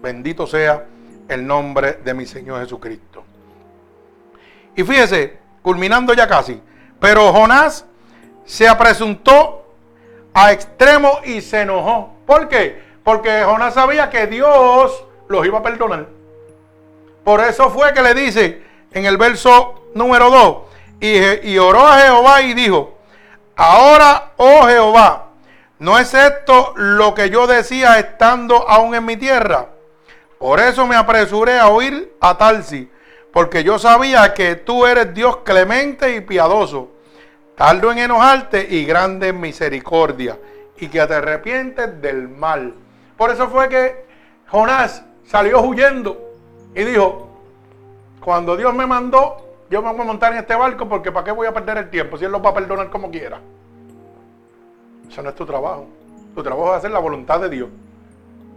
Bendito 0.00 0.46
sea 0.46 0.86
el 1.28 1.46
nombre 1.46 2.00
de 2.02 2.14
mi 2.14 2.24
Señor 2.24 2.60
Jesucristo. 2.60 3.24
Y 4.74 4.82
fíjese, 4.84 5.38
culminando 5.60 6.14
ya 6.14 6.26
casi, 6.26 6.62
pero 6.98 7.30
Jonás 7.30 7.84
se 8.46 8.66
apresuntó 8.66 9.66
a 10.32 10.50
extremo 10.50 11.18
y 11.26 11.42
se 11.42 11.60
enojó. 11.60 12.14
¿Por 12.24 12.48
qué? 12.48 12.87
Porque 13.08 13.42
Jonás 13.42 13.72
sabía 13.72 14.10
que 14.10 14.26
Dios 14.26 15.02
los 15.28 15.46
iba 15.46 15.60
a 15.60 15.62
perdonar. 15.62 16.08
Por 17.24 17.40
eso 17.40 17.70
fue 17.70 17.94
que 17.94 18.02
le 18.02 18.12
dice, 18.12 18.62
en 18.92 19.06
el 19.06 19.16
verso 19.16 19.88
número 19.94 20.28
2. 21.00 21.42
Y, 21.42 21.56
oró 21.56 21.88
a 21.88 22.00
Jehová 22.00 22.42
y 22.42 22.52
dijo, 22.52 22.98
ahora, 23.56 24.32
oh 24.36 24.66
Jehová, 24.66 25.28
¿no 25.78 25.98
es 25.98 26.12
esto 26.12 26.74
lo 26.76 27.14
que 27.14 27.30
yo 27.30 27.46
decía 27.46 27.98
estando 27.98 28.68
aún 28.68 28.94
en 28.94 29.06
mi 29.06 29.16
tierra? 29.16 29.68
Por 30.38 30.60
eso 30.60 30.86
me 30.86 30.94
apresuré 30.94 31.58
a 31.58 31.68
oír 31.68 32.14
a 32.20 32.36
Tarsi, 32.36 32.90
porque 33.32 33.64
yo 33.64 33.78
sabía 33.78 34.34
que 34.34 34.54
tú 34.54 34.84
eres 34.84 35.14
Dios 35.14 35.38
clemente 35.44 36.14
y 36.14 36.20
piadoso, 36.20 36.90
tardo 37.56 37.90
en 37.90 38.00
enojarte 38.00 38.66
y 38.68 38.84
grande 38.84 39.28
en 39.28 39.40
misericordia, 39.40 40.38
y 40.76 40.88
que 40.88 41.06
te 41.06 41.14
arrepientes 41.14 42.02
del 42.02 42.28
mal. 42.28 42.74
Por 43.18 43.32
eso 43.32 43.48
fue 43.48 43.68
que 43.68 44.06
Jonás 44.48 45.04
salió 45.26 45.60
huyendo 45.60 46.16
y 46.72 46.84
dijo, 46.84 47.28
cuando 48.20 48.56
Dios 48.56 48.72
me 48.72 48.86
mandó, 48.86 49.44
yo 49.68 49.82
me 49.82 49.90
voy 49.90 50.00
a 50.00 50.04
montar 50.04 50.32
en 50.32 50.38
este 50.38 50.54
barco 50.54 50.88
porque 50.88 51.10
¿para 51.10 51.24
qué 51.24 51.32
voy 51.32 51.48
a 51.48 51.52
perder 51.52 51.78
el 51.78 51.90
tiempo 51.90 52.16
si 52.16 52.24
Él 52.24 52.30
lo 52.30 52.40
va 52.40 52.50
a 52.50 52.54
perdonar 52.54 52.88
como 52.90 53.10
quiera? 53.10 53.40
Eso 55.10 55.20
no 55.20 55.30
es 55.30 55.34
tu 55.34 55.44
trabajo. 55.44 55.86
Tu 56.32 56.42
trabajo 56.44 56.70
es 56.70 56.78
hacer 56.78 56.92
la 56.92 57.00
voluntad 57.00 57.40
de 57.40 57.48
Dios. 57.48 57.68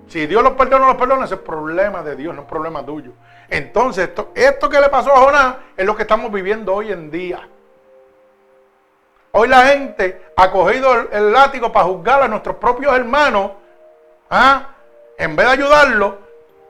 Si 0.09 0.27
Dios 0.27 0.43
los 0.43 0.53
perdona 0.53 0.85
o 0.85 0.89
los 0.89 0.97
perdona, 0.97 1.25
ese 1.25 1.35
es 1.35 1.41
problema 1.41 2.03
de 2.03 2.15
Dios, 2.15 2.35
no 2.35 2.41
es 2.41 2.47
problema 2.47 2.85
tuyo. 2.85 3.13
Entonces, 3.49 4.09
esto, 4.09 4.29
esto 4.35 4.69
que 4.69 4.79
le 4.79 4.89
pasó 4.89 5.11
a 5.11 5.21
Jonás 5.21 5.55
es 5.75 5.85
lo 5.87 5.95
que 5.95 6.03
estamos 6.03 6.31
viviendo 6.31 6.75
hoy 6.75 6.91
en 6.91 7.09
día. 7.09 7.39
Hoy 9.31 9.47
la 9.47 9.65
gente 9.67 10.21
ha 10.35 10.51
cogido 10.51 10.93
el, 10.93 11.07
el 11.11 11.31
látigo 11.31 11.71
para 11.71 11.87
juzgar 11.87 12.21
a 12.21 12.27
nuestros 12.27 12.57
propios 12.57 12.93
hermanos 12.93 13.51
¿ah? 14.31 14.69
en 15.17 15.35
vez 15.35 15.45
de 15.45 15.51
ayudarlo, 15.51 16.17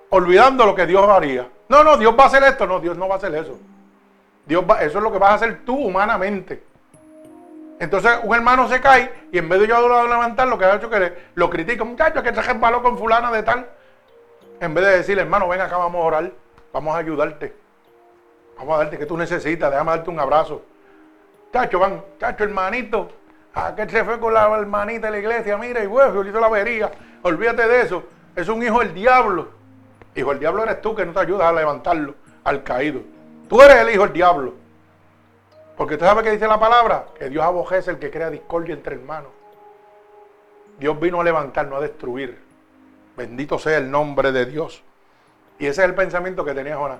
olvidando 0.09 0.65
lo 0.65 0.75
que 0.75 0.85
Dios 0.85 1.07
haría. 1.07 1.47
No, 1.69 1.85
no, 1.85 1.95
Dios 1.95 2.13
va 2.19 2.25
a 2.25 2.27
hacer 2.27 2.43
esto. 2.43 2.67
No, 2.67 2.79
Dios 2.79 2.97
no 2.97 3.07
va 3.07 3.15
a 3.15 3.17
hacer 3.17 3.33
eso. 3.33 3.57
Dios 4.45 4.65
va, 4.69 4.81
eso 4.81 4.97
es 4.97 5.03
lo 5.03 5.11
que 5.11 5.17
vas 5.17 5.31
a 5.31 5.35
hacer 5.35 5.61
tú 5.63 5.75
humanamente. 5.75 6.61
Entonces 7.79 8.11
un 8.23 8.35
hermano 8.35 8.67
se 8.67 8.81
cae 8.81 9.11
y 9.31 9.37
en 9.37 9.47
vez 9.47 9.61
de 9.61 9.67
yo 9.67 9.77
a 9.77 10.03
levantar, 10.03 10.47
lo 10.47 10.57
que 10.57 10.65
ha 10.65 10.75
hecho 10.75 10.89
que 10.89 11.13
lo 11.35 11.49
critica, 11.49 11.83
muchacho, 11.83 12.21
que 12.21 12.33
se 12.35 12.41
resbaló 12.41 12.83
con 12.83 12.97
fulana 12.97 13.31
de 13.31 13.41
tal. 13.41 13.67
En 14.59 14.73
vez 14.73 14.85
de 14.85 14.97
decirle, 14.97 15.23
hermano, 15.23 15.47
ven 15.47 15.61
acá, 15.61 15.77
vamos 15.77 16.03
a 16.03 16.05
orar, 16.05 16.31
vamos 16.73 16.93
a 16.93 16.97
ayudarte. 16.97 17.55
Vamos 18.57 18.75
a 18.75 18.77
darte 18.79 18.97
que 18.99 19.05
tú 19.07 19.17
necesitas, 19.17 19.71
déjame 19.71 19.91
darte 19.91 20.09
un 20.09 20.19
abrazo. 20.19 20.61
Chacho, 21.51 21.79
van, 21.79 22.03
chacho, 22.19 22.43
hermanito, 22.43 23.09
aquel 23.53 23.89
se 23.89 24.03
fue 24.03 24.19
con 24.19 24.33
la 24.33 24.45
hermanita 24.59 25.07
de 25.07 25.11
la 25.11 25.17
iglesia, 25.17 25.57
mira, 25.57 25.83
y 25.83 25.87
bueno, 25.87 26.23
hizo 26.23 26.39
la 26.39 26.47
avería. 26.47 26.91
Olvídate 27.23 27.67
de 27.67 27.81
eso. 27.81 28.03
Es 28.35 28.47
un 28.47 28.63
hijo 28.63 28.79
del 28.79 28.93
diablo. 28.93 29.49
Hijo 30.15 30.29
del 30.29 30.39
diablo 30.39 30.63
eres 30.63 30.81
tú 30.81 30.95
que 30.95 31.05
no 31.05 31.13
te 31.13 31.19
ayudas 31.19 31.47
a 31.47 31.53
levantarlo 31.53 32.15
al 32.43 32.63
caído. 32.63 33.01
Tú 33.47 33.61
eres 33.61 33.77
el 33.77 33.89
hijo 33.89 34.03
del 34.03 34.13
diablo. 34.13 34.53
Porque 35.77 35.97
tú 35.97 36.05
sabes 36.05 36.23
que 36.23 36.31
dice 36.31 36.47
la 36.47 36.59
palabra, 36.59 37.07
que 37.17 37.29
Dios 37.29 37.43
abojece 37.43 37.91
el 37.91 37.99
que 37.99 38.11
crea 38.11 38.29
discordia 38.29 38.73
entre 38.73 38.95
hermanos. 38.95 39.31
Dios 40.79 40.99
vino 40.99 41.21
a 41.21 41.23
levantar, 41.23 41.67
no 41.67 41.77
a 41.77 41.81
destruir. 41.81 42.37
Bendito 43.15 43.59
sea 43.59 43.77
el 43.77 43.89
nombre 43.89 44.31
de 44.31 44.45
Dios. 44.45 44.83
Y 45.59 45.67
ese 45.67 45.81
es 45.81 45.87
el 45.87 45.95
pensamiento 45.95 46.43
que 46.43 46.53
tenía 46.53 46.77
Jonás. 46.77 46.99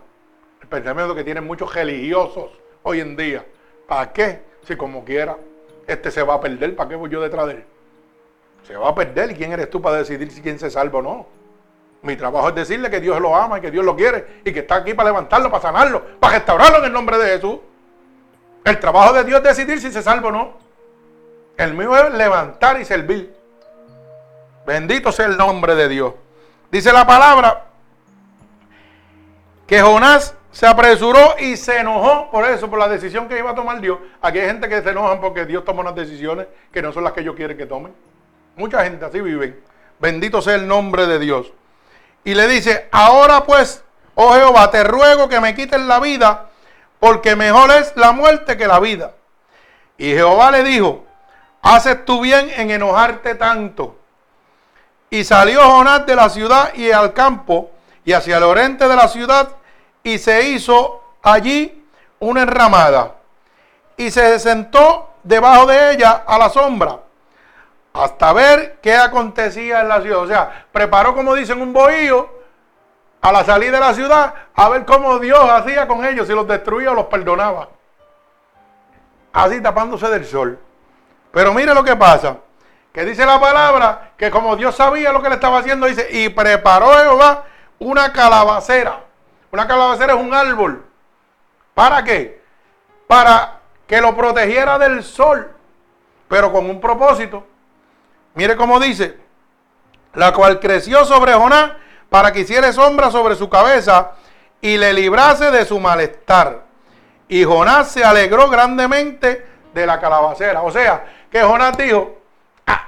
El 0.62 0.68
pensamiento 0.68 1.16
que 1.16 1.24
tienen 1.24 1.46
muchos 1.46 1.74
religiosos 1.74 2.52
hoy 2.84 3.00
en 3.00 3.16
día. 3.16 3.46
¿Para 3.88 4.14
qué? 4.14 4.42
Si 4.64 4.76
como 4.76 5.04
quiera, 5.04 5.38
este 5.88 6.12
se 6.12 6.22
va 6.22 6.36
a 6.36 6.42
perder, 6.42 6.76
¿para 6.76 6.90
qué 6.90 6.96
voy 6.96 7.10
yo 7.10 7.22
detrás 7.22 7.48
de 7.48 7.54
él? 7.54 7.66
Se 8.64 8.76
va 8.76 8.90
a 8.90 8.96
perder. 8.96 9.32
¿Y 9.32 9.36
quién 9.36 9.52
eres 9.52 9.70
tú 9.70 9.82
para 9.82 9.98
decidir 9.98 10.32
si 10.32 10.42
quién 10.42 10.60
se 10.60 10.70
salva 10.70 11.00
o 11.00 11.02
no? 11.02 11.28
Mi 12.04 12.16
trabajo 12.16 12.50
es 12.50 12.56
decirle 12.56 12.90
que 12.90 13.00
Dios 13.00 13.20
lo 13.22 13.36
ama 13.36 13.60
y 13.60 13.62
que 13.62 13.70
Dios 13.70 13.86
lo 13.86 13.96
quiere 13.96 14.42
y 14.44 14.52
que 14.52 14.60
está 14.60 14.76
aquí 14.76 14.94
para 14.94 15.10
levantarlo, 15.10 15.52
para 15.52 15.62
sanarlo, 15.62 16.04
para 16.20 16.36
restaurarlo 16.36 16.80
en 16.80 16.86
el 16.86 16.94
nombre 16.94 17.18
de 17.18 17.28
Jesús. 17.28 17.60
El 18.64 18.80
trabajo 18.80 19.14
de 19.14 19.24
Dios 19.24 19.38
es 19.40 19.44
decidir 19.44 19.80
si 19.80 19.92
se 19.92 20.02
salva 20.02 20.30
o 20.30 20.32
no. 20.32 20.54
El 21.58 21.74
mío 21.74 21.96
es 21.96 22.14
levantar 22.14 22.80
y 22.80 22.86
servir. 22.86 23.36
Bendito 24.66 25.12
sea 25.12 25.28
el 25.28 25.38
nombre 25.38 25.76
de 25.76 25.88
Dios. 25.88 26.14
Dice 26.72 26.92
la 26.92 27.06
palabra 27.06 27.66
que 29.68 29.82
Jonás 29.82 30.36
se 30.52 30.68
apresuró 30.68 31.36
y 31.40 31.56
se 31.56 31.80
enojó 31.80 32.30
por 32.32 32.46
eso, 32.46 32.70
por 32.70 32.80
la 32.80 32.88
decisión 32.88 33.28
que 33.28 33.38
iba 33.38 33.52
a 33.52 33.56
tomar 33.56 33.80
Dios. 33.80 34.00
Aquí 34.22 34.40
hay 34.40 34.48
gente 34.48 34.68
que 34.68 34.82
se 34.82 34.90
enojan 34.90 35.22
porque 35.22 35.46
Dios 35.46 35.64
toma 35.64 35.82
unas 35.82 35.96
decisiones 35.96 36.48
que 36.72 36.82
no 36.82 36.92
son 36.92 37.04
las 37.04 37.14
que 37.14 37.22
ellos 37.22 37.36
quieren 37.36 37.58
que 37.58 37.66
tomen. 37.66 37.94
Mucha 38.62 38.84
gente 38.84 39.04
así 39.04 39.20
vive. 39.20 39.60
Bendito 40.00 40.40
sea 40.40 40.54
el 40.54 40.68
nombre 40.68 41.08
de 41.08 41.18
Dios. 41.18 41.52
Y 42.24 42.36
le 42.36 42.48
dice, 42.48 42.88
ahora 42.92 43.44
pues, 43.44 43.84
oh 44.14 44.36
Jehová, 44.36 44.70
te 44.70 44.84
ruego 44.84 45.28
que 45.28 45.40
me 45.40 45.56
quiten 45.56 45.88
la 45.88 46.00
vida 46.00 46.52
porque 47.00 47.36
mejor 47.36 47.72
es 47.72 47.92
la 47.96 48.12
muerte 48.12 48.58
que 48.58 48.68
la 48.68 48.80
vida. 48.80 49.14
Y 49.98 50.12
Jehová 50.12 50.52
le 50.52 50.64
dijo, 50.64 51.04
haces 51.64 52.06
tú 52.06 52.22
bien 52.22 52.52
en 52.56 52.70
enojarte 52.70 53.34
tanto. 53.34 53.96
Y 55.10 55.24
salió 55.24 55.64
Jonás 55.64 56.06
de 56.06 56.16
la 56.16 56.30
ciudad 56.30 56.72
y 56.76 56.92
al 56.92 57.14
campo 57.14 57.72
y 58.06 58.14
hacia 58.14 58.38
el 58.38 58.44
oriente 58.44 58.88
de 58.88 58.96
la 58.96 59.08
ciudad 59.08 59.50
y 60.04 60.20
se 60.20 60.50
hizo 60.50 61.02
allí 61.24 61.84
una 62.20 62.44
enramada 62.44 63.16
y 63.98 64.12
se 64.12 64.38
sentó 64.38 65.16
debajo 65.24 65.66
de 65.66 65.94
ella 65.94 66.24
a 66.28 66.38
la 66.38 66.50
sombra 66.52 67.00
hasta 67.94 68.34
ver 68.34 68.80
qué 68.82 68.96
acontecía 68.96 69.82
en 69.82 69.88
la 69.88 70.02
ciudad. 70.02 70.20
O 70.20 70.28
sea, 70.28 70.66
preparó, 70.72 71.14
como 71.14 71.34
dicen, 71.36 71.62
un 71.62 71.74
bohío 71.74 72.30
a 73.22 73.32
la 73.32 73.44
salida 73.44 73.74
de 73.74 73.80
la 73.80 73.94
ciudad 73.94 74.34
a 74.56 74.70
ver 74.70 74.86
cómo 74.86 75.20
Dios 75.20 75.50
hacía 75.50 75.88
con 75.88 76.04
ellos, 76.06 76.28
si 76.28 76.34
los 76.34 76.48
destruía 76.48 76.92
o 76.92 76.96
los 76.96 77.06
perdonaba. 77.06 77.70
Así 79.34 79.62
tapándose 79.62 80.10
del 80.10 80.26
sol. 80.26 80.60
Pero 81.32 81.54
mire 81.54 81.74
lo 81.74 81.84
que 81.84 81.96
pasa, 81.96 82.38
que 82.92 83.06
dice 83.06 83.26
la 83.26 83.40
palabra 83.40 84.12
que 84.18 84.30
como 84.30 84.56
Dios 84.56 84.76
sabía 84.76 85.14
lo 85.14 85.22
que 85.22 85.30
le 85.30 85.36
estaba 85.36 85.60
haciendo, 85.60 85.88
dice, 85.88 86.08
y 86.12 86.30
preparó 86.30 86.94
Jehová 86.94 87.46
una 87.80 88.12
calabacera. 88.12 89.06
Una 89.52 89.68
calabacera 89.68 90.14
es 90.14 90.20
un 90.20 90.34
árbol. 90.34 90.86
¿Para 91.74 92.04
qué? 92.04 92.42
Para 93.08 93.60
que 93.88 94.02
lo 94.02 94.16
protegiera 94.16 94.78
del 94.78 95.04
sol, 95.04 95.54
pero 96.28 96.52
con 96.52 96.70
un 96.70 96.80
propósito. 96.80 97.46
Mire 98.34 98.56
cómo 98.56 98.80
dice, 98.80 99.18
la 100.14 100.34
cual 100.34 100.60
creció 100.60 101.06
sobre 101.06 101.34
Jonás 101.34 101.74
para 102.10 102.32
que 102.32 102.42
hiciera 102.42 102.72
sombra 102.74 103.12
sobre 103.12 103.36
su 103.36 103.50
cabeza 103.50 104.12
y 104.62 104.78
le 104.78 104.94
librase 104.94 105.52
de 105.52 105.66
su 105.66 105.80
malestar. 105.80 106.64
Y 107.28 107.44
Jonás 107.44 107.92
se 107.92 108.04
alegró 108.04 108.50
grandemente 108.50 109.46
de 109.74 109.86
la 109.86 110.00
calabacera. 110.00 110.62
O 110.62 110.72
sea, 110.72 111.06
que 111.32 111.42
Jonás 111.42 111.78
dijo, 111.78 112.18
ah, 112.68 112.88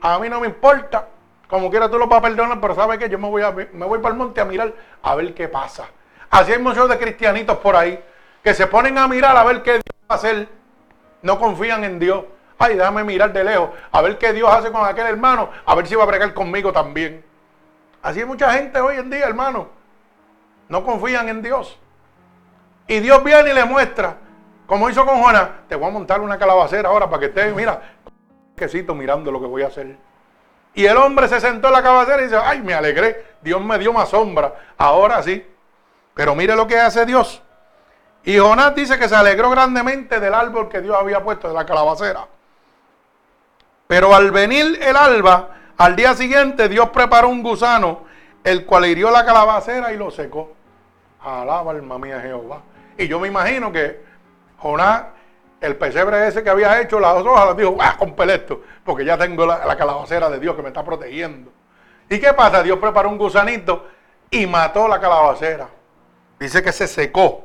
a 0.00 0.18
mí 0.18 0.28
no 0.28 0.40
me 0.40 0.46
importa, 0.46 1.08
como 1.48 1.68
quiera 1.70 1.90
tú 1.90 1.98
lo 1.98 2.06
vas 2.06 2.20
a 2.20 2.22
perdonar, 2.22 2.60
pero 2.60 2.74
sabes 2.74 2.98
que 2.98 3.08
yo 3.08 3.18
me 3.18 3.28
voy, 3.28 3.42
a, 3.42 3.50
me 3.50 3.86
voy 3.86 3.98
para 3.98 4.12
el 4.12 4.18
monte 4.18 4.40
a 4.40 4.44
mirar 4.44 4.72
a 5.02 5.14
ver 5.14 5.34
qué 5.34 5.48
pasa. 5.48 5.86
Así 6.30 6.52
hay 6.52 6.58
muchos 6.58 6.88
de 6.88 6.98
cristianitos 6.98 7.58
por 7.58 7.76
ahí 7.76 8.02
que 8.42 8.54
se 8.54 8.66
ponen 8.66 8.96
a 8.98 9.06
mirar 9.06 9.36
a 9.36 9.44
ver 9.44 9.62
qué 9.62 9.72
Dios 9.72 9.82
va 10.10 10.14
a 10.14 10.18
hacer. 10.18 10.48
No 11.20 11.38
confían 11.38 11.84
en 11.84 11.98
Dios. 11.98 12.24
Ay, 12.62 12.76
déjame 12.76 13.02
mirar 13.02 13.32
de 13.32 13.42
lejos, 13.42 13.70
a 13.90 14.00
ver 14.02 14.16
qué 14.18 14.32
Dios 14.32 14.48
hace 14.48 14.70
con 14.70 14.86
aquel 14.86 15.08
hermano, 15.08 15.50
a 15.66 15.74
ver 15.74 15.84
si 15.84 15.96
va 15.96 16.04
a 16.04 16.06
bregar 16.06 16.32
conmigo 16.32 16.72
también. 16.72 17.24
Así 18.00 18.20
hay 18.20 18.24
mucha 18.24 18.52
gente 18.52 18.80
hoy 18.80 18.98
en 18.98 19.10
día, 19.10 19.26
hermano. 19.26 19.68
No 20.68 20.84
confían 20.84 21.28
en 21.28 21.42
Dios. 21.42 21.76
Y 22.86 23.00
Dios 23.00 23.24
viene 23.24 23.50
y 23.50 23.52
le 23.52 23.64
muestra, 23.64 24.16
como 24.64 24.88
hizo 24.88 25.04
con 25.04 25.20
Juana, 25.20 25.62
te 25.68 25.74
voy 25.74 25.88
a 25.88 25.90
montar 25.90 26.20
una 26.20 26.38
calabacera 26.38 26.88
ahora 26.88 27.10
para 27.10 27.18
que 27.18 27.26
estés, 27.26 27.52
mira, 27.52 27.82
quesito 28.56 28.94
mirando 28.94 29.32
lo 29.32 29.40
que 29.40 29.46
voy 29.46 29.62
a 29.62 29.66
hacer. 29.66 29.96
Y 30.72 30.84
el 30.84 30.96
hombre 30.98 31.26
se 31.26 31.40
sentó 31.40 31.66
en 31.66 31.72
la 31.72 31.82
calabacera 31.82 32.20
y 32.20 32.26
dice, 32.26 32.36
ay, 32.36 32.62
me 32.62 32.74
alegré, 32.74 33.26
Dios 33.40 33.60
me 33.60 33.76
dio 33.76 33.92
más 33.92 34.08
sombra, 34.08 34.54
ahora 34.78 35.20
sí. 35.24 35.44
Pero 36.14 36.36
mire 36.36 36.54
lo 36.54 36.68
que 36.68 36.78
hace 36.78 37.06
Dios. 37.06 37.42
Y 38.22 38.38
Jonás 38.38 38.72
dice 38.76 39.00
que 39.00 39.08
se 39.08 39.16
alegró 39.16 39.50
grandemente 39.50 40.20
del 40.20 40.32
árbol 40.32 40.68
que 40.68 40.80
Dios 40.80 40.96
había 40.96 41.24
puesto 41.24 41.48
de 41.48 41.54
la 41.54 41.66
calabacera. 41.66 42.28
Pero 43.92 44.14
al 44.14 44.30
venir 44.30 44.78
el 44.80 44.96
alba, 44.96 45.50
al 45.76 45.94
día 45.96 46.14
siguiente 46.14 46.66
Dios 46.70 46.88
preparó 46.88 47.28
un 47.28 47.42
gusano, 47.42 48.04
el 48.42 48.64
cual 48.64 48.86
hirió 48.86 49.10
la 49.10 49.22
calabacera 49.22 49.92
y 49.92 49.98
lo 49.98 50.10
secó. 50.10 50.54
Alaba 51.20 51.72
alma 51.72 51.98
mía 51.98 52.18
Jehová. 52.18 52.62
Y 52.96 53.06
yo 53.06 53.20
me 53.20 53.28
imagino 53.28 53.70
que 53.70 54.02
Jonás, 54.56 55.02
el 55.60 55.76
pesebre 55.76 56.26
ese 56.26 56.42
que 56.42 56.48
había 56.48 56.80
hecho, 56.80 56.98
las 56.98 57.16
hojas, 57.16 57.54
dijo, 57.54 57.76
¡ah, 57.80 57.98
con 57.98 58.30
esto! 58.30 58.62
Porque 58.82 59.04
ya 59.04 59.18
tengo 59.18 59.44
la, 59.44 59.66
la 59.66 59.76
calabacera 59.76 60.30
de 60.30 60.40
Dios 60.40 60.56
que 60.56 60.62
me 60.62 60.68
está 60.68 60.82
protegiendo. 60.82 61.52
¿Y 62.08 62.18
qué 62.18 62.32
pasa? 62.32 62.62
Dios 62.62 62.78
preparó 62.78 63.10
un 63.10 63.18
gusanito 63.18 63.88
y 64.30 64.46
mató 64.46 64.88
la 64.88 65.00
calabacera. 65.00 65.68
Dice 66.40 66.62
que 66.62 66.72
se 66.72 66.88
secó. 66.88 67.44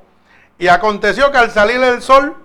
Y 0.58 0.70
aconteció 0.70 1.30
que 1.30 1.40
al 1.40 1.52
salir 1.52 1.84
el 1.84 2.02
sol, 2.02 2.38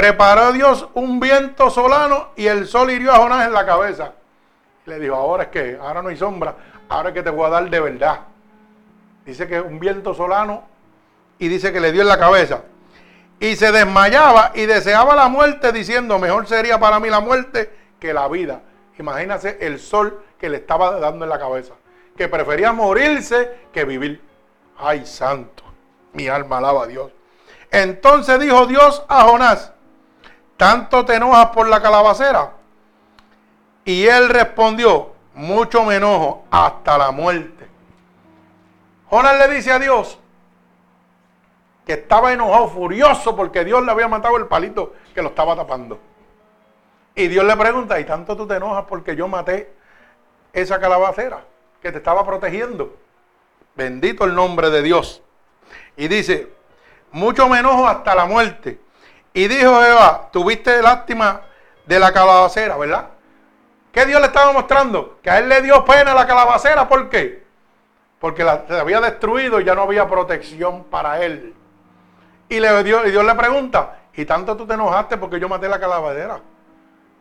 preparó 0.00 0.50
Dios 0.52 0.88
un 0.94 1.20
viento 1.20 1.68
solano 1.68 2.28
y 2.34 2.46
el 2.46 2.66
sol 2.66 2.90
hirió 2.90 3.12
a 3.12 3.16
Jonás 3.16 3.46
en 3.46 3.52
la 3.52 3.66
cabeza. 3.66 4.14
Le 4.86 4.98
dijo, 4.98 5.14
ahora 5.14 5.42
es 5.42 5.48
que, 5.50 5.78
ahora 5.78 6.00
no 6.00 6.08
hay 6.08 6.16
sombra, 6.16 6.54
ahora 6.88 7.10
es 7.10 7.14
que 7.14 7.22
te 7.22 7.28
voy 7.28 7.44
a 7.44 7.50
dar 7.50 7.68
de 7.68 7.80
verdad. 7.80 8.20
Dice 9.26 9.46
que 9.46 9.60
un 9.60 9.78
viento 9.78 10.14
solano 10.14 10.64
y 11.38 11.48
dice 11.48 11.70
que 11.70 11.80
le 11.80 11.92
dio 11.92 12.00
en 12.00 12.08
la 12.08 12.18
cabeza. 12.18 12.62
Y 13.40 13.56
se 13.56 13.72
desmayaba 13.72 14.52
y 14.54 14.64
deseaba 14.64 15.14
la 15.14 15.28
muerte 15.28 15.70
diciendo, 15.70 16.18
mejor 16.18 16.46
sería 16.46 16.80
para 16.80 16.98
mí 16.98 17.10
la 17.10 17.20
muerte 17.20 17.70
que 18.00 18.14
la 18.14 18.26
vida. 18.26 18.62
Imagínase 18.98 19.58
el 19.60 19.78
sol 19.78 20.24
que 20.38 20.48
le 20.48 20.56
estaba 20.56 20.98
dando 20.98 21.26
en 21.26 21.28
la 21.28 21.38
cabeza. 21.38 21.74
Que 22.16 22.26
prefería 22.26 22.72
morirse 22.72 23.50
que 23.70 23.84
vivir. 23.84 24.22
Ay, 24.78 25.04
santo. 25.04 25.62
Mi 26.14 26.26
alma 26.26 26.56
alaba 26.56 26.84
a 26.84 26.86
Dios. 26.86 27.12
Entonces 27.70 28.40
dijo 28.40 28.66
Dios 28.66 29.04
a 29.06 29.24
Jonás, 29.24 29.74
¿tanto 30.60 31.06
te 31.06 31.14
enojas 31.14 31.46
por 31.46 31.66
la 31.68 31.80
calabacera? 31.80 32.52
Y 33.82 34.06
él 34.06 34.28
respondió, 34.28 35.12
mucho 35.32 35.84
me 35.84 35.96
enojo 35.96 36.44
hasta 36.50 36.98
la 36.98 37.10
muerte. 37.12 37.66
Jonás 39.08 39.38
le 39.38 39.54
dice 39.54 39.72
a 39.72 39.78
Dios 39.78 40.18
que 41.86 41.94
estaba 41.94 42.34
enojado, 42.34 42.68
furioso, 42.68 43.34
porque 43.34 43.64
Dios 43.64 43.82
le 43.82 43.90
había 43.90 44.06
matado 44.06 44.36
el 44.36 44.48
palito 44.48 44.92
que 45.14 45.22
lo 45.22 45.30
estaba 45.30 45.56
tapando. 45.56 45.98
Y 47.14 47.28
Dios 47.28 47.46
le 47.46 47.56
pregunta, 47.56 47.98
¿y 47.98 48.04
tanto 48.04 48.36
tú 48.36 48.46
te 48.46 48.56
enojas 48.56 48.84
porque 48.86 49.16
yo 49.16 49.28
maté 49.28 49.72
esa 50.52 50.78
calabacera 50.78 51.42
que 51.80 51.90
te 51.90 51.96
estaba 51.96 52.22
protegiendo? 52.26 52.98
Bendito 53.76 54.26
el 54.26 54.34
nombre 54.34 54.68
de 54.68 54.82
Dios. 54.82 55.22
Y 55.96 56.08
dice, 56.08 56.52
mucho 57.12 57.48
me 57.48 57.60
enojo 57.60 57.88
hasta 57.88 58.14
la 58.14 58.26
muerte. 58.26 58.78
Y 59.32 59.48
dijo 59.48 59.80
Jehová, 59.82 60.28
tuviste 60.32 60.82
lástima 60.82 61.42
de 61.86 61.98
la 61.98 62.12
calabacera, 62.12 62.76
¿verdad? 62.76 63.08
¿Qué 63.92 64.06
Dios 64.06 64.20
le 64.20 64.28
estaba 64.28 64.52
mostrando? 64.52 65.18
Que 65.22 65.30
a 65.30 65.38
él 65.38 65.48
le 65.48 65.62
dio 65.62 65.84
pena 65.84 66.14
la 66.14 66.26
calabacera. 66.26 66.88
¿Por 66.88 67.08
qué? 67.08 67.44
Porque 68.20 68.44
la, 68.44 68.64
se 68.66 68.78
había 68.78 69.00
destruido 69.00 69.60
y 69.60 69.64
ya 69.64 69.74
no 69.74 69.82
había 69.82 70.08
protección 70.08 70.84
para 70.84 71.22
él. 71.22 71.54
Y, 72.48 72.60
le, 72.60 72.82
Dios, 72.82 73.06
y 73.06 73.10
Dios 73.10 73.24
le 73.24 73.34
pregunta, 73.34 73.98
¿y 74.14 74.24
tanto 74.24 74.56
tú 74.56 74.66
te 74.66 74.74
enojaste 74.74 75.16
porque 75.16 75.40
yo 75.40 75.48
maté 75.48 75.68
la 75.68 75.80
calabacera? 75.80 76.40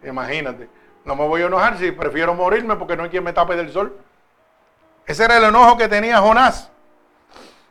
Imagínate. 0.04 0.70
No 1.06 1.16
me 1.16 1.28
voy 1.28 1.42
a 1.42 1.48
enojar 1.48 1.78
si 1.78 1.92
prefiero 1.92 2.34
morirme 2.34 2.76
porque 2.76 2.96
no 2.96 3.04
hay 3.04 3.10
quien 3.10 3.24
me 3.24 3.34
tape 3.34 3.56
del 3.56 3.72
sol. 3.72 3.98
Ese 5.06 5.26
era 5.26 5.38
el 5.38 5.44
enojo 5.46 5.78
que 5.78 5.88
tenía 5.88 6.20
Jonás. 6.20 6.70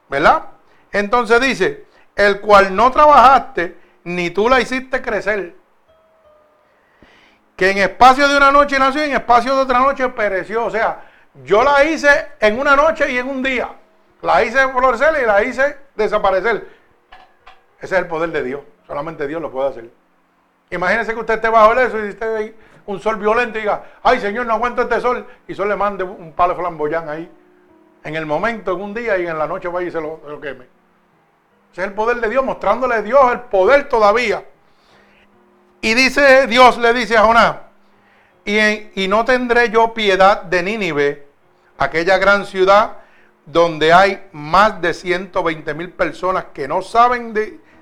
¿Verdad? 0.08 0.46
Entonces 0.90 1.40
dice, 1.40 1.86
el 2.16 2.40
cual 2.40 2.74
no 2.74 2.90
trabajaste, 2.90 3.76
ni 4.08 4.30
tú 4.30 4.48
la 4.48 4.60
hiciste 4.60 5.02
crecer. 5.02 5.54
Que 7.56 7.70
en 7.70 7.78
espacio 7.78 8.28
de 8.28 8.36
una 8.36 8.50
noche 8.50 8.78
nació 8.78 9.04
y 9.04 9.10
en 9.10 9.16
espacio 9.16 9.54
de 9.54 9.62
otra 9.62 9.80
noche 9.80 10.08
pereció. 10.08 10.64
O 10.64 10.70
sea, 10.70 11.04
yo 11.44 11.62
la 11.62 11.84
hice 11.84 12.08
en 12.40 12.58
una 12.58 12.74
noche 12.74 13.10
y 13.12 13.18
en 13.18 13.28
un 13.28 13.42
día. 13.42 13.68
La 14.22 14.42
hice 14.42 14.66
florecer 14.68 15.22
y 15.22 15.26
la 15.26 15.42
hice 15.42 15.76
desaparecer. 15.94 16.68
Ese 17.80 17.94
es 17.94 18.00
el 18.00 18.06
poder 18.06 18.30
de 18.30 18.42
Dios. 18.42 18.62
Solamente 18.86 19.26
Dios 19.26 19.42
lo 19.42 19.50
puede 19.50 19.68
hacer. 19.68 19.90
Imagínese 20.70 21.12
que 21.12 21.20
usted 21.20 21.34
esté 21.34 21.48
bajo 21.48 21.74
eso 21.74 22.04
y 22.04 22.08
usted 22.08 22.34
ve 22.34 22.54
un 22.86 23.00
sol 23.00 23.16
violento 23.16 23.58
y 23.58 23.62
diga, 23.62 23.82
ay 24.02 24.20
Señor, 24.20 24.46
no 24.46 24.54
aguanto 24.54 24.82
este 24.82 25.00
sol. 25.00 25.26
Y 25.46 25.54
sol 25.54 25.68
le 25.68 25.76
mande 25.76 26.04
un 26.04 26.32
palo 26.32 26.56
flamboyán 26.56 27.08
ahí. 27.08 27.30
En 28.04 28.16
el 28.16 28.24
momento, 28.24 28.72
en 28.72 28.80
un 28.80 28.94
día 28.94 29.18
y 29.18 29.26
en 29.26 29.38
la 29.38 29.46
noche 29.46 29.68
vaya 29.68 29.88
y 29.88 29.90
se 29.90 30.00
lo, 30.00 30.40
queme. 30.40 30.77
Ese 31.72 31.82
es 31.82 31.88
el 31.88 31.94
poder 31.94 32.20
de 32.20 32.28
Dios, 32.28 32.44
mostrándole 32.44 32.96
a 32.96 33.02
Dios 33.02 33.20
el 33.32 33.40
poder 33.40 33.88
todavía. 33.88 34.44
Y 35.80 35.94
dice 35.94 36.46
Dios, 36.46 36.78
le 36.78 36.92
dice 36.92 37.16
a 37.16 37.22
Jonás, 37.22 37.56
y, 38.44 38.58
y 39.02 39.08
no 39.08 39.24
tendré 39.24 39.70
yo 39.70 39.94
piedad 39.94 40.42
de 40.42 40.62
Nínive, 40.62 41.26
aquella 41.78 42.18
gran 42.18 42.46
ciudad 42.46 42.96
donde 43.46 43.92
hay 43.92 44.28
más 44.32 44.80
de 44.80 44.92
120 44.92 45.74
mil 45.74 45.90
personas 45.90 46.46
que 46.52 46.68
no 46.68 46.82
saben 46.82 47.34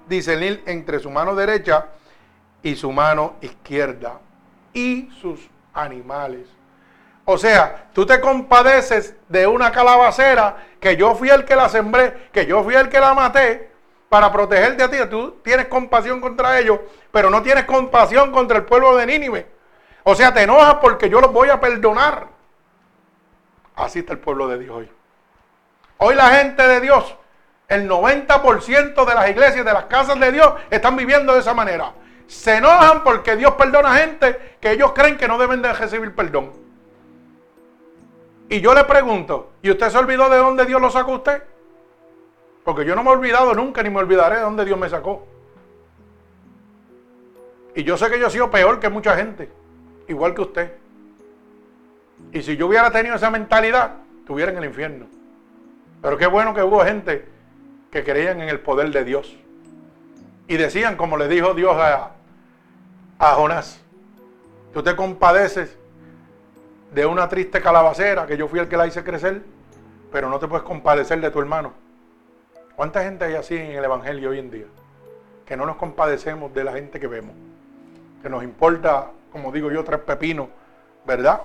discernir 0.07 0.63
entre 0.67 1.01
su 1.01 1.11
mano 1.11 1.35
derecha 1.35 1.87
y 2.63 2.77
su 2.77 2.93
mano 2.93 3.35
izquierda 3.41 4.21
y 4.73 5.09
sus 5.21 5.49
animales. 5.75 6.47
O 7.25 7.37
sea, 7.37 7.89
tú 7.93 8.07
te 8.07 8.21
compadeces 8.21 9.17
de 9.29 9.49
una 9.49 9.73
calabacera 9.73 10.57
que 10.79 10.97
yo 10.97 11.17
fui 11.17 11.29
el 11.29 11.45
que 11.45 11.57
la 11.57 11.69
sembré, 11.69 12.29
que 12.33 12.47
yo 12.47 12.63
fui 12.63 12.75
el 12.75 12.89
que 12.89 13.01
la 13.01 13.15
maté 13.15 13.76
para 14.09 14.33
protegerte 14.33 14.83
a 14.83 14.91
ti. 14.91 14.97
Tú 15.11 15.37
tienes 15.43 15.67
compasión 15.67 16.21
contra 16.21 16.59
ellos, 16.59 16.81
pero 17.11 17.31
no 17.31 17.43
tienes 17.43 17.65
compasión 17.65 18.33
contra 18.33 18.59
el 18.59 18.65
pueblo 18.65 18.97
de 18.97 19.07
Nínive. 19.07 19.47
O 20.05 20.15
sea, 20.15 20.33
te 20.33 20.43
enojas 20.43 20.77
porque 20.77 21.09
yo 21.09 21.21
los 21.21 21.33
voy 21.33 21.49
a 21.51 21.61
perdonar. 21.61 22.29
Así 23.75 24.01
está 24.01 24.13
el 24.13 24.19
pueblo 24.19 24.49
de 24.49 24.59
Dios 24.59 24.77
hoy. 24.77 24.91
Hoy 25.99 26.15
la 26.15 26.31
gente 26.31 26.67
de 26.67 26.81
Dios, 26.81 27.15
el 27.69 27.89
90% 27.89 29.05
de 29.05 29.15
las 29.15 29.31
iglesias, 29.31 29.65
de 29.65 29.73
las 29.73 29.85
casas 29.87 30.19
de 30.21 30.31
Dios, 30.31 30.53
están 30.71 30.97
viviendo 30.97 31.33
de 31.35 31.41
esa 31.41 31.55
manera. 31.55 31.93
Se 32.27 32.57
enojan 32.57 33.03
porque 33.03 33.37
Dios 33.37 33.55
perdona 33.55 33.93
a 33.93 33.97
gente 33.99 34.57
que 34.61 34.73
ellos 34.73 34.93
creen 34.93 35.17
que 35.17 35.29
no 35.29 35.39
deben 35.39 35.63
de 35.63 35.73
recibir 35.73 36.15
perdón. 36.15 36.53
Y 38.49 38.61
yo 38.61 38.75
le 38.75 38.85
pregunto, 38.85 39.53
¿y 39.63 39.71
usted 39.71 39.91
se 39.91 39.99
olvidó 39.99 40.29
de 40.29 40.39
dónde 40.39 40.65
Dios 40.65 40.81
lo 40.81 40.91
sacó 40.91 41.13
usted? 41.13 41.43
Porque 42.67 42.85
yo 42.85 42.97
no 42.97 43.05
me 43.05 43.11
he 43.11 43.13
olvidado 43.13 43.55
nunca 43.55 43.81
ni 43.81 43.91
me 43.91 44.01
olvidaré 44.01 44.39
de 44.39 44.43
dónde 44.43 44.65
Dios 44.65 44.77
me 44.77 44.89
sacó. 44.89 45.25
Y 47.77 47.85
yo 47.85 47.97
sé 47.97 48.11
que 48.11 48.19
yo 48.19 48.27
he 48.27 48.31
sido 48.31 48.51
peor 48.51 48.81
que 48.81 48.89
mucha 48.89 49.15
gente, 49.15 49.49
igual 50.09 50.35
que 50.35 50.41
usted. 50.41 50.73
Y 52.33 52.43
si 52.43 52.57
yo 52.57 52.67
hubiera 52.67 52.91
tenido 52.91 53.15
esa 53.15 53.31
mentalidad, 53.31 53.93
estuviera 54.19 54.51
en 54.51 54.59
el 54.59 54.65
infierno. 54.65 55.07
Pero 56.03 56.19
qué 56.19 56.27
bueno 56.27 56.55
que 56.55 56.63
hubo 56.65 56.81
gente 56.81 57.25
que 57.93 58.03
creían 58.03 58.41
en 58.41 58.49
el 58.49 58.59
poder 58.59 58.91
de 58.91 59.05
Dios. 59.05 59.37
Y 60.49 60.57
decían, 60.57 60.97
como 60.97 61.17
le 61.17 61.29
dijo 61.29 61.55
Dios 61.55 61.77
a, 61.77 62.15
a 63.21 63.35
Jonás, 63.35 63.81
tú 64.75 64.83
te 64.83 64.97
compadeces 64.97 65.79
de 66.93 67.07
una 67.07 67.29
triste 67.29 67.61
calabacera 67.61 68.27
que 68.27 68.37
yo 68.37 68.49
fui 68.49 68.59
el 68.59 68.67
que 68.67 68.77
la 68.77 68.89
hice 68.89 69.05
crecer, 69.05 69.43
pero 70.11 70.29
no 70.29 70.41
te 70.41 70.49
puedes 70.49 70.65
compadecer 70.65 71.21
de 71.21 71.31
tu 71.31 71.39
hermano. 71.39 71.86
¿Cuánta 72.77 73.03
gente 73.03 73.25
hay 73.25 73.35
así 73.35 73.57
en 73.57 73.71
el 73.71 73.85
Evangelio 73.85 74.31
hoy 74.31 74.39
en 74.39 74.51
día? 74.51 74.67
Que 75.47 75.57
no 75.57 75.65
nos 75.65 75.77
compadecemos 75.77 76.53
de 76.53 76.63
la 76.63 76.73
gente 76.73 77.01
que 77.01 77.07
vemos. 77.07 77.35
Que 78.21 78.29
nos 78.29 78.45
importa, 78.45 79.13
como 79.33 79.51
digo 79.51 79.71
yo, 79.71 79.83
tres 79.83 80.01
pepinos, 80.01 80.49
¿verdad? 81.07 81.41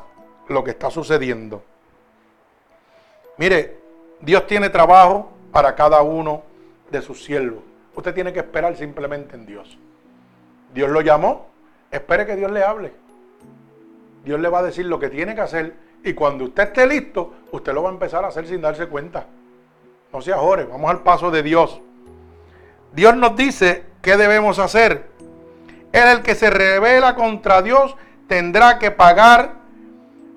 Lo 0.49 0.61
que 0.61 0.71
está 0.71 0.91
sucediendo. 0.91 1.63
Mire, 3.37 3.77
Dios 4.19 4.45
tiene 4.45 4.69
trabajo 4.69 5.31
para 5.53 5.73
cada 5.73 6.01
uno 6.01 6.43
de 6.91 7.01
sus 7.01 7.23
siervos. 7.23 7.63
Usted 7.95 8.13
tiene 8.13 8.33
que 8.33 8.39
esperar 8.39 8.75
simplemente 8.75 9.37
en 9.37 9.45
Dios. 9.45 9.77
Dios 10.73 10.89
lo 10.89 10.99
llamó, 10.99 11.47
espere 11.91 12.25
que 12.25 12.35
Dios 12.35 12.51
le 12.51 12.61
hable. 12.61 12.91
Dios 14.25 14.37
le 14.37 14.49
va 14.49 14.59
a 14.59 14.63
decir 14.63 14.85
lo 14.85 14.99
que 14.99 15.07
tiene 15.07 15.33
que 15.33 15.41
hacer 15.41 15.75
y 16.03 16.13
cuando 16.13 16.43
usted 16.43 16.63
esté 16.63 16.85
listo, 16.85 17.33
usted 17.51 17.73
lo 17.73 17.83
va 17.83 17.89
a 17.89 17.93
empezar 17.93 18.25
a 18.25 18.27
hacer 18.27 18.45
sin 18.47 18.59
darse 18.59 18.87
cuenta. 18.87 19.25
No 20.11 20.21
se 20.21 20.33
ajore, 20.33 20.65
vamos 20.65 20.89
al 20.89 21.01
paso 21.03 21.31
de 21.31 21.43
Dios. 21.43 21.81
Dios 22.93 23.15
nos 23.15 23.35
dice 23.35 23.85
qué 24.01 24.17
debemos 24.17 24.59
hacer. 24.59 25.09
Él 25.91 26.07
el 26.07 26.21
que 26.21 26.35
se 26.35 26.49
revela 26.49 27.15
contra 27.15 27.61
Dios 27.61 27.95
tendrá 28.27 28.79
que 28.79 28.91
pagar 28.91 29.53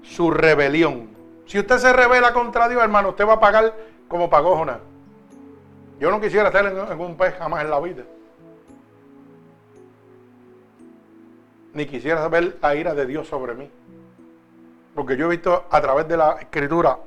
su 0.02 0.30
rebelión. 0.30 1.10
Si 1.46 1.59
usted 1.59 1.78
se 1.78 1.92
revela 1.92 2.32
contra 2.32 2.68
Dios, 2.68 2.82
hermano, 2.82 3.10
usted 3.10 3.26
va 3.26 3.34
a 3.34 3.40
pagar 3.40 3.74
como 4.09 4.30
pagó 4.30 4.56
Jonás. 4.56 4.78
Yo 5.98 6.10
no 6.10 6.20
quisiera 6.20 6.48
estar 6.48 6.66
en 6.66 7.01
un 7.01 7.16
pez 7.16 7.34
jamás 7.38 7.62
en 7.62 7.70
la 7.70 7.80
vida. 7.80 8.05
ni 11.74 11.86
quisiera 11.86 12.26
ver 12.28 12.56
la 12.62 12.74
ira 12.74 12.94
de 12.94 13.05
Dios 13.05 13.28
sobre 13.28 13.55
mí. 13.55 13.68
Porque 14.94 15.16
yo 15.16 15.26
he 15.26 15.30
visto 15.30 15.64
a 15.68 15.80
través 15.80 16.09
de 16.09 16.16
la 16.16 16.36
escritura 16.40 16.98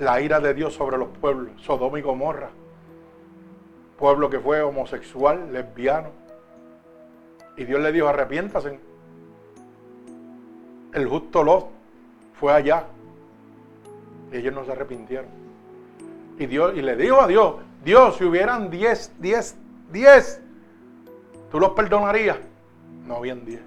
la 0.00 0.20
ira 0.20 0.40
de 0.40 0.54
Dios 0.54 0.74
sobre 0.74 0.96
los 0.96 1.08
pueblos, 1.08 1.52
Sodoma 1.62 1.98
y 1.98 2.02
Gomorra. 2.02 2.48
Pueblo 3.98 4.30
que 4.30 4.40
fue 4.40 4.62
homosexual, 4.62 5.52
lesbiano. 5.52 6.08
Y 7.56 7.64
Dios 7.64 7.80
le 7.80 7.92
dijo, 7.92 8.08
arrepiéntase. 8.08 8.80
El 10.94 11.06
justo 11.06 11.44
Lot 11.44 11.66
fue 12.32 12.52
allá. 12.54 12.86
Y 14.32 14.38
ellos 14.38 14.54
no 14.54 14.64
se 14.64 14.72
arrepintieron. 14.72 15.28
Y 16.38 16.46
Dios, 16.46 16.72
y 16.74 16.80
le 16.80 16.96
dijo 16.96 17.20
a 17.20 17.26
Dios, 17.26 17.56
Dios, 17.84 18.16
si 18.16 18.24
hubieran 18.24 18.70
10, 18.70 19.16
10, 19.18 19.56
10, 19.92 20.42
¿tú 21.50 21.60
los 21.60 21.70
perdonarías? 21.72 22.38
No 23.06 23.16
habían 23.16 23.44
10. 23.44 23.60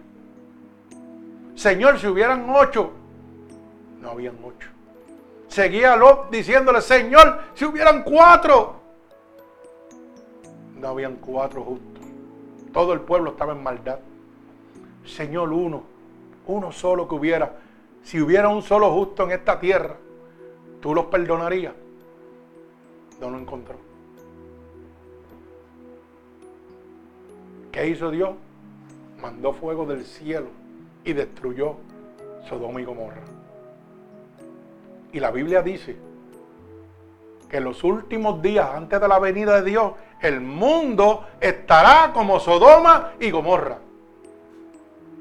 Señor, 1.53 1.99
si 1.99 2.07
hubieran 2.07 2.49
ocho, 2.49 2.91
no 4.01 4.09
habían 4.09 4.35
ocho. 4.43 4.72
Seguía 5.53 5.99
diciéndole, 6.31 6.81
Señor, 6.81 7.39
si 7.53 7.63
hubieran 7.63 8.01
cuatro, 8.01 8.73
no 10.79 10.87
habían 10.87 11.17
cuatro 11.17 11.63
justos. 11.63 12.03
Todo 12.73 12.91
el 12.93 13.01
pueblo 13.01 13.29
estaba 13.29 13.53
en 13.53 13.61
maldad. 13.61 13.99
Señor, 15.05 15.53
uno, 15.53 15.83
uno 16.47 16.71
solo 16.71 17.07
que 17.07 17.13
hubiera. 17.13 17.55
Si 18.01 18.19
hubiera 18.19 18.49
un 18.49 18.63
solo 18.63 18.91
justo 18.93 19.25
en 19.25 19.31
esta 19.33 19.59
tierra, 19.59 19.95
¿tú 20.81 20.95
los 20.95 21.05
perdonarías? 21.05 21.75
No 23.21 23.29
lo 23.29 23.37
encontró. 23.37 23.75
¿Qué 27.71 27.89
hizo 27.89 28.09
Dios? 28.09 28.31
Mandó 29.21 29.53
fuego 29.53 29.85
del 29.85 30.03
cielo 30.03 30.47
y 31.05 31.13
destruyó 31.13 31.75
Sodoma 32.49 32.81
y 32.81 32.85
Gomorra. 32.85 33.32
Y 35.13 35.19
la 35.19 35.31
Biblia 35.31 35.61
dice 35.61 35.95
que 37.47 37.57
en 37.57 37.63
los 37.63 37.83
últimos 37.83 38.41
días, 38.41 38.67
antes 38.73 38.99
de 38.99 39.07
la 39.07 39.19
venida 39.19 39.61
de 39.61 39.69
Dios, 39.69 39.93
el 40.19 40.41
mundo 40.41 41.27
estará 41.39 42.11
como 42.11 42.39
Sodoma 42.39 43.13
y 43.19 43.29
Gomorra. 43.29 43.77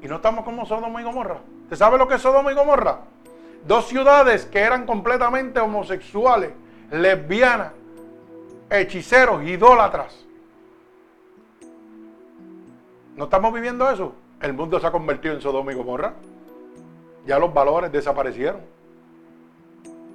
Y 0.01 0.07
no 0.07 0.15
estamos 0.15 0.43
como 0.43 0.65
Sodoma 0.65 0.99
y 0.99 1.03
Gomorra. 1.03 1.37
¿Usted 1.63 1.77
sabe 1.77 1.99
lo 1.99 2.07
que 2.07 2.15
es 2.15 2.21
Sodoma 2.21 2.51
y 2.51 2.55
Gomorra? 2.55 3.01
Dos 3.67 3.87
ciudades 3.87 4.45
que 4.45 4.59
eran 4.59 4.87
completamente 4.87 5.59
homosexuales, 5.59 6.51
lesbianas, 6.89 7.71
hechiceros, 8.71 9.43
idólatras. 9.43 10.25
¿No 13.15 13.25
estamos 13.25 13.53
viviendo 13.53 13.87
eso? 13.91 14.15
El 14.41 14.53
mundo 14.53 14.79
se 14.79 14.87
ha 14.87 14.91
convertido 14.91 15.35
en 15.35 15.41
Sodoma 15.41 15.71
y 15.71 15.75
Gomorra. 15.75 16.13
Ya 17.27 17.37
los 17.37 17.53
valores 17.53 17.91
desaparecieron. 17.91 18.73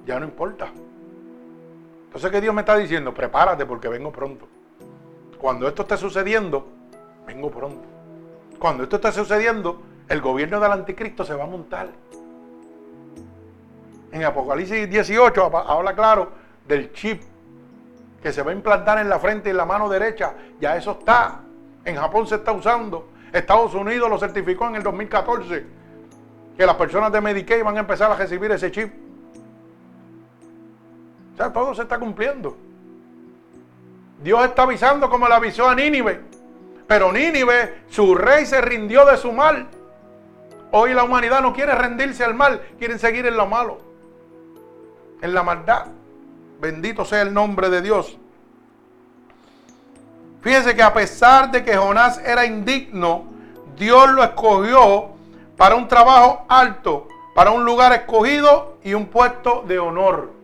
Ya 0.05 0.19
no 0.19 0.25
importa. 0.25 0.69
Entonces, 2.05 2.31
¿qué 2.31 2.41
Dios 2.41 2.53
me 2.53 2.61
está 2.61 2.75
diciendo? 2.75 3.13
Prepárate 3.13 3.65
porque 3.65 3.87
vengo 3.87 4.11
pronto. 4.11 4.47
Cuando 5.39 5.67
esto 5.67 5.83
esté 5.83 5.97
sucediendo, 5.97 6.67
vengo 7.25 7.51
pronto. 7.51 7.87
Cuando 8.57 8.83
esto 8.83 8.97
esté 8.97 9.11
sucediendo, 9.11 9.81
el 10.07 10.21
gobierno 10.21 10.59
del 10.59 10.71
anticristo 10.71 11.23
se 11.23 11.35
va 11.35 11.43
a 11.43 11.47
montar. 11.47 11.89
En 14.11 14.23
Apocalipsis 14.23 14.89
18 14.89 15.55
habla 15.55 15.93
claro 15.93 16.31
del 16.67 16.91
chip 16.93 17.21
que 18.21 18.33
se 18.33 18.41
va 18.41 18.51
a 18.51 18.53
implantar 18.53 18.97
en 18.99 19.07
la 19.07 19.19
frente 19.19 19.49
y 19.49 19.51
en 19.51 19.57
la 19.57 19.65
mano 19.65 19.87
derecha. 19.87 20.33
Ya 20.59 20.75
eso 20.75 20.97
está. 20.99 21.41
En 21.85 21.95
Japón 21.95 22.27
se 22.27 22.35
está 22.35 22.51
usando. 22.51 23.09
Estados 23.31 23.73
Unidos 23.75 24.09
lo 24.09 24.17
certificó 24.17 24.67
en 24.67 24.75
el 24.75 24.83
2014. 24.83 25.65
Que 26.57 26.65
las 26.65 26.75
personas 26.75 27.11
de 27.11 27.21
Medicaid 27.21 27.63
van 27.63 27.77
a 27.77 27.81
empezar 27.81 28.11
a 28.11 28.15
recibir 28.15 28.51
ese 28.51 28.71
chip. 28.71 28.91
Sea, 31.39 31.53
todo 31.53 31.73
se 31.73 31.83
está 31.83 31.97
cumpliendo. 31.97 32.57
Dios 34.21 34.43
está 34.43 34.63
avisando 34.63 35.09
como 35.09 35.25
le 35.25 35.35
avisó 35.35 35.69
a 35.69 35.73
Nínive. 35.73 36.19
Pero 36.85 37.13
Nínive, 37.13 37.83
su 37.87 38.13
rey 38.13 38.45
se 38.45 38.59
rindió 38.59 39.05
de 39.05 39.15
su 39.15 39.31
mal. 39.31 39.69
Hoy 40.71 40.93
la 40.93 41.05
humanidad 41.05 41.41
no 41.41 41.53
quiere 41.53 41.73
rendirse 41.75 42.25
al 42.25 42.33
mal, 42.33 42.61
quieren 42.77 42.99
seguir 42.99 43.25
en 43.25 43.37
lo 43.37 43.47
malo, 43.47 43.77
en 45.21 45.33
la 45.33 45.41
maldad. 45.41 45.85
Bendito 46.59 47.05
sea 47.05 47.21
el 47.21 47.33
nombre 47.33 47.69
de 47.69 47.83
Dios. 47.83 48.17
Fíjense 50.41 50.75
que 50.75 50.83
a 50.83 50.93
pesar 50.93 51.51
de 51.51 51.63
que 51.63 51.77
Jonás 51.77 52.17
era 52.17 52.45
indigno, 52.45 53.23
Dios 53.77 54.09
lo 54.09 54.25
escogió 54.25 55.11
para 55.55 55.75
un 55.75 55.87
trabajo 55.87 56.45
alto, 56.49 57.07
para 57.33 57.51
un 57.51 57.63
lugar 57.63 57.93
escogido 57.93 58.77
y 58.83 58.93
un 58.93 59.05
puesto 59.05 59.63
de 59.65 59.79
honor. 59.79 60.38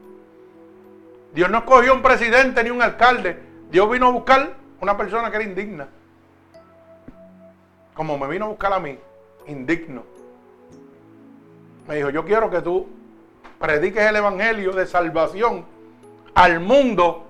Dios 1.35 1.51
no 1.51 1.57
escogió 1.57 1.93
un 1.93 2.01
presidente 2.01 2.63
ni 2.63 2.69
un 2.69 2.81
alcalde. 2.81 3.37
Dios 3.69 3.89
vino 3.91 4.07
a 4.07 4.11
buscar 4.11 4.53
una 4.79 4.95
persona 4.95 5.29
que 5.29 5.35
era 5.35 5.43
indigna. 5.43 5.89
Como 7.93 8.17
me 8.17 8.25
vino 8.29 8.45
a 8.45 8.47
buscar 8.47 8.71
a 8.71 8.79
mí, 8.79 8.97
indigno. 9.45 10.03
Me 11.89 11.97
dijo, 11.97 12.09
yo 12.09 12.23
quiero 12.23 12.49
que 12.49 12.61
tú 12.61 12.87
prediques 13.59 14.01
el 14.01 14.15
evangelio 14.15 14.71
de 14.71 14.87
salvación 14.87 15.65
al 16.35 16.61
mundo. 16.61 17.25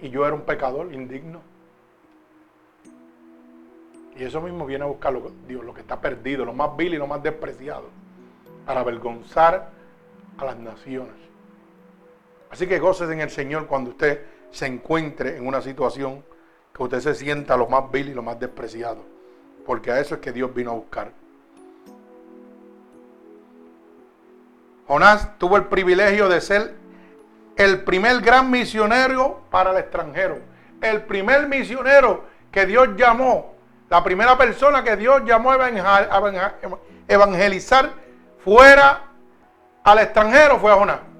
Y 0.00 0.08
yo 0.08 0.24
era 0.24 0.36
un 0.36 0.42
pecador 0.42 0.94
indigno. 0.94 1.40
Y 4.16 4.22
eso 4.22 4.40
mismo 4.40 4.66
viene 4.66 4.84
a 4.84 4.86
buscar 4.86 5.18
Dios, 5.48 5.64
lo 5.64 5.74
que 5.74 5.80
está 5.80 6.00
perdido, 6.00 6.44
lo 6.44 6.52
más 6.52 6.76
vil 6.76 6.94
y 6.94 6.98
lo 6.98 7.08
más 7.08 7.24
despreciado, 7.24 7.88
para 8.66 8.80
avergonzar 8.80 9.70
a 10.38 10.44
las 10.44 10.56
naciones. 10.58 11.31
Así 12.52 12.66
que 12.66 12.78
goces 12.78 13.08
en 13.08 13.20
el 13.20 13.30
Señor 13.30 13.66
cuando 13.66 13.90
usted 13.90 14.26
se 14.50 14.66
encuentre 14.66 15.38
en 15.38 15.46
una 15.46 15.62
situación 15.62 16.22
que 16.74 16.82
usted 16.82 17.00
se 17.00 17.14
sienta 17.14 17.56
lo 17.56 17.66
más 17.66 17.90
vil 17.90 18.10
y 18.10 18.14
lo 18.14 18.22
más 18.22 18.38
despreciado. 18.38 18.98
Porque 19.64 19.90
a 19.90 19.98
eso 19.98 20.16
es 20.16 20.20
que 20.20 20.32
Dios 20.32 20.52
vino 20.52 20.72
a 20.72 20.74
buscar. 20.74 21.12
Jonás 24.86 25.38
tuvo 25.38 25.56
el 25.56 25.64
privilegio 25.64 26.28
de 26.28 26.42
ser 26.42 26.74
el 27.56 27.84
primer 27.84 28.20
gran 28.20 28.50
misionero 28.50 29.40
para 29.50 29.70
el 29.70 29.78
extranjero. 29.78 30.38
El 30.82 31.04
primer 31.04 31.48
misionero 31.48 32.24
que 32.50 32.66
Dios 32.66 32.90
llamó, 32.98 33.54
la 33.88 34.04
primera 34.04 34.36
persona 34.36 34.84
que 34.84 34.96
Dios 34.96 35.22
llamó 35.24 35.52
a 35.52 36.52
evangelizar 37.08 37.92
fuera 38.44 39.04
al 39.82 39.98
extranjero 40.00 40.58
fue 40.58 40.70
a 40.70 40.74
Jonás. 40.74 41.11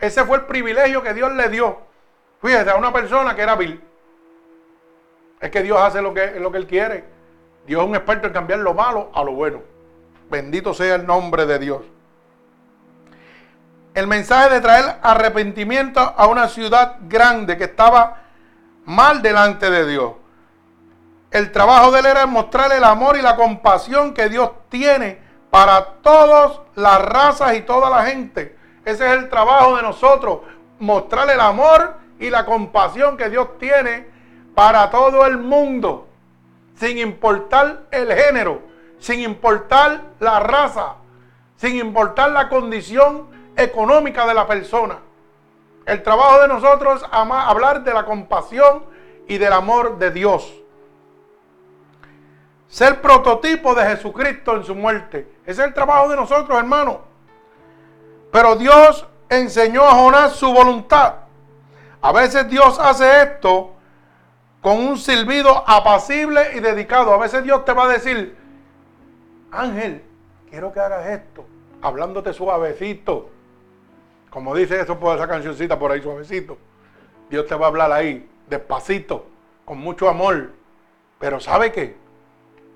Ese 0.00 0.24
fue 0.24 0.38
el 0.38 0.44
privilegio 0.44 1.02
que 1.02 1.14
Dios 1.14 1.32
le 1.32 1.48
dio. 1.48 1.78
Fíjate, 2.40 2.70
a 2.70 2.76
una 2.76 2.92
persona 2.92 3.34
que 3.34 3.42
era 3.42 3.56
vil. 3.56 3.82
Es 5.40 5.50
que 5.50 5.62
Dios 5.62 5.78
hace 5.80 6.02
lo 6.02 6.14
que, 6.14 6.38
lo 6.38 6.50
que 6.52 6.58
Él 6.58 6.66
quiere. 6.66 7.04
Dios 7.66 7.82
es 7.82 7.88
un 7.88 7.94
experto 7.94 8.26
en 8.26 8.32
cambiar 8.32 8.60
lo 8.60 8.74
malo 8.74 9.10
a 9.14 9.22
lo 9.24 9.32
bueno. 9.32 9.62
Bendito 10.30 10.74
sea 10.74 10.96
el 10.96 11.06
nombre 11.06 11.46
de 11.46 11.58
Dios 11.58 11.82
el 13.98 14.06
mensaje 14.06 14.54
de 14.54 14.60
traer 14.60 14.96
arrepentimiento 15.02 16.00
a 16.00 16.26
una 16.26 16.48
ciudad 16.48 16.96
grande 17.02 17.56
que 17.56 17.64
estaba 17.64 18.22
mal 18.84 19.22
delante 19.22 19.70
de 19.70 19.86
Dios. 19.86 20.12
El 21.30 21.52
trabajo 21.52 21.90
de 21.90 22.00
él 22.00 22.06
era 22.06 22.26
mostrar 22.26 22.72
el 22.72 22.84
amor 22.84 23.16
y 23.16 23.22
la 23.22 23.36
compasión 23.36 24.14
que 24.14 24.28
Dios 24.28 24.50
tiene 24.68 25.20
para 25.50 25.84
todas 26.02 26.60
las 26.74 27.02
razas 27.02 27.56
y 27.56 27.62
toda 27.62 27.90
la 27.90 28.04
gente. 28.04 28.56
Ese 28.88 29.04
es 29.04 29.12
el 29.18 29.28
trabajo 29.28 29.76
de 29.76 29.82
nosotros, 29.82 30.38
mostrar 30.78 31.28
el 31.28 31.40
amor 31.40 31.96
y 32.18 32.30
la 32.30 32.46
compasión 32.46 33.18
que 33.18 33.28
Dios 33.28 33.58
tiene 33.58 34.08
para 34.54 34.88
todo 34.88 35.26
el 35.26 35.36
mundo, 35.36 36.08
sin 36.74 36.96
importar 36.96 37.82
el 37.90 38.10
género, 38.10 38.62
sin 38.98 39.20
importar 39.20 40.04
la 40.20 40.40
raza, 40.40 40.94
sin 41.56 41.76
importar 41.76 42.30
la 42.30 42.48
condición 42.48 43.28
económica 43.58 44.26
de 44.26 44.32
la 44.32 44.46
persona. 44.46 45.00
El 45.84 46.02
trabajo 46.02 46.40
de 46.40 46.48
nosotros 46.48 47.02
es 47.02 47.08
hablar 47.12 47.84
de 47.84 47.92
la 47.92 48.06
compasión 48.06 48.84
y 49.26 49.36
del 49.36 49.52
amor 49.52 49.98
de 49.98 50.12
Dios. 50.12 50.50
Ser 52.68 53.02
prototipo 53.02 53.74
de 53.74 53.84
Jesucristo 53.84 54.56
en 54.56 54.64
su 54.64 54.74
muerte. 54.74 55.30
Ese 55.44 55.60
es 55.60 55.68
el 55.68 55.74
trabajo 55.74 56.08
de 56.08 56.16
nosotros, 56.16 56.58
hermano. 56.58 57.07
Pero 58.30 58.56
Dios 58.56 59.06
enseñó 59.28 59.84
a 59.84 59.92
Jonás 59.92 60.32
su 60.36 60.52
voluntad. 60.52 61.14
A 62.00 62.12
veces 62.12 62.48
Dios 62.48 62.78
hace 62.78 63.22
esto 63.22 63.72
con 64.60 64.78
un 64.78 64.98
silbido 64.98 65.64
apacible 65.66 66.52
y 66.54 66.60
dedicado. 66.60 67.12
A 67.12 67.18
veces 67.18 67.42
Dios 67.42 67.64
te 67.64 67.72
va 67.72 67.84
a 67.84 67.88
decir, 67.88 68.36
Ángel, 69.50 70.02
quiero 70.50 70.72
que 70.72 70.80
hagas 70.80 71.06
esto, 71.06 71.44
hablándote 71.82 72.32
suavecito. 72.32 73.30
Como 74.30 74.54
dice 74.54 74.80
eso 74.80 74.98
por 74.98 75.16
esa 75.16 75.26
cancioncita 75.26 75.78
por 75.78 75.90
ahí 75.90 76.02
suavecito. 76.02 76.58
Dios 77.30 77.46
te 77.46 77.54
va 77.54 77.66
a 77.66 77.68
hablar 77.68 77.92
ahí, 77.92 78.28
despacito, 78.48 79.26
con 79.64 79.78
mucho 79.78 80.08
amor. 80.08 80.52
Pero 81.18 81.40
¿sabe 81.40 81.72
qué? 81.72 81.96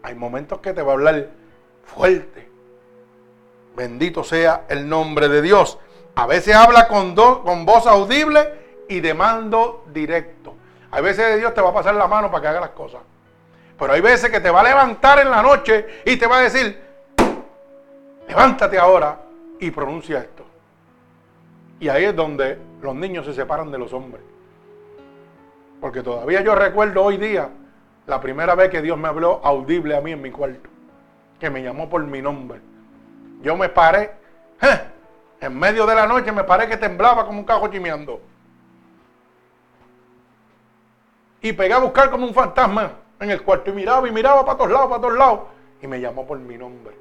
Hay 0.02 0.14
momentos 0.14 0.60
que 0.60 0.72
te 0.72 0.82
va 0.82 0.92
a 0.92 0.94
hablar 0.94 1.28
fuerte. 1.84 2.51
Bendito 3.74 4.22
sea 4.22 4.64
el 4.68 4.88
nombre 4.88 5.28
de 5.28 5.42
Dios. 5.42 5.78
A 6.14 6.26
veces 6.26 6.54
habla 6.54 6.88
con, 6.88 7.14
voz 7.14 7.86
audible 7.86 8.84
y 8.88 9.00
de 9.00 9.14
mando 9.14 9.84
directo. 9.92 10.54
Hay 10.90 11.02
veces 11.02 11.38
Dios 11.38 11.54
te 11.54 11.62
va 11.62 11.70
a 11.70 11.74
pasar 11.74 11.94
la 11.94 12.06
mano 12.06 12.30
para 12.30 12.42
que 12.42 12.48
haga 12.48 12.60
las 12.60 12.70
cosas. 12.70 13.00
Pero 13.78 13.92
hay 13.92 14.00
veces 14.00 14.30
que 14.30 14.40
te 14.40 14.50
va 14.50 14.60
a 14.60 14.64
levantar 14.64 15.20
en 15.20 15.30
la 15.30 15.42
noche 15.42 16.02
y 16.04 16.16
te 16.16 16.26
va 16.26 16.38
a 16.38 16.42
decir, 16.42 16.80
levántate 18.28 18.78
ahora 18.78 19.18
y 19.58 19.70
pronuncia 19.70 20.18
esto. 20.18 20.44
Y 21.80 21.88
ahí 21.88 22.04
es 22.04 22.14
donde 22.14 22.58
los 22.82 22.94
niños 22.94 23.24
se 23.24 23.32
separan 23.32 23.70
de 23.70 23.78
los 23.78 23.92
hombres. 23.92 24.22
Porque 25.80 26.02
todavía 26.02 26.42
yo 26.42 26.54
recuerdo 26.54 27.02
hoy 27.02 27.16
día 27.16 27.48
la 28.06 28.20
primera 28.20 28.54
vez 28.54 28.68
que 28.68 28.82
Dios 28.82 28.98
me 28.98 29.08
habló 29.08 29.40
audible 29.42 29.96
a 29.96 30.00
mí 30.00 30.12
en 30.12 30.22
mi 30.22 30.30
cuarto. 30.30 30.68
Que 31.40 31.50
me 31.50 31.62
llamó 31.62 31.88
por 31.88 32.04
mi 32.04 32.22
nombre. 32.22 32.60
Yo 33.42 33.56
me 33.56 33.68
paré. 33.68 34.12
En 35.40 35.58
medio 35.58 35.84
de 35.86 35.94
la 35.94 36.06
noche 36.06 36.30
me 36.30 36.44
paré 36.44 36.68
que 36.68 36.76
temblaba 36.76 37.26
como 37.26 37.40
un 37.40 37.44
cajo 37.44 37.66
chimeando. 37.68 38.20
Y 41.40 41.52
pegué 41.52 41.74
a 41.74 41.78
buscar 41.78 42.10
como 42.10 42.24
un 42.24 42.32
fantasma 42.32 42.92
en 43.18 43.30
el 43.30 43.42
cuarto. 43.42 43.70
Y 43.70 43.72
miraba 43.72 44.08
y 44.08 44.12
miraba 44.12 44.44
para 44.44 44.56
todos 44.56 44.70
lados, 44.70 44.88
para 44.88 45.00
todos 45.00 45.18
lados. 45.18 45.40
Y 45.82 45.88
me 45.88 46.00
llamó 46.00 46.24
por 46.24 46.38
mi 46.38 46.56
nombre. 46.56 46.94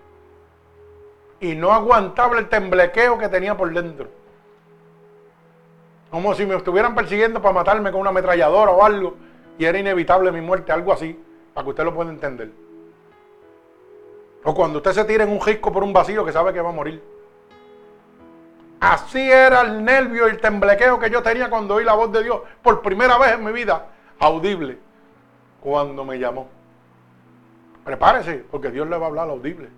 Y 1.40 1.54
no 1.54 1.72
aguantaba 1.72 2.40
el 2.40 2.50
temblequeo 2.50 3.20
que 3.20 3.30
tenía 3.30 3.56
por 3.56 3.72
dentro. 3.72 4.10
Como 6.10 6.34
si 6.34 6.46
me 6.46 6.56
estuvieran 6.56 6.96
persiguiendo 6.96 7.42
para 7.42 7.54
matarme 7.54 7.92
con 7.92 8.02
una 8.02 8.10
ametralladora 8.10 8.72
o 8.72 8.84
algo. 8.84 9.16
Y 9.60 9.66
era 9.66 9.78
inevitable 9.78 10.32
mi 10.32 10.42
muerte, 10.42 10.72
algo 10.72 10.92
así, 10.92 11.24
para 11.54 11.64
que 11.64 11.70
usted 11.70 11.84
lo 11.84 11.94
pueda 11.94 12.10
entender. 12.10 12.52
O 14.44 14.54
cuando 14.54 14.80
usted 14.80 14.92
se 14.92 15.06
tira 15.06 15.24
en 15.24 15.32
un 15.32 15.42
risco 15.42 15.72
por 15.72 15.84
un 15.84 15.94
vacío 15.94 16.26
que 16.26 16.32
sabe 16.32 16.54
que 16.54 16.62
va 16.62 16.70
a 16.70 16.74
morir. 16.74 17.04
Así 18.80 19.20
era 19.20 19.62
el 19.62 19.84
nervio 19.84 20.28
y 20.28 20.32
el 20.32 20.42
temblequeo 20.42 21.00
que 21.00 21.10
yo 21.10 21.22
tenía 21.22 21.50
cuando 21.50 21.76
oí 21.76 21.84
la 21.84 21.94
voz 21.94 22.12
de 22.12 22.24
Dios 22.24 22.42
por 22.64 22.82
primera 22.82 23.18
vez 23.20 23.34
en 23.34 23.44
mi 23.44 23.52
vida, 23.52 23.88
audible, 24.20 24.80
cuando 25.62 26.04
me 26.04 26.18
llamó. 26.18 26.48
Prepárese, 27.86 28.44
porque 28.50 28.72
Dios 28.72 28.90
le 28.90 28.98
va 28.98 29.06
a 29.06 29.10
hablar 29.10 29.30
audible. 29.30 29.70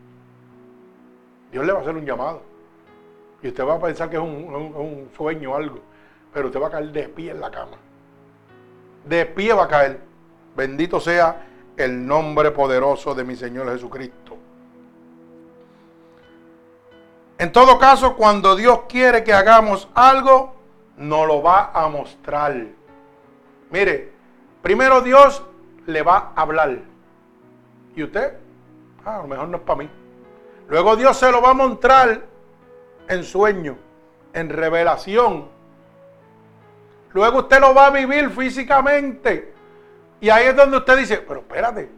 Dios 1.52 1.66
le 1.66 1.74
va 1.74 1.80
a 1.80 1.82
hacer 1.82 1.96
un 1.96 2.06
llamado. 2.06 2.42
Y 3.42 3.50
usted 3.50 3.66
va 3.66 3.76
a 3.76 3.80
pensar 3.80 4.10
que 4.10 4.16
es 4.16 4.22
un, 4.22 4.54
un 4.54 5.10
sueño 5.16 5.52
o 5.52 5.56
algo 5.56 5.80
pero 6.34 6.48
usted 6.48 6.60
va 6.60 6.68
a 6.68 6.72
caer 6.72 6.92
de 6.92 7.08
pie 7.10 7.32
en 7.32 7.40
la 7.40 7.52
cama. 7.52 7.78
De 9.06 9.26
pie 9.26 9.54
va 9.54 9.66
a 9.66 9.68
caer. 9.68 10.00
Bendito 10.56 11.00
sea 11.00 11.46
el 11.78 12.06
nombre 12.06 12.52
poderoso 12.52 13.14
de 13.14 13.24
mi 13.24 13.36
Señor 13.36 13.72
Jesucristo. 13.72 14.23
En 17.44 17.52
todo 17.52 17.78
caso, 17.78 18.16
cuando 18.16 18.56
Dios 18.56 18.84
quiere 18.88 19.22
que 19.22 19.34
hagamos 19.34 19.90
algo, 19.96 20.56
nos 20.96 21.28
lo 21.28 21.44
va 21.44 21.72
a 21.74 21.90
mostrar. 21.90 22.56
Mire, 23.70 24.14
primero 24.62 25.02
Dios 25.02 25.44
le 25.86 26.04
va 26.04 26.32
a 26.34 26.42
hablar. 26.42 26.80
¿Y 27.98 28.04
usted? 28.04 28.38
Ah, 29.04 29.18
a 29.18 29.22
lo 29.24 29.28
mejor 29.28 29.50
no 29.50 29.58
es 29.58 29.64
para 29.64 29.80
mí. 29.80 29.90
Luego 30.70 30.96
Dios 30.96 31.18
se 31.18 31.30
lo 31.34 31.42
va 31.42 31.50
a 31.50 31.54
mostrar 31.54 32.22
en 33.10 33.24
sueño, 33.26 33.78
en 34.32 34.48
revelación. 34.48 35.50
Luego 37.12 37.40
usted 37.40 37.60
lo 37.60 37.74
va 37.74 37.88
a 37.88 37.90
vivir 37.90 38.30
físicamente. 38.30 39.54
Y 40.22 40.30
ahí 40.30 40.46
es 40.46 40.56
donde 40.56 40.78
usted 40.78 40.98
dice, 40.98 41.18
pero 41.18 41.42
espérate, 41.42 41.92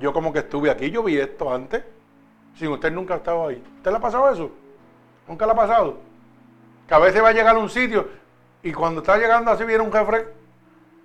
yo 0.00 0.14
como 0.14 0.32
que 0.32 0.38
estuve 0.38 0.70
aquí, 0.70 0.90
yo 0.90 1.02
vi 1.02 1.18
esto 1.18 1.52
antes, 1.52 1.84
sin 2.54 2.68
usted 2.68 2.90
nunca 2.90 3.12
ha 3.12 3.16
estado 3.18 3.48
ahí. 3.48 3.62
¿Usted 3.76 3.90
le 3.90 3.96
ha 3.98 4.00
pasado 4.00 4.32
eso? 4.32 4.50
¿Nunca 5.28 5.46
le 5.46 5.52
ha 5.52 5.56
pasado? 5.56 5.98
Que 6.86 6.94
a 6.94 6.98
veces 6.98 7.22
va 7.22 7.28
a 7.28 7.32
llegar 7.32 7.56
a 7.56 7.58
un 7.58 7.68
sitio 7.68 8.08
y 8.62 8.72
cuando 8.72 9.00
está 9.00 9.16
llegando 9.16 9.50
así 9.50 9.64
viene 9.64 9.82
un 9.82 9.92
jefe, 9.92 10.26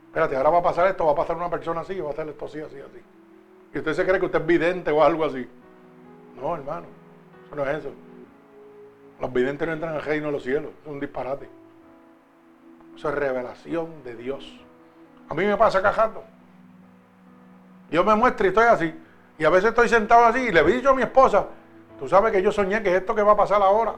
espérate, 0.07 0.35
ahora 0.35 0.49
va 0.49 0.59
a 0.59 0.63
pasar 0.63 0.87
esto, 0.87 1.05
va 1.05 1.11
a 1.11 1.15
pasar 1.15 1.35
una 1.35 1.49
persona 1.49 1.81
así, 1.81 1.99
va 1.99 2.09
a 2.09 2.13
hacer 2.13 2.27
esto 2.29 2.45
así, 2.45 2.59
así, 2.59 2.77
así. 2.79 3.01
Y 3.73 3.77
usted 3.77 3.93
se 3.93 4.05
cree 4.05 4.19
que 4.19 4.25
usted 4.25 4.41
es 4.41 4.45
vidente 4.47 4.91
o 4.91 5.03
algo 5.03 5.25
así. 5.25 5.47
No, 6.39 6.55
hermano, 6.55 6.87
eso 7.45 7.55
no 7.55 7.63
es 7.63 7.77
eso. 7.77 7.91
Los 9.19 9.31
videntes 9.31 9.67
no 9.67 9.73
entran 9.73 9.93
al 9.93 10.01
reino 10.01 10.27
de 10.27 10.31
los 10.31 10.43
cielos, 10.43 10.71
es 10.83 10.91
un 10.91 10.99
disparate. 10.99 11.47
Eso 12.95 13.09
es 13.09 13.15
revelación 13.15 14.03
de 14.03 14.15
Dios. 14.15 14.59
A 15.29 15.33
mí 15.33 15.45
me 15.45 15.55
pasa 15.55 15.81
cajando. 15.81 16.23
Yo 17.91 18.03
me 18.03 18.15
muestro 18.15 18.45
y 18.45 18.49
estoy 18.49 18.65
así. 18.65 18.93
Y 19.37 19.45
a 19.45 19.49
veces 19.49 19.69
estoy 19.69 19.87
sentado 19.89 20.25
así 20.25 20.39
y 20.39 20.51
le 20.51 20.61
he 20.61 20.63
dicho 20.65 20.89
a 20.89 20.95
mi 20.95 21.03
esposa, 21.03 21.45
tú 21.99 22.07
sabes 22.07 22.31
que 22.31 22.41
yo 22.41 22.51
soñé 22.51 22.81
que 22.81 22.89
es 22.89 23.01
esto 23.01 23.13
que 23.13 23.21
va 23.21 23.33
a 23.33 23.37
pasar 23.37 23.61
ahora. 23.61 23.95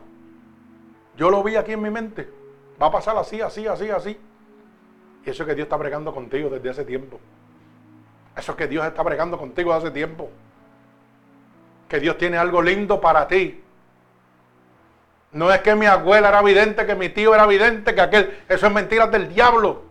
Yo 1.15 1.30
lo 1.30 1.44
vi 1.44 1.56
aquí 1.56 1.73
en 1.73 1.81
mi 1.81 1.90
mente. 1.90 2.30
Va 2.81 2.88
a 2.88 2.91
pasar 2.91 3.18
así, 3.18 3.41
así, 3.41 3.68
así, 3.68 3.90
así. 3.90 4.19
Y 5.26 5.30
eso 5.30 5.44
es 5.44 5.49
que 5.49 5.56
Dios 5.56 5.65
está 5.65 5.77
bregando 5.77 6.14
contigo 6.14 6.49
desde 6.49 6.69
hace 6.69 6.85
tiempo. 6.85 7.19
Eso 8.35 8.52
es 8.53 8.57
que 8.57 8.68
Dios 8.68 8.85
está 8.85 9.03
bregando 9.03 9.38
contigo 9.38 9.73
desde 9.73 9.88
hace 9.88 9.94
tiempo. 9.94 10.30
Que 11.88 11.99
Dios 11.99 12.18
tiene 12.18 12.38
algo 12.38 12.61
lindo 12.61 12.99
para 12.99 13.27
ti. 13.27 13.64
No 15.31 15.52
es 15.52 15.61
que 15.61 15.76
mi 15.76 15.85
abuela 15.85 16.30
era 16.30 16.41
vidente, 16.41 16.85
que 16.85 16.95
mi 16.95 17.10
tío 17.10 17.34
era 17.34 17.45
vidente, 17.45 17.94
que 17.95 18.02
aquel. 18.02 18.44
Eso 18.49 18.68
es 18.68 18.73
mentira 18.73 19.07
del 19.07 19.34
diablo. 19.34 19.84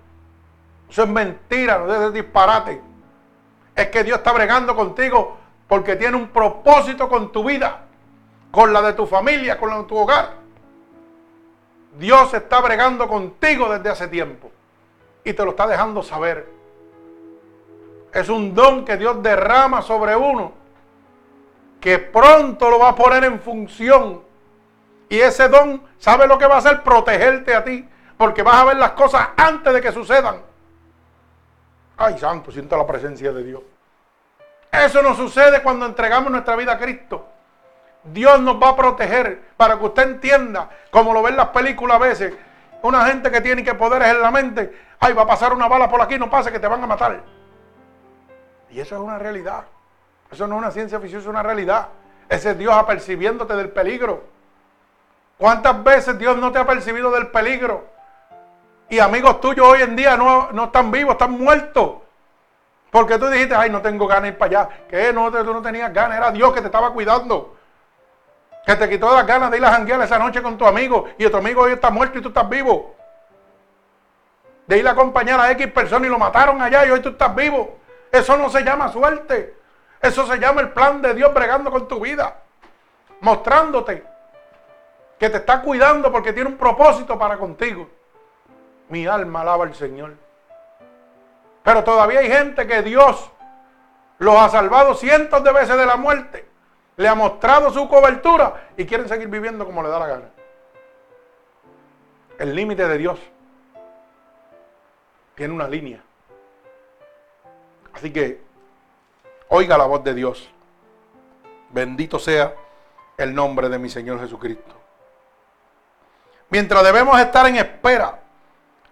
Eso 0.88 1.04
es 1.04 1.08
mentira, 1.08 1.78
no 1.78 2.06
es 2.06 2.12
disparate. 2.12 2.80
Es 3.74 3.88
que 3.88 4.04
Dios 4.04 4.18
está 4.18 4.32
bregando 4.32 4.76
contigo 4.76 5.38
porque 5.66 5.96
tiene 5.96 6.16
un 6.16 6.28
propósito 6.28 7.08
con 7.08 7.32
tu 7.32 7.44
vida, 7.44 7.86
con 8.50 8.72
la 8.72 8.82
de 8.82 8.92
tu 8.92 9.06
familia, 9.06 9.58
con 9.58 9.70
la 9.70 9.78
de 9.78 9.84
tu 9.84 9.96
hogar. 9.96 10.41
Dios 11.98 12.32
está 12.34 12.60
bregando 12.60 13.06
contigo 13.06 13.68
desde 13.68 13.90
hace 13.90 14.08
tiempo 14.08 14.50
y 15.24 15.32
te 15.32 15.44
lo 15.44 15.50
está 15.50 15.66
dejando 15.66 16.02
saber. 16.02 16.48
Es 18.12 18.28
un 18.28 18.54
don 18.54 18.84
que 18.84 18.96
Dios 18.96 19.22
derrama 19.22 19.82
sobre 19.82 20.14
uno, 20.16 20.52
que 21.80 21.98
pronto 21.98 22.70
lo 22.70 22.78
va 22.78 22.90
a 22.90 22.94
poner 22.94 23.24
en 23.24 23.40
función. 23.40 24.22
Y 25.08 25.20
ese 25.20 25.48
don, 25.48 25.82
¿sabe 25.98 26.26
lo 26.26 26.38
que 26.38 26.46
va 26.46 26.56
a 26.56 26.58
hacer? 26.58 26.82
Protegerte 26.82 27.54
a 27.54 27.64
ti, 27.64 27.86
porque 28.16 28.42
vas 28.42 28.56
a 28.56 28.64
ver 28.64 28.76
las 28.76 28.92
cosas 28.92 29.28
antes 29.36 29.72
de 29.72 29.80
que 29.80 29.92
sucedan. 29.92 30.42
Ay, 31.96 32.18
santo, 32.18 32.50
siento 32.50 32.76
la 32.76 32.86
presencia 32.86 33.32
de 33.32 33.44
Dios. 33.44 33.62
Eso 34.70 35.02
no 35.02 35.14
sucede 35.14 35.62
cuando 35.62 35.84
entregamos 35.84 36.30
nuestra 36.30 36.56
vida 36.56 36.72
a 36.72 36.78
Cristo. 36.78 37.26
Dios 38.04 38.40
nos 38.40 38.60
va 38.60 38.70
a 38.70 38.76
proteger 38.76 39.42
para 39.56 39.78
que 39.78 39.84
usted 39.84 40.02
entienda, 40.02 40.68
como 40.90 41.12
lo 41.12 41.22
ven 41.22 41.36
las 41.36 41.48
películas 41.48 41.96
a 41.96 42.00
veces, 42.00 42.34
una 42.82 43.06
gente 43.06 43.30
que 43.30 43.40
tiene 43.40 43.62
que 43.62 43.74
poderes 43.74 44.08
en 44.08 44.20
la 44.20 44.30
mente, 44.30 44.76
ay, 44.98 45.12
va 45.12 45.22
a 45.22 45.26
pasar 45.26 45.52
una 45.52 45.68
bala 45.68 45.88
por 45.88 46.00
aquí, 46.02 46.18
no 46.18 46.28
pase 46.28 46.50
que 46.50 46.58
te 46.58 46.66
van 46.66 46.82
a 46.82 46.86
matar. 46.86 47.20
Y 48.70 48.80
eso 48.80 48.96
es 48.96 49.00
una 49.00 49.18
realidad. 49.18 49.64
Eso 50.30 50.46
no 50.46 50.56
es 50.56 50.58
una 50.58 50.70
ciencia 50.70 50.98
ficción, 50.98 51.20
es 51.20 51.28
una 51.28 51.42
realidad. 51.42 51.88
Ese 52.28 52.50
es 52.50 52.58
Dios 52.58 52.74
apercibiéndote 52.74 53.54
del 53.54 53.68
peligro. 53.68 54.24
¿Cuántas 55.38 55.82
veces 55.84 56.18
Dios 56.18 56.36
no 56.38 56.50
te 56.50 56.58
ha 56.58 56.66
percibido 56.66 57.10
del 57.10 57.28
peligro? 57.28 57.86
Y 58.88 58.98
amigos 58.98 59.40
tuyos 59.40 59.66
hoy 59.66 59.82
en 59.82 59.94
día 59.94 60.16
no, 60.16 60.50
no 60.52 60.64
están 60.64 60.90
vivos, 60.90 61.12
están 61.12 61.32
muertos. 61.32 61.96
Porque 62.90 63.18
tú 63.18 63.28
dijiste, 63.28 63.54
ay, 63.54 63.70
no 63.70 63.80
tengo 63.80 64.06
ganas 64.06 64.24
de 64.24 64.28
ir 64.30 64.38
para 64.38 64.60
allá. 64.60 64.68
Que 64.88 65.12
no, 65.12 65.30
tú 65.30 65.52
no 65.52 65.62
tenías 65.62 65.92
ganas, 65.92 66.16
era 66.16 66.30
Dios 66.30 66.52
que 66.52 66.60
te 66.60 66.66
estaba 66.66 66.92
cuidando 66.92 67.56
que 68.64 68.76
te 68.76 68.88
quitó 68.88 69.14
las 69.14 69.26
ganas 69.26 69.50
de 69.50 69.58
ir 69.58 69.64
a 69.64 69.72
janguear 69.72 70.00
esa 70.02 70.18
noche 70.18 70.42
con 70.42 70.56
tu 70.56 70.66
amigo 70.66 71.08
y 71.18 71.28
tu 71.28 71.36
amigo 71.36 71.62
hoy 71.62 71.72
está 71.72 71.90
muerto 71.90 72.18
y 72.18 72.22
tú 72.22 72.28
estás 72.28 72.48
vivo. 72.48 72.94
De 74.66 74.78
ir 74.78 74.86
a 74.86 74.92
acompañar 74.92 75.40
a 75.40 75.50
X 75.52 75.66
persona 75.68 76.06
y 76.06 76.10
lo 76.10 76.18
mataron 76.18 76.62
allá 76.62 76.86
y 76.86 76.90
hoy 76.90 77.00
tú 77.00 77.10
estás 77.10 77.34
vivo. 77.34 77.78
Eso 78.10 78.36
no 78.36 78.48
se 78.50 78.62
llama 78.62 78.90
suerte. 78.90 79.56
Eso 80.00 80.26
se 80.26 80.38
llama 80.38 80.60
el 80.60 80.70
plan 80.70 81.02
de 81.02 81.14
Dios 81.14 81.34
bregando 81.34 81.70
con 81.70 81.88
tu 81.88 82.00
vida. 82.00 82.36
Mostrándote 83.20 84.04
que 85.18 85.28
te 85.28 85.38
está 85.38 85.60
cuidando 85.62 86.10
porque 86.12 86.32
tiene 86.32 86.50
un 86.50 86.56
propósito 86.56 87.18
para 87.18 87.36
contigo. 87.36 87.88
Mi 88.88 89.06
alma 89.06 89.40
alaba 89.40 89.64
al 89.64 89.74
Señor. 89.74 90.14
Pero 91.64 91.82
todavía 91.82 92.20
hay 92.20 92.28
gente 92.28 92.66
que 92.66 92.82
Dios 92.82 93.30
los 94.18 94.36
ha 94.36 94.48
salvado 94.48 94.94
cientos 94.94 95.42
de 95.42 95.52
veces 95.52 95.76
de 95.76 95.86
la 95.86 95.96
muerte 95.96 96.51
le 96.96 97.08
ha 97.08 97.14
mostrado 97.14 97.70
su 97.70 97.88
cobertura 97.88 98.68
y 98.76 98.84
quieren 98.84 99.08
seguir 99.08 99.28
viviendo 99.28 99.64
como 99.64 99.82
le 99.82 99.88
da 99.88 99.98
la 99.98 100.06
gana. 100.06 100.30
El 102.38 102.54
límite 102.54 102.86
de 102.86 102.98
Dios 102.98 103.18
tiene 105.34 105.54
una 105.54 105.68
línea. 105.68 106.02
Así 107.94 108.12
que 108.12 108.40
oiga 109.48 109.78
la 109.78 109.86
voz 109.86 110.02
de 110.04 110.14
Dios. 110.14 110.48
Bendito 111.70 112.18
sea 112.18 112.54
el 113.16 113.34
nombre 113.34 113.68
de 113.68 113.78
mi 113.78 113.88
Señor 113.88 114.20
Jesucristo. 114.20 114.74
Mientras 116.50 116.82
debemos 116.82 117.18
estar 117.18 117.46
en 117.46 117.56
espera, 117.56 118.20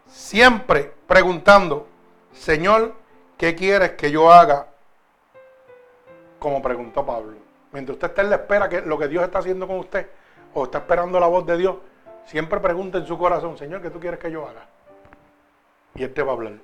siempre 0.06 0.94
preguntando, 1.06 1.86
Señor, 2.32 2.94
¿qué 3.36 3.54
quieres 3.54 3.92
que 3.92 4.10
yo 4.10 4.32
haga? 4.32 4.66
Como 6.38 6.62
preguntó 6.62 7.04
Pablo. 7.04 7.39
Mientras 7.72 7.94
usted 7.94 8.08
esté 8.08 8.20
en 8.22 8.30
la 8.30 8.36
espera 8.36 8.68
que 8.68 8.80
lo 8.82 8.98
que 8.98 9.08
Dios 9.08 9.24
está 9.24 9.38
haciendo 9.38 9.66
con 9.66 9.78
usted, 9.78 10.06
o 10.54 10.64
está 10.64 10.78
esperando 10.78 11.20
la 11.20 11.26
voz 11.26 11.46
de 11.46 11.56
Dios, 11.56 11.76
siempre 12.24 12.60
pregunte 12.60 12.98
en 12.98 13.06
su 13.06 13.16
corazón, 13.16 13.56
Señor, 13.56 13.80
¿qué 13.82 13.90
tú 13.90 14.00
quieres 14.00 14.18
que 14.18 14.30
yo 14.30 14.46
haga? 14.46 14.66
Y 15.94 16.02
Él 16.02 16.12
te 16.12 16.22
va 16.22 16.32
a 16.32 16.34
hablar. 16.34 16.54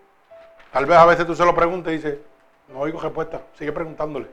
Tal 0.72 0.86
vez 0.86 0.96
a 0.96 1.06
veces 1.06 1.26
tú 1.26 1.34
se 1.34 1.44
lo 1.44 1.54
preguntes 1.54 1.92
y 1.92 1.96
dices, 1.96 2.18
no 2.68 2.80
oigo 2.80 3.00
respuesta, 3.00 3.42
sigue 3.54 3.72
preguntándole. 3.72 4.26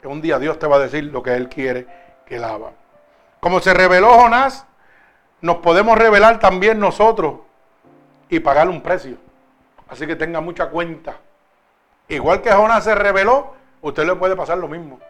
Que 0.00 0.08
un 0.08 0.20
día 0.20 0.38
Dios 0.38 0.58
te 0.58 0.66
va 0.66 0.76
a 0.76 0.80
decir 0.80 1.04
lo 1.04 1.22
que 1.22 1.34
Él 1.34 1.48
quiere 1.48 1.86
que 2.24 2.36
Él 2.36 2.44
haga. 2.44 2.72
Como 3.40 3.60
se 3.60 3.74
reveló 3.74 4.10
Jonás, 4.10 4.66
nos 5.40 5.56
podemos 5.56 5.98
revelar 5.98 6.38
también 6.38 6.78
nosotros 6.78 7.40
y 8.28 8.40
pagar 8.40 8.68
un 8.68 8.82
precio. 8.82 9.16
Así 9.88 10.06
que 10.06 10.16
tenga 10.16 10.40
mucha 10.40 10.70
cuenta. 10.70 11.16
Igual 12.08 12.40
que 12.40 12.52
Jonás 12.52 12.84
se 12.84 12.94
reveló, 12.94 13.54
usted 13.82 14.04
le 14.04 14.14
puede 14.14 14.36
pasar 14.36 14.58
lo 14.58 14.68
mismo. 14.68 15.00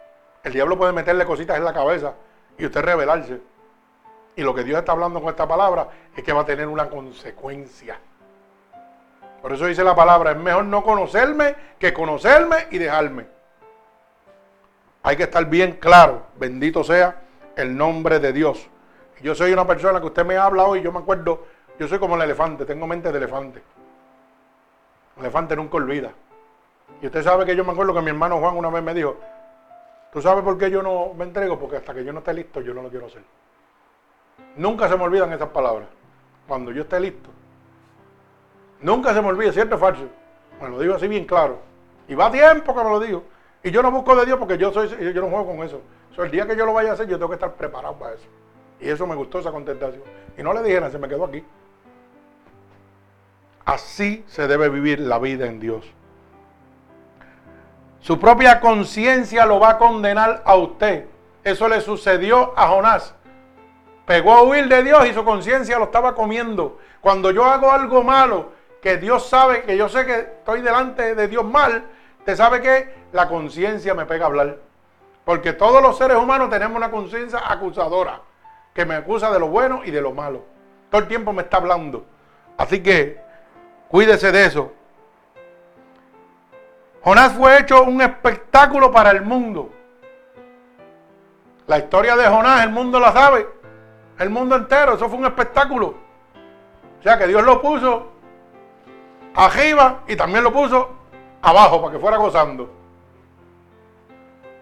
El 0.47 0.53
diablo 0.53 0.77
puede 0.77 0.93
meterle 0.93 1.25
cositas 1.25 1.57
en 1.57 1.65
la 1.65 1.73
cabeza 1.73 2.13
y 2.57 2.65
usted 2.65 2.81
rebelarse. 2.81 3.41
Y 4.33 4.41
lo 4.43 4.55
que 4.55 4.63
Dios 4.63 4.79
está 4.79 4.93
hablando 4.93 5.19
con 5.19 5.29
esta 5.29 5.45
palabra 5.45 5.89
es 6.15 6.23
que 6.23 6.31
va 6.31 6.43
a 6.43 6.45
tener 6.45 6.69
una 6.69 6.89
consecuencia. 6.89 7.99
Por 9.41 9.51
eso 9.51 9.65
dice 9.65 9.83
la 9.83 9.93
palabra, 9.93 10.31
es 10.31 10.37
mejor 10.37 10.63
no 10.63 10.85
conocerme 10.85 11.53
que 11.77 11.93
conocerme 11.93 12.67
y 12.71 12.77
dejarme. 12.77 13.27
Hay 15.03 15.17
que 15.17 15.23
estar 15.23 15.43
bien 15.47 15.73
claro, 15.81 16.27
bendito 16.37 16.81
sea 16.81 17.23
el 17.57 17.75
nombre 17.75 18.19
de 18.19 18.31
Dios. 18.31 18.69
Yo 19.21 19.35
soy 19.35 19.51
una 19.51 19.67
persona 19.67 19.99
que 19.99 20.05
usted 20.05 20.25
me 20.25 20.37
habla 20.37 20.63
hoy, 20.63 20.81
yo 20.81 20.93
me 20.93 20.99
acuerdo, 20.99 21.45
yo 21.77 21.89
soy 21.89 21.99
como 21.99 22.15
el 22.15 22.21
elefante, 22.21 22.63
tengo 22.63 22.87
mente 22.87 23.11
de 23.11 23.17
elefante. 23.17 23.61
El 25.17 25.23
elefante 25.23 25.57
nunca 25.57 25.75
olvida. 25.75 26.13
Y 27.01 27.07
usted 27.07 27.21
sabe 27.21 27.45
que 27.45 27.53
yo 27.53 27.65
me 27.65 27.73
acuerdo 27.73 27.93
que 27.93 28.01
mi 28.01 28.11
hermano 28.11 28.39
Juan 28.39 28.55
una 28.55 28.69
vez 28.69 28.81
me 28.81 28.93
dijo, 28.93 29.17
¿Tú 30.11 30.21
sabes 30.21 30.43
por 30.43 30.57
qué 30.57 30.71
yo 30.71 30.81
no 30.81 31.13
me 31.13 31.25
entrego? 31.25 31.59
Porque 31.59 31.77
hasta 31.77 31.93
que 31.93 32.03
yo 32.03 32.13
no 32.13 32.19
esté 32.19 32.33
listo, 32.33 32.61
yo 32.61 32.73
no 32.73 32.81
lo 32.81 32.89
quiero 32.89 33.07
hacer. 33.07 33.23
Nunca 34.55 34.87
se 34.89 34.97
me 34.97 35.03
olvidan 35.03 35.31
esas 35.33 35.49
palabras. 35.49 35.87
Cuando 36.47 36.71
yo 36.71 36.83
esté 36.83 36.99
listo. 36.99 37.29
Nunca 38.81 39.13
se 39.13 39.21
me 39.21 39.27
olvida, 39.27 39.51
¿cierto 39.51 39.75
o 39.75 39.79
falso? 39.79 40.07
Me 40.61 40.69
lo 40.69 40.79
digo 40.79 40.95
así 40.95 41.07
bien 41.07 41.25
claro. 41.25 41.59
Y 42.07 42.15
va 42.15 42.31
tiempo 42.31 42.75
que 42.75 42.83
me 42.83 42.89
lo 42.89 42.99
digo. 42.99 43.23
Y 43.63 43.71
yo 43.71 43.81
no 43.81 43.91
busco 43.91 44.15
de 44.15 44.25
Dios 44.25 44.37
porque 44.37 44.57
yo 44.57 44.71
soy, 44.71 44.89
yo 44.89 45.21
no 45.21 45.29
juego 45.29 45.45
con 45.47 45.63
eso. 45.63 45.81
el 46.17 46.31
día 46.31 46.47
que 46.47 46.55
yo 46.55 46.65
lo 46.65 46.73
vaya 46.73 46.91
a 46.91 46.93
hacer, 46.93 47.07
yo 47.07 47.17
tengo 47.17 47.29
que 47.29 47.35
estar 47.35 47.53
preparado 47.53 47.95
para 47.95 48.13
eso. 48.13 48.27
Y 48.79 48.89
eso 48.89 49.05
me 49.05 49.15
gustó 49.15 49.39
esa 49.39 49.51
contestación. 49.51 50.03
Y 50.37 50.43
no 50.43 50.53
le 50.53 50.63
dije 50.63 50.91
se 50.91 50.97
me 50.97 51.09
quedó 51.09 51.25
aquí. 51.25 51.43
Así 53.65 54.23
se 54.27 54.47
debe 54.47 54.69
vivir 54.69 54.99
la 54.99 55.19
vida 55.19 55.47
en 55.47 55.59
Dios. 55.59 55.85
Su 58.07 58.17
propia 58.17 58.61
conciencia 58.61 59.45
lo 59.45 59.59
va 59.59 59.71
a 59.71 59.77
condenar 59.77 60.41
a 60.45 60.55
usted. 60.55 61.07
Eso 61.43 61.67
le 61.67 61.81
sucedió 61.81 62.53
a 62.55 62.69
Jonás. 62.69 63.13
Pegó 64.05 64.31
a 64.31 64.43
huir 64.43 64.69
de 64.69 64.81
Dios 64.81 65.05
y 65.09 65.13
su 65.13 65.25
conciencia 65.25 65.77
lo 65.77 65.83
estaba 65.83 66.15
comiendo. 66.15 66.79
Cuando 67.01 67.31
yo 67.31 67.43
hago 67.43 67.69
algo 67.69 68.03
malo, 68.03 68.51
que 68.81 68.95
Dios 68.95 69.27
sabe, 69.27 69.63
que 69.63 69.75
yo 69.75 69.89
sé 69.89 70.05
que 70.05 70.19
estoy 70.19 70.61
delante 70.61 71.15
de 71.15 71.27
Dios 71.27 71.43
mal, 71.43 71.83
te 72.23 72.33
sabe 72.37 72.61
que 72.61 72.95
la 73.11 73.27
conciencia 73.27 73.93
me 73.93 74.05
pega 74.05 74.23
a 74.23 74.27
hablar. 74.29 74.55
Porque 75.25 75.51
todos 75.51 75.81
los 75.81 75.97
seres 75.97 76.15
humanos 76.15 76.49
tenemos 76.49 76.77
una 76.77 76.89
conciencia 76.89 77.41
acusadora 77.45 78.21
que 78.73 78.85
me 78.85 78.95
acusa 78.95 79.29
de 79.31 79.39
lo 79.39 79.49
bueno 79.49 79.81
y 79.83 79.91
de 79.91 79.99
lo 79.99 80.13
malo. 80.13 80.45
Todo 80.89 81.01
el 81.01 81.09
tiempo 81.09 81.33
me 81.33 81.41
está 81.41 81.57
hablando. 81.57 82.05
Así 82.55 82.81
que 82.81 83.19
cuídese 83.89 84.31
de 84.31 84.45
eso. 84.45 84.71
Jonás 87.07 87.31
fue 87.31 87.57
hecho 87.57 87.83
un 87.83 88.01
espectáculo 88.01 88.91
para 88.91 89.11
el 89.11 89.21
mundo. 89.21 89.69
La 91.65 91.77
historia 91.77 92.17
de 92.17 92.27
Jonás, 92.27 92.65
el 92.65 92.69
mundo 92.71 92.99
la 92.99 93.13
sabe. 93.13 93.47
El 94.19 94.29
mundo 94.29 94.57
entero, 94.57 94.95
eso 94.95 95.07
fue 95.07 95.17
un 95.17 95.25
espectáculo. 95.25 95.95
O 96.99 97.01
sea 97.01 97.17
que 97.17 97.27
Dios 97.27 97.45
lo 97.45 97.61
puso 97.61 98.11
arriba 99.35 100.01
y 100.05 100.17
también 100.17 100.43
lo 100.43 100.51
puso 100.51 100.89
abajo 101.41 101.79
para 101.79 101.93
que 101.93 101.99
fuera 101.99 102.17
gozando. 102.17 102.69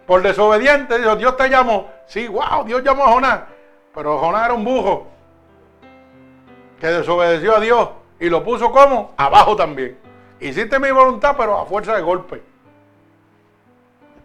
Por 0.06 0.22
desobediente, 0.22 1.00
Dios, 1.00 1.18
Dios 1.18 1.36
te 1.36 1.50
llamó. 1.50 1.90
Sí, 2.06 2.28
wow, 2.28 2.64
Dios 2.64 2.84
llamó 2.84 3.06
a 3.06 3.14
Jonás. 3.14 3.40
Pero 3.92 4.20
Jonás 4.20 4.46
era 4.46 4.54
un 4.54 4.64
bujo 4.64 5.08
que 6.80 6.86
desobedeció 6.86 7.56
a 7.56 7.60
Dios 7.60 7.90
y 8.20 8.30
lo 8.30 8.44
puso 8.44 8.72
como 8.72 9.14
abajo 9.18 9.56
también. 9.56 10.05
Hiciste 10.40 10.80
mi 10.80 10.92
voluntad, 10.92 11.36
pero 11.38 11.58
a 11.58 11.66
fuerza 11.66 11.96
de 11.96 12.02
golpe. 12.02 12.44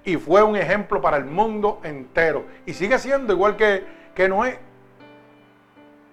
Y 0.05 0.17
fue 0.17 0.43
un 0.43 0.57
ejemplo 0.57 1.01
para 1.01 1.17
el 1.17 1.25
mundo 1.25 1.81
entero. 1.85 2.45
Y 2.67 2.73
sigue 2.73 2.99
siendo 2.99 3.33
igual 3.33 3.57
que, 3.57 3.85
que 4.15 4.29
Noé. 4.29 4.59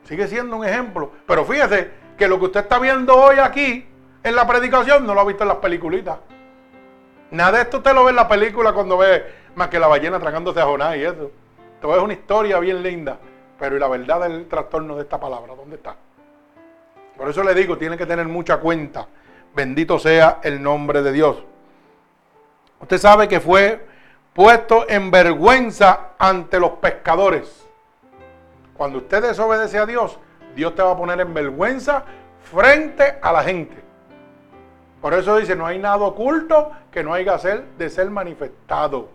Sigue 0.04 0.28
siendo 0.28 0.58
un 0.58 0.66
ejemplo. 0.66 1.12
Pero 1.26 1.46
fíjese 1.46 1.92
que 2.18 2.28
lo 2.28 2.40
que 2.40 2.46
usted 2.46 2.60
está 2.62 2.80
viendo 2.80 3.16
hoy 3.16 3.38
aquí 3.40 3.88
en 4.24 4.36
la 4.36 4.46
predicación 4.46 5.06
no 5.06 5.14
lo 5.14 5.22
ha 5.22 5.26
visto 5.26 5.44
en 5.44 5.50
las 5.50 5.58
peliculitas. 5.58 6.18
Nada 7.32 7.58
de 7.58 7.64
esto 7.64 7.78
usted 7.78 7.94
lo 7.94 8.06
ve 8.06 8.12
en 8.12 8.16
la 8.16 8.28
película 8.28 8.74
cuando 8.74 8.98
ve 8.98 9.24
más 9.56 9.68
que 9.70 9.80
la 9.80 9.88
ballena 9.88 10.20
tragándose 10.20 10.60
a 10.62 10.66
Jonás 10.66 10.96
y 10.96 11.04
eso. 11.04 11.32
Esto 11.76 11.96
es 11.96 12.02
una 12.02 12.14
historia 12.14 12.60
bien 12.60 12.82
linda. 12.82 13.18
Pero 13.60 13.76
¿y 13.76 13.80
la 13.80 13.88
verdad 13.88 14.22
del 14.22 14.48
trastorno 14.48 14.96
de 14.96 15.04
esta 15.04 15.20
palabra? 15.20 15.56
¿Dónde 15.56 15.78
está? 15.78 15.96
Por 17.18 17.30
eso 17.30 17.44
le 17.44 17.54
digo, 17.56 17.78
tiene 17.78 17.98
que 17.98 18.06
tener 18.06 18.28
mucha 18.28 18.58
cuenta. 18.58 19.08
Bendito 19.58 19.98
sea 19.98 20.38
el 20.44 20.62
nombre 20.62 21.02
de 21.02 21.12
Dios. 21.12 21.44
Usted 22.80 23.00
sabe 23.00 23.28
que 23.28 23.40
fue 23.40 23.88
puesto 24.32 24.88
en 24.88 25.10
vergüenza 25.10 26.12
ante 26.20 26.60
los 26.60 26.74
pescadores. 26.74 27.68
Cuando 28.76 29.00
usted 29.00 29.20
desobedece 29.20 29.80
a 29.80 29.88
Dios, 29.88 30.20
Dios 30.56 30.76
te 30.76 30.84
va 30.84 30.92
a 30.92 30.96
poner 30.96 31.20
en 31.22 31.34
vergüenza 31.34 32.04
frente 32.52 33.18
a 33.20 33.32
la 33.32 33.42
gente. 33.42 33.76
Por 35.02 35.16
eso 35.16 35.36
dice, 35.38 35.56
no 35.56 35.66
hay 35.66 35.80
nada 35.80 36.04
oculto 36.06 36.72
que 36.92 37.04
no 37.04 37.16
haya 37.16 37.36
ser, 37.40 37.64
de 37.80 37.90
ser 37.90 38.12
manifestado. 38.12 39.10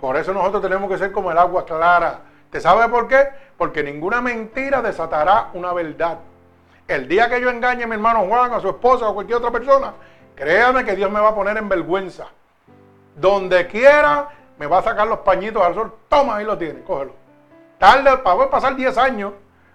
Por 0.00 0.16
eso 0.16 0.32
nosotros 0.32 0.62
tenemos 0.62 0.90
que 0.90 0.98
ser 0.98 1.12
como 1.12 1.30
el 1.30 1.38
agua 1.38 1.64
clara. 1.64 2.22
¿Te 2.50 2.60
sabe 2.60 2.88
por 2.88 3.06
qué? 3.06 3.28
Porque 3.56 3.84
ninguna 3.84 4.20
mentira 4.20 4.82
desatará 4.82 5.50
una 5.54 5.72
verdad. 5.72 6.18
El 6.88 7.06
día 7.06 7.28
que 7.28 7.38
yo 7.38 7.50
engañe 7.50 7.84
a 7.84 7.86
mi 7.86 7.94
hermano 7.94 8.24
Juan, 8.26 8.54
a 8.54 8.60
su 8.60 8.70
esposa 8.70 9.06
o 9.06 9.10
a 9.10 9.14
cualquier 9.14 9.36
otra 9.36 9.50
persona, 9.50 9.92
créame 10.34 10.86
que 10.86 10.96
Dios 10.96 11.10
me 11.10 11.20
va 11.20 11.28
a 11.28 11.34
poner 11.34 11.58
en 11.58 11.68
vergüenza. 11.68 12.28
Donde 13.14 13.66
quiera, 13.66 14.30
me 14.58 14.66
va 14.66 14.78
a 14.78 14.82
sacar 14.82 15.06
los 15.06 15.18
pañitos 15.18 15.62
al 15.62 15.74
sol. 15.74 15.94
Toma, 16.08 16.36
ahí 16.36 16.46
lo 16.46 16.56
tiene, 16.56 16.82
cógelo. 16.82 17.12
Tarde, 17.78 18.16
puede 18.18 18.48
pasar 18.48 18.74
10 18.74 18.96
años, 18.96 19.34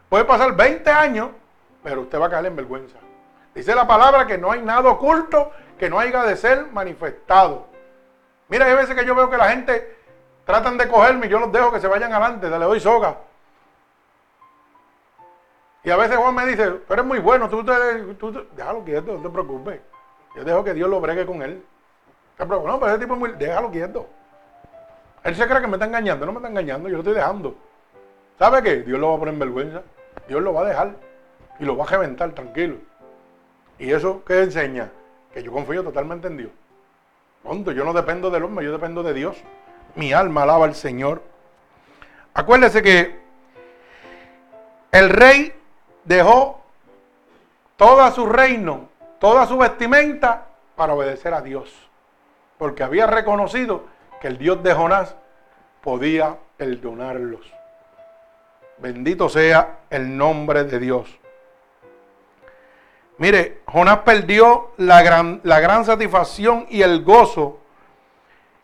puede 0.09 0.25
pasar 0.25 0.55
20 0.55 0.89
años, 0.89 1.29
pero 1.83 2.01
usted 2.01 2.19
va 2.19 2.25
a 2.25 2.29
caer 2.31 2.47
en 2.47 2.55
vergüenza. 2.55 2.97
Dice 3.53 3.75
la 3.75 3.85
palabra 3.85 4.25
que 4.25 4.39
no 4.39 4.51
hay 4.51 4.63
nada 4.63 4.89
oculto 4.89 5.51
que 5.77 5.91
no 5.91 5.99
haya 5.99 6.23
de 6.23 6.35
ser 6.35 6.65
manifestado. 6.71 7.67
Mira, 8.47 8.65
hay 8.65 8.73
veces 8.73 8.95
que 8.95 9.05
yo 9.05 9.13
veo 9.13 9.29
que 9.29 9.37
la 9.37 9.49
gente 9.49 9.97
tratan 10.45 10.79
de 10.79 10.87
cogerme 10.87 11.27
y 11.27 11.29
yo 11.29 11.39
los 11.39 11.51
dejo 11.51 11.71
que 11.71 11.79
se 11.79 11.87
vayan 11.87 12.11
adelante, 12.11 12.49
le 12.49 12.57
doy 12.57 12.79
soga. 12.79 13.17
Y 15.83 15.89
a 15.89 15.97
veces 15.97 16.15
Juan 16.15 16.33
me 16.33 16.45
dice, 16.45 16.69
tú 16.87 16.93
eres 16.93 17.05
muy 17.05 17.19
bueno, 17.19 17.49
tú, 17.49 17.63
te, 17.63 17.73
tú, 18.15 18.45
déjalo 18.55 18.83
quieto, 18.83 19.13
no 19.13 19.21
te 19.21 19.29
preocupes. 19.29 19.81
Yo 20.35 20.43
dejo 20.43 20.63
que 20.63 20.73
Dios 20.73 20.89
lo 20.89 21.01
bregue 21.01 21.25
con 21.25 21.41
él. 21.41 21.63
No, 22.39 22.79
pero 22.79 22.87
ese 22.87 22.99
tipo 22.99 23.13
es 23.13 23.19
muy, 23.19 23.31
déjalo 23.33 23.69
quieto. 23.69 24.07
Él 25.23 25.35
se 25.35 25.47
cree 25.47 25.61
que 25.61 25.67
me 25.67 25.73
está 25.73 25.85
engañando, 25.85 26.25
no 26.25 26.31
me 26.31 26.39
está 26.39 26.49
engañando, 26.49 26.89
yo 26.89 26.95
lo 26.95 27.01
estoy 27.01 27.15
dejando. 27.15 27.55
¿Sabe 28.39 28.63
qué? 28.63 28.77
Dios 28.77 28.99
lo 28.99 29.09
va 29.09 29.15
a 29.15 29.19
poner 29.19 29.33
en 29.33 29.39
vergüenza. 29.39 29.83
Dios 30.27 30.41
lo 30.41 30.53
va 30.53 30.61
a 30.61 30.65
dejar 30.65 30.95
y 31.59 31.65
lo 31.65 31.77
va 31.77 31.85
a 31.85 31.87
reventar, 31.87 32.31
tranquilo. 32.31 32.77
¿Y 33.77 33.91
eso 33.91 34.23
qué 34.25 34.43
enseña? 34.43 34.89
Que 35.33 35.43
yo 35.43 35.51
confío 35.51 35.83
totalmente 35.83 36.27
en 36.27 36.37
Dios. 36.37 36.51
Punto, 37.43 37.71
yo 37.71 37.83
no 37.83 37.93
dependo 37.93 38.29
del 38.29 38.43
hombre, 38.43 38.65
yo 38.65 38.71
dependo 38.71 39.03
de 39.03 39.13
Dios. 39.13 39.37
Mi 39.95 40.13
alma 40.13 40.43
alaba 40.43 40.65
al 40.65 40.75
Señor. 40.75 41.21
Acuérdese 42.33 42.81
que 42.81 43.19
el 44.91 45.09
rey 45.09 45.53
dejó 46.03 46.61
todo 47.75 48.09
su 48.11 48.25
reino, 48.25 48.89
toda 49.19 49.45
su 49.45 49.57
vestimenta 49.57 50.47
para 50.75 50.93
obedecer 50.93 51.33
a 51.33 51.41
Dios. 51.41 51.71
Porque 52.57 52.83
había 52.83 53.07
reconocido 53.07 53.83
que 54.21 54.27
el 54.27 54.37
Dios 54.37 54.63
de 54.63 54.73
Jonás 54.73 55.15
podía 55.81 56.37
perdonarlos. 56.57 57.41
Bendito 58.77 59.29
sea 59.29 59.79
el 59.89 60.15
nombre 60.17 60.63
de 60.63 60.79
Dios. 60.79 61.19
Mire, 63.17 63.61
Jonás 63.65 63.99
perdió 63.99 64.71
la 64.77 65.01
gran, 65.03 65.39
la 65.43 65.59
gran 65.59 65.85
satisfacción 65.85 66.65
y 66.69 66.81
el 66.81 67.03
gozo 67.03 67.59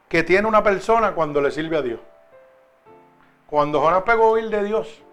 que 0.07 0.23
tiene 0.23 0.47
una 0.47 0.63
persona 0.63 1.11
cuando 1.11 1.39
le 1.39 1.51
sirve 1.51 1.77
a 1.77 1.81
Dios. 1.81 1.99
Cuando 3.47 3.79
Jonás 3.79 4.03
pegó 4.03 4.31
oír 4.31 4.49
de 4.49 4.63
Dios, 4.63 5.03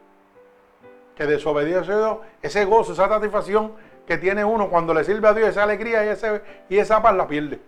que 1.17 1.27
desobedeció 1.27 2.21
ese 2.43 2.65
gozo, 2.67 2.93
esa 2.93 3.09
satisfacción 3.09 3.73
que 4.07 4.19
tiene 4.19 4.45
uno 4.45 4.69
cuando 4.69 4.93
le 4.95 5.03
sirve 5.03 5.27
a 5.27 5.35
Dios, 5.35 5.49
esa 5.49 5.65
alegría 5.65 6.05
y, 6.05 6.09
ese, 6.11 6.43
y 6.69 6.79
esa 6.79 7.03
paz 7.03 7.17
la 7.17 7.27
pierde. 7.27 7.59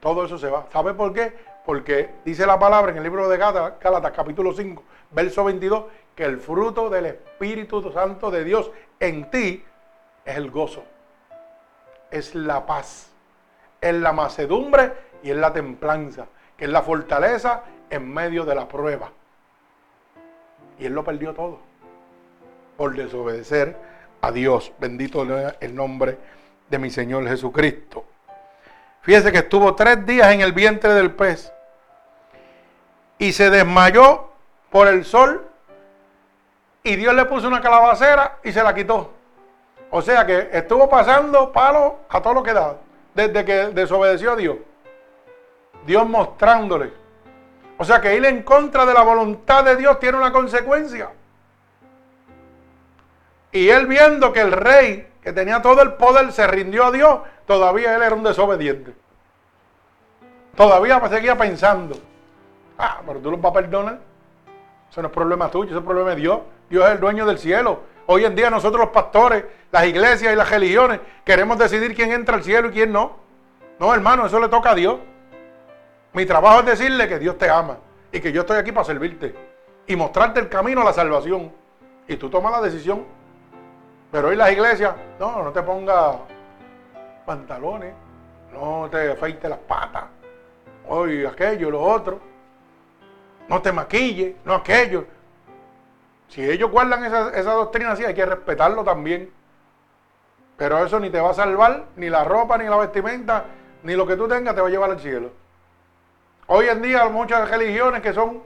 Todo 0.00 0.26
eso 0.26 0.36
se 0.38 0.48
va. 0.50 0.66
¿Sabe 0.70 0.92
por 0.92 1.14
qué? 1.14 1.34
Porque 1.64 2.10
dice 2.24 2.46
la 2.46 2.58
palabra 2.58 2.92
en 2.92 2.98
el 2.98 3.02
libro 3.02 3.26
de 3.28 3.38
Gálatas, 3.38 4.12
capítulo 4.14 4.52
5, 4.52 4.82
verso 5.12 5.44
22, 5.44 5.84
que 6.14 6.24
el 6.24 6.38
fruto 6.38 6.90
del 6.90 7.06
Espíritu 7.06 7.90
Santo 7.90 8.30
de 8.30 8.44
Dios 8.44 8.70
en 9.00 9.30
ti 9.30 9.64
es 10.26 10.36
el 10.36 10.50
gozo, 10.50 10.84
es 12.10 12.34
la 12.34 12.66
paz, 12.66 13.10
es 13.80 13.94
la 13.94 14.12
macedumbre 14.12 14.92
y 15.22 15.30
es 15.30 15.36
la 15.36 15.54
templanza, 15.54 16.26
que 16.54 16.66
es 16.66 16.70
la 16.70 16.82
fortaleza 16.82 17.62
en 17.88 18.12
medio 18.12 18.44
de 18.44 18.54
la 18.54 18.68
prueba. 18.68 19.10
Y 20.78 20.84
él 20.84 20.92
lo 20.92 21.02
perdió 21.02 21.32
todo 21.32 21.73
por 22.76 22.94
desobedecer 22.94 23.76
a 24.20 24.32
Dios. 24.32 24.72
Bendito 24.78 25.22
el 25.60 25.74
nombre 25.74 26.18
de 26.68 26.78
mi 26.78 26.90
Señor 26.90 27.26
Jesucristo. 27.28 28.04
Fíjese 29.02 29.30
que 29.32 29.38
estuvo 29.38 29.74
tres 29.74 30.04
días 30.06 30.32
en 30.32 30.40
el 30.40 30.52
vientre 30.52 30.94
del 30.94 31.12
pez 31.12 31.52
y 33.18 33.32
se 33.32 33.50
desmayó 33.50 34.30
por 34.70 34.88
el 34.88 35.04
sol 35.04 35.46
y 36.82 36.96
Dios 36.96 37.14
le 37.14 37.24
puso 37.26 37.46
una 37.48 37.60
calabacera 37.60 38.38
y 38.42 38.52
se 38.52 38.62
la 38.62 38.74
quitó. 38.74 39.12
O 39.90 40.02
sea 40.02 40.26
que 40.26 40.48
estuvo 40.52 40.88
pasando 40.88 41.52
palo 41.52 42.00
a 42.08 42.20
todo 42.20 42.34
lo 42.34 42.42
que 42.42 42.52
da 42.52 42.76
desde 43.14 43.44
que 43.44 43.54
desobedeció 43.68 44.32
a 44.32 44.36
Dios. 44.36 44.56
Dios 45.86 46.08
mostrándole. 46.08 46.92
O 47.78 47.84
sea 47.84 48.00
que 48.00 48.16
ir 48.16 48.24
en 48.24 48.42
contra 48.42 48.86
de 48.86 48.94
la 48.94 49.02
voluntad 49.02 49.64
de 49.64 49.76
Dios 49.76 49.98
tiene 50.00 50.18
una 50.18 50.32
consecuencia. 50.32 51.10
Y 53.54 53.68
él 53.70 53.86
viendo 53.86 54.32
que 54.32 54.40
el 54.40 54.50
rey, 54.50 55.06
que 55.22 55.32
tenía 55.32 55.62
todo 55.62 55.80
el 55.80 55.92
poder, 55.92 56.32
se 56.32 56.44
rindió 56.44 56.86
a 56.86 56.90
Dios, 56.90 57.20
todavía 57.46 57.94
él 57.94 58.02
era 58.02 58.12
un 58.12 58.24
desobediente. 58.24 58.92
Todavía 60.56 61.00
seguía 61.08 61.38
pensando, 61.38 61.96
ah, 62.76 63.00
pero 63.06 63.20
tú 63.20 63.30
los 63.30 63.40
vas 63.40 63.50
a 63.50 63.54
perdonar. 63.54 64.00
Eso 64.90 65.00
no 65.00 65.06
es 65.06 65.14
problema 65.14 65.48
tuyo, 65.52 65.70
eso 65.70 65.78
es 65.78 65.84
problema 65.84 66.10
de 66.10 66.16
Dios. 66.16 66.40
Dios 66.68 66.84
es 66.84 66.90
el 66.90 67.00
dueño 67.00 67.24
del 67.26 67.38
cielo. 67.38 67.82
Hoy 68.06 68.24
en 68.24 68.34
día 68.34 68.50
nosotros 68.50 68.80
los 68.80 68.90
pastores, 68.90 69.44
las 69.70 69.86
iglesias 69.86 70.32
y 70.32 70.36
las 70.36 70.50
religiones 70.50 70.98
queremos 71.24 71.56
decidir 71.56 71.94
quién 71.94 72.10
entra 72.10 72.34
al 72.34 72.42
cielo 72.42 72.70
y 72.70 72.72
quién 72.72 72.90
no. 72.90 73.18
No, 73.78 73.94
hermano, 73.94 74.26
eso 74.26 74.40
le 74.40 74.48
toca 74.48 74.72
a 74.72 74.74
Dios. 74.74 74.98
Mi 76.12 76.26
trabajo 76.26 76.58
es 76.58 76.66
decirle 76.66 77.06
que 77.06 77.20
Dios 77.20 77.38
te 77.38 77.48
ama 77.48 77.78
y 78.10 78.18
que 78.18 78.32
yo 78.32 78.40
estoy 78.40 78.58
aquí 78.58 78.72
para 78.72 78.84
servirte 78.84 79.32
y 79.86 79.94
mostrarte 79.94 80.40
el 80.40 80.48
camino 80.48 80.80
a 80.80 80.84
la 80.84 80.92
salvación. 80.92 81.52
Y 82.08 82.16
tú 82.16 82.28
tomas 82.28 82.50
la 82.50 82.60
decisión 82.60 83.23
pero 84.14 84.28
hoy 84.28 84.36
las 84.36 84.52
iglesias, 84.52 84.94
no, 85.18 85.42
no 85.42 85.50
te 85.50 85.60
pongas 85.60 86.18
pantalones, 87.26 87.92
no 88.52 88.88
te 88.88 89.10
afeites 89.10 89.50
las 89.50 89.58
patas, 89.58 90.04
hoy 90.86 91.26
aquello, 91.26 91.68
lo 91.68 91.82
otro, 91.82 92.20
no 93.48 93.60
te 93.60 93.72
maquilles, 93.72 94.36
no 94.44 94.54
aquello. 94.54 95.04
Si 96.28 96.48
ellos 96.48 96.70
guardan 96.70 97.04
esa, 97.04 97.30
esa 97.30 97.54
doctrina 97.54 97.90
así, 97.90 98.04
hay 98.04 98.14
que 98.14 98.24
respetarlo 98.24 98.84
también. 98.84 99.32
Pero 100.56 100.86
eso 100.86 101.00
ni 101.00 101.10
te 101.10 101.20
va 101.20 101.30
a 101.30 101.34
salvar, 101.34 101.86
ni 101.96 102.08
la 102.08 102.22
ropa, 102.22 102.56
ni 102.56 102.68
la 102.68 102.76
vestimenta, 102.76 103.46
ni 103.82 103.96
lo 103.96 104.06
que 104.06 104.14
tú 104.14 104.28
tengas 104.28 104.54
te 104.54 104.60
va 104.60 104.68
a 104.68 104.70
llevar 104.70 104.92
al 104.92 105.00
cielo. 105.00 105.32
Hoy 106.46 106.68
en 106.68 106.80
día 106.82 107.08
muchas 107.08 107.50
religiones 107.50 108.00
que 108.00 108.12
son 108.12 108.44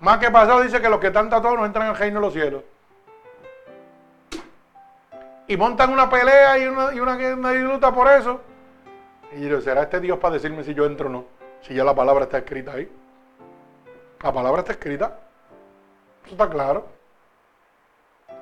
Más 0.00 0.18
que 0.18 0.28
pasado 0.32 0.62
dice 0.62 0.80
que 0.80 0.88
los 0.88 0.98
que 0.98 1.06
están 1.06 1.30
tatuados 1.30 1.56
no 1.56 1.66
entran 1.66 1.86
al 1.86 1.96
reino 1.96 2.18
de 2.18 2.26
los 2.26 2.32
cielos. 2.32 2.64
Y 5.46 5.56
montan 5.56 5.90
una 5.90 6.08
pelea 6.08 6.58
y 6.58 6.66
una, 6.66 6.94
y 6.94 7.00
una, 7.00 7.94
por 7.94 8.10
eso. 8.10 8.40
Y 9.32 9.48
yo, 9.48 9.60
¿será 9.60 9.82
este 9.82 10.00
Dios 10.00 10.18
para 10.18 10.34
decirme 10.34 10.64
si 10.64 10.74
yo 10.74 10.86
entro 10.86 11.08
o 11.08 11.12
no? 11.12 11.24
Si 11.60 11.74
ya 11.74 11.84
la 11.84 11.94
palabra 11.94 12.24
está 12.24 12.38
escrita 12.38 12.72
ahí. 12.72 12.90
La 14.22 14.32
palabra 14.32 14.60
está 14.60 14.72
escrita. 14.72 15.18
Eso 16.24 16.32
está 16.32 16.48
claro. 16.48 16.86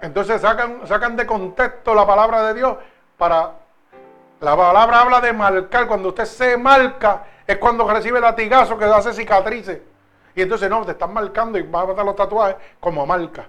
Entonces 0.01 0.41
sacan, 0.41 0.87
sacan 0.87 1.16
de 1.16 1.27
contexto 1.27 1.95
la 1.95 2.07
palabra 2.07 2.43
de 2.49 2.55
Dios 2.55 2.77
para... 3.16 3.53
La 4.41 4.57
palabra 4.57 5.01
habla 5.01 5.20
de 5.20 5.33
marcar. 5.33 5.87
Cuando 5.87 6.09
usted 6.09 6.24
se 6.24 6.57
marca 6.57 7.24
es 7.47 7.59
cuando 7.59 7.89
recibe 7.89 8.20
latigazo 8.20 8.79
que 8.79 8.85
hace 8.85 9.12
cicatrices. 9.12 9.81
Y 10.35 10.43
entonces 10.43 10.70
no, 10.70 10.85
te 10.85 10.93
están 10.93 11.12
marcando 11.12 11.59
y 11.59 11.62
va 11.62 11.81
a 11.81 11.85
botar 11.85 12.05
los 12.05 12.16
tatuajes 12.16 12.57
como 12.81 13.05
marca. 13.07 13.49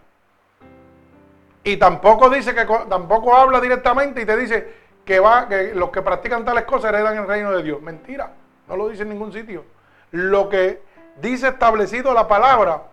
Y 1.64 1.78
tampoco 1.78 2.30
dice 2.30 2.54
que 2.54 2.66
tampoco 2.90 3.36
habla 3.36 3.62
directamente 3.62 4.22
y 4.22 4.26
te 4.26 4.36
dice 4.36 4.74
que 5.06 5.20
va 5.20 5.48
que 5.48 5.74
los 5.74 5.90
que 5.90 6.02
practican 6.02 6.44
tales 6.44 6.66
cosas 6.66 6.94
heredan 6.94 7.18
el 7.18 7.28
reino 7.28 7.52
de 7.52 7.64
Dios. 7.64 7.82
Mentira, 7.82 8.32
no 8.68 8.76
lo 8.76 8.90
dice 8.90 9.04
en 9.04 9.10
ningún 9.10 9.32
sitio. 9.32 9.64
Lo 10.12 10.50
que 10.50 10.82
dice 11.22 11.48
establecido 11.50 12.14
la 12.14 12.28
palabra, 12.28 12.84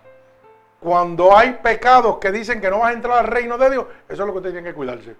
cuando 0.78 1.36
hay 1.36 1.59
pecados 1.62 2.18
que 2.18 2.30
dicen 2.30 2.60
que 2.60 2.70
no 2.70 2.78
vas 2.78 2.90
a 2.90 2.94
entrar 2.94 3.18
al 3.18 3.26
reino 3.26 3.59
de 3.59 3.70
Dios, 3.70 3.86
eso 4.09 4.22
es 4.22 4.26
lo 4.26 4.34
que 4.34 4.40
tienen 4.40 4.64
que 4.64 4.72
cuidarse. 4.72 5.16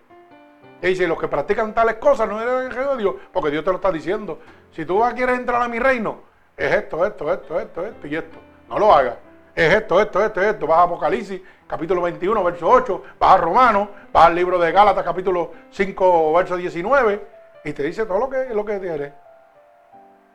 Y 0.83 0.87
dice, 0.87 1.07
los 1.07 1.21
que 1.21 1.29
practican 1.29 1.75
tales 1.75 1.97
cosas 1.97 2.29
no 2.29 2.41
heredan 2.41 2.65
el 2.65 2.71
reino 2.71 2.93
de 2.93 3.03
Dios, 3.03 3.15
porque 3.33 3.51
Dios 3.51 3.65
te 3.65 3.71
lo 3.71 3.77
está 3.77 3.93
diciendo. 3.93 4.39
Si 4.73 4.87
tú 4.87 5.03
quieres 5.15 5.39
entrar 5.39 5.61
a 5.61 5.69
mi 5.69 5.79
reino, 5.79 6.21
es 6.57 6.73
esto, 6.73 7.05
esto, 7.05 7.33
esto, 7.33 7.61
esto, 7.61 7.87
esto 7.87 8.07
y 8.07 8.17
esto. 8.17 8.39
No 8.69 8.79
lo 8.79 8.95
hagas. 8.95 9.17
Es 9.55 9.75
esto, 9.75 10.01
esto, 10.01 10.25
esto, 10.25 10.41
esto. 10.41 10.67
Vas 10.67 10.79
a 10.79 10.83
Apocalipsis, 10.83 11.41
capítulo 11.67 12.03
21, 12.03 12.45
verso 12.45 12.69
8. 12.69 13.03
Vas 13.19 13.35
a 13.35 13.37
Romanos, 13.39 13.89
vas 14.13 14.27
al 14.27 14.35
libro 14.35 14.59
de 14.59 14.73
Gálatas, 14.73 15.05
capítulo 15.05 15.53
5, 15.71 16.33
verso 16.33 16.57
19. 16.57 17.27
Y 17.65 17.73
te 17.73 17.83
dice 17.83 18.07
todo 18.07 18.19
lo 18.19 18.31
que, 18.31 18.55
lo 18.55 18.65
que 18.65 18.79
tienes. 18.79 19.13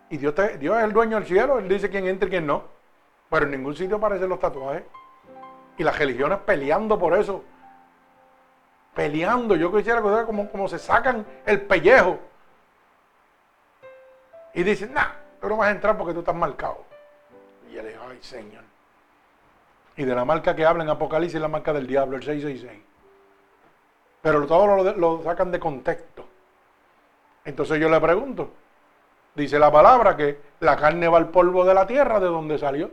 Y 0.09 0.17
Dios, 0.17 0.35
Dios 0.59 0.77
es 0.77 0.83
el 0.83 0.93
dueño 0.93 1.17
del 1.17 1.25
cielo. 1.25 1.59
Él 1.59 1.67
dice 1.67 1.89
quién 1.89 2.07
entra 2.07 2.27
y 2.27 2.31
quién 2.31 2.45
no. 2.45 2.63
Pero 3.29 3.45
en 3.45 3.51
ningún 3.51 3.75
sitio 3.75 3.97
aparecen 3.97 4.29
los 4.29 4.39
tatuajes. 4.39 4.83
Y 5.77 5.83
las 5.83 5.97
religiones 5.97 6.39
peleando 6.45 6.99
por 6.99 7.17
eso. 7.17 7.43
Peleando. 8.93 9.55
Yo 9.55 9.73
quisiera 9.73 10.01
ver 10.01 10.25
como, 10.25 10.49
como 10.49 10.67
se 10.67 10.77
sacan 10.77 11.25
el 11.45 11.61
pellejo. 11.61 12.19
Y 14.53 14.63
dicen, 14.63 14.93
nah, 14.93 15.09
tú 15.41 15.49
no 15.49 15.57
vas 15.57 15.69
a 15.69 15.71
entrar 15.71 15.97
porque 15.97 16.13
tú 16.13 16.19
estás 16.19 16.35
marcado. 16.35 16.83
Y 17.69 17.77
él 17.77 17.87
dijo, 17.87 18.03
ay 18.09 18.19
Señor. 18.21 18.64
Y 19.97 20.03
de 20.03 20.15
la 20.15 20.25
marca 20.25 20.55
que 20.55 20.65
habla 20.65 20.83
en 20.83 20.89
Apocalipsis, 20.89 21.39
la 21.39 21.47
marca 21.47 21.71
del 21.73 21.87
diablo, 21.87 22.17
el 22.17 22.23
666. 22.23 22.83
Pero 24.21 24.45
todo 24.45 24.67
lo, 24.67 24.93
lo 24.93 25.23
sacan 25.23 25.51
de 25.51 25.59
contexto. 25.59 26.25
Entonces 27.45 27.79
yo 27.79 27.89
le 27.89 28.01
pregunto, 28.01 28.49
dice 29.35 29.59
la 29.59 29.71
palabra 29.71 30.17
que 30.17 30.39
la 30.61 30.75
carne 30.75 31.07
va 31.07 31.17
al 31.17 31.29
polvo 31.29 31.63
de 31.63 31.73
la 31.73 31.85
tierra 31.85 32.19
de 32.19 32.25
donde 32.25 32.57
salió. 32.57 32.89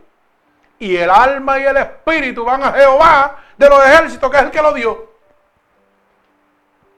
Y 0.78 0.96
el 0.96 1.10
alma 1.10 1.58
y 1.58 1.64
el 1.64 1.76
espíritu 1.76 2.44
van 2.44 2.62
a 2.62 2.72
Jehová 2.72 3.36
de 3.56 3.68
los 3.68 3.84
ejércitos, 3.86 4.30
que 4.30 4.36
es 4.36 4.42
el 4.42 4.50
que 4.50 4.62
lo 4.62 4.72
dio. 4.72 5.12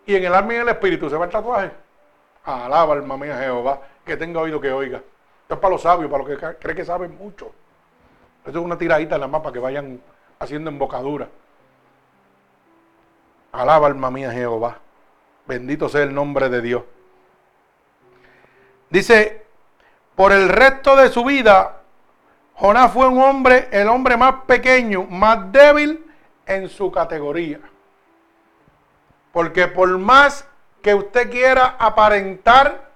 Y 0.07 0.17
en 0.17 0.25
el 0.25 0.35
alma 0.35 0.55
y 0.55 0.57
el 0.57 0.69
espíritu 0.69 1.09
se 1.09 1.17
va 1.17 1.27
el 1.27 1.31
tatuaje. 1.31 1.71
Alaba 2.45 2.95
alma 2.95 3.17
mía 3.17 3.39
Jehová, 3.39 3.81
que 4.05 4.17
tenga 4.17 4.41
oído 4.41 4.61
que 4.61 4.73
oiga. 4.73 4.99
Esto 4.99 5.55
es 5.55 5.61
para 5.61 5.73
los 5.73 5.83
sabios, 5.83 6.11
para 6.11 6.25
los 6.25 6.39
que 6.39 6.57
creen 6.59 6.77
que 6.77 6.85
saben 6.85 7.17
mucho. 7.17 7.53
Esto 8.45 8.59
es 8.59 8.65
una 8.65 8.77
tiradita 8.77 9.15
en 9.15 9.21
la 9.23 9.29
mapa 9.29 9.53
que 9.53 9.59
vayan 9.59 10.01
haciendo 10.39 10.71
embocadura. 10.71 11.29
Alaba 13.53 13.87
alma 13.87 14.11
mía 14.11 14.31
Jehová. 14.31 14.79
Bendito 15.47 15.89
sea 15.89 16.03
el 16.03 16.15
nombre 16.15 16.49
de 16.49 16.61
Dios. 16.61 16.83
Dice, 18.91 19.47
por 20.15 20.33
el 20.33 20.49
resto 20.49 20.95
de 20.97 21.09
su 21.09 21.25
vida, 21.25 21.81
Jonás 22.55 22.93
fue 22.93 23.09
un 23.09 23.19
hombre, 23.19 23.69
el 23.73 23.89
hombre 23.89 24.17
más 24.17 24.45
pequeño, 24.47 25.05
más 25.05 25.51
débil 25.51 26.05
en 26.47 26.69
su 26.69 26.93
categoría. 26.93 27.61
Porque 29.33 29.69
por 29.69 29.99
más 29.99 30.47
que 30.83 30.95
usted 30.95 31.31
quiera 31.31 31.77
aparentar 31.79 32.91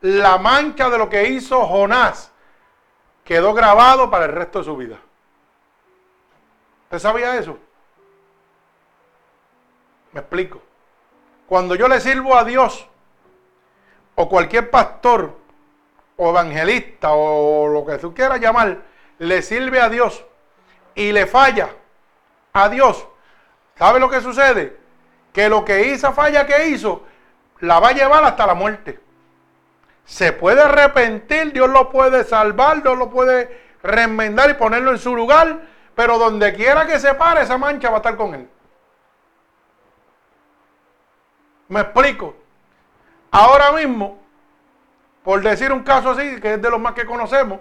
la 0.00 0.38
mancha 0.38 0.88
de 0.88 0.98
lo 0.98 1.08
que 1.08 1.28
hizo 1.28 1.66
Jonás, 1.66 2.32
quedó 3.28 3.52
grabado 3.52 4.10
para 4.10 4.24
el 4.24 4.32
resto 4.32 4.60
de 4.60 4.64
su 4.64 4.74
vida. 4.74 4.96
¿Usted 6.84 6.98
sabía 6.98 7.36
eso? 7.36 7.58
Me 10.12 10.20
explico. 10.20 10.62
Cuando 11.46 11.74
yo 11.74 11.88
le 11.88 12.00
sirvo 12.00 12.34
a 12.38 12.44
Dios, 12.44 12.88
o 14.14 14.30
cualquier 14.30 14.70
pastor, 14.70 15.36
o 16.16 16.30
evangelista, 16.30 17.10
o 17.12 17.68
lo 17.68 17.84
que 17.84 17.98
tú 17.98 18.14
quieras 18.14 18.40
llamar, 18.40 18.80
le 19.18 19.42
sirve 19.42 19.78
a 19.78 19.90
Dios 19.90 20.24
y 20.94 21.12
le 21.12 21.26
falla 21.26 21.68
a 22.54 22.70
Dios, 22.70 23.06
¿sabe 23.76 24.00
lo 24.00 24.08
que 24.08 24.22
sucede? 24.22 24.78
Que 25.34 25.50
lo 25.50 25.66
que 25.66 25.88
hizo 25.88 26.14
falla 26.14 26.46
que 26.46 26.68
hizo, 26.68 27.02
la 27.60 27.78
va 27.78 27.88
a 27.90 27.92
llevar 27.92 28.24
hasta 28.24 28.46
la 28.46 28.54
muerte 28.54 28.98
se 30.08 30.32
puede 30.32 30.62
arrepentir, 30.62 31.52
Dios 31.52 31.68
lo 31.68 31.90
puede 31.90 32.24
salvar, 32.24 32.82
Dios 32.82 32.96
lo 32.96 33.10
puede 33.10 33.60
reenmendar 33.82 34.48
y 34.48 34.54
ponerlo 34.54 34.90
en 34.90 34.98
su 34.98 35.14
lugar, 35.14 35.60
pero 35.94 36.18
donde 36.18 36.54
quiera 36.54 36.86
que 36.86 36.98
se 36.98 37.12
pare, 37.12 37.42
esa 37.42 37.58
mancha 37.58 37.90
va 37.90 37.96
a 37.96 37.98
estar 37.98 38.16
con 38.16 38.34
él. 38.34 38.48
Me 41.68 41.80
explico. 41.80 42.34
Ahora 43.30 43.70
mismo, 43.72 44.18
por 45.22 45.42
decir 45.42 45.70
un 45.70 45.82
caso 45.82 46.12
así, 46.12 46.40
que 46.40 46.54
es 46.54 46.62
de 46.62 46.70
los 46.70 46.80
más 46.80 46.94
que 46.94 47.04
conocemos, 47.04 47.60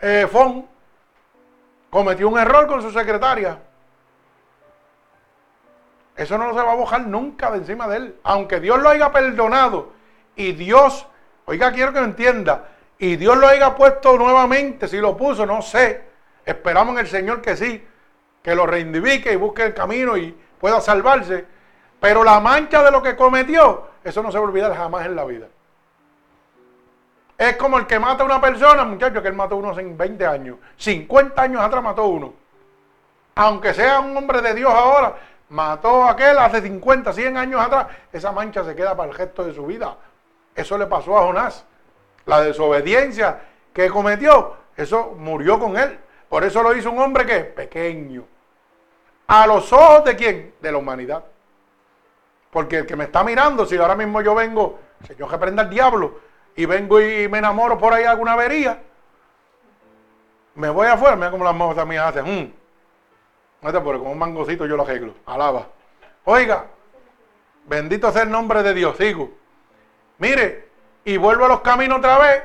eh, 0.00 0.26
Fon 0.28 0.68
cometió 1.88 2.28
un 2.28 2.36
error 2.36 2.66
con 2.66 2.82
su 2.82 2.90
secretaria. 2.90 3.60
Eso 6.16 6.36
no 6.36 6.52
se 6.52 6.60
va 6.60 6.72
a 6.72 6.76
bojar 6.76 7.02
nunca 7.02 7.52
de 7.52 7.58
encima 7.58 7.86
de 7.86 7.96
él. 7.96 8.20
Aunque 8.24 8.58
Dios 8.58 8.80
lo 8.80 8.88
haya 8.88 9.12
perdonado 9.12 9.93
y 10.36 10.52
Dios, 10.52 11.06
oiga, 11.46 11.72
quiero 11.72 11.92
que 11.92 12.00
lo 12.00 12.06
entienda, 12.06 12.68
y 12.98 13.16
Dios 13.16 13.36
lo 13.36 13.46
haya 13.46 13.74
puesto 13.74 14.16
nuevamente, 14.16 14.88
si 14.88 14.98
lo 14.98 15.16
puso, 15.16 15.46
no 15.46 15.62
sé, 15.62 16.04
esperamos 16.44 16.94
en 16.94 17.00
el 17.00 17.06
Señor 17.08 17.42
que 17.42 17.56
sí, 17.56 17.86
que 18.42 18.54
lo 18.54 18.66
reivindique 18.66 19.32
y 19.32 19.36
busque 19.36 19.64
el 19.64 19.74
camino 19.74 20.16
y 20.16 20.36
pueda 20.58 20.80
salvarse, 20.80 21.44
pero 22.00 22.22
la 22.22 22.40
mancha 22.40 22.82
de 22.82 22.90
lo 22.90 23.02
que 23.02 23.16
cometió, 23.16 23.88
eso 24.02 24.22
no 24.22 24.30
se 24.30 24.38
va 24.38 24.44
a 24.44 24.48
olvidar 24.48 24.76
jamás 24.76 25.06
en 25.06 25.16
la 25.16 25.24
vida. 25.24 25.46
Es 27.36 27.56
como 27.56 27.78
el 27.78 27.86
que 27.86 27.98
mata 27.98 28.22
a 28.22 28.26
una 28.26 28.40
persona, 28.40 28.84
muchachos, 28.84 29.20
que 29.22 29.28
él 29.28 29.34
mató 29.34 29.56
a 29.56 29.58
uno 29.58 29.70
hace 29.70 29.82
20 29.82 30.26
años, 30.26 30.58
50 30.76 31.42
años 31.42 31.60
atrás 31.62 31.82
mató 31.82 32.04
uno. 32.06 32.34
Aunque 33.34 33.74
sea 33.74 33.98
un 34.00 34.16
hombre 34.16 34.40
de 34.40 34.54
Dios 34.54 34.72
ahora, 34.72 35.16
mató 35.48 36.04
a 36.04 36.12
aquel 36.12 36.38
hace 36.38 36.62
50, 36.62 37.12
100 37.12 37.36
años 37.36 37.60
atrás, 37.60 37.88
esa 38.12 38.30
mancha 38.30 38.64
se 38.64 38.76
queda 38.76 38.96
para 38.96 39.10
el 39.10 39.16
resto 39.16 39.44
de 39.44 39.52
su 39.52 39.66
vida. 39.66 39.96
Eso 40.54 40.78
le 40.78 40.86
pasó 40.86 41.18
a 41.18 41.22
Jonás. 41.22 41.64
La 42.26 42.40
desobediencia 42.40 43.40
que 43.72 43.88
cometió, 43.90 44.56
eso 44.76 45.14
murió 45.18 45.58
con 45.58 45.76
él. 45.76 45.98
Por 46.28 46.44
eso 46.44 46.62
lo 46.62 46.74
hizo 46.74 46.90
un 46.90 46.98
hombre 46.98 47.26
que 47.26 47.40
pequeño. 47.40 48.24
A 49.26 49.46
los 49.46 49.72
ojos 49.72 50.04
de 50.04 50.16
quién? 50.16 50.54
De 50.60 50.72
la 50.72 50.78
humanidad. 50.78 51.24
Porque 52.50 52.78
el 52.78 52.86
que 52.86 52.96
me 52.96 53.04
está 53.04 53.24
mirando, 53.24 53.66
si 53.66 53.76
ahora 53.76 53.96
mismo 53.96 54.20
yo 54.20 54.34
vengo, 54.34 54.78
Señor, 55.06 55.30
que 55.30 55.38
prenda 55.38 55.62
el 55.62 55.70
diablo, 55.70 56.20
y 56.56 56.66
vengo 56.66 57.00
y 57.00 57.28
me 57.28 57.38
enamoro 57.38 57.76
por 57.76 57.92
ahí 57.92 58.04
alguna 58.04 58.34
avería, 58.34 58.80
me 60.54 60.70
voy 60.70 60.86
afuera, 60.86 61.16
mira 61.16 61.30
cómo 61.30 61.44
las 61.44 61.54
mozas 61.54 61.86
mías 61.86 62.06
hacen. 62.06 62.24
Mmm. 62.24 62.52
No 63.62 63.72
te 63.72 63.80
como 63.80 64.12
un 64.12 64.18
mangocito 64.18 64.66
yo 64.66 64.76
lo 64.76 64.82
arreglo. 64.82 65.14
Alaba. 65.26 65.66
Oiga, 66.24 66.66
bendito 67.66 68.12
sea 68.12 68.22
el 68.22 68.30
nombre 68.30 68.62
de 68.62 68.74
Dios. 68.74 68.96
Sigo. 68.98 69.30
Mire, 70.18 70.68
y 71.04 71.16
vuelvo 71.16 71.44
a 71.44 71.48
los 71.48 71.60
caminos 71.60 71.98
otra 71.98 72.18
vez. 72.18 72.42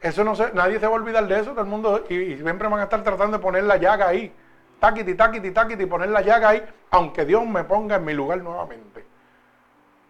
Eso 0.00 0.22
no 0.22 0.36
sé, 0.36 0.50
nadie 0.52 0.78
se 0.78 0.86
va 0.86 0.92
a 0.92 0.96
olvidar 0.96 1.26
de 1.26 1.40
eso, 1.40 1.52
todo 1.52 1.62
el 1.62 1.66
mundo, 1.66 2.04
y, 2.08 2.36
siempre 2.36 2.68
van 2.68 2.80
a 2.80 2.84
estar 2.84 3.02
tratando 3.02 3.38
de 3.38 3.42
poner 3.42 3.64
la 3.64 3.76
llaga 3.76 4.08
ahí. 4.08 4.32
Taquiti, 4.78 5.14
taquiti, 5.14 5.50
taquiti, 5.50 5.86
poner 5.86 6.10
la 6.10 6.20
llaga 6.20 6.50
ahí, 6.50 6.62
aunque 6.90 7.24
Dios 7.24 7.46
me 7.46 7.64
ponga 7.64 7.96
en 7.96 8.04
mi 8.04 8.12
lugar 8.12 8.38
nuevamente. 8.42 9.04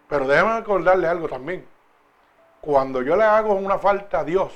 Pero 0.09 0.27
déjeme 0.27 0.57
recordarle 0.57 1.07
algo 1.07 1.29
también. 1.29 1.65
Cuando 2.59 3.01
yo 3.01 3.15
le 3.15 3.23
hago 3.23 3.53
una 3.53 3.79
falta 3.79 4.19
a 4.19 4.23
Dios, 4.23 4.51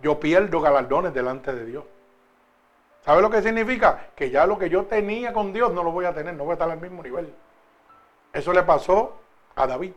yo 0.00 0.18
pierdo 0.18 0.60
galardones 0.60 1.12
delante 1.12 1.52
de 1.52 1.66
Dios. 1.66 1.84
¿Sabe 3.04 3.22
lo 3.22 3.30
que 3.30 3.42
significa? 3.42 4.08
Que 4.14 4.30
ya 4.30 4.46
lo 4.46 4.58
que 4.58 4.70
yo 4.70 4.84
tenía 4.84 5.32
con 5.32 5.52
Dios 5.52 5.72
no 5.72 5.82
lo 5.82 5.92
voy 5.92 6.04
a 6.04 6.14
tener, 6.14 6.34
no 6.34 6.44
voy 6.44 6.52
a 6.52 6.54
estar 6.54 6.70
al 6.70 6.80
mismo 6.80 7.02
nivel. 7.02 7.34
Eso 8.32 8.52
le 8.52 8.62
pasó 8.62 9.16
a 9.56 9.66
David. 9.66 9.92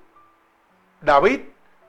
David 1.02 1.42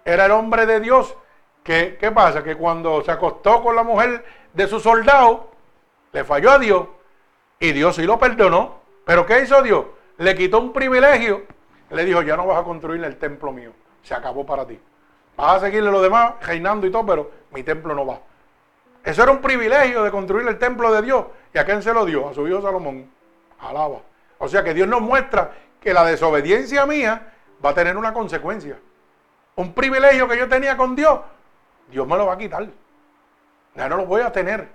era 0.05 0.27
el 0.27 0.33
hombre 0.33 0.67
de 0.67 0.81
Dios 0.81 1.15
que, 1.63 1.97
¿qué 2.01 2.11
pasa? 2.11 2.43
Que 2.43 2.57
cuando 2.57 3.03
se 3.03 3.11
acostó 3.11 3.63
con 3.63 3.77
la 3.77 3.83
mujer 3.83 4.25
de 4.53 4.67
su 4.67 4.81
soldado, 4.81 5.51
Le 6.13 6.25
falló 6.25 6.51
a 6.51 6.59
Dios 6.59 6.89
y 7.59 7.73
Dios 7.73 7.97
sí 7.97 8.03
lo 8.03 8.19
perdonó. 8.19 8.83
Pero 9.07 9.25
¿qué 9.25 9.41
hizo 9.41 9.63
Dios? 9.63 9.87
Le 10.19 10.35
quitó 10.35 10.59
un 10.59 10.73
privilegio. 10.73 11.45
Le 11.91 12.05
dijo, 12.05 12.21
ya 12.23 12.37
no 12.37 12.47
vas 12.47 12.61
a 12.61 12.65
construir 12.65 13.03
el 13.03 13.17
templo 13.17 13.51
mío. 13.51 13.73
Se 14.03 14.15
acabó 14.15 14.45
para 14.45 14.67
ti. 14.67 14.79
Vas 15.37 15.57
a 15.57 15.61
seguirle 15.61 15.91
lo 15.91 16.03
demás, 16.03 16.35
reinando 16.43 16.87
y 16.87 16.91
todo, 16.91 17.07
pero 17.07 17.31
mi 17.53 17.63
templo 17.63 17.95
no 17.95 18.05
va. 18.05 18.21
Eso 19.03 19.23
era 19.23 19.33
un 19.33 19.41
privilegio 19.41 20.03
de 20.03 20.11
construir 20.11 20.47
el 20.47 20.59
templo 20.59 20.93
de 20.93 21.03
Dios. 21.03 21.25
¿Y 21.55 21.59
a 21.59 21.65
quién 21.65 21.83
se 21.83 21.95
lo 21.95 22.05
dio? 22.05 22.29
A 22.29 22.35
su 22.35 22.47
hijo 22.47 22.61
Salomón. 22.61 23.11
Alaba. 23.61 24.01
O 24.39 24.49
sea 24.49 24.63
que 24.63 24.75
Dios 24.75 24.89
nos 24.89 25.01
muestra 25.01 25.53
que 25.81 25.95
la 25.95 26.05
desobediencia 26.05 26.85
mía 26.85 27.33
va 27.65 27.71
a 27.71 27.75
tener 27.75 27.97
una 27.97 28.13
consecuencia. 28.13 28.79
Un 29.57 29.75
privilegio 29.75 30.27
que 30.29 30.39
yo 30.39 30.49
tenía 30.49 30.77
con 30.77 30.97
Dios, 30.97 31.21
Dios 31.91 32.07
me 32.07 32.17
lo 32.17 32.27
va 32.27 32.35
a 32.35 32.39
quitar. 32.39 32.67
Ya 33.75 33.89
no 33.89 33.97
lo 33.97 34.07
voy 34.07 34.23
a 34.23 34.33
tener. 34.33 34.69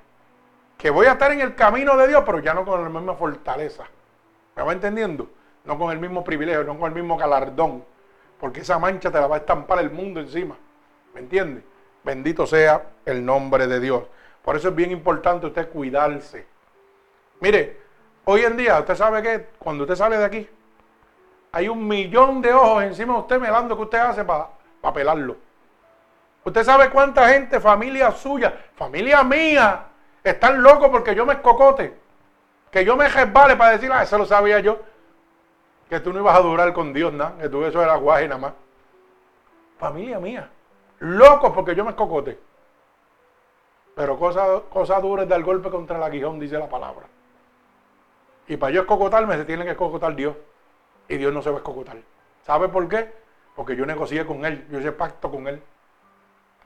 Que 0.77 0.89
voy 0.89 1.07
a 1.07 1.13
estar 1.13 1.31
en 1.31 1.41
el 1.41 1.55
camino 1.55 1.97
de 1.97 2.07
Dios, 2.07 2.23
pero 2.25 2.39
ya 2.39 2.53
no 2.53 2.63
con 2.63 2.83
la 2.83 2.89
misma 2.89 3.15
fortaleza. 3.15 3.85
¿Me 4.55 4.63
va 4.63 4.73
entendiendo? 4.73 5.29
No 5.65 5.77
con 5.77 5.91
el 5.91 5.99
mismo 5.99 6.23
privilegio, 6.23 6.63
no 6.63 6.77
con 6.77 6.89
el 6.89 6.95
mismo 6.95 7.17
galardón. 7.17 7.83
Porque 8.39 8.61
esa 8.61 8.77
mancha 8.77 9.11
te 9.11 9.19
la 9.19 9.27
va 9.27 9.37
a 9.37 9.39
estampar 9.39 9.79
el 9.79 9.89
mundo 9.89 10.19
encima. 10.19 10.55
¿Me 11.13 11.21
entiende? 11.21 11.63
Bendito 12.03 12.45
sea 12.45 12.83
el 13.05 13.25
nombre 13.25 13.67
de 13.67 13.79
Dios. 13.79 14.03
Por 14.43 14.55
eso 14.55 14.69
es 14.69 14.75
bien 14.75 14.91
importante 14.91 15.47
usted 15.47 15.69
cuidarse. 15.69 16.45
Mire, 17.39 17.81
hoy 18.25 18.41
en 18.41 18.55
día, 18.55 18.79
usted 18.79 18.95
sabe 18.95 19.21
que 19.21 19.47
cuando 19.57 19.83
usted 19.83 19.95
sale 19.95 20.17
de 20.17 20.25
aquí, 20.25 20.49
hay 21.51 21.67
un 21.67 21.87
millón 21.87 22.41
de 22.41 22.53
ojos 22.53 22.83
encima 22.83 23.13
de 23.13 23.19
usted 23.19 23.39
mirando 23.39 23.75
que 23.75 23.81
usted 23.81 23.97
hace 23.97 24.23
para 24.23 24.49
pelarlo. 24.93 25.37
Usted 26.43 26.63
sabe 26.63 26.89
cuánta 26.89 27.27
gente, 27.29 27.59
familia 27.59 28.11
suya, 28.11 28.53
familia 28.75 29.23
mía, 29.23 29.85
están 30.23 30.61
locos 30.61 30.89
porque 30.89 31.13
yo 31.13 31.25
me 31.25 31.33
escocote. 31.33 31.93
Que 32.71 32.85
yo 32.85 32.95
me 32.95 33.07
resbale 33.07 33.55
para 33.55 33.71
decir, 33.71 33.91
ah, 33.91 34.03
eso 34.03 34.17
lo 34.17 34.25
sabía 34.25 34.59
yo. 34.59 34.79
Que 35.89 35.99
tú 35.99 36.11
no 36.11 36.19
ibas 36.19 36.37
a 36.37 36.41
durar 36.41 36.73
con 36.73 36.93
Dios, 36.93 37.13
nada. 37.13 37.37
Que 37.39 37.49
tú 37.49 37.63
eso 37.65 37.81
era 37.81 37.95
guaje 37.95 38.27
nada 38.27 38.39
más. 38.39 38.53
Familia 39.77 40.19
mía. 40.19 40.49
Locos 40.99 41.51
porque 41.53 41.75
yo 41.75 41.83
me 41.83 41.91
escocote. 41.91 42.39
Pero 43.95 44.17
cosa, 44.17 44.61
cosa 44.69 44.99
dura 44.99 45.23
es 45.23 45.29
dar 45.29 45.41
golpe 45.43 45.69
contra 45.69 45.97
el 45.97 46.03
aguijón, 46.03 46.39
dice 46.39 46.57
la 46.57 46.69
palabra. 46.69 47.07
Y 48.47 48.57
para 48.57 48.71
yo 48.71 48.81
escocotarme 48.81 49.35
se 49.35 49.45
tiene 49.45 49.63
que 49.65 49.71
escocotar 49.71 50.15
Dios. 50.15 50.35
Y 51.07 51.17
Dios 51.17 51.33
no 51.33 51.41
se 51.41 51.49
va 51.49 51.55
a 51.55 51.59
escocotar. 51.59 51.97
¿Sabe 52.43 52.69
por 52.69 52.87
qué? 52.87 53.11
Porque 53.57 53.75
yo 53.75 53.87
negocié 53.87 54.23
con 54.23 54.45
Él. 54.45 54.67
Yo 54.69 54.79
hice 54.79 54.91
pacto 54.91 55.31
con 55.31 55.47
Él. 55.47 55.61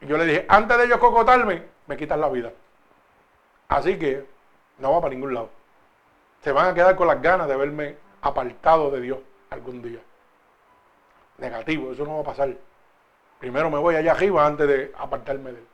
Y 0.01 0.07
yo 0.07 0.17
le 0.17 0.25
dije, 0.25 0.45
antes 0.49 0.77
de 0.77 0.89
yo 0.89 0.95
escocotarme, 0.95 1.63
me 1.87 1.95
quitas 1.95 2.19
la 2.19 2.27
vida. 2.27 2.51
Así 3.69 3.97
que 3.97 4.25
no 4.77 4.91
va 4.91 4.99
para 4.99 5.13
ningún 5.13 5.33
lado. 5.33 5.49
Se 6.41 6.51
van 6.51 6.67
a 6.67 6.73
quedar 6.73 6.97
con 6.97 7.07
las 7.07 7.21
ganas 7.21 7.47
de 7.47 7.55
verme 7.55 7.95
apartado 8.21 8.91
de 8.91 8.99
Dios 8.99 9.19
algún 9.51 9.81
día. 9.81 9.99
Negativo, 11.37 11.93
eso 11.93 12.03
no 12.03 12.15
va 12.15 12.21
a 12.21 12.25
pasar. 12.25 12.57
Primero 13.39 13.69
me 13.69 13.77
voy 13.77 13.95
allá 13.95 14.11
arriba 14.11 14.45
antes 14.45 14.67
de 14.67 14.91
apartarme 14.97 15.53
de 15.53 15.59
Él. 15.59 15.67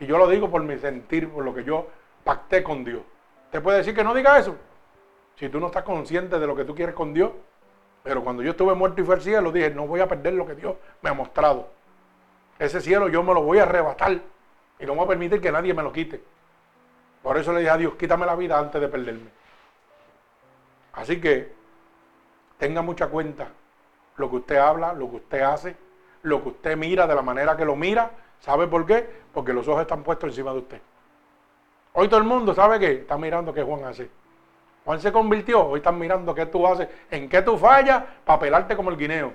Y 0.00 0.06
yo 0.06 0.16
lo 0.16 0.26
digo 0.26 0.50
por 0.50 0.62
mi 0.62 0.78
sentir, 0.78 1.28
por 1.30 1.44
lo 1.44 1.54
que 1.54 1.64
yo 1.64 1.88
pacté 2.24 2.62
con 2.62 2.82
Dios. 2.82 3.02
¿Te 3.50 3.60
puede 3.60 3.78
decir 3.78 3.94
que 3.94 4.04
no 4.04 4.14
diga 4.14 4.38
eso? 4.38 4.56
Si 5.34 5.50
tú 5.50 5.60
no 5.60 5.66
estás 5.66 5.82
consciente 5.82 6.38
de 6.38 6.46
lo 6.46 6.56
que 6.56 6.64
tú 6.64 6.74
quieres 6.74 6.94
con 6.94 7.12
Dios. 7.12 7.32
Pero 8.06 8.22
cuando 8.22 8.40
yo 8.40 8.50
estuve 8.50 8.72
muerto 8.76 9.00
y 9.00 9.04
fue 9.04 9.16
al 9.16 9.20
cielo, 9.20 9.50
dije, 9.50 9.70
no 9.70 9.88
voy 9.88 9.98
a 9.98 10.06
perder 10.06 10.34
lo 10.34 10.46
que 10.46 10.54
Dios 10.54 10.76
me 11.02 11.10
ha 11.10 11.12
mostrado. 11.12 11.66
Ese 12.56 12.80
cielo 12.80 13.08
yo 13.08 13.24
me 13.24 13.34
lo 13.34 13.42
voy 13.42 13.58
a 13.58 13.64
arrebatar 13.64 14.20
y 14.78 14.86
no 14.86 14.94
voy 14.94 15.06
a 15.06 15.08
permitir 15.08 15.40
que 15.40 15.50
nadie 15.50 15.74
me 15.74 15.82
lo 15.82 15.92
quite. 15.92 16.22
Por 17.20 17.36
eso 17.36 17.52
le 17.52 17.58
dije 17.58 17.70
a 17.70 17.76
Dios, 17.76 17.94
quítame 17.96 18.24
la 18.24 18.36
vida 18.36 18.60
antes 18.60 18.80
de 18.80 18.86
perderme. 18.86 19.28
Así 20.92 21.20
que 21.20 21.52
tenga 22.58 22.80
mucha 22.80 23.08
cuenta 23.08 23.48
lo 24.18 24.30
que 24.30 24.36
usted 24.36 24.56
habla, 24.56 24.92
lo 24.92 25.10
que 25.10 25.16
usted 25.16 25.40
hace, 25.40 25.76
lo 26.22 26.44
que 26.44 26.50
usted 26.50 26.76
mira 26.76 27.08
de 27.08 27.14
la 27.16 27.22
manera 27.22 27.56
que 27.56 27.64
lo 27.64 27.74
mira. 27.74 28.12
¿Sabe 28.38 28.68
por 28.68 28.86
qué? 28.86 29.04
Porque 29.34 29.52
los 29.52 29.66
ojos 29.66 29.82
están 29.82 30.04
puestos 30.04 30.30
encima 30.30 30.52
de 30.52 30.58
usted. 30.58 30.80
Hoy 31.94 32.06
todo 32.06 32.20
el 32.20 32.26
mundo 32.26 32.54
sabe 32.54 32.78
que 32.78 32.92
está 32.92 33.18
mirando 33.18 33.52
qué 33.52 33.64
Juan 33.64 33.82
hace. 33.82 34.08
Juan 34.86 35.00
se 35.00 35.10
convirtió, 35.10 35.66
hoy 35.66 35.78
están 35.78 35.98
mirando 35.98 36.32
qué 36.32 36.46
tú 36.46 36.64
haces, 36.64 36.88
en 37.10 37.28
qué 37.28 37.42
tú 37.42 37.58
fallas 37.58 38.04
para 38.24 38.38
pelarte 38.38 38.76
como 38.76 38.88
el 38.90 38.96
guineo. 38.96 39.32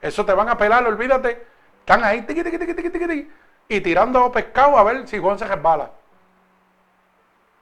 Eso 0.00 0.24
te 0.24 0.32
van 0.32 0.48
a 0.48 0.56
pelar, 0.56 0.86
olvídate. 0.86 1.46
Están 1.80 2.02
ahí 2.02 2.24
y 3.68 3.80
tirando 3.82 4.32
pescado 4.32 4.78
a 4.78 4.82
ver 4.82 5.06
si 5.06 5.18
Juan 5.18 5.38
se 5.38 5.46
resbala. 5.46 5.90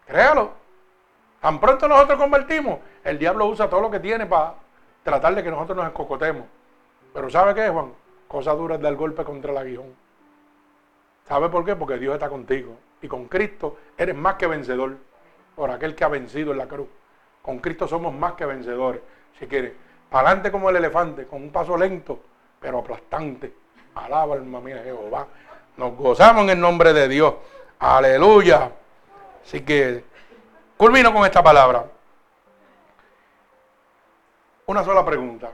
Créalo. 0.06 0.52
Tan 1.40 1.58
pronto 1.58 1.88
nosotros 1.88 2.18
convertimos, 2.20 2.78
el 3.02 3.18
diablo 3.18 3.46
usa 3.46 3.68
todo 3.68 3.80
lo 3.80 3.90
que 3.90 3.98
tiene 3.98 4.24
para 4.26 4.54
tratar 5.02 5.34
de 5.34 5.42
que 5.42 5.50
nosotros 5.50 5.76
nos 5.76 5.86
escocotemos. 5.86 6.44
Pero 7.12 7.28
¿sabe 7.30 7.52
qué, 7.52 7.68
Juan? 7.68 7.92
Cosa 8.28 8.52
dura 8.52 8.76
es 8.76 8.80
dar 8.80 8.94
golpe 8.94 9.24
contra 9.24 9.50
el 9.50 9.58
aguijón. 9.58 9.92
¿Sabe 11.26 11.48
por 11.48 11.64
qué? 11.64 11.74
Porque 11.74 11.98
Dios 11.98 12.14
está 12.14 12.28
contigo. 12.28 12.76
Y 13.02 13.08
con 13.08 13.26
Cristo 13.26 13.76
eres 13.96 14.14
más 14.14 14.36
que 14.36 14.46
vencedor 14.46 14.96
por 15.56 15.68
aquel 15.72 15.96
que 15.96 16.04
ha 16.04 16.08
vencido 16.08 16.52
en 16.52 16.58
la 16.58 16.66
cruz. 16.68 16.86
Con 17.48 17.60
Cristo 17.60 17.88
somos 17.88 18.12
más 18.12 18.34
que 18.34 18.44
vencedores. 18.44 19.00
Si 19.38 19.46
quiere, 19.46 19.74
para 20.10 20.28
adelante 20.28 20.52
como 20.52 20.68
el 20.68 20.76
elefante, 20.76 21.26
con 21.26 21.40
un 21.40 21.50
paso 21.50 21.78
lento, 21.78 22.20
pero 22.60 22.80
aplastante. 22.80 23.54
Alaba 23.94 24.34
alma 24.34 24.60
mía 24.60 24.82
Jehová. 24.84 25.26
Nos 25.78 25.96
gozamos 25.96 26.42
en 26.42 26.50
el 26.50 26.60
nombre 26.60 26.92
de 26.92 27.08
Dios. 27.08 27.36
Aleluya. 27.78 28.70
Así 29.42 29.62
que 29.62 30.04
culmino 30.76 31.10
con 31.10 31.24
esta 31.24 31.42
palabra. 31.42 31.86
Una 34.66 34.84
sola 34.84 35.02
pregunta. 35.02 35.50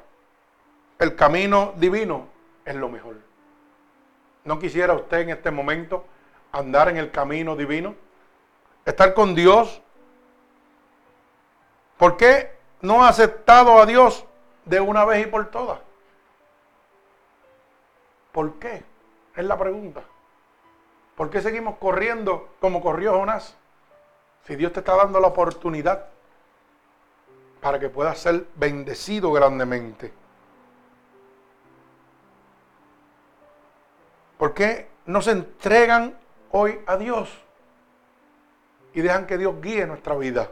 El 0.98 1.14
camino 1.14 1.74
divino 1.76 2.26
es 2.64 2.74
lo 2.74 2.88
mejor. 2.88 3.18
¿No 4.42 4.58
quisiera 4.58 4.94
usted 4.94 5.18
en 5.18 5.30
este 5.30 5.52
momento 5.52 6.06
andar 6.50 6.88
en 6.88 6.96
el 6.96 7.12
camino 7.12 7.54
divino? 7.54 7.94
Estar 8.84 9.14
con 9.14 9.36
Dios. 9.36 9.80
¿Por 12.04 12.18
qué 12.18 12.50
no 12.82 13.02
ha 13.02 13.08
aceptado 13.08 13.80
a 13.80 13.86
Dios 13.86 14.26
de 14.66 14.78
una 14.78 15.06
vez 15.06 15.26
y 15.26 15.30
por 15.30 15.50
todas? 15.50 15.78
¿Por 18.30 18.58
qué? 18.58 18.84
Es 19.34 19.42
la 19.46 19.56
pregunta. 19.56 20.02
¿Por 21.16 21.30
qué 21.30 21.40
seguimos 21.40 21.78
corriendo 21.78 22.50
como 22.60 22.82
corrió 22.82 23.14
Jonás? 23.14 23.56
Si 24.46 24.54
Dios 24.54 24.74
te 24.74 24.80
está 24.80 24.94
dando 24.96 25.18
la 25.18 25.28
oportunidad 25.28 26.08
para 27.62 27.78
que 27.78 27.88
puedas 27.88 28.18
ser 28.18 28.48
bendecido 28.54 29.32
grandemente. 29.32 30.12
¿Por 34.36 34.52
qué 34.52 34.90
no 35.06 35.22
se 35.22 35.30
entregan 35.30 36.18
hoy 36.50 36.80
a 36.86 36.98
Dios 36.98 37.30
y 38.92 39.00
dejan 39.00 39.26
que 39.26 39.38
Dios 39.38 39.54
guíe 39.62 39.86
nuestra 39.86 40.14
vida? 40.16 40.50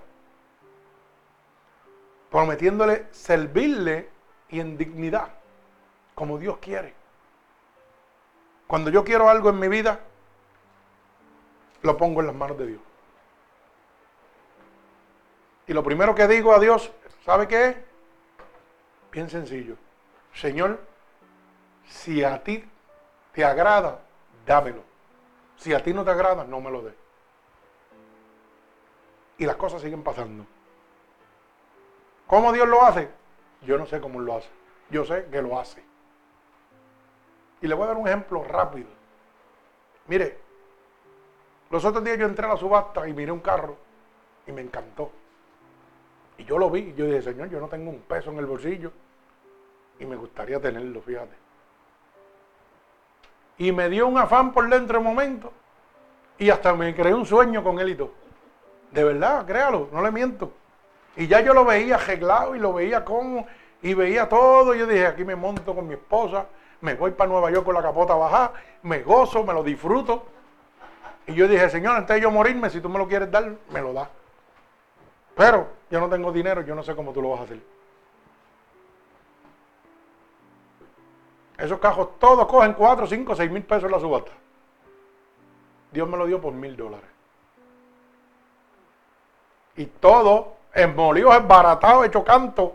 Prometiéndole 2.32 3.08
servirle 3.12 4.08
y 4.48 4.58
en 4.58 4.78
dignidad, 4.78 5.28
como 6.14 6.38
Dios 6.38 6.56
quiere. 6.58 6.94
Cuando 8.66 8.90
yo 8.90 9.04
quiero 9.04 9.28
algo 9.28 9.50
en 9.50 9.58
mi 9.58 9.68
vida, 9.68 10.00
lo 11.82 11.96
pongo 11.98 12.20
en 12.20 12.28
las 12.28 12.34
manos 12.34 12.56
de 12.56 12.66
Dios. 12.68 12.80
Y 15.66 15.74
lo 15.74 15.82
primero 15.82 16.14
que 16.14 16.26
digo 16.26 16.54
a 16.54 16.58
Dios, 16.58 16.90
¿sabe 17.22 17.46
qué? 17.46 17.84
Bien 19.12 19.28
sencillo. 19.28 19.76
Señor, 20.32 20.80
si 21.86 22.24
a 22.24 22.42
ti 22.42 22.64
te 23.34 23.44
agrada, 23.44 24.00
dámelo. 24.46 24.82
Si 25.56 25.74
a 25.74 25.82
ti 25.82 25.92
no 25.92 26.02
te 26.02 26.10
agrada, 26.10 26.44
no 26.44 26.62
me 26.62 26.70
lo 26.70 26.80
dé. 26.80 26.94
Y 29.36 29.44
las 29.44 29.56
cosas 29.56 29.82
siguen 29.82 30.02
pasando. 30.02 30.46
¿Cómo 32.32 32.50
Dios 32.50 32.66
lo 32.66 32.82
hace? 32.82 33.10
Yo 33.60 33.76
no 33.76 33.84
sé 33.84 34.00
cómo 34.00 34.18
lo 34.18 34.34
hace. 34.34 34.48
Yo 34.88 35.04
sé 35.04 35.26
que 35.30 35.42
lo 35.42 35.60
hace. 35.60 35.84
Y 37.60 37.66
le 37.66 37.74
voy 37.74 37.84
a 37.84 37.88
dar 37.88 37.98
un 37.98 38.08
ejemplo 38.08 38.42
rápido. 38.42 38.88
Mire, 40.06 40.38
los 41.68 41.84
otros 41.84 42.02
días 42.02 42.16
yo 42.16 42.24
entré 42.24 42.46
a 42.46 42.48
la 42.48 42.56
subasta 42.56 43.06
y 43.06 43.12
miré 43.12 43.30
un 43.30 43.40
carro 43.40 43.76
y 44.46 44.52
me 44.52 44.62
encantó. 44.62 45.12
Y 46.38 46.44
yo 46.46 46.56
lo 46.56 46.70
vi 46.70 46.80
y 46.80 46.94
yo 46.94 47.04
dije, 47.04 47.20
Señor, 47.20 47.50
yo 47.50 47.60
no 47.60 47.68
tengo 47.68 47.90
un 47.90 48.00
peso 48.00 48.30
en 48.30 48.38
el 48.38 48.46
bolsillo 48.46 48.92
y 49.98 50.06
me 50.06 50.16
gustaría 50.16 50.58
tenerlo, 50.58 51.02
fíjate. 51.02 51.36
Y 53.58 53.72
me 53.72 53.90
dio 53.90 54.06
un 54.06 54.16
afán 54.16 54.54
por 54.54 54.66
dentro 54.70 55.00
de 55.00 55.04
momento 55.04 55.52
y 56.38 56.48
hasta 56.48 56.72
me 56.72 56.94
creé 56.94 57.12
un 57.12 57.26
sueño 57.26 57.62
con 57.62 57.78
él 57.78 57.90
y 57.90 57.94
todo. 57.94 58.12
De 58.90 59.04
verdad, 59.04 59.44
créalo, 59.44 59.90
no 59.92 60.00
le 60.00 60.10
miento. 60.10 60.61
Y 61.16 61.26
ya 61.26 61.40
yo 61.40 61.54
lo 61.54 61.64
veía 61.64 61.96
arreglado 61.96 62.54
y 62.54 62.58
lo 62.58 62.72
veía 62.72 63.04
como, 63.04 63.46
y 63.82 63.94
veía 63.94 64.28
todo. 64.28 64.74
Yo 64.74 64.86
dije, 64.86 65.06
aquí 65.06 65.24
me 65.24 65.36
monto 65.36 65.74
con 65.74 65.86
mi 65.86 65.94
esposa 65.94 66.46
me 66.82 66.94
voy 66.94 67.12
para 67.12 67.30
Nueva 67.30 67.50
York 67.50 67.64
con 67.64 67.74
la 67.74 67.82
capota 67.82 68.14
bajada, 68.14 68.52
me 68.82 69.02
gozo, 69.02 69.44
me 69.44 69.54
lo 69.54 69.62
disfruto. 69.62 70.24
Y 71.26 71.34
yo 71.34 71.46
dije, 71.46 71.70
Señor, 71.70 71.96
antes 71.96 72.16
de 72.16 72.20
yo 72.20 72.30
morirme, 72.30 72.68
si 72.70 72.80
tú 72.80 72.88
me 72.88 72.98
lo 72.98 73.06
quieres 73.06 73.30
dar, 73.30 73.56
me 73.70 73.80
lo 73.80 73.92
das. 73.92 74.08
Pero 75.36 75.68
yo 75.90 76.00
no 76.00 76.08
tengo 76.10 76.32
dinero, 76.32 76.62
yo 76.62 76.74
no 76.74 76.82
sé 76.82 76.94
cómo 76.96 77.12
tú 77.12 77.22
lo 77.22 77.30
vas 77.30 77.40
a 77.40 77.44
hacer. 77.44 77.60
Esos 81.56 81.78
cajos 81.78 82.18
todos 82.18 82.46
cogen 82.46 82.72
4, 82.72 83.06
5, 83.06 83.36
6 83.36 83.50
mil 83.50 83.62
pesos 83.62 83.84
en 83.84 83.92
la 83.92 84.00
subasta. 84.00 84.32
Dios 85.92 86.08
me 86.08 86.16
lo 86.16 86.26
dio 86.26 86.40
por 86.40 86.52
mil 86.52 86.76
dólares. 86.76 87.08
Y 89.76 89.86
todo 89.86 90.56
en 90.74 90.96
molíos 90.96 91.34
esbaratados, 91.34 92.06
hecho 92.06 92.24
canto. 92.24 92.74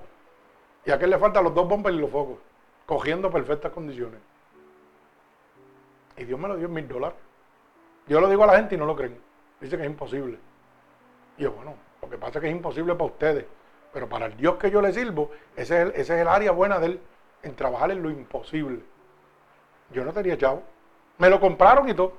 Y 0.86 0.91
a 0.91 0.95
aquel 0.95 1.10
le 1.10 1.18
faltan 1.18 1.44
los 1.44 1.53
dos 1.53 1.68
bombas 1.68 1.94
y 1.94 1.98
los 1.98 2.10
focos, 2.10 2.38
cogiendo 2.86 3.30
perfectas 3.30 3.72
condiciones. 3.72 4.19
Y 6.15 6.24
Dios 6.24 6.40
me 6.40 6.48
lo 6.48 6.56
dio 6.56 6.68
en 6.68 6.74
mil 6.74 6.88
dólares. 6.88 7.18
Yo 8.07 8.22
lo 8.22 8.30
digo 8.30 8.44
a 8.44 8.48
la 8.48 8.56
gente 8.56 8.76
y 8.76 8.78
no 8.78 8.86
lo 8.86 8.95
creen. 8.95 9.19
Dice 9.60 9.76
que 9.76 9.84
es 9.84 9.90
imposible. 9.90 10.40
Y 11.38 11.44
yo, 11.44 11.52
bueno, 11.52 11.76
lo 12.02 12.10
que 12.10 12.18
pasa 12.18 12.40
es 12.40 12.41
que 12.41 12.49
es 12.49 12.56
imposible 12.56 12.94
para 12.94 13.06
ustedes. 13.06 13.45
Pero 13.94 14.07
para 14.07 14.28
el 14.28 14.38
Dios 14.38 14.56
que 14.57 14.72
yo 14.72 14.82
le 14.82 14.94
sirvo, 14.94 15.32
ese 15.56 15.82
es 15.82 15.82
el, 15.82 15.88
ese 15.90 16.15
es 16.15 16.22
el 16.22 16.28
área 16.28 16.52
buena 16.52 16.80
de 16.80 16.88
él, 16.88 16.99
en 17.44 17.56
trabajar 17.56 17.91
en 17.91 18.02
lo 18.02 18.10
imposible. 18.10 18.82
Yo 19.91 20.03
no 20.03 20.14
tenía 20.14 20.38
chavo. 20.38 20.64
Me 21.18 21.30
lo 21.30 21.40
compraron 21.40 21.90
y 21.90 21.94
todo. 21.94 22.14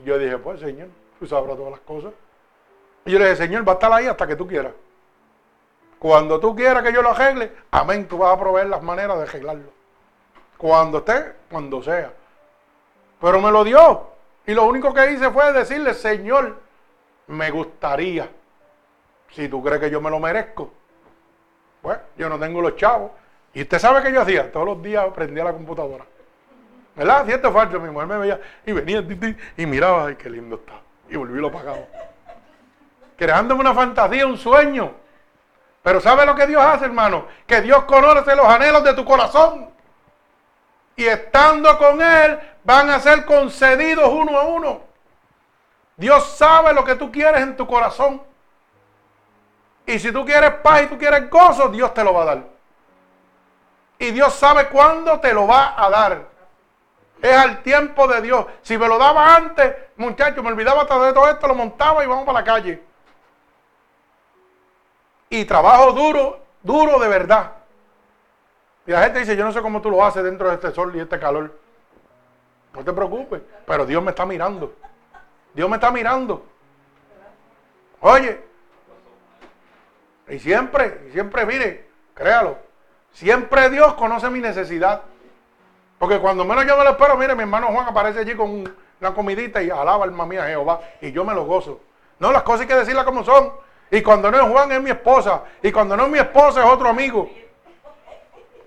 Y 0.00 0.06
yo 0.06 0.18
dije, 0.18 0.38
pues 0.38 0.60
Señor, 0.60 0.88
tú 1.18 1.26
sabrás 1.26 1.56
todas 1.56 1.72
las 1.72 1.80
cosas. 1.80 2.12
Y 3.04 3.12
yo 3.12 3.18
le 3.18 3.30
dije, 3.30 3.36
Señor, 3.36 3.66
va 3.66 3.72
a 3.72 3.74
estar 3.74 3.92
ahí 3.92 4.06
hasta 4.06 4.26
que 4.26 4.36
tú 4.36 4.46
quieras. 4.46 4.72
Cuando 5.98 6.40
tú 6.40 6.56
quieras 6.56 6.82
que 6.82 6.92
yo 6.92 7.02
lo 7.02 7.10
arregle, 7.10 7.52
amén, 7.70 8.08
tú 8.08 8.18
vas 8.18 8.34
a 8.34 8.38
proveer 8.38 8.68
las 8.68 8.82
maneras 8.82 9.18
de 9.18 9.24
arreglarlo. 9.24 9.70
Cuando 10.56 10.98
esté, 10.98 11.32
cuando 11.50 11.82
sea. 11.82 12.12
Pero 13.20 13.40
me 13.40 13.50
lo 13.50 13.64
dio. 13.64 14.08
Y 14.46 14.54
lo 14.54 14.64
único 14.64 14.94
que 14.94 15.12
hice 15.12 15.30
fue 15.30 15.52
decirle, 15.52 15.94
Señor, 15.94 16.58
me 17.26 17.50
gustaría, 17.50 18.30
si 19.30 19.48
tú 19.48 19.62
crees 19.62 19.80
que 19.80 19.90
yo 19.90 20.00
me 20.00 20.10
lo 20.10 20.18
merezco. 20.18 20.72
Pues 21.82 21.98
yo 22.16 22.28
no 22.28 22.38
tengo 22.38 22.60
los 22.60 22.76
chavos. 22.76 23.12
Y 23.52 23.62
usted 23.62 23.78
sabe 23.78 24.02
que 24.02 24.12
yo 24.12 24.22
hacía, 24.22 24.50
todos 24.50 24.66
los 24.66 24.82
días 24.82 25.06
prendía 25.14 25.44
la 25.44 25.52
computadora. 25.52 26.04
¿Verdad? 26.96 27.24
Cierto 27.26 27.52
falso, 27.52 27.80
mi 27.80 27.90
mujer 27.90 28.08
me 28.08 28.18
veía 28.18 28.40
y 28.66 28.72
venía 28.72 29.04
y 29.56 29.66
miraba, 29.66 30.06
ay, 30.06 30.16
qué 30.16 30.28
lindo 30.28 30.56
está. 30.56 30.80
Y 31.08 31.16
volví 31.16 31.40
lo 31.40 31.50
pagaba. 31.50 31.78
Creándome 33.20 33.60
una 33.60 33.74
fantasía, 33.74 34.26
un 34.26 34.38
sueño. 34.38 34.92
Pero 35.82 36.00
¿sabe 36.00 36.24
lo 36.24 36.34
que 36.34 36.46
Dios 36.46 36.64
hace, 36.64 36.86
hermano? 36.86 37.26
Que 37.46 37.60
Dios 37.60 37.84
conoce 37.84 38.34
los 38.34 38.46
anhelos 38.46 38.82
de 38.82 38.94
tu 38.94 39.04
corazón. 39.04 39.68
Y 40.96 41.04
estando 41.04 41.76
con 41.76 42.00
Él, 42.00 42.40
van 42.64 42.88
a 42.88 42.98
ser 42.98 43.26
concedidos 43.26 44.08
uno 44.08 44.38
a 44.38 44.44
uno. 44.44 44.80
Dios 45.98 46.30
sabe 46.30 46.72
lo 46.72 46.82
que 46.82 46.94
tú 46.94 47.12
quieres 47.12 47.42
en 47.42 47.58
tu 47.58 47.66
corazón. 47.66 48.22
Y 49.84 49.98
si 49.98 50.10
tú 50.12 50.24
quieres 50.24 50.52
paz 50.62 50.84
y 50.84 50.86
tú 50.86 50.96
quieres 50.96 51.28
gozo, 51.28 51.68
Dios 51.68 51.92
te 51.92 52.02
lo 52.02 52.14
va 52.14 52.22
a 52.22 52.24
dar. 52.24 52.44
Y 53.98 54.12
Dios 54.12 54.32
sabe 54.32 54.68
cuándo 54.68 55.20
te 55.20 55.34
lo 55.34 55.46
va 55.46 55.74
a 55.76 55.90
dar. 55.90 56.26
Es 57.20 57.36
al 57.36 57.62
tiempo 57.62 58.08
de 58.08 58.22
Dios. 58.22 58.46
Si 58.62 58.78
me 58.78 58.88
lo 58.88 58.96
daba 58.96 59.36
antes, 59.36 59.76
muchachos, 59.96 60.42
me 60.42 60.48
olvidaba 60.48 60.84
de 60.84 61.12
todo 61.12 61.28
esto, 61.28 61.48
lo 61.48 61.54
montaba 61.54 62.02
y 62.02 62.06
vamos 62.06 62.24
para 62.24 62.38
la 62.38 62.44
calle. 62.46 62.89
Y 65.30 65.44
trabajo 65.44 65.92
duro, 65.92 66.40
duro 66.62 66.98
de 66.98 67.08
verdad. 67.08 67.52
Y 68.86 68.90
la 68.90 69.04
gente 69.04 69.20
dice, 69.20 69.36
yo 69.36 69.44
no 69.44 69.52
sé 69.52 69.62
cómo 69.62 69.80
tú 69.80 69.90
lo 69.90 70.04
haces 70.04 70.24
dentro 70.24 70.48
de 70.48 70.54
este 70.54 70.72
sol 70.72 70.94
y 70.94 71.00
este 71.00 71.18
calor. 71.18 71.56
No 72.74 72.84
te 72.84 72.92
preocupes, 72.92 73.40
pero 73.64 73.86
Dios 73.86 74.02
me 74.02 74.10
está 74.10 74.26
mirando. 74.26 74.74
Dios 75.54 75.70
me 75.70 75.76
está 75.76 75.90
mirando. 75.92 76.44
Oye, 78.00 78.40
y 80.28 80.38
siempre, 80.38 81.06
y 81.08 81.12
siempre, 81.12 81.46
mire, 81.46 81.88
créalo, 82.14 82.58
siempre 83.12 83.70
Dios 83.70 83.94
conoce 83.94 84.30
mi 84.30 84.40
necesidad. 84.40 85.02
Porque 85.98 86.18
cuando 86.18 86.44
menos 86.44 86.66
yo 86.66 86.76
me 86.76 86.84
lo 86.84 86.90
espero, 86.90 87.16
mire, 87.16 87.34
mi 87.34 87.42
hermano 87.42 87.68
Juan 87.68 87.86
aparece 87.86 88.20
allí 88.20 88.34
con 88.34 88.72
una 89.00 89.14
comidita 89.14 89.62
y 89.62 89.70
alaba 89.70 90.04
alma 90.04 90.24
mía 90.26 90.46
Jehová, 90.46 90.80
y 91.00 91.12
yo 91.12 91.24
me 91.24 91.34
lo 91.34 91.44
gozo. 91.44 91.80
No, 92.18 92.32
las 92.32 92.42
cosas 92.42 92.62
hay 92.62 92.66
que 92.66 92.74
decirlas 92.74 93.04
como 93.04 93.22
son. 93.22 93.52
Y 93.90 94.02
cuando 94.02 94.30
no 94.30 94.38
es 94.38 94.44
Juan 94.44 94.70
es 94.72 94.82
mi 94.82 94.90
esposa, 94.90 95.42
y 95.62 95.72
cuando 95.72 95.96
no 95.96 96.04
es 96.04 96.10
mi 96.10 96.18
esposa 96.18 96.60
es 96.64 96.70
otro 96.70 96.88
amigo. 96.88 97.28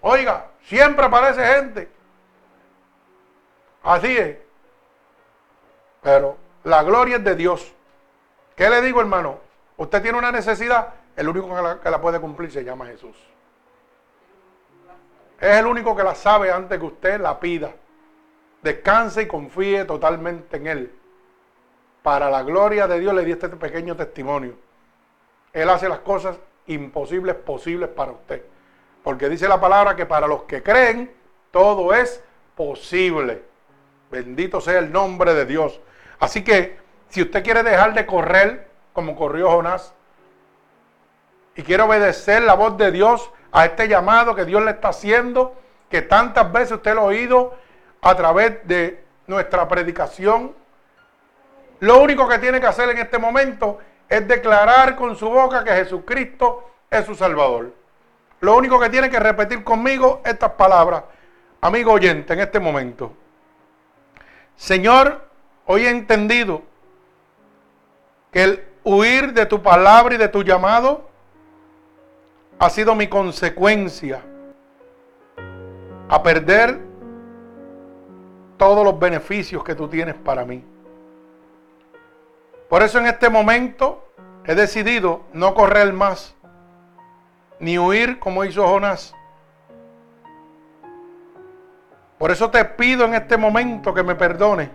Oiga, 0.02 0.48
siempre 0.64 1.06
aparece 1.06 1.46
gente. 1.46 1.90
Así 3.84 4.18
es. 4.18 4.38
Pero 6.02 6.38
la 6.66 6.84
gloria 6.84 7.18
es 7.18 7.24
de 7.24 7.36
Dios. 7.36 7.74
¿Qué 8.56 8.70
le 8.70 8.82
digo, 8.82 9.00
hermano? 9.00 9.40
Usted 9.78 10.02
tiene 10.02 10.18
una 10.18 10.32
necesidad, 10.32 10.94
el 11.16 11.28
único 11.30 11.48
que 11.82 11.90
la, 11.90 12.02
puede 12.02 12.20
cumplir 12.20 12.52
se 12.52 12.64
llama 12.64 12.86
Jesús. 12.86 13.16
Es 15.40 15.58
el 15.58 15.66
único 15.66 15.96
que 15.96 16.04
la 16.04 16.16
sabe 16.16 16.52
antes 16.52 16.78
que 16.78 16.86
usted 16.86 17.20
la 17.20 17.40
pida. 17.40 17.74
Descanse 18.62 19.24
y 19.24 19.28
confíe 19.28 19.86
totalmente 19.86 20.58
en 20.58 20.68
Él. 20.68 20.96
Para 22.02 22.30
la 22.30 22.44
gloria 22.44 22.88
de 22.88 23.00
Dios 23.00 23.14
le 23.14 23.26
di 23.26 23.32
este 23.32 23.50
pequeño 23.50 23.96
testimonio. 23.96 24.56
Él 25.54 25.70
hace 25.70 25.88
las 25.88 26.00
cosas 26.00 26.38
imposibles 26.68 27.36
posibles 27.36 27.90
para 27.90 28.12
usted. 28.12 28.44
Porque 29.04 29.30
dice 29.30 29.48
la 29.48 29.62
palabra 29.62 29.96
que 29.96 30.06
para 30.06 30.28
los 30.28 30.44
que 30.44 30.64
creen, 30.64 31.14
todo 31.52 31.94
es 31.94 32.24
posible. 32.56 33.44
Bendito 34.10 34.60
sea 34.60 34.80
el 34.80 34.92
nombre 34.92 35.34
de 35.34 35.46
Dios. 35.46 35.80
Así 36.20 36.44
que 36.44 36.78
si 37.10 37.22
usted 37.22 37.44
quiere 37.44 37.64
dejar 37.64 37.94
de 37.94 38.06
correr 38.06 38.68
como 38.94 39.16
corrió 39.16 39.50
Jonás 39.52 39.94
y 41.56 41.62
quiere 41.62 41.84
obedecer 41.84 42.42
la 42.42 42.56
voz 42.56 42.78
de 42.78 42.92
Dios 42.92 43.30
a 43.52 43.66
este 43.66 43.88
llamado 43.88 44.34
que 44.34 44.46
Dios 44.46 44.64
le 44.64 44.72
está 44.72 44.90
haciendo, 44.90 45.56
que 45.90 46.02
tantas 46.02 46.52
veces 46.52 46.74
usted 46.74 46.96
lo 46.96 47.02
ha 47.02 47.06
oído 47.06 47.56
a 48.02 48.16
través 48.16 48.68
de 48.68 49.04
nuestra 49.28 49.68
predicación, 49.68 50.56
lo 51.80 52.02
único 52.02 52.28
que 52.28 52.40
tiene 52.40 52.60
que 52.60 52.68
hacer 52.68 52.90
en 52.90 52.98
este 52.98 53.20
momento 53.20 53.80
es 54.10 54.28
declarar 54.28 54.96
con 54.96 55.16
su 55.16 55.30
boca 55.30 55.64
que 55.64 55.72
Jesucristo 55.72 56.70
es 56.90 57.06
su 57.06 57.16
Salvador. 57.16 57.74
Lo 58.42 58.58
único 58.58 58.80
que 58.80 58.90
tiene 58.90 59.10
que 59.10 59.20
repetir 59.20 59.64
conmigo 59.64 60.22
estas 60.26 60.52
palabras, 60.52 61.04
amigo 61.62 61.94
oyente, 61.94 62.34
en 62.34 62.42
este 62.42 62.60
momento. 62.60 63.14
Señor, 64.56 65.28
hoy 65.66 65.86
he 65.86 65.90
entendido 65.90 66.62
que 68.32 68.44
el 68.44 68.68
huir 68.84 69.34
de 69.34 69.46
tu 69.46 69.62
palabra 69.62 70.16
y 70.16 70.18
de 70.18 70.28
tu 70.28 70.44
llamado 70.44 71.10
ha 72.60 72.70
sido 72.70 72.96
mi 72.96 73.08
consecuencia 73.08 74.22
a 76.10 76.22
perder 76.22 76.80
todos 78.58 78.84
los 78.84 79.00
beneficios 79.00 79.64
que 79.64 79.76
tú 79.76 79.88
tienes 79.88 80.16
para 80.16 80.46
mí. 80.46 80.64
Por 82.74 82.82
eso 82.82 82.98
en 82.98 83.06
este 83.06 83.30
momento 83.30 84.04
he 84.46 84.56
decidido 84.56 85.22
no 85.32 85.54
correr 85.54 85.94
más 85.94 86.34
ni 87.60 87.78
huir 87.78 88.18
como 88.18 88.44
hizo 88.46 88.68
Jonás. 88.68 89.14
Por 92.18 92.32
eso 92.32 92.50
te 92.50 92.66
pido 92.66 93.06
en 93.06 93.14
este 93.14 93.38
momento 93.38 93.94
que 93.94 94.02
me 94.02 94.16
perdone 94.16 94.72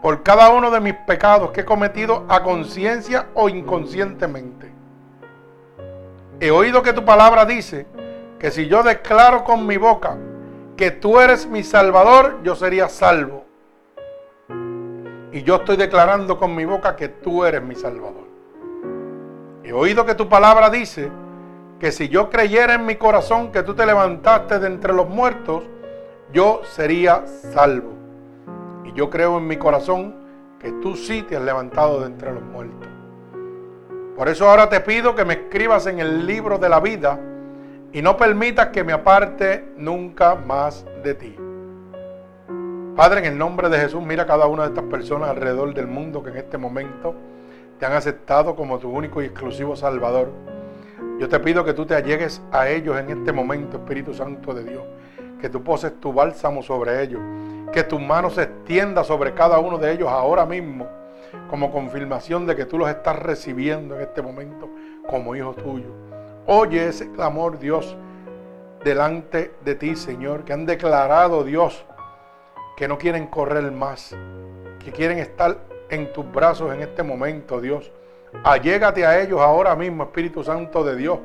por 0.00 0.22
cada 0.22 0.50
uno 0.50 0.70
de 0.70 0.78
mis 0.78 0.94
pecados 0.94 1.50
que 1.50 1.62
he 1.62 1.64
cometido 1.64 2.24
a 2.28 2.44
conciencia 2.44 3.26
o 3.34 3.48
inconscientemente. 3.48 4.70
He 6.38 6.52
oído 6.52 6.84
que 6.84 6.92
tu 6.92 7.04
palabra 7.04 7.46
dice 7.46 7.88
que 8.38 8.52
si 8.52 8.68
yo 8.68 8.84
declaro 8.84 9.42
con 9.42 9.66
mi 9.66 9.76
boca 9.76 10.16
que 10.76 10.92
tú 10.92 11.18
eres 11.18 11.48
mi 11.48 11.64
salvador, 11.64 12.38
yo 12.44 12.54
sería 12.54 12.88
salvo. 12.88 13.49
Y 15.32 15.42
yo 15.42 15.56
estoy 15.56 15.76
declarando 15.76 16.38
con 16.38 16.54
mi 16.54 16.64
boca 16.64 16.96
que 16.96 17.08
tú 17.08 17.44
eres 17.44 17.62
mi 17.62 17.74
salvador. 17.74 18.28
He 19.62 19.72
oído 19.72 20.04
que 20.04 20.14
tu 20.14 20.28
palabra 20.28 20.70
dice 20.70 21.10
que 21.78 21.92
si 21.92 22.08
yo 22.08 22.28
creyera 22.28 22.74
en 22.74 22.84
mi 22.84 22.96
corazón 22.96 23.52
que 23.52 23.62
tú 23.62 23.74
te 23.74 23.86
levantaste 23.86 24.58
de 24.58 24.66
entre 24.66 24.92
los 24.92 25.08
muertos, 25.08 25.64
yo 26.32 26.62
sería 26.64 27.24
salvo. 27.26 27.92
Y 28.84 28.92
yo 28.92 29.08
creo 29.08 29.38
en 29.38 29.46
mi 29.46 29.56
corazón 29.56 30.14
que 30.58 30.72
tú 30.72 30.96
sí 30.96 31.22
te 31.22 31.36
has 31.36 31.42
levantado 31.42 32.00
de 32.00 32.06
entre 32.06 32.32
los 32.32 32.42
muertos. 32.42 32.88
Por 34.16 34.28
eso 34.28 34.50
ahora 34.50 34.68
te 34.68 34.80
pido 34.80 35.14
que 35.14 35.24
me 35.24 35.34
escribas 35.34 35.86
en 35.86 36.00
el 36.00 36.26
libro 36.26 36.58
de 36.58 36.68
la 36.68 36.80
vida 36.80 37.18
y 37.92 38.02
no 38.02 38.16
permitas 38.16 38.68
que 38.68 38.84
me 38.84 38.92
aparte 38.92 39.72
nunca 39.76 40.34
más 40.34 40.84
de 41.02 41.14
ti. 41.14 41.36
Padre, 43.00 43.20
en 43.20 43.32
el 43.32 43.38
nombre 43.38 43.70
de 43.70 43.78
Jesús, 43.78 44.02
mira 44.02 44.24
a 44.24 44.26
cada 44.26 44.46
una 44.46 44.64
de 44.64 44.68
estas 44.68 44.84
personas 44.84 45.30
alrededor 45.30 45.72
del 45.72 45.86
mundo 45.86 46.22
que 46.22 46.28
en 46.28 46.36
este 46.36 46.58
momento 46.58 47.14
te 47.78 47.86
han 47.86 47.94
aceptado 47.94 48.54
como 48.54 48.78
tu 48.78 48.90
único 48.90 49.22
y 49.22 49.24
exclusivo 49.24 49.74
Salvador. 49.74 50.28
Yo 51.18 51.26
te 51.26 51.40
pido 51.40 51.64
que 51.64 51.72
tú 51.72 51.86
te 51.86 51.94
allegues 51.94 52.42
a 52.52 52.68
ellos 52.68 52.98
en 52.98 53.08
este 53.08 53.32
momento, 53.32 53.78
Espíritu 53.78 54.12
Santo 54.12 54.52
de 54.52 54.64
Dios, 54.64 54.82
que 55.40 55.48
tú 55.48 55.64
poses 55.64 55.98
tu 55.98 56.12
bálsamo 56.12 56.62
sobre 56.62 57.02
ellos, 57.02 57.22
que 57.72 57.84
tu 57.84 57.98
mano 57.98 58.28
se 58.28 58.42
extienda 58.42 59.02
sobre 59.02 59.32
cada 59.32 59.60
uno 59.60 59.78
de 59.78 59.92
ellos 59.92 60.10
ahora 60.10 60.44
mismo, 60.44 60.86
como 61.48 61.72
confirmación 61.72 62.46
de 62.46 62.54
que 62.54 62.66
tú 62.66 62.76
los 62.76 62.90
estás 62.90 63.18
recibiendo 63.18 63.94
en 63.94 64.02
este 64.02 64.20
momento 64.20 64.68
como 65.08 65.34
hijos 65.34 65.56
tuyos. 65.56 65.90
Oye 66.44 66.88
ese 66.88 67.10
clamor, 67.12 67.58
Dios, 67.58 67.96
delante 68.84 69.54
de 69.64 69.74
ti, 69.74 69.96
Señor, 69.96 70.44
que 70.44 70.52
han 70.52 70.66
declarado, 70.66 71.44
Dios, 71.44 71.86
que 72.80 72.88
no 72.88 72.96
quieren 72.96 73.26
correr 73.26 73.70
más, 73.70 74.16
que 74.82 74.90
quieren 74.90 75.18
estar 75.18 75.58
en 75.90 76.10
tus 76.14 76.32
brazos 76.32 76.72
en 76.72 76.80
este 76.80 77.02
momento, 77.02 77.60
Dios. 77.60 77.92
Allégate 78.42 79.04
a 79.04 79.20
ellos 79.20 79.38
ahora 79.38 79.76
mismo, 79.76 80.04
Espíritu 80.04 80.42
Santo 80.42 80.82
de 80.82 80.96
Dios. 80.96 81.18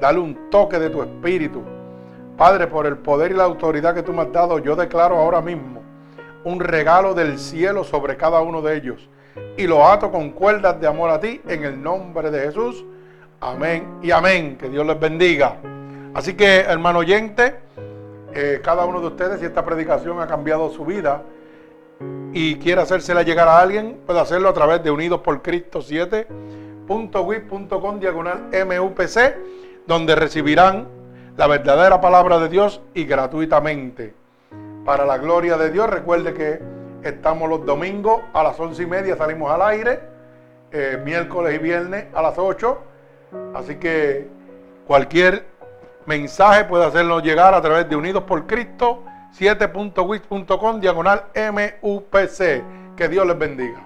Dale 0.00 0.18
un 0.18 0.50
toque 0.50 0.80
de 0.80 0.90
tu 0.90 1.00
Espíritu. 1.04 1.62
Padre, 2.36 2.66
por 2.66 2.86
el 2.86 2.96
poder 2.96 3.30
y 3.30 3.34
la 3.34 3.44
autoridad 3.44 3.94
que 3.94 4.02
tú 4.02 4.12
me 4.12 4.22
has 4.22 4.32
dado, 4.32 4.58
yo 4.58 4.74
declaro 4.74 5.16
ahora 5.16 5.40
mismo 5.40 5.80
un 6.42 6.58
regalo 6.58 7.14
del 7.14 7.38
cielo 7.38 7.84
sobre 7.84 8.16
cada 8.16 8.40
uno 8.40 8.60
de 8.60 8.76
ellos. 8.76 9.08
Y 9.56 9.68
lo 9.68 9.86
ato 9.86 10.10
con 10.10 10.30
cuerdas 10.30 10.80
de 10.80 10.88
amor 10.88 11.10
a 11.10 11.20
ti 11.20 11.40
en 11.46 11.62
el 11.62 11.80
nombre 11.80 12.32
de 12.32 12.46
Jesús. 12.46 12.84
Amén 13.40 14.00
y 14.02 14.10
amén. 14.10 14.58
Que 14.58 14.68
Dios 14.68 14.84
les 14.84 14.98
bendiga. 14.98 15.54
Así 16.14 16.34
que, 16.34 16.62
hermano 16.62 16.98
oyente, 16.98 17.54
cada 18.62 18.84
uno 18.84 19.00
de 19.00 19.06
ustedes, 19.06 19.40
si 19.40 19.46
esta 19.46 19.64
predicación 19.64 20.20
ha 20.20 20.26
cambiado 20.26 20.68
su 20.70 20.84
vida 20.84 21.22
y 22.32 22.56
quiere 22.56 22.82
hacérsela 22.82 23.22
llegar 23.22 23.46
a 23.48 23.60
alguien, 23.60 24.00
puede 24.06 24.20
hacerlo 24.20 24.50
a 24.50 24.52
través 24.52 24.82
de 24.82 24.90
Unidos 24.90 25.20
por 25.20 25.40
Cristo 25.42 25.78
7.wip.com 25.80 28.00
diagonal 28.00 28.48
MUPC, 28.52 29.36
donde 29.86 30.14
recibirán 30.14 30.88
la 31.36 31.46
verdadera 31.46 32.00
palabra 32.00 32.38
de 32.38 32.48
Dios 32.48 32.80
y 32.94 33.04
gratuitamente. 33.04 34.14
Para 34.84 35.06
la 35.06 35.18
gloria 35.18 35.56
de 35.56 35.70
Dios, 35.70 35.88
recuerde 35.90 36.34
que 36.34 36.60
estamos 37.02 37.48
los 37.48 37.64
domingos 37.64 38.20
a 38.32 38.42
las 38.42 38.58
once 38.60 38.82
y 38.82 38.86
media, 38.86 39.16
salimos 39.16 39.50
al 39.50 39.62
aire, 39.62 40.00
eh, 40.72 41.00
miércoles 41.04 41.54
y 41.54 41.58
viernes 41.58 42.06
a 42.14 42.22
las 42.22 42.38
8. 42.38 42.78
Así 43.54 43.76
que 43.76 44.28
cualquier 44.86 45.44
mensaje 46.06 46.64
puede 46.64 46.84
hacerlo 46.84 47.20
llegar 47.20 47.54
a 47.54 47.60
través 47.60 47.88
de 47.88 47.96
Unidos 47.96 48.24
por 48.24 48.46
Cristo 48.46 49.04
7.wix.com 49.38 50.80
diagonal 50.80 51.26
MUPC. 51.34 52.96
Que 52.96 53.08
Dios 53.08 53.26
les 53.26 53.38
bendiga. 53.38 53.85